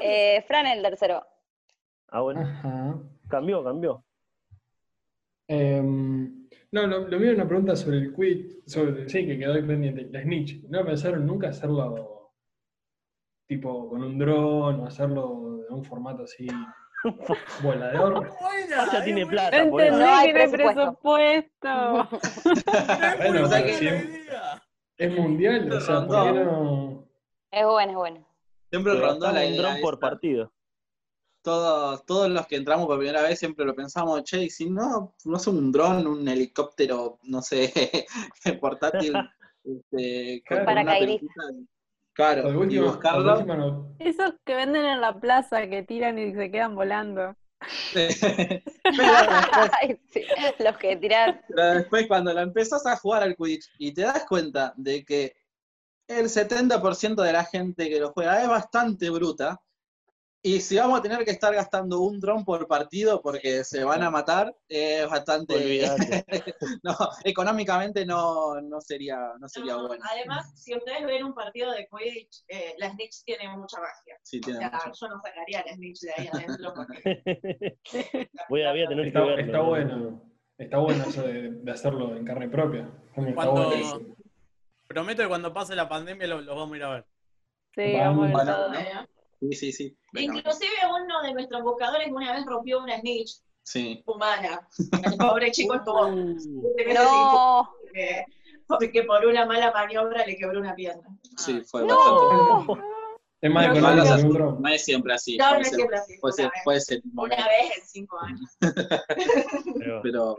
eh, 0.01 0.43
Fran 0.47 0.65
el 0.67 0.81
tercero. 0.81 1.23
Ah, 2.09 2.21
bueno. 2.21 2.41
Ajá. 2.41 2.97
Cambió, 3.27 3.63
cambió. 3.63 4.03
Em, 5.47 6.38
no, 6.71 6.87
lo, 6.87 7.07
lo 7.07 7.19
mío 7.19 7.29
es 7.31 7.35
una 7.35 7.47
pregunta 7.47 7.75
sobre 7.75 7.97
el 7.97 8.13
quit, 8.13 8.67
sobre, 8.67 9.07
sí, 9.09 9.25
que 9.25 9.37
quedó 9.39 9.53
ahí 9.53 9.63
pendiente, 9.63 10.07
la 10.11 10.21
snitch. 10.21 10.63
¿No 10.69 10.85
pensaron 10.85 11.25
nunca 11.25 11.49
hacerlo 11.49 12.31
tipo 13.47 13.89
con 13.89 14.03
un 14.03 14.17
dron 14.19 14.81
o 14.81 14.85
hacerlo 14.85 15.57
de 15.67 15.73
un 15.73 15.83
formato 15.83 16.23
así 16.23 16.47
volador? 17.63 18.13
Buena, 18.41 18.91
Ya 18.91 18.97
es 18.99 19.03
tiene 19.05 19.23
buena. 19.25 19.49
plata, 19.49 19.57
entendí 19.57 19.89
No 19.91 19.97
que 19.97 20.03
no 20.03 20.05
hay 20.15 20.33
presupuesto. 20.33 22.09
Es 22.11 22.65
Bueno, 23.17 23.45
o 23.45 23.47
sea 23.47 23.59
buena 23.61 23.63
que 23.63 23.71
la 23.71 23.77
siempre- 23.77 24.19
idea. 24.21 24.63
Es 24.97 25.15
mundial, 25.17 25.71
o 25.71 25.79
sea, 25.79 26.05
¿por 26.05 26.23
qué 26.33 26.39
no? 26.43 27.07
Es 27.51 27.65
bueno, 27.65 27.91
es 27.91 27.97
bueno. 27.97 28.27
Siempre 28.69 28.93
Pero 28.93 29.05
rondó 29.07 29.29
un 29.29 29.57
dron 29.57 29.81
por 29.81 29.97
partido. 29.99 30.51
Todos, 31.41 32.05
todos 32.05 32.29
los 32.29 32.45
que 32.47 32.57
entramos 32.57 32.85
por 32.85 32.97
primera 32.97 33.21
vez 33.21 33.39
siempre 33.39 33.65
lo 33.65 33.73
pensamos, 33.73 34.23
che, 34.23 34.43
y 34.43 34.49
si 34.49 34.69
no, 34.69 35.15
no 35.25 35.37
es 35.37 35.47
un 35.47 35.71
dron, 35.71 36.05
un 36.05 36.27
helicóptero, 36.27 37.19
no 37.23 37.41
sé, 37.41 37.71
portátil, 38.61 39.13
este, 39.63 40.43
con 40.47 40.65
Paracaidista. 40.65 41.27
Claro, 42.13 42.49
y 42.65 42.77
buscarlo. 42.79 43.45
no- 43.45 43.95
Esos 43.99 44.33
que 44.43 44.53
venden 44.55 44.83
en 44.85 44.99
la 44.99 45.17
plaza, 45.17 45.67
que 45.69 45.83
tiran 45.83 46.19
y 46.19 46.33
se 46.33 46.51
quedan 46.51 46.75
volando. 46.75 47.33
Ay, 49.81 49.99
sí, 50.11 50.23
Los 50.59 50.77
que 50.77 50.95
tiran. 50.97 51.41
pero 51.47 51.75
después 51.75 52.07
cuando 52.07 52.33
la 52.33 52.41
empezás 52.41 52.85
a 52.85 52.97
jugar 52.97 53.23
al 53.23 53.35
Quidditch 53.35 53.69
y 53.77 53.93
te 53.93 54.01
das 54.01 54.25
cuenta 54.27 54.73
de 54.77 55.03
que 55.05 55.35
el 56.07 56.25
70% 56.29 57.21
de 57.21 57.33
la 57.33 57.43
gente 57.45 57.89
que 57.89 57.99
lo 57.99 58.11
juega 58.11 58.41
es 58.41 58.47
bastante 58.49 59.09
bruta, 59.09 59.61
y 60.41 60.61
si 60.61 60.77
vamos 60.77 60.99
a 60.99 61.01
tener 61.01 61.25
que 61.25 61.31
estar 61.31 61.53
gastando 61.53 61.99
un 62.01 62.19
dron 62.19 62.45
por 62.45 62.65
partido 62.67 63.21
porque 63.21 63.63
se 63.65 63.83
van 63.83 64.03
a 64.03 64.09
matar, 64.09 64.55
es 64.69 65.09
bastante... 65.09 65.55
Olvídate. 65.55 66.23
no, 66.83 66.95
económicamente 67.23 68.05
no, 68.05 68.59
no 68.61 68.79
sería, 68.79 69.33
no 69.39 69.49
sería 69.49 69.73
No, 69.73 69.87
bueno. 69.87 70.03
Además, 70.09 70.51
si 70.61 70.73
ustedes 70.75 71.05
ven 71.05 71.25
un 71.25 71.33
partido 71.33 71.71
de 71.71 71.87
Quidditch, 71.91 72.43
eh, 72.47 72.73
la 72.77 72.89
Snitch 72.91 73.23
tiene 73.25 73.49
mucha 73.57 73.79
magia. 73.79 74.15
Sí, 74.23 74.37
O 74.37 74.41
tiene 74.45 74.59
sea, 74.59 74.71
mucho. 74.85 75.07
yo 75.07 75.13
no 75.13 75.21
sacaría 75.21 75.63
la 75.65 75.73
Snitch 75.73 75.99
de 76.01 76.11
ahí 76.17 76.29
adentro 76.33 76.73
porque 76.73 77.77
voy, 78.49 78.63
a, 78.63 78.71
voy 78.71 78.83
a 78.83 78.87
tener 78.87 79.03
que 79.03 79.07
Está, 79.09 79.21
verlo. 79.25 79.41
está 79.45 79.59
bueno, 79.61 80.23
está 80.57 80.77
bueno 80.77 81.03
eso 81.07 81.21
de, 81.23 81.51
de 81.51 81.71
hacerlo 81.71 82.15
en 82.15 82.25
carne 82.25 82.47
propia. 82.49 82.89
Cuando- 83.35 83.65
bueno. 83.69 84.15
Prometo 84.87 85.21
que 85.21 85.27
cuando 85.27 85.53
pase 85.53 85.75
la 85.75 85.87
pandemia 85.87 86.25
los 86.27 86.43
los 86.45 86.55
vamos 86.55 86.73
a 86.73 86.77
ir 86.77 86.83
a 86.83 86.89
ver. 86.89 87.05
Sí, 87.75 87.93
Vamos, 87.95 88.31
vamos 88.31 88.47
a 88.49 88.67
ver 88.69 88.79
eh, 88.87 89.07
Sí, 89.39 89.53
sí, 89.53 89.71
sí. 89.71 89.97
Venga, 90.11 90.37
Inclusive 90.37 90.71
uno 91.01 91.21
de 91.21 91.33
nuestros 91.33 91.61
buscadores 91.63 92.09
una 92.11 92.33
vez 92.33 92.45
rompió 92.45 92.79
una 92.83 92.99
Snitch 92.99 93.37
Sí. 93.63 94.01
humana. 94.05 94.67
El 95.03 95.17
pobre 95.17 95.51
chico 95.51 95.75
estuvo 95.75 96.07
Uh, 96.07 96.35
No, 96.93 97.69
porque, 97.83 98.25
porque 98.67 99.03
por 99.03 99.25
una 99.25 99.45
mala 99.45 99.71
maniobra 99.71 100.25
le 100.25 100.35
quebró 100.35 100.59
una 100.59 100.75
pierna. 100.75 101.07
Sí, 101.37 101.61
fue 101.61 101.83
bastante. 101.83 102.35
no. 102.35 102.99
Es 103.41 103.49
más 103.51 103.67
económico. 103.77 104.57
No 104.59 104.67
es 104.69 104.83
siempre 104.83 105.13
así. 105.13 105.37
No, 105.37 105.45
puede 105.49 105.55
no 105.55 105.61
es 105.61 105.67
ser- 105.69 105.75
siempre 105.77 105.97
así. 105.97 106.17
puede 106.19 106.33
ser- 106.33 106.45
Una 106.45 106.51
vez, 106.53 106.61
puede 106.65 106.81
ser 106.81 107.01
un 107.05 107.19
una 107.19 107.35
vez 107.47 107.77
en 107.77 107.83
cinco 107.87 108.19
años. 108.19 108.57
pero- 110.03 110.37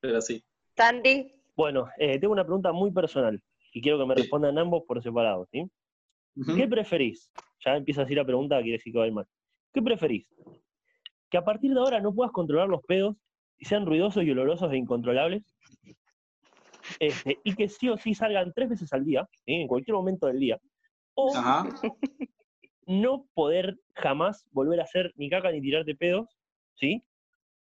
pero, 0.00 0.20
sí. 0.20 0.42
Santi, 0.76 1.32
Bueno, 1.56 1.88
eh, 1.98 2.18
tengo 2.18 2.32
una 2.32 2.44
pregunta 2.44 2.72
muy 2.72 2.90
personal 2.90 3.40
y 3.72 3.82
quiero 3.82 3.98
que 3.98 4.06
me 4.06 4.14
respondan 4.14 4.56
ambos 4.58 4.82
por 4.86 5.02
separado, 5.02 5.46
¿sí? 5.52 5.70
¿Qué 6.56 6.66
preferís? 6.68 7.30
Ya 7.64 7.76
empieza 7.76 8.02
así 8.02 8.14
la 8.14 8.24
pregunta, 8.24 8.56
quiere 8.62 8.78
decir 8.78 8.92
que 8.92 8.98
va 8.98 9.04
a 9.04 9.08
ir 9.08 9.12
mal. 9.12 9.26
¿Qué 9.72 9.82
preferís? 9.82 10.26
¿Que 11.30 11.38
a 11.38 11.44
partir 11.44 11.72
de 11.72 11.78
ahora 11.80 12.00
no 12.00 12.14
puedas 12.14 12.32
controlar 12.32 12.68
los 12.68 12.82
pedos 12.82 13.16
y 13.58 13.64
sean 13.66 13.86
ruidosos 13.86 14.24
y 14.24 14.30
olorosos 14.30 14.72
e 14.72 14.76
incontrolables? 14.76 15.44
Este, 16.98 17.38
y 17.44 17.54
que 17.54 17.68
sí 17.68 17.88
o 17.88 17.96
sí 17.96 18.14
salgan 18.14 18.52
tres 18.54 18.70
veces 18.70 18.92
al 18.92 19.04
día, 19.04 19.28
¿sí? 19.44 19.52
en 19.54 19.68
cualquier 19.68 19.94
momento 19.94 20.26
del 20.26 20.40
día. 20.40 20.58
O 21.14 21.36
Ajá. 21.36 21.64
no 22.86 23.26
poder 23.34 23.76
jamás 23.94 24.46
volver 24.50 24.80
a 24.80 24.84
hacer 24.84 25.12
ni 25.16 25.28
caca 25.30 25.52
ni 25.52 25.60
tirarte 25.60 25.94
pedos, 25.94 26.28
¿sí? 26.74 27.02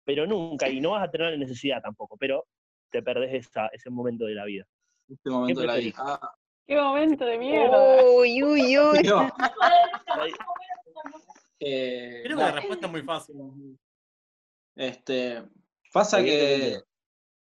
Pero 0.04 0.26
nunca, 0.26 0.68
y 0.68 0.80
no 0.80 0.90
vas 0.90 1.06
a 1.06 1.10
tener 1.10 1.30
la 1.30 1.36
necesidad 1.36 1.80
tampoco, 1.82 2.16
pero 2.16 2.44
te 2.90 3.02
perdés 3.02 3.46
esa- 3.46 3.68
ese 3.68 3.90
momento 3.90 4.24
de 4.24 4.34
la 4.34 4.44
vida. 4.44 4.66
Este 5.08 5.30
momento 5.30 5.60
de 5.60 5.66
la 5.66 5.76
vida. 5.76 5.94
Ah, 5.98 6.34
Qué 6.66 6.76
momento 6.76 7.24
de 7.24 7.38
mierda. 7.38 8.02
uy, 8.04 8.42
uy, 8.42 8.78
uy. 8.78 9.02
no, 9.04 9.28
eh, 11.60 12.20
Creo 12.24 12.36
que 12.36 12.42
la 12.42 12.52
respuesta 12.52 12.86
es 12.86 12.92
muy 12.92 13.02
fácil. 13.02 13.36
este, 14.76 15.42
pasa 15.92 16.22
que, 16.22 16.80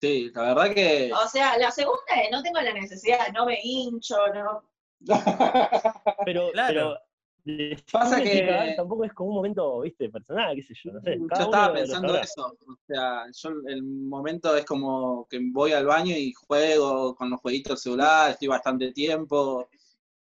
sí, 0.00 0.30
la 0.34 0.54
verdad 0.54 0.74
que 0.74 1.12
O 1.12 1.28
sea, 1.28 1.58
la 1.58 1.70
segunda 1.70 2.00
es 2.22 2.30
no 2.30 2.42
tengo 2.42 2.60
la 2.60 2.72
necesidad, 2.72 3.28
no 3.32 3.46
me 3.46 3.58
hincho, 3.62 4.16
no. 4.34 4.64
Pero, 6.26 6.50
Claro. 6.52 6.74
pero 6.74 6.98
Pasa 7.92 8.20
que- 8.22 8.46
cagar 8.46 8.74
tampoco 8.76 9.04
es 9.04 9.12
como 9.12 9.30
un 9.30 9.36
momento, 9.36 9.80
viste, 9.80 10.08
personal, 10.08 10.54
qué 10.54 10.62
sé 10.62 10.74
yo, 10.82 10.92
no 10.92 11.00
sé. 11.00 11.18
Yo 11.18 11.44
estaba 11.44 11.72
pensando 11.72 12.16
eso, 12.16 12.56
o 12.66 12.76
sea, 12.86 13.24
yo 13.32 13.50
el 13.66 13.82
momento 13.82 14.56
es 14.56 14.64
como 14.64 15.26
que 15.28 15.40
voy 15.52 15.72
al 15.72 15.86
baño 15.86 16.14
y 16.16 16.32
juego 16.32 17.14
con 17.14 17.30
los 17.30 17.40
jueguitos 17.40 17.70
del 17.70 17.78
celular, 17.78 18.30
estoy 18.30 18.48
bastante 18.48 18.92
tiempo, 18.92 19.68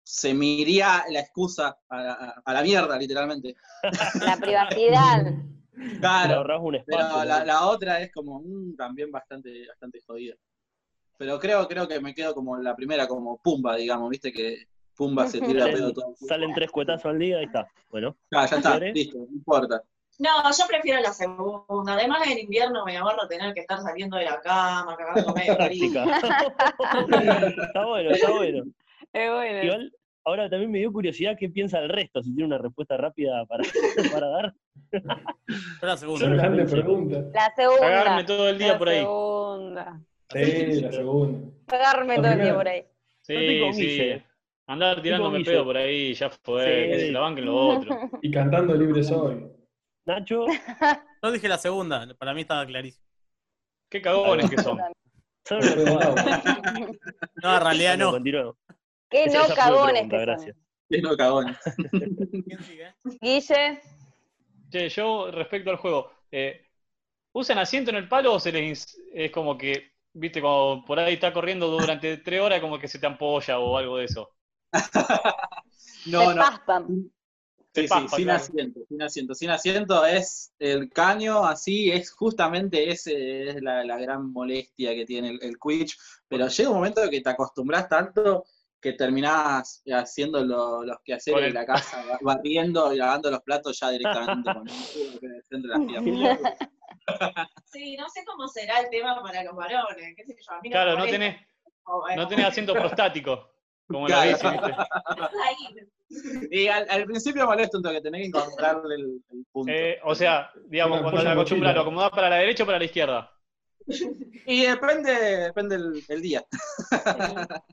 se 0.03 0.35
me 0.35 0.47
iría 0.47 1.05
la 1.11 1.21
excusa 1.21 1.79
a 1.89 2.03
la, 2.03 2.43
a 2.45 2.53
la 2.53 2.63
mierda, 2.63 2.99
literalmente. 2.99 3.57
La 4.25 4.37
privacidad. 4.37 5.33
Claro, 6.01 6.45
pero 6.45 6.73
espacio. 6.77 7.25
la, 7.25 7.41
¿no? 7.41 7.45
la 7.47 7.67
otra 7.67 8.01
es 8.01 8.13
como 8.13 8.41
mm, 8.41 8.77
también 8.77 9.11
bastante, 9.11 9.67
bastante 9.67 10.01
jodida. 10.07 10.37
Pero 11.19 11.39
creo, 11.39 11.67
creo 11.67 11.89
que 11.89 12.01
me 12.01 12.15
quedo 12.15 12.33
como 12.33 12.57
la 12.59 12.77
primera, 12.77 13.09
como 13.09 13.39
Pumba, 13.39 13.77
digamos, 13.77 14.09
viste 14.09 14.33
que 14.33 14.69
Pumba 14.97 15.27
se 15.27 15.41
tira 15.41 15.65
pedo 15.67 15.93
todo. 15.93 16.15
salen 16.17 16.55
tres 16.55 16.71
cuetazos 16.71 17.07
al 17.07 17.19
día, 17.19 17.39
ahí 17.39 17.45
está. 17.45 17.67
Bueno, 17.91 18.17
Ah, 18.33 18.47
ya 18.47 18.57
está, 18.57 18.71
¿Quieres? 18.73 18.95
listo, 18.95 19.19
no 19.19 19.27
importa. 19.33 19.83
No, 20.21 20.29
yo 20.57 20.65
prefiero 20.69 21.01
la 21.01 21.13
segunda. 21.13 21.95
Además, 21.95 22.21
en 22.31 22.39
invierno 22.39 22.85
me 22.85 22.97
ahorro 22.97 23.27
tener 23.27 23.53
que 23.53 23.61
estar 23.61 23.81
saliendo 23.81 24.17
de 24.17 24.25
la 24.27 24.41
cama, 24.41 24.97
cagando 24.97 25.35
medio 25.35 25.57
práctica. 25.57 26.05
está 27.67 27.85
bueno, 27.87 28.11
está 28.11 28.31
bueno. 28.31 28.65
Es 29.13 29.31
bueno. 29.31 29.63
Igual, 29.65 29.93
ahora 30.25 30.49
también 30.49 30.71
me 30.71 30.79
dio 30.79 30.93
curiosidad 30.93 31.37
qué 31.39 31.49
piensa 31.49 31.81
el 31.81 31.89
resto, 31.89 32.23
si 32.23 32.33
tiene 32.33 32.47
una 32.47 32.59
respuesta 32.59 32.97
rápida 32.97 33.45
para, 33.47 33.65
para 34.13 34.29
dar. 34.29 34.55
Yo 34.93 35.87
la 35.87 35.97
segunda. 35.97 36.27
Pregunta. 36.67 37.25
La 37.33 37.53
segunda. 37.57 37.81
Cagarme 37.81 38.25
todo 38.25 38.49
el 38.49 38.59
día 38.59 38.73
La 38.73 38.79
por 38.79 38.89
ahí. 38.89 39.01
segunda. 39.01 40.01
Sí, 40.33 40.81
la 40.81 40.93
segunda. 40.93 41.49
Pagarme 41.67 42.17
todo 42.17 42.33
el 42.33 42.41
día 42.41 42.55
por 42.55 42.69
ahí. 42.69 42.85
Sí, 43.23 43.61
con 43.61 43.75
sí. 43.75 44.23
Andar 44.67 45.03
tirándome 45.03 45.45
pedo 45.45 45.65
por 45.65 45.77
ahí, 45.77 46.15
ya 46.15 46.31
fue, 46.31 46.65
Sí. 46.65 46.91
que 46.91 47.01
se 47.01 47.13
la 47.13 47.21
banquen 47.21 47.45
los 47.45 47.77
otros. 47.79 47.97
Y 48.23 48.31
cantando 48.31 48.75
libre 48.75 49.03
soy. 49.03 49.47
Nacho, 50.07 50.47
Yo 51.23 51.31
dije 51.33 51.49
la 51.49 51.59
segunda, 51.59 52.07
para 52.19 52.35
mí 52.35 52.43
estaba 52.43 52.67
clarísimo. 52.67 53.05
Qué 53.91 54.01
cagones 54.03 54.51
que 54.51 54.59
son. 54.63 54.79
No, 57.43 57.57
en 57.57 57.63
realidad 57.63 57.99
no. 57.99 58.15
Qué 59.11 59.27
no 59.27 59.55
cagones 59.55 60.03
que 60.05 60.11
son. 60.11 60.21
gracias. 60.21 60.57
Lleno 60.89 61.17
cagones. 61.17 61.59
¿Quién 61.91 62.63
sigue? 62.63 62.95
Guille, 63.21 63.81
Che, 64.71 64.89
yo 64.89 65.31
respecto 65.31 65.71
al 65.71 65.77
juego, 65.77 66.11
eh, 66.31 66.67
¿usan 67.33 67.59
asiento 67.59 67.91
en 67.91 67.97
el 67.97 68.09
palo 68.09 68.35
o 68.35 68.41
se 68.41 68.53
les 68.53 68.99
es 69.13 69.31
como 69.31 69.57
que, 69.59 69.93
viste, 70.15 70.41
como 70.41 70.85
por 70.85 70.99
ahí 70.99 71.15
está 71.15 71.33
corriendo 71.33 71.69
durante 71.69 72.17
tres 72.19 72.41
horas, 72.41 72.61
como 72.61 72.79
que 72.79 72.89
se 72.89 72.99
te 72.99 73.07
ampolla 73.07 73.59
o 73.59 73.77
algo 73.77 73.99
de 73.99 74.07
eso? 74.07 74.31
No, 76.07 76.35
no. 76.35 76.41
paspan. 76.41 77.11
Sí, 77.75 77.83
sí, 77.83 77.89
paspa, 77.89 78.17
sin 78.17 78.25
claro. 78.27 78.43
asiento, 78.43 78.81
sin 78.89 79.03
asiento. 79.03 79.35
Sin 79.35 79.51
asiento 79.51 80.05
es 80.07 80.53
el 80.59 80.91
caño, 80.91 81.45
así 81.45 81.91
es 81.91 82.13
justamente 82.13 82.91
ese 82.91 83.49
es 83.51 83.63
la, 83.63 83.83
la 83.85 83.99
gran 83.99 84.31
molestia 84.31 84.95
que 84.95 85.05
tiene 85.07 85.31
el, 85.31 85.43
el 85.43 85.59
Quidditch. 85.59 85.99
Pero 86.29 86.47
llega 86.49 86.69
un 86.71 86.77
momento 86.77 87.01
que 87.11 87.21
te 87.21 87.31
acostumbras 87.31 87.89
tanto 87.89 88.45
que 88.81 88.93
terminás 88.93 89.83
haciendo 89.87 90.45
lo- 90.45 90.85
los 90.85 90.99
quehaceres 91.03 91.41
de 91.41 91.47
el- 91.49 91.55
la 91.55 91.65
casa, 91.67 92.05
barriendo 92.21 92.93
y 92.93 92.99
lavando 92.99 93.31
los 93.31 93.41
platos 93.41 93.81
ya 93.81 93.89
directamente 93.91 94.53
con 94.53 94.65
que 94.67 95.27
entre 95.57 95.71
las 95.71 95.81
piernas. 95.87 96.39
Sí, 97.65 97.97
no 97.97 98.09
sé 98.09 98.25
cómo 98.27 98.47
será 98.47 98.81
el 98.81 98.91
tema 98.91 99.21
para 99.23 99.43
los 99.43 99.55
varones. 99.57 100.15
qué 100.17 100.25
sé 100.25 100.37
yo, 100.39 100.53
a 100.55 100.61
mí 100.61 100.69
no 100.69 100.73
Claro, 100.75 100.93
me 100.93 100.99
no 100.99 101.05
tenés, 101.07 101.37
No 102.17 102.29
tenés 102.29 102.47
asiento 102.47 102.73
prostático, 102.75 103.54
como 103.87 104.07
bici, 104.07 104.19
¿viste? 104.51 104.75
Y 106.51 106.69
al, 106.69 106.87
al 106.91 107.05
principio 107.07 107.45
molesta 107.47 107.77
un 107.79 107.83
toque, 107.83 108.01
tenés 108.01 108.21
que 108.21 108.27
encontrarle 108.29 108.95
el, 108.95 109.21
el 109.33 109.45
punto. 109.51 109.73
Eh, 109.73 109.99
o 110.05 110.15
sea, 110.15 110.51
digamos, 110.67 111.01
cuando 111.03 111.29
acostumbras, 111.29 111.37
mochila. 111.37 111.73
¿lo 111.73 111.81
acomodás 111.81 112.11
para 112.11 112.31
la 112.31 112.37
derecha 112.37 112.63
o 112.63 112.67
para 112.67 112.79
la 112.79 112.85
izquierda? 112.85 113.31
Y 114.47 114.67
depende, 114.67 115.11
depende 115.13 115.75
el, 115.77 116.05
el 116.09 116.23
día. 116.23 116.45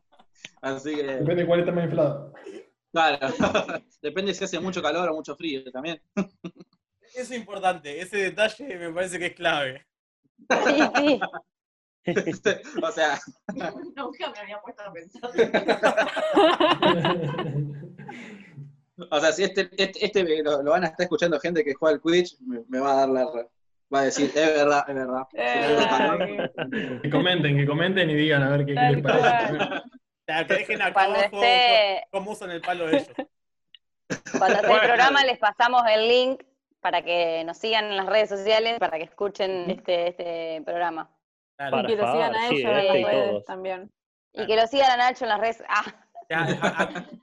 Así 0.61 0.95
que, 0.95 1.03
Depende 1.03 1.35
de 1.41 1.45
cuál 1.45 1.59
está 1.59 1.71
más 1.71 1.85
inflado. 1.85 2.33
claro, 2.91 3.19
depende 4.01 4.33
si 4.33 4.43
hace 4.43 4.59
mucho 4.59 4.81
calor 4.81 5.09
o 5.09 5.13
mucho 5.15 5.35
frío 5.35 5.63
también. 5.71 6.01
Eso 6.15 7.21
es 7.21 7.31
importante, 7.31 7.99
ese 7.99 8.17
detalle 8.17 8.77
me 8.77 8.91
parece 8.93 9.19
que 9.19 9.27
es 9.27 9.33
clave. 9.35 9.85
Sí, 10.49 10.81
sí. 10.95 11.19
O 12.81 12.91
sea, 12.91 13.19
Nunca 13.95 14.31
me 14.31 14.39
había 14.39 14.59
puesto 14.61 14.83
a 14.83 14.91
pensar. 14.91 15.29
o 19.09 19.19
sea, 19.19 19.31
si 19.31 19.43
este, 19.43 19.69
este, 19.77 20.05
este 20.05 20.43
lo, 20.43 20.61
lo 20.63 20.71
van 20.71 20.83
a 20.83 20.87
estar 20.87 21.03
escuchando 21.03 21.39
gente 21.39 21.63
que 21.63 21.73
juega 21.73 21.95
al 21.95 22.01
Quidditch, 22.01 22.39
me, 22.41 22.61
me 22.67 22.79
va 22.79 22.91
a 22.93 22.95
dar 22.95 23.09
la 23.09 23.25
va 23.93 23.99
a 23.99 24.03
decir, 24.03 24.31
es 24.33 24.55
verdad, 24.55 24.85
es 24.87 24.95
verdad. 24.95 25.27
Eh, 25.33 26.99
Que 27.03 27.09
comenten, 27.09 27.57
que 27.57 27.65
comenten 27.65 28.09
y 28.09 28.15
digan 28.15 28.41
a 28.43 28.49
ver 28.49 28.65
qué, 28.65 28.73
qué 28.73 28.79
les 28.93 29.01
parece. 29.03 29.57
cual. 29.57 29.83
O 29.85 30.23
sea, 30.25 30.47
que 30.47 30.53
dejen 30.53 30.79
Cuando 30.93 31.19
abajo 31.19 31.35
esté- 31.43 32.03
cómo 32.11 32.31
usan 32.31 32.51
el 32.51 32.61
palo 32.61 32.87
de 32.87 32.97
ellos. 32.97 33.09
Cuando 34.37 34.59
esté 34.59 34.71
el 34.73 34.79
programa 34.79 35.23
les 35.25 35.37
pasamos 35.39 35.83
el 35.93 36.07
link 36.07 36.43
para 36.79 37.01
que 37.01 37.43
nos 37.43 37.57
sigan 37.57 37.85
en 37.85 37.97
las 37.97 38.05
redes 38.05 38.29
sociales, 38.29 38.79
para 38.79 38.97
que 38.97 39.03
escuchen 39.03 39.69
este, 39.69 40.07
este 40.09 40.61
programa. 40.65 41.09
Claro. 41.69 41.79
Y 41.81 41.87
que 41.87 41.95
lo 41.95 42.11
sigan 42.11 42.35
a 42.35 42.47
ellos 42.47 42.59
en 42.59 42.77
este 42.77 43.01
las 43.01 43.11
redes 43.11 43.29
todos. 43.29 43.45
también. 43.45 43.91
Y 44.33 44.47
que 44.47 44.55
lo 44.55 44.67
sigan 44.67 44.91
a 44.91 44.97
Nacho 44.97 45.25
en 45.25 45.29
las 45.29 45.39
redes. 45.39 45.63
Ah, 45.67 45.85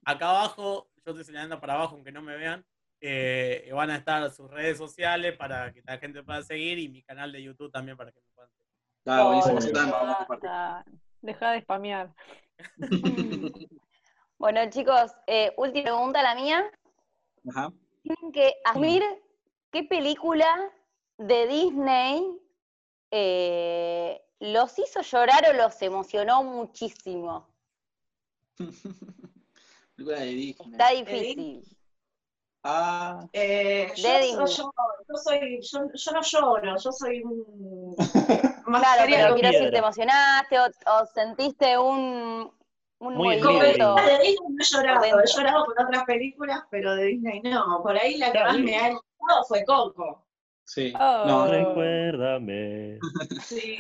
acá 0.05 0.31
abajo, 0.31 0.89
yo 1.05 1.13
estoy 1.13 1.25
señalando 1.25 1.61
para 1.61 1.75
abajo, 1.75 1.95
aunque 1.95 2.13
no 2.13 2.21
me 2.23 2.37
vean, 2.37 2.65
eh, 3.01 3.71
van 3.73 3.91
a 3.91 3.97
estar 3.97 4.31
sus 4.31 4.51
redes 4.51 4.77
sociales 4.77 5.37
para 5.37 5.73
que 5.73 5.83
la 5.85 5.99
gente 5.99 6.23
pueda 6.23 6.43
seguir 6.43 6.79
y 6.79 6.89
mi 6.89 7.03
canal 7.03 7.33
de 7.33 7.43
YouTube 7.43 7.73
también 7.73 7.97
para 7.97 8.13
que 8.13 8.21
me 8.21 8.27
puedan 8.35 8.51
seguir. 8.51 8.73
Ah, 9.07 9.25
buenísimo, 9.25 9.81
Oh, 9.95 10.83
Deja 11.23 11.51
de 11.53 11.61
spamear. 11.63 12.13
Bueno, 14.41 14.61
chicos, 14.71 15.11
eh, 15.27 15.53
última 15.57 15.83
pregunta 15.87 16.23
la 16.23 16.37
mía. 16.37 16.71
Ajá. 17.51 17.73
Tienen 18.05 18.31
que 18.33 18.55
asumir 18.65 19.03
qué 19.73 19.83
película 19.83 20.47
de 21.17 21.49
Disney 21.49 22.39
eh, 23.11 24.23
los 24.41 24.79
hizo 24.79 25.01
llorar 25.03 25.45
o 25.51 25.53
los 25.53 25.81
emocionó 25.83 26.43
muchísimo. 26.45 27.49
Película 29.97 30.21
de 30.21 30.27
Disney. 30.27 30.73
Está 30.73 30.91
difícil. 30.91 31.65
Ah, 32.65 33.27
Eh, 33.33 33.93
yo, 33.97 34.47
soy, 35.17 35.61
yo, 35.63 35.81
yo 35.95 36.13
no 36.13 36.21
lloro, 36.23 36.77
yo 36.77 36.93
soy 36.93 37.23
un 37.23 37.95
más 38.67 38.83
Claro, 38.83 39.11
pero 39.11 39.35
quiero 39.35 39.49
decir. 39.49 39.71
¿te 39.71 39.79
emocionaste 39.79 40.59
o, 40.59 40.65
o 40.67 41.07
sentiste 41.07 41.79
un, 41.79 42.53
un 42.99 43.15
Muy 43.15 43.41
Como 43.41 43.55
movimiento? 43.59 43.95
de 44.03 44.19
Disney 44.19 44.37
no 44.51 44.57
he 44.61 44.65
llorado, 44.65 45.21
he 45.21 45.27
llorado 45.27 45.65
con 45.67 45.85
otras 45.87 46.05
películas, 46.05 46.61
pero 46.71 46.95
de 46.97 47.05
Disney 47.05 47.41
no. 47.43 47.81
Por 47.83 47.97
ahí 47.97 48.19
la 48.19 48.27
que 48.27 48.33
Claro. 48.33 48.53
más 48.53 48.59
me 48.61 48.77
ha 48.77 48.87
enojado 48.89 49.45
fue 49.47 49.65
Coco. 49.65 50.28
Sí. 50.69 50.93
Oh. 50.99 51.25
No, 51.27 51.47
Recuérdame. 51.51 52.99
Sí. 53.43 53.77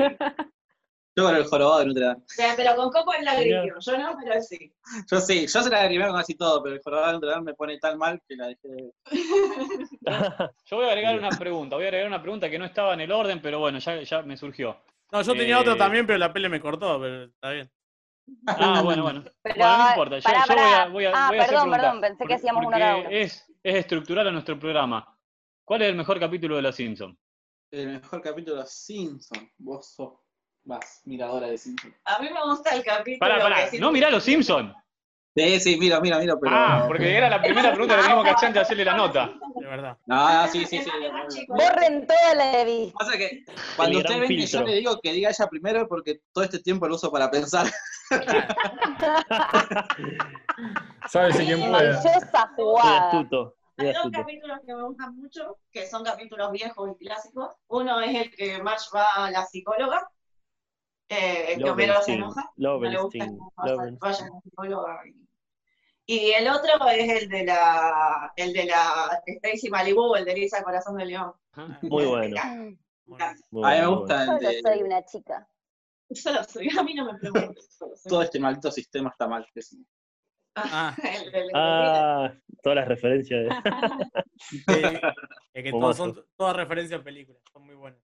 yo 1.17 1.25
con 1.25 1.35
el 1.37 1.45
jorobado 1.45 1.81
de 1.81 1.87
Notre 1.87 2.05
Dame. 2.05 2.21
O 2.21 2.25
sea, 2.29 2.55
pero 2.57 2.77
con 2.77 2.91
Coco 2.91 3.13
es 3.15 3.23
la 3.25 3.35
Mirá. 3.39 3.61
grito, 3.63 3.77
yo 3.81 3.99
no, 3.99 4.17
pero 4.23 4.41
sí. 4.43 4.73
Yo 5.11 5.21
sí, 5.21 5.47
yo 5.47 5.63
se 5.63 5.71
la 5.71 5.83
lagrimé 5.83 6.07
con 6.07 6.17
casi 6.17 6.35
todo, 6.37 6.63
pero 6.63 6.77
el 6.77 6.83
jorobado 6.83 7.07
de 7.09 7.13
Notre 7.15 7.31
Dame 7.31 7.45
me 7.45 7.55
pone 7.55 7.79
tan 7.79 7.99
mal 7.99 8.21
que 8.29 8.37
la 8.37 8.47
dejé 8.47 8.69
de 8.69 8.93
Yo 10.67 10.77
voy 10.77 10.87
a 10.87 10.91
agregar 10.91 11.19
una 11.19 11.31
pregunta, 11.31 11.77
voy 11.77 11.85
a 11.85 11.89
agregar 11.89 12.09
una 12.09 12.23
pregunta 12.23 12.49
que 12.49 12.59
no 12.59 12.65
estaba 12.65 12.95
en 12.95 13.01
el 13.01 13.13
orden, 13.13 13.41
pero 13.43 13.59
bueno, 13.59 13.79
ya, 13.79 14.01
ya 14.03 14.23
me 14.23 14.37
surgió. 14.37 14.77
No, 15.11 15.23
yo 15.23 15.33
tenía 15.33 15.57
Eh, 15.57 15.61
otro 15.61 15.77
también, 15.77 16.07
pero 16.07 16.19
la 16.19 16.33
pele 16.33 16.49
me 16.49 16.61
cortó, 16.61 17.01
pero 17.01 17.25
está 17.25 17.51
bien. 17.51 17.71
Ah, 18.47 18.83
bueno, 18.85 19.03
bueno. 19.05 19.25
Pero, 19.43 19.55
Bueno, 19.57 19.79
no 19.79 19.89
importa, 19.91 20.19
yo, 20.19 20.29
yo 20.31 20.55
voy 20.55 20.63
a, 20.75 20.87
voy 20.89 21.05
a- 21.07 21.13
Ah, 21.15 21.29
voy 21.31 21.39
a 21.39 21.43
hacer 21.43 21.55
perdón, 21.55 21.71
preguntas, 21.71 21.81
perdón, 21.81 22.01
pensé 22.01 22.27
que 22.27 22.35
hacíamos 22.35 22.61
uno 22.61 22.69
porque 22.71 22.81
cada 22.81 22.97
uno. 22.97 23.09
Es, 23.11 23.47
es 23.63 23.75
estructural 23.77 24.29
a 24.29 24.31
nuestro 24.31 24.59
programa. 24.59 25.18
¿Cuál 25.69 25.83
es 25.83 25.91
el 25.91 25.97
mejor 25.97 26.19
capítulo 26.19 26.57
de 26.57 26.63
Los 26.63 26.77
Simpsons? 26.77 27.15
El 27.71 27.89
mejor 27.89 28.23
capítulo 28.23 28.57
de 28.57 28.63
Los 28.63 28.73
Simpsons. 28.73 29.51
Vos 29.59 29.93
sos 29.95 30.15
más 30.65 31.03
miradora 31.05 31.49
de 31.49 31.59
Simpsons. 31.59 31.95
A 32.07 32.19
mí 32.21 32.31
me 32.33 32.43
gusta 32.43 32.75
el 32.75 32.83
capítulo. 32.83 33.19
Pará, 33.19 33.39
pará, 33.39 33.69
no 33.79 33.93
mirá 33.93 34.09
Los 34.09 34.25
Simpsons. 34.25 34.75
Sí, 35.37 35.61
sí, 35.61 35.77
mira, 35.79 36.01
mira, 36.01 36.19
mira, 36.21 36.37
pero. 36.41 36.57
Ah, 36.57 36.85
porque 36.89 37.15
era 37.15 37.29
la 37.29 37.43
primera 37.43 37.73
pregunta 37.73 37.97
que 37.97 38.01
teníamos 38.01 38.25
que 38.25 38.31
hacer 38.31 38.51
de 38.55 38.61
hacerle 38.61 38.87
la 38.87 38.97
nota. 38.97 39.31
De 39.57 39.67
verdad. 39.67 39.99
No, 40.07 40.49
sí, 40.49 40.65
sí, 40.65 40.81
sí. 40.83 40.91
Borren 41.49 42.07
toda 42.07 42.35
la 42.35 42.65
de. 42.65 42.91
Pasa 42.99 43.19
que 43.19 43.45
cuando 43.77 43.99
usted 43.99 44.21
ven 44.21 44.29
que 44.29 44.47
yo 44.47 44.63
le 44.63 44.75
digo 44.75 44.99
que 45.03 45.13
diga 45.13 45.29
ella 45.29 45.47
primero 45.49 45.87
porque 45.87 46.23
todo 46.33 46.45
este 46.45 46.61
tiempo 46.61 46.89
lo 46.89 46.95
uso 46.95 47.13
para 47.13 47.31
pensar. 47.31 47.67
Sábese 51.11 51.45
quién 51.45 51.59
puede. 51.61 51.73
Maravillosa 51.73 52.53
jugada. 52.57 53.11
astuto. 53.11 53.58
Hay 53.79 53.87
dos 53.95 54.03
capítulos 54.13 54.59
que 54.67 54.75
me 54.75 54.83
gustan 54.83 55.17
mucho, 55.17 55.59
que 55.71 55.87
son 55.87 56.05
capítulos 56.05 56.51
viejos 56.53 56.91
y 56.91 57.05
clásicos. 57.05 57.55
Uno 57.69 58.01
es 58.01 58.15
el 58.23 58.31
que 58.35 58.63
Marge 58.63 58.87
va 58.95 59.07
a 59.27 59.31
la 59.31 59.45
psicóloga, 59.47 60.09
eh, 61.09 61.53
el 61.55 61.63
que 61.63 61.71
Homero 61.71 62.03
se 62.03 62.13
enoja, 62.15 62.51
no 62.57 62.81
le 62.91 63.01
gusta 63.03 63.25
que 63.25 63.31
vaya- 63.57 64.23
a 64.23 64.31
la 64.35 64.41
psicóloga. 64.43 65.01
Y, 66.07 66.17
y 66.17 66.31
el 66.33 66.49
otro 66.49 66.89
es 66.89 67.23
el 67.23 67.29
de 67.29 67.45
la, 67.45 68.33
el 68.37 68.53
de 68.53 68.65
la 68.65 69.23
Stacy 69.27 69.71
Malibu, 69.71 70.15
el 70.17 70.25
de 70.25 70.35
Lisa 70.35 70.63
Corazón 70.63 70.97
de 70.97 71.07
León. 71.07 71.33
Muy 71.83 72.07
bueno. 72.07 72.37
Muy 73.07 73.19
A 73.23 73.35
mí 73.35 73.81
me 73.81 73.87
gusta 73.87 74.21
el 74.23 74.27
Solo 74.27 74.39
de 74.49 74.61
soy 74.63 74.83
una 74.83 75.05
chica. 75.05 75.49
Solo 76.11 76.45
soy, 76.45 76.69
a 76.79 76.83
mí 76.83 76.95
no 76.95 77.05
me 77.13 77.19
preguntes. 77.19 77.77
solo 77.79 77.93
todo 78.09 78.23
este 78.23 78.39
maldito 78.41 78.71
sistema 78.71 79.11
está 79.11 79.27
mal. 79.29 79.47
Ah, 80.65 80.97
el 81.33 81.33
de 81.33 81.51
Ah, 81.55 82.35
todas 82.63 82.77
las 82.77 82.89
referencias 82.89 83.45
de. 83.45 83.49
eh, 84.69 85.01
es 85.55 85.65
que 85.65 85.71
todos 85.71 85.97
son 85.97 86.25
todas 86.37 86.57
referencias 86.57 87.01
a 87.01 87.05
películas, 87.05 87.43
son 87.53 87.63
muy 87.65 87.75
buenas 87.75 88.01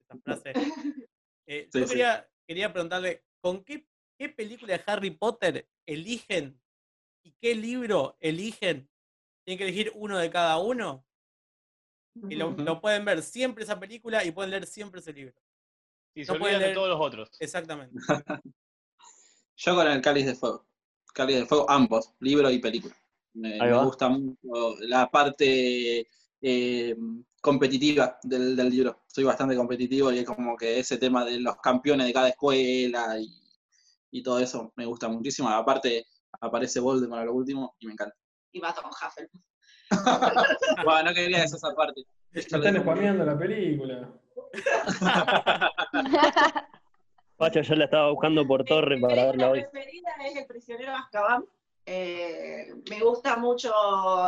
estas 0.00 0.22
frases. 0.22 0.54
Eh, 1.50 1.66
Sí, 1.72 1.80
yo 1.80 1.86
sí. 1.86 1.92
quería, 1.94 2.28
quería 2.46 2.70
preguntarle, 2.74 3.24
¿con 3.40 3.64
qué, 3.64 3.86
qué 4.18 4.28
película 4.28 4.76
de 4.76 4.82
Harry 4.86 5.10
Potter 5.12 5.66
eligen 5.86 6.60
y 7.24 7.32
qué 7.40 7.54
libro 7.54 8.18
eligen? 8.20 8.90
Tienen 9.46 9.56
que 9.56 9.64
elegir 9.64 9.90
uno 9.94 10.18
de 10.18 10.28
cada 10.28 10.58
uno 10.58 11.06
y 12.28 12.34
lo, 12.34 12.50
lo 12.50 12.82
pueden 12.82 13.06
ver 13.06 13.22
siempre 13.22 13.64
esa 13.64 13.80
película 13.80 14.22
y 14.26 14.30
pueden 14.30 14.50
leer 14.50 14.66
siempre 14.66 15.00
ese 15.00 15.14
libro. 15.14 15.40
Y 16.14 16.26
se 16.26 16.32
No 16.32 16.36
olvidan 16.36 16.60
de 16.60 16.66
leer- 16.66 16.74
todos 16.74 16.88
los 16.90 17.00
otros. 17.00 17.30
Exactamente. 17.40 17.96
Yo 19.56 19.74
con 19.74 19.86
el 19.86 20.02
Cáliz 20.02 20.26
de 20.26 20.34
Fuego. 20.34 20.66
Cáliz 21.18 21.36
de 21.36 21.46
Fuego, 21.46 21.68
ambos, 21.68 22.14
libro 22.20 22.48
y 22.48 22.60
película. 22.60 22.94
Me, 23.34 23.58
gusta 23.82 24.08
mucho 24.08 24.76
la 24.82 25.10
parte 25.10 26.06
eh, 26.40 26.96
competitiva 27.40 28.20
del, 28.22 28.54
del 28.54 28.70
libro. 28.70 29.02
Soy 29.08 29.24
bastante 29.24 29.56
competitivo 29.56 30.12
y 30.12 30.18
es 30.18 30.24
como 30.24 30.56
que 30.56 30.78
ese 30.78 30.96
tema 30.96 31.24
de 31.24 31.40
los 31.40 31.56
campeones 31.56 32.06
de 32.06 32.12
cada 32.12 32.28
escuela 32.28 33.18
y, 33.18 33.28
y 34.12 34.22
todo 34.22 34.38
eso 34.38 34.72
me 34.76 34.86
gusta 34.86 35.08
muchísimo. 35.08 35.48
Aparte, 35.48 36.06
aparece 36.40 36.78
Voldemort 36.78 37.22
a 37.22 37.24
lo 37.24 37.34
último 37.34 37.74
y 37.80 37.88
me 37.88 37.94
encanta. 37.94 38.14
Y 38.52 38.60
va 38.60 38.72
Tom 38.72 38.88
Hufflepuff. 38.88 39.42
Bueno, 40.84 41.10
no 41.10 41.14
quería 41.14 41.40
decir 41.40 41.56
esa 41.56 41.74
parte. 41.74 42.02
Están 42.32 42.80
spameando 42.80 43.24
la 43.24 43.36
película. 43.36 44.08
Pacha, 47.38 47.60
yo 47.62 47.74
la 47.76 47.84
estaba 47.84 48.10
buscando 48.10 48.46
por 48.46 48.64
torre 48.64 48.96
Mi 48.96 49.02
para 49.02 49.14
verla 49.26 49.30
película 49.30 49.50
hoy. 49.52 49.64
preferida 49.70 50.10
es 50.26 50.36
El 50.36 50.46
prisionero 50.46 50.92
Azkaban. 50.94 51.44
Eh, 51.86 52.66
me 52.90 53.00
gusta 53.00 53.36
mucho 53.36 53.72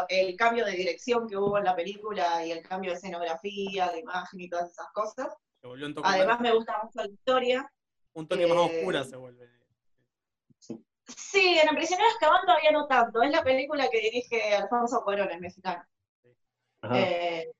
el 0.08 0.34
cambio 0.36 0.64
de 0.64 0.72
dirección 0.72 1.28
que 1.28 1.36
hubo 1.36 1.58
en 1.58 1.64
la 1.64 1.76
película 1.76 2.46
y 2.46 2.52
el 2.52 2.62
cambio 2.66 2.92
de 2.92 2.96
escenografía, 2.96 3.90
de 3.90 3.98
imagen 3.98 4.40
y 4.40 4.48
todas 4.48 4.70
esas 4.70 4.86
cosas. 4.92 5.34
Se 5.60 5.66
volvió 5.66 5.86
un 5.86 5.94
toque, 5.94 6.08
Además 6.08 6.40
me 6.40 6.52
gusta 6.54 6.80
mucho 6.82 7.00
la 7.06 7.12
historia. 7.12 7.72
un 8.14 8.26
toque 8.28 8.46
más 8.46 8.56
eh, 8.56 8.78
oscura 8.78 9.04
se 9.04 9.16
vuelve. 9.16 9.50
Sí, 11.06 11.58
en 11.60 11.68
El 11.68 11.74
prisionero 11.74 12.08
de 12.08 12.14
Azkaban 12.14 12.46
todavía 12.46 12.70
no 12.70 12.86
tanto. 12.86 13.20
Es 13.22 13.30
la 13.32 13.42
película 13.42 13.88
que 13.90 14.00
dirige 14.00 14.54
Alfonso 14.54 15.02
Cuarón, 15.02 15.30
el 15.32 15.40
mexicano. 15.40 15.84
Ajá. 16.82 16.98
Eh, 16.98 17.50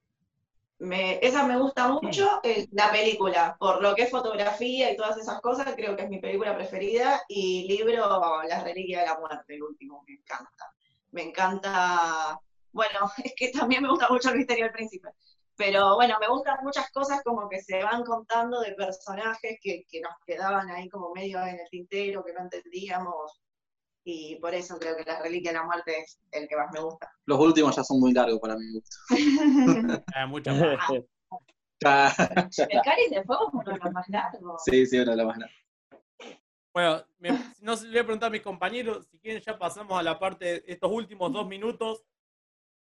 me- 0.81 1.19
esa 1.24 1.44
me 1.47 1.59
gusta 1.59 1.89
mucho, 1.89 2.40
eh, 2.43 2.66
la 2.73 2.90
película, 2.90 3.57
por 3.59 3.82
lo 3.82 3.94
que 3.94 4.02
es 4.05 4.11
fotografía 4.11 4.90
y 4.93 4.97
todas 4.97 5.16
esas 5.19 5.40
cosas, 5.40 5.74
creo 5.77 5.97
que 5.97 6.05
es 6.05 6.09
mi 6.11 6.20
película 6.20 6.55
preferida, 6.57 7.23
y 7.28 7.66
libro 7.69 8.43
Las 8.48 8.65
Reliquias 8.65 9.02
de 9.02 9.09
la 9.09 9.19
Muerte, 9.19 9.55
el 9.55 9.62
último, 9.62 10.02
me 10.07 10.15
encanta. 10.15 10.74
Me 11.12 11.23
encanta, 11.23 12.40
bueno, 12.73 13.01
es 13.24 13.35
que 13.36 13.51
también 13.51 13.82
me 13.82 13.90
gusta 13.90 14.09
mucho 14.11 14.31
el 14.31 14.39
misterio 14.39 14.65
del 14.65 14.73
príncipe, 14.73 15.09
Pero 15.57 15.94
bueno, 15.97 16.16
me 16.20 16.28
gustan 16.28 16.59
muchas 16.62 16.90
cosas 16.90 17.23
como 17.23 17.48
que 17.48 17.61
se 17.61 17.82
van 17.85 18.02
contando 18.05 18.61
de 18.61 18.73
personajes 18.74 19.59
que, 19.62 19.85
que 19.89 20.01
nos 20.01 20.15
quedaban 20.27 20.70
ahí 20.70 20.89
como 20.89 21.12
medio 21.12 21.40
en 21.43 21.61
el 21.61 21.69
tintero, 21.70 22.24
que 22.24 22.32
no 22.32 22.40
entendíamos. 22.40 23.40
Y 24.12 24.35
por 24.41 24.53
eso 24.55 24.77
creo 24.78 24.97
que 24.97 25.05
La 25.05 25.23
Reliquia 25.23 25.53
de 25.53 25.59
la 25.59 25.65
Muerte 25.65 26.01
es 26.01 26.19
el 26.32 26.49
que 26.49 26.57
más 26.57 26.66
me 26.73 26.81
gusta. 26.81 27.09
Los 27.27 27.39
últimos 27.39 27.77
ya 27.77 27.85
son 27.85 28.01
muy 28.01 28.12
largos 28.12 28.41
para 28.41 28.57
mi 28.57 28.73
gusto. 28.73 28.97
Eh, 29.16 30.27
mucho 30.27 30.51
más. 30.53 30.81
El 32.69 32.81
Cáliz 32.82 33.11
de 33.11 33.23
Fuego 33.24 33.49
es 33.49 33.55
uno 33.55 33.73
de 33.73 33.78
los 33.78 33.93
más 33.93 34.09
largos. 34.09 34.62
Sí, 34.65 34.85
sí, 34.87 34.99
una 34.99 35.12
de 35.12 35.16
las 35.16 35.27
más 35.27 35.39
largas. 35.39 35.57
Bueno, 36.74 37.05
me- 37.19 37.39
no 37.61 37.77
sé, 37.77 37.87
le 37.87 37.93
voy 37.93 38.01
a 38.01 38.05
preguntar 38.05 38.27
a 38.27 38.31
mis 38.31 38.43
compañeros, 38.43 39.07
si 39.11 39.19
quieren 39.19 39.41
ya 39.43 39.57
pasamos 39.59 39.99
a 39.99 40.03
la 40.03 40.19
parte 40.19 40.45
de 40.45 40.65
estos 40.66 40.91
últimos 40.91 41.32
dos 41.32 41.47
minutos 41.47 42.05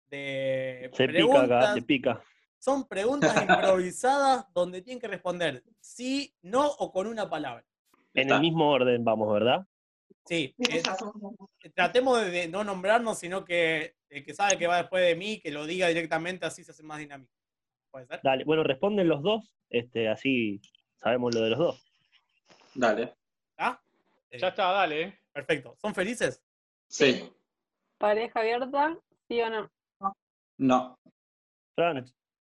de 0.09 0.89
Se 0.93 1.07
pica 1.07 1.13
preguntas. 1.17 1.51
acá, 1.51 1.73
se 1.73 1.81
pica. 1.81 2.23
Son 2.59 2.87
preguntas 2.87 3.35
improvisadas 3.43 4.45
donde 4.53 4.81
tienen 4.81 4.99
que 5.01 5.07
responder 5.07 5.63
sí, 5.79 6.33
no 6.41 6.65
o 6.67 6.91
con 6.91 7.07
una 7.07 7.29
palabra. 7.29 7.65
En 8.13 8.23
Está. 8.23 8.35
el 8.35 8.41
mismo 8.41 8.69
orden 8.71 9.03
vamos, 9.03 9.31
¿verdad? 9.31 9.65
Sí, 10.25 10.53
eh, 10.69 10.83
tratemos 11.73 12.25
de, 12.25 12.47
no 12.49 12.63
nombrarnos, 12.63 13.17
sino 13.19 13.45
que 13.45 13.95
el 14.09 14.25
que 14.25 14.33
sabe 14.33 14.57
que 14.57 14.67
va 14.67 14.77
después 14.77 15.03
de 15.05 15.15
mí, 15.15 15.39
que 15.39 15.51
lo 15.51 15.65
diga 15.65 15.87
directamente, 15.87 16.45
así 16.45 16.63
se 16.63 16.71
hace 16.71 16.83
más 16.83 16.99
dinámico. 16.99 17.31
¿Puede 17.91 18.07
ser? 18.07 18.19
Dale, 18.23 18.43
bueno, 18.43 18.63
responden 18.63 19.07
los 19.07 19.21
dos, 19.23 19.53
este, 19.69 20.09
así 20.09 20.61
sabemos 21.01 21.33
lo 21.33 21.41
de 21.41 21.49
los 21.51 21.59
dos. 21.59 21.85
Dale. 22.75 23.15
¿Ah? 23.57 23.79
Eh, 24.29 24.37
Ya 24.39 24.49
está, 24.49 24.71
dale. 24.71 25.01
eh. 25.01 25.19
Perfecto. 25.31 25.75
¿Son 25.79 25.93
felices? 25.95 26.43
Sí. 26.89 27.29
¿Pareja 27.97 28.39
abierta? 28.41 28.97
¿Sí 29.27 29.41
o 29.41 29.49
no? 29.49 29.69
No. 30.57 30.99
Fran, 31.75 32.05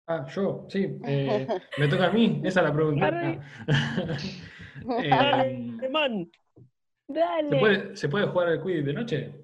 Ah, 0.07 0.27
yo, 0.35 0.67
sí. 0.69 0.99
eh, 1.07 1.47
me 1.79 1.87
toca 1.87 2.07
a 2.07 2.11
mí, 2.11 2.41
esa 2.45 2.61
es 2.61 2.67
la 2.67 2.73
pregunta. 2.75 3.41
Eh, 5.03 5.79
¿se, 7.15 7.57
puede, 7.57 7.97
¿Se 7.97 8.09
puede 8.09 8.27
jugar 8.27 8.49
al 8.49 8.63
quiz 8.63 8.85
de 8.85 8.93
noche? 8.93 9.35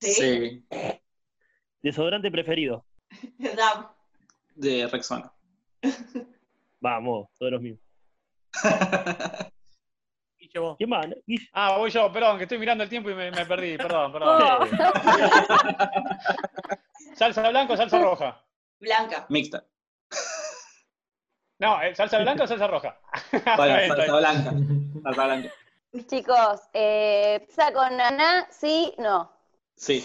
Sí. 0.00 0.12
Sí. 0.12 0.66
Desodorante 1.82 2.30
preferido. 2.30 2.84
Dab. 3.56 3.90
De 4.54 4.86
Rexona. 4.86 5.32
Vamos, 6.80 7.28
todos 7.38 7.52
los 7.52 7.62
míos. 7.62 7.78
¿Quién 10.76 10.90
más? 10.90 11.06
Ah, 11.52 11.78
voy 11.78 11.90
yo, 11.90 12.12
perdón, 12.12 12.36
que 12.36 12.42
estoy 12.42 12.58
mirando 12.58 12.84
el 12.84 12.90
tiempo 12.90 13.08
y 13.08 13.14
me, 13.14 13.30
me 13.30 13.46
perdí, 13.46 13.78
perdón, 13.78 14.12
perdón. 14.12 14.42
Oh. 14.42 14.66
¿Salsa 17.14 17.48
blanca 17.48 17.72
o 17.72 17.76
salsa 17.76 17.98
roja? 17.98 18.44
Blanca. 18.78 19.24
Mixta. 19.30 19.64
No, 21.58 21.80
¿eh, 21.80 21.94
¿salsa 21.94 22.18
blanca 22.18 22.44
o 22.44 22.46
salsa 22.46 22.66
roja? 22.66 23.00
Bueno, 23.56 23.94
salsa 23.94 24.16
blanca. 24.18 24.52
Salsa 25.02 25.24
blanca. 25.24 25.50
Chicos, 26.06 26.60
eh, 26.72 27.44
pizza 27.46 27.72
con 27.72 27.96
naná, 27.96 28.48
sí, 28.50 28.94
no. 28.98 29.30
Sí. 29.76 30.02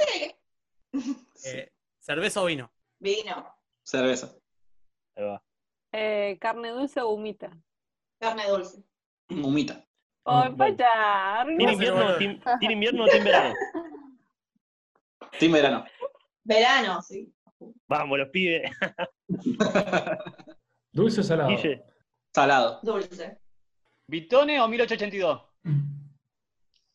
Eh, 1.45 1.71
¿Cerveza 1.99 2.41
o 2.41 2.45
vino? 2.45 2.71
Vino. 2.99 3.55
Cerveza. 3.83 4.35
Ahí 5.15 5.23
va. 5.23 5.41
Eh, 5.93 6.37
¿Carne 6.41 6.69
dulce 6.71 6.99
o 7.01 7.09
humita? 7.09 7.49
Carne 8.19 8.47
dulce. 8.49 8.83
Humita. 9.29 9.83
¡Oh, 10.23 10.43
pacha! 10.57 11.45
¿Tiene 11.45 11.65
No, 11.65 11.71
invierno, 11.71 12.17
team, 12.17 12.41
¿Tiene 12.59 12.73
invierno 12.73 13.05
o 13.05 13.07
team 13.07 13.23
verano? 13.23 13.55
Team 15.39 15.51
verano. 15.53 15.85
Verano, 16.43 17.01
sí. 17.01 17.33
Vamos, 17.87 18.17
los 18.17 18.29
pibes. 18.29 18.69
¿Dulce 20.91 21.21
o 21.21 21.23
salado? 21.23 21.49
Guille, 21.49 21.83
Salado. 22.33 22.79
Dulce. 22.83 23.39
¿Bitone 24.07 24.59
o 24.59 24.67
1882? 24.67 25.46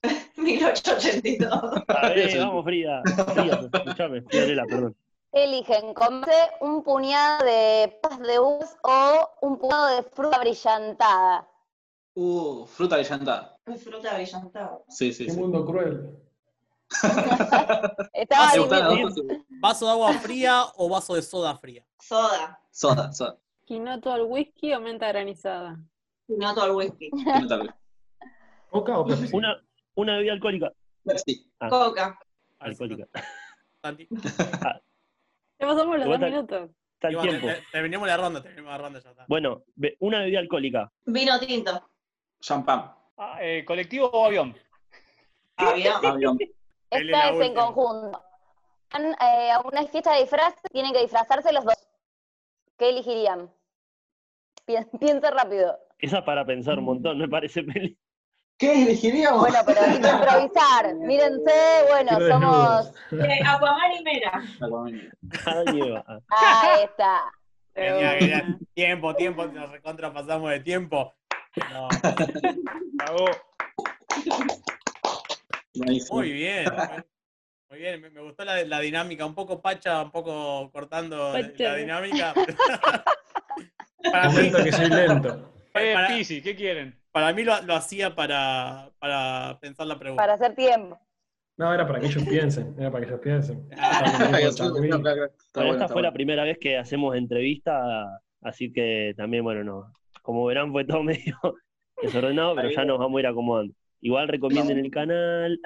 1882. 0.37 1.53
a 1.89 2.09
ver, 2.09 2.39
vamos, 2.39 2.65
Frida. 2.65 3.03
Frida, 3.35 3.69
escuchame, 3.73 4.23
Fiorella, 4.23 4.65
perdón. 4.69 4.97
Eligen 5.33 5.95
comerse 5.95 6.51
un 6.61 6.83
puñado 6.83 7.45
de 7.45 7.99
pasas 8.03 8.21
de 8.21 8.39
uvas 8.39 8.77
o 8.83 9.31
un 9.41 9.59
puñado 9.59 9.97
de 9.97 10.03
fruta 10.03 10.39
brillantada. 10.39 11.49
Uh, 12.15 12.67
fruta 12.67 12.97
brillantada. 12.97 13.57
Fruta 13.83 14.15
brillantada. 14.15 14.79
Sí, 14.89 15.13
sí, 15.13 15.25
Qué 15.27 15.33
sí. 15.33 15.39
mundo 15.39 15.65
cruel. 15.65 16.19
Estaba. 18.13 18.51
Sí. 18.51 18.59
¿Vaso 19.61 19.87
de 19.87 19.93
agua 19.93 20.13
fría 20.15 20.65
o 20.77 20.89
vaso 20.91 21.15
de 21.15 21.23
soda 21.23 21.57
fría? 21.57 21.87
Soda. 21.99 22.61
Soda, 22.71 23.13
soda. 23.13 23.39
¿Quinoto 23.65 24.13
al 24.13 24.25
whisky 24.25 24.75
o 24.75 24.81
menta 24.81 25.09
granizada? 25.09 25.79
No 26.29 26.55
todo 26.55 26.67
el 26.67 26.73
whisky. 26.73 27.11
Tiene 27.11 27.47
tal 27.47 27.63
vez. 27.63 27.71
¿Coca 28.73 28.99
o 28.99 29.07
Pepsi? 29.07 29.29
Una, 29.37 29.63
una 29.95 30.17
bebida 30.17 30.33
alcohólica. 30.33 30.73
Pepsi. 31.05 31.47
Ah, 31.61 31.69
Coca. 31.69 32.19
alcohólica. 32.59 33.07
Santi. 33.83 34.09
Ya 34.11 35.67
pasamos 35.67 35.99
los 35.99 36.07
dos 36.09 36.19
minutos. 36.21 36.71
Está 36.95 37.09
el 37.09 37.19
tiempo. 37.21 37.47
te- 37.49 37.55
te- 37.55 37.63
terminemos 37.73 38.09
la 38.09 38.17
ronda, 38.17 38.43
terminemos 38.43 38.71
la 38.73 38.79
ronda 38.79 39.01
ya 39.01 39.11
está. 39.11 39.25
Bueno, 39.29 39.63
be- 39.75 39.97
una 40.01 40.21
bebida 40.21 40.39
alcohólica. 40.39 40.91
Vino 41.05 41.39
tinto. 41.39 41.89
Champán. 42.41 42.93
Ah, 43.19 43.39
eh, 43.43 43.65
¿Colectivo 43.65 44.07
o 44.07 44.25
avión? 44.27 44.57
Avión. 45.57 45.95
Avión. 46.07 46.39
Esta 46.91 47.31
es 47.31 47.41
en 47.41 47.55
conjunto. 47.55 48.23
Van 48.93 49.05
eh, 49.21 49.51
a 49.51 49.61
una 49.61 49.85
fiesta 49.87 50.15
de 50.15 50.21
disfraz, 50.23 50.55
tienen 50.71 50.93
que 50.93 51.01
disfrazarse 51.03 51.53
los 51.53 51.65
dos. 51.65 51.75
¿Qué 52.79 52.89
elegirían? 52.91 53.51
Pien- 54.67 54.89
Piense 54.99 55.31
rápido. 55.31 55.79
Esa 55.99 56.19
es 56.19 56.25
para 56.25 56.45
pensar 56.45 56.79
un 56.79 56.85
montón, 56.85 57.19
me 57.19 57.29
parece 57.29 57.63
peli. 57.63 57.99
¿Qué 58.59 58.83
elegiríamos? 58.85 59.41
Bueno, 59.41 59.59
pero 59.67 59.81
hay 59.81 60.01
que 60.01 60.09
improvisar. 60.09 60.95
Mírense, 60.95 61.53
bueno, 61.89 62.11
Quiero 62.17 62.29
somos. 62.29 62.93
Eh, 63.13 63.41
Aquaman 63.45 63.93
y 63.93 64.03
Mera. 64.05 64.43
Ah, 65.41 66.63
Ahí 66.63 66.85
está. 66.85 67.21
Genial, 67.75 68.19
genial. 68.19 68.59
Tiempo, 68.75 69.15
tiempo, 69.17 69.47
nos 69.47 69.71
recontrapasamos 69.71 70.51
de 70.51 70.61
tiempo. 70.61 71.15
No, 71.73 71.89
muy 76.11 76.33
bien. 76.33 76.65
muy- 77.71 77.79
bien, 77.79 78.01
me, 78.13 78.21
gustó 78.21 78.45
la, 78.45 78.63
la 78.65 78.81
dinámica, 78.81 79.25
un 79.25 79.35
poco 79.35 79.61
pacha, 79.63 80.03
un 80.03 80.11
poco 80.11 80.71
cortando 80.71 81.33
Pacha. 81.33 81.65
la 81.65 81.77
dinámica. 81.77 82.35
para, 84.13 84.29
mí, 84.29 84.53
que 84.53 84.73
soy 84.73 84.89
lento. 84.91 85.53
Eh, 85.75 85.95
Para- 85.95 86.09
Pisi, 86.09 86.43
¿qué 86.43 86.55
quieren? 86.55 87.02
Para 87.13 87.33
mí 87.33 87.45
lo, 87.45 87.61
lo 87.63 87.75
hacía 87.75 88.15
para, 88.15 88.91
para 88.99 89.59
pensar 89.61 89.87
la 89.87 89.99
pregunta. 89.99 90.23
Para 90.23 90.35
hacer 90.35 90.55
tiempo. 90.55 90.99
No, 91.57 91.73
era 91.73 91.87
para 91.87 92.01
que 92.01 92.07
ellos 92.07 92.25
piensen. 92.25 92.75
Era 92.79 92.91
para 92.91 93.05
que 93.05 93.11
ellos 93.11 93.21
piensen. 93.23 93.69
Ah, 93.79 94.41
esta 95.71 95.89
fue 95.89 96.03
la 96.03 96.13
primera 96.13 96.45
vez 96.45 96.59
que 96.59 96.79
hacemos 96.79 97.15
entrevista, 97.15 98.21
así 98.41 98.73
que 98.73 99.13
también, 99.17 99.45
bueno, 99.45 99.63
no. 99.63 99.93
Como 100.23 100.47
verán, 100.47 100.73
fue 100.73 100.85
todo 100.85 101.03
medio 101.03 101.37
desordenado, 102.01 102.55
pero 102.57 102.71
ya 102.71 102.85
nos 102.85 102.99
vamos 102.99 103.19
a 103.19 103.21
ir 103.21 103.27
acomodando. 103.27 103.75
Igual 104.01 104.29
recomienden 104.29 104.79
el 104.79 104.91
canal. 104.91 105.61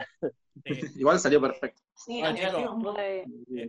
sí. 0.64 0.81
Igual 0.97 1.18
salió 1.18 1.40
perfecto. 1.40 1.81
Sí, 1.94 2.20
Ah. 2.23 2.35
Eh, 2.98 3.24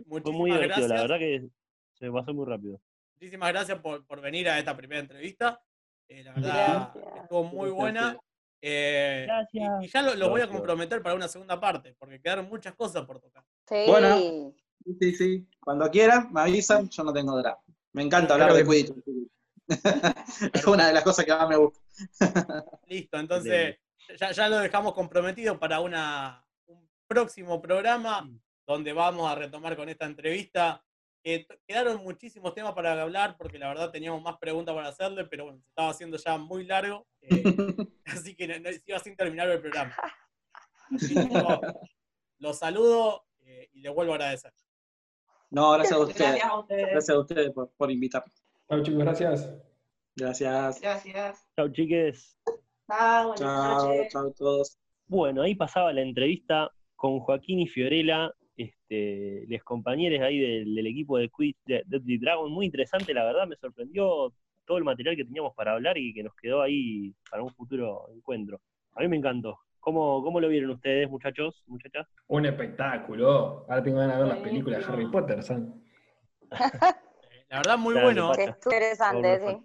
Fue 0.08 0.20
muy 0.32 0.50
divertido, 0.50 0.86
gracias. 0.86 0.88
la 0.90 1.00
verdad 1.02 1.18
que 1.18 1.48
se 1.94 2.10
pasó 2.10 2.34
muy 2.34 2.46
rápido. 2.46 2.80
Muchísimas 3.14 3.48
gracias 3.50 3.78
por, 3.80 4.06
por 4.06 4.20
venir 4.20 4.48
a 4.48 4.58
esta 4.58 4.76
primera 4.76 5.00
entrevista. 5.00 5.60
Eh, 6.08 6.24
la 6.24 6.32
verdad, 6.32 6.92
Gracias. 6.94 7.22
estuvo 7.22 7.44
muy 7.44 7.70
buena. 7.70 8.18
Eh, 8.60 9.20
y- 9.22 9.26
Gracias. 9.26 9.84
Y, 9.84 9.88
ya 9.88 10.02
lo, 10.02 10.14
lo 10.14 10.30
voy 10.30 10.40
a 10.40 10.44
Gracias. 10.44 10.56
comprometer 10.56 11.02
para 11.02 11.14
una 11.14 11.28
segunda 11.28 11.60
parte, 11.60 11.94
porque 11.98 12.20
quedaron 12.20 12.48
muchas 12.48 12.74
cosas 12.74 13.04
por 13.04 13.20
tocar. 13.20 13.44
Sí. 13.68 13.84
Bueno. 13.86 14.54
Sí, 15.00 15.14
sí. 15.14 15.48
Cuando 15.60 15.90
quieran, 15.90 16.32
me 16.32 16.40
avisan, 16.40 16.88
yo 16.88 17.04
no 17.04 17.12
tengo 17.12 17.36
drama. 17.36 17.58
Me 17.92 18.02
encanta 18.02 18.34
hablar 18.34 18.52
de 18.54 18.64
Quidditch. 18.64 18.94
es 20.54 20.66
una 20.66 20.86
de 20.88 20.94
las 20.94 21.02
cosas 21.04 21.24
que 21.24 21.32
más 21.32 21.48
me 21.48 21.56
gusta. 21.56 21.80
Listo, 22.86 23.18
entonces 23.18 23.76
ya, 24.18 24.30
ya 24.30 24.48
lo 24.48 24.58
dejamos 24.58 24.94
comprometido 24.94 25.58
para 25.58 25.80
una, 25.80 26.42
un 26.66 26.88
próximo 27.06 27.60
programa 27.60 28.30
donde 28.66 28.92
vamos 28.92 29.30
a 29.30 29.34
retomar 29.34 29.76
con 29.76 29.88
esta 29.88 30.06
entrevista. 30.06 30.82
T- 31.36 31.60
quedaron 31.66 32.02
muchísimos 32.02 32.54
temas 32.54 32.72
para 32.72 33.00
hablar 33.00 33.36
porque 33.36 33.58
la 33.58 33.68
verdad 33.68 33.90
teníamos 33.90 34.22
más 34.22 34.38
preguntas 34.38 34.74
para 34.74 34.88
hacerle, 34.88 35.24
pero 35.26 35.44
bueno, 35.44 35.60
se 35.60 35.68
estaba 35.68 35.90
haciendo 35.90 36.16
ya 36.16 36.38
muy 36.38 36.64
largo, 36.64 37.06
eh, 37.22 37.28
así 38.06 38.34
que 38.34 38.46
no, 38.48 38.70
iba 38.86 38.98
sin 38.98 39.16
terminar 39.16 39.48
el 39.50 39.60
programa. 39.60 39.94
Así 40.94 41.14
que, 41.14 41.28
los 42.38 42.58
saludo 42.58 43.24
eh, 43.40 43.68
y 43.72 43.80
les 43.80 43.92
vuelvo 43.92 44.12
a 44.12 44.16
agradecer. 44.16 44.52
No, 45.50 45.72
gracias 45.72 45.98
a 45.98 46.02
ustedes. 46.02 46.18
Gracias 46.18 46.50
a 46.50 46.58
ustedes. 46.58 46.86
Gracias 46.90 47.16
a 47.16 47.20
ustedes 47.20 47.50
por, 47.52 47.70
por 47.76 47.90
invitarme. 47.90 48.32
Chao, 48.68 48.82
chicos, 48.82 49.00
gracias. 49.00 49.50
Gracias. 50.16 50.80
Gracias. 50.80 51.48
Chau, 51.56 51.68
chiques. 51.70 52.36
Chao, 52.86 53.34
Chao, 53.34 54.08
chao 54.10 54.28
a 54.28 54.32
todos. 54.32 54.78
Bueno, 55.06 55.42
ahí 55.42 55.54
pasaba 55.54 55.92
la 55.92 56.02
entrevista 56.02 56.70
con 56.96 57.20
Joaquín 57.20 57.60
y 57.60 57.66
Fiorella. 57.66 58.30
Este, 58.58 59.44
los 59.48 59.62
compañeros 59.62 60.20
ahí 60.20 60.38
del, 60.38 60.74
del 60.74 60.86
equipo 60.86 61.16
de 61.16 61.28
Quiz 61.30 61.56
de 61.64 61.82
Deadly 61.86 62.18
Dragon. 62.18 62.50
Muy 62.50 62.66
interesante, 62.66 63.14
la 63.14 63.24
verdad, 63.24 63.46
me 63.46 63.56
sorprendió 63.56 64.32
todo 64.66 64.78
el 64.78 64.84
material 64.84 65.16
que 65.16 65.24
teníamos 65.24 65.54
para 65.54 65.72
hablar 65.72 65.96
y 65.96 66.12
que 66.12 66.22
nos 66.22 66.34
quedó 66.34 66.60
ahí 66.60 67.14
para 67.30 67.42
un 67.42 67.50
futuro 67.54 68.10
encuentro. 68.14 68.60
A 68.94 69.00
mí 69.00 69.08
me 69.08 69.16
encantó. 69.16 69.58
¿Cómo, 69.80 70.22
cómo 70.22 70.40
lo 70.40 70.48
vieron 70.48 70.70
ustedes, 70.70 71.08
muchachos, 71.08 71.62
muchachas? 71.66 72.06
Un 72.26 72.44
espectáculo. 72.44 73.64
Ahora 73.68 73.82
tengo 73.82 73.98
ganas 73.98 74.16
de 74.18 74.24
ver 74.24 74.34
las 74.34 74.42
películas 74.42 74.86
de 74.86 74.92
Harry 74.92 75.06
Potter, 75.06 75.42
¿saben? 75.42 75.72
La 77.48 77.58
verdad, 77.58 77.78
muy 77.78 77.94
bueno. 77.94 78.32
Interesante, 78.36 79.40
sí. 79.40 79.56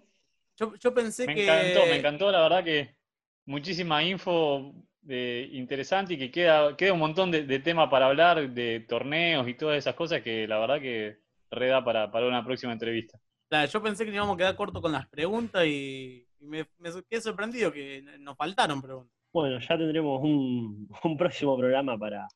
Yo, 0.56 0.74
yo 0.76 0.94
pensé 0.94 1.26
Me 1.26 1.34
que. 1.34 1.42
encantó, 1.42 1.86
me 1.86 1.96
encantó, 1.96 2.30
la 2.30 2.42
verdad 2.42 2.64
que 2.64 2.96
muchísima 3.44 4.02
info 4.02 4.72
eh, 5.08 5.48
interesante 5.52 6.14
y 6.14 6.18
que 6.18 6.30
queda, 6.30 6.76
queda 6.76 6.92
un 6.92 6.98
montón 6.98 7.30
de, 7.30 7.44
de 7.44 7.58
tema 7.58 7.90
para 7.90 8.06
hablar, 8.06 8.50
de 8.50 8.80
torneos 8.80 9.46
y 9.48 9.54
todas 9.54 9.78
esas 9.78 9.94
cosas 9.94 10.22
que 10.22 10.46
la 10.46 10.58
verdad 10.58 10.80
que 10.80 11.18
reda 11.50 11.84
para, 11.84 12.10
para 12.10 12.26
una 12.26 12.44
próxima 12.44 12.72
entrevista. 12.72 13.18
Claro, 13.48 13.70
yo 13.70 13.82
pensé 13.82 14.04
que 14.04 14.10
nos 14.10 14.16
íbamos 14.16 14.34
a 14.34 14.38
quedar 14.38 14.56
corto 14.56 14.80
con 14.80 14.92
las 14.92 15.06
preguntas 15.08 15.64
y, 15.66 16.26
y 16.40 16.46
me, 16.46 16.66
me 16.78 16.90
quedé 17.08 17.20
sorprendido 17.20 17.72
que 17.72 18.02
nos 18.18 18.36
faltaron 18.36 18.82
preguntas. 18.82 19.14
Bueno, 19.32 19.58
ya 19.58 19.76
tendremos 19.76 20.22
un, 20.22 20.88
un 21.04 21.16
próximo 21.16 21.56
programa 21.56 21.98
para, 21.98 22.26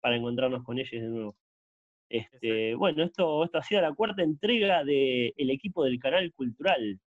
para 0.00 0.16
encontrarnos 0.16 0.64
con 0.64 0.78
ellos 0.78 0.90
de 0.90 1.08
nuevo. 1.08 1.36
Este, 2.08 2.74
bueno, 2.74 3.04
esto, 3.04 3.44
esto 3.44 3.58
ha 3.58 3.62
sido 3.62 3.82
la 3.82 3.92
cuarta 3.92 4.22
entrega 4.22 4.82
del 4.82 5.50
equipo 5.50 5.84
del 5.84 5.98
canal 5.98 6.32
cultural. 6.32 6.98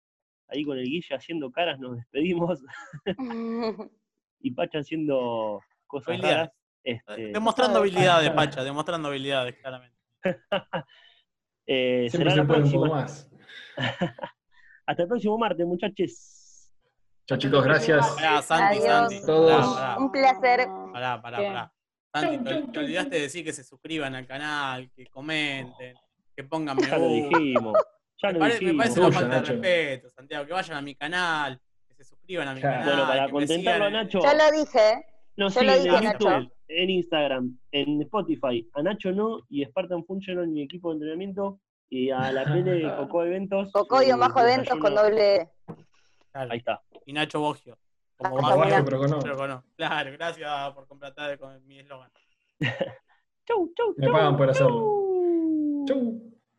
Ahí 0.47 0.63
con 0.63 0.77
el 0.77 0.85
Guille 0.85 1.15
haciendo 1.15 1.49
caras 1.51 1.79
nos 1.79 1.95
despedimos 1.95 2.61
y 4.43 4.51
Pacha 4.51 4.79
haciendo 4.79 5.61
cosas 5.87 6.09
Habilidades. 6.09 6.35
raras. 6.37 6.51
Este, 6.83 7.27
Demostrando 7.31 7.79
habilidades, 7.79 8.29
Pacha, 8.31 8.63
demostrando 8.63 9.07
habilidades, 9.09 9.55
claramente. 9.61 9.97
eh, 11.67 12.07
Siempre 12.09 12.31
será 12.31 12.31
se 12.31 12.37
la 12.37 12.47
puede 12.47 12.63
un 12.63 12.71
poco 12.71 12.85
próxima. 12.89 13.01
más. 13.01 13.31
Hasta 14.85 15.03
el 15.03 15.07
próximo 15.07 15.37
martes, 15.37 15.65
muchachos. 15.65 16.71
Chao 17.27 17.37
chicos, 17.37 17.63
gracias. 17.63 18.07
Pará, 18.15 18.41
Santi, 18.41 18.77
Adiós. 18.79 18.85
Santi. 19.11 19.25
Todos. 19.25 19.73
Pará, 19.75 19.97
Un 19.97 20.11
placer. 20.11 20.67
pará, 20.91 21.21
pará, 21.21 21.37
pará. 21.37 21.73
Santi, 22.13 22.43
te, 22.43 22.61
te 22.71 22.79
olvidaste 22.79 23.15
de 23.15 23.21
decir 23.21 23.45
que 23.45 23.53
se 23.53 23.63
suscriban 23.63 24.15
al 24.15 24.25
canal, 24.27 24.91
que 24.91 25.05
comenten, 25.07 25.95
que 26.35 26.43
pongan 26.43 26.75
me 26.81 26.87
Ya 26.87 26.97
lo 26.97 27.07
dijimos. 27.07 27.73
Ya 28.21 28.27
Me, 28.29 28.33
lo 28.33 28.39
me 28.39 28.49
dijimos. 28.51 28.75
parece 28.77 28.99
una 28.99 29.11
falta 29.11 29.35
de 29.35 29.41
respeto, 29.41 30.09
Santiago, 30.09 30.45
que 30.47 30.53
vayan 30.53 30.77
a 30.77 30.81
mi 30.81 30.95
canal, 30.95 31.61
se 32.03 32.15
suscriban 32.15 32.47
a 32.47 32.53
mi 32.53 32.61
Claro. 32.61 32.79
canal. 32.79 32.95
Bueno, 32.95 33.07
para 33.07 33.25
me 33.27 33.31
contentarlo 33.31 33.85
a 33.85 33.89
Nacho, 33.89 34.19
Yo 34.21 34.33
lo 34.33 34.51
dije. 34.51 35.05
nos 35.37 35.55
yo 35.55 35.63
lo 35.63 35.73
dije, 35.73 35.87
en 35.97 36.03
Nacho. 36.03 36.29
YouTube, 36.29 36.51
en 36.67 36.89
Instagram, 36.89 37.57
en 37.71 38.01
Spotify. 38.01 38.69
A 38.73 38.81
Nacho 38.83 39.11
no 39.11 39.39
y 39.49 39.63
Spartan 39.65 40.03
Functional, 40.05 40.47
mi 40.47 40.61
equipo 40.63 40.89
de 40.89 40.95
entrenamiento. 40.95 41.59
Y 41.89 42.09
a 42.09 42.31
la 42.31 42.43
Pele 42.65 42.83
Coco 42.97 43.23
Eventos. 43.25 43.71
Cocoyo 43.73 44.13
su 44.13 44.19
bajo 44.19 44.39
eventos 44.41 44.77
con 44.79 44.95
doble 44.95 45.35
E. 45.35 45.49
Claro, 46.31 46.51
Ahí 46.51 46.57
está. 46.59 46.81
Y 47.05 47.11
Nacho 47.13 47.39
Bogio. 47.41 47.77
Como 48.17 48.37
Ah, 48.47 48.55
Bogio, 48.55 48.85
pero 48.85 48.99
con 48.99 49.09
no. 49.09 49.19
pero 49.19 49.35
con 49.37 49.49
no. 49.49 49.63
Claro, 49.75 50.11
gracias 50.13 50.71
por 50.73 50.87
completar 50.87 51.37
con 51.37 51.65
mi 51.67 51.79
eslogan. 51.79 52.09
Chau, 53.47 53.73
chau, 53.75 53.93
Me 53.97 54.05
chau, 54.05 54.13
pagan 54.13 54.37
por 54.37 54.49
hacerlo. 54.49 55.83
Chau. 55.87 56.30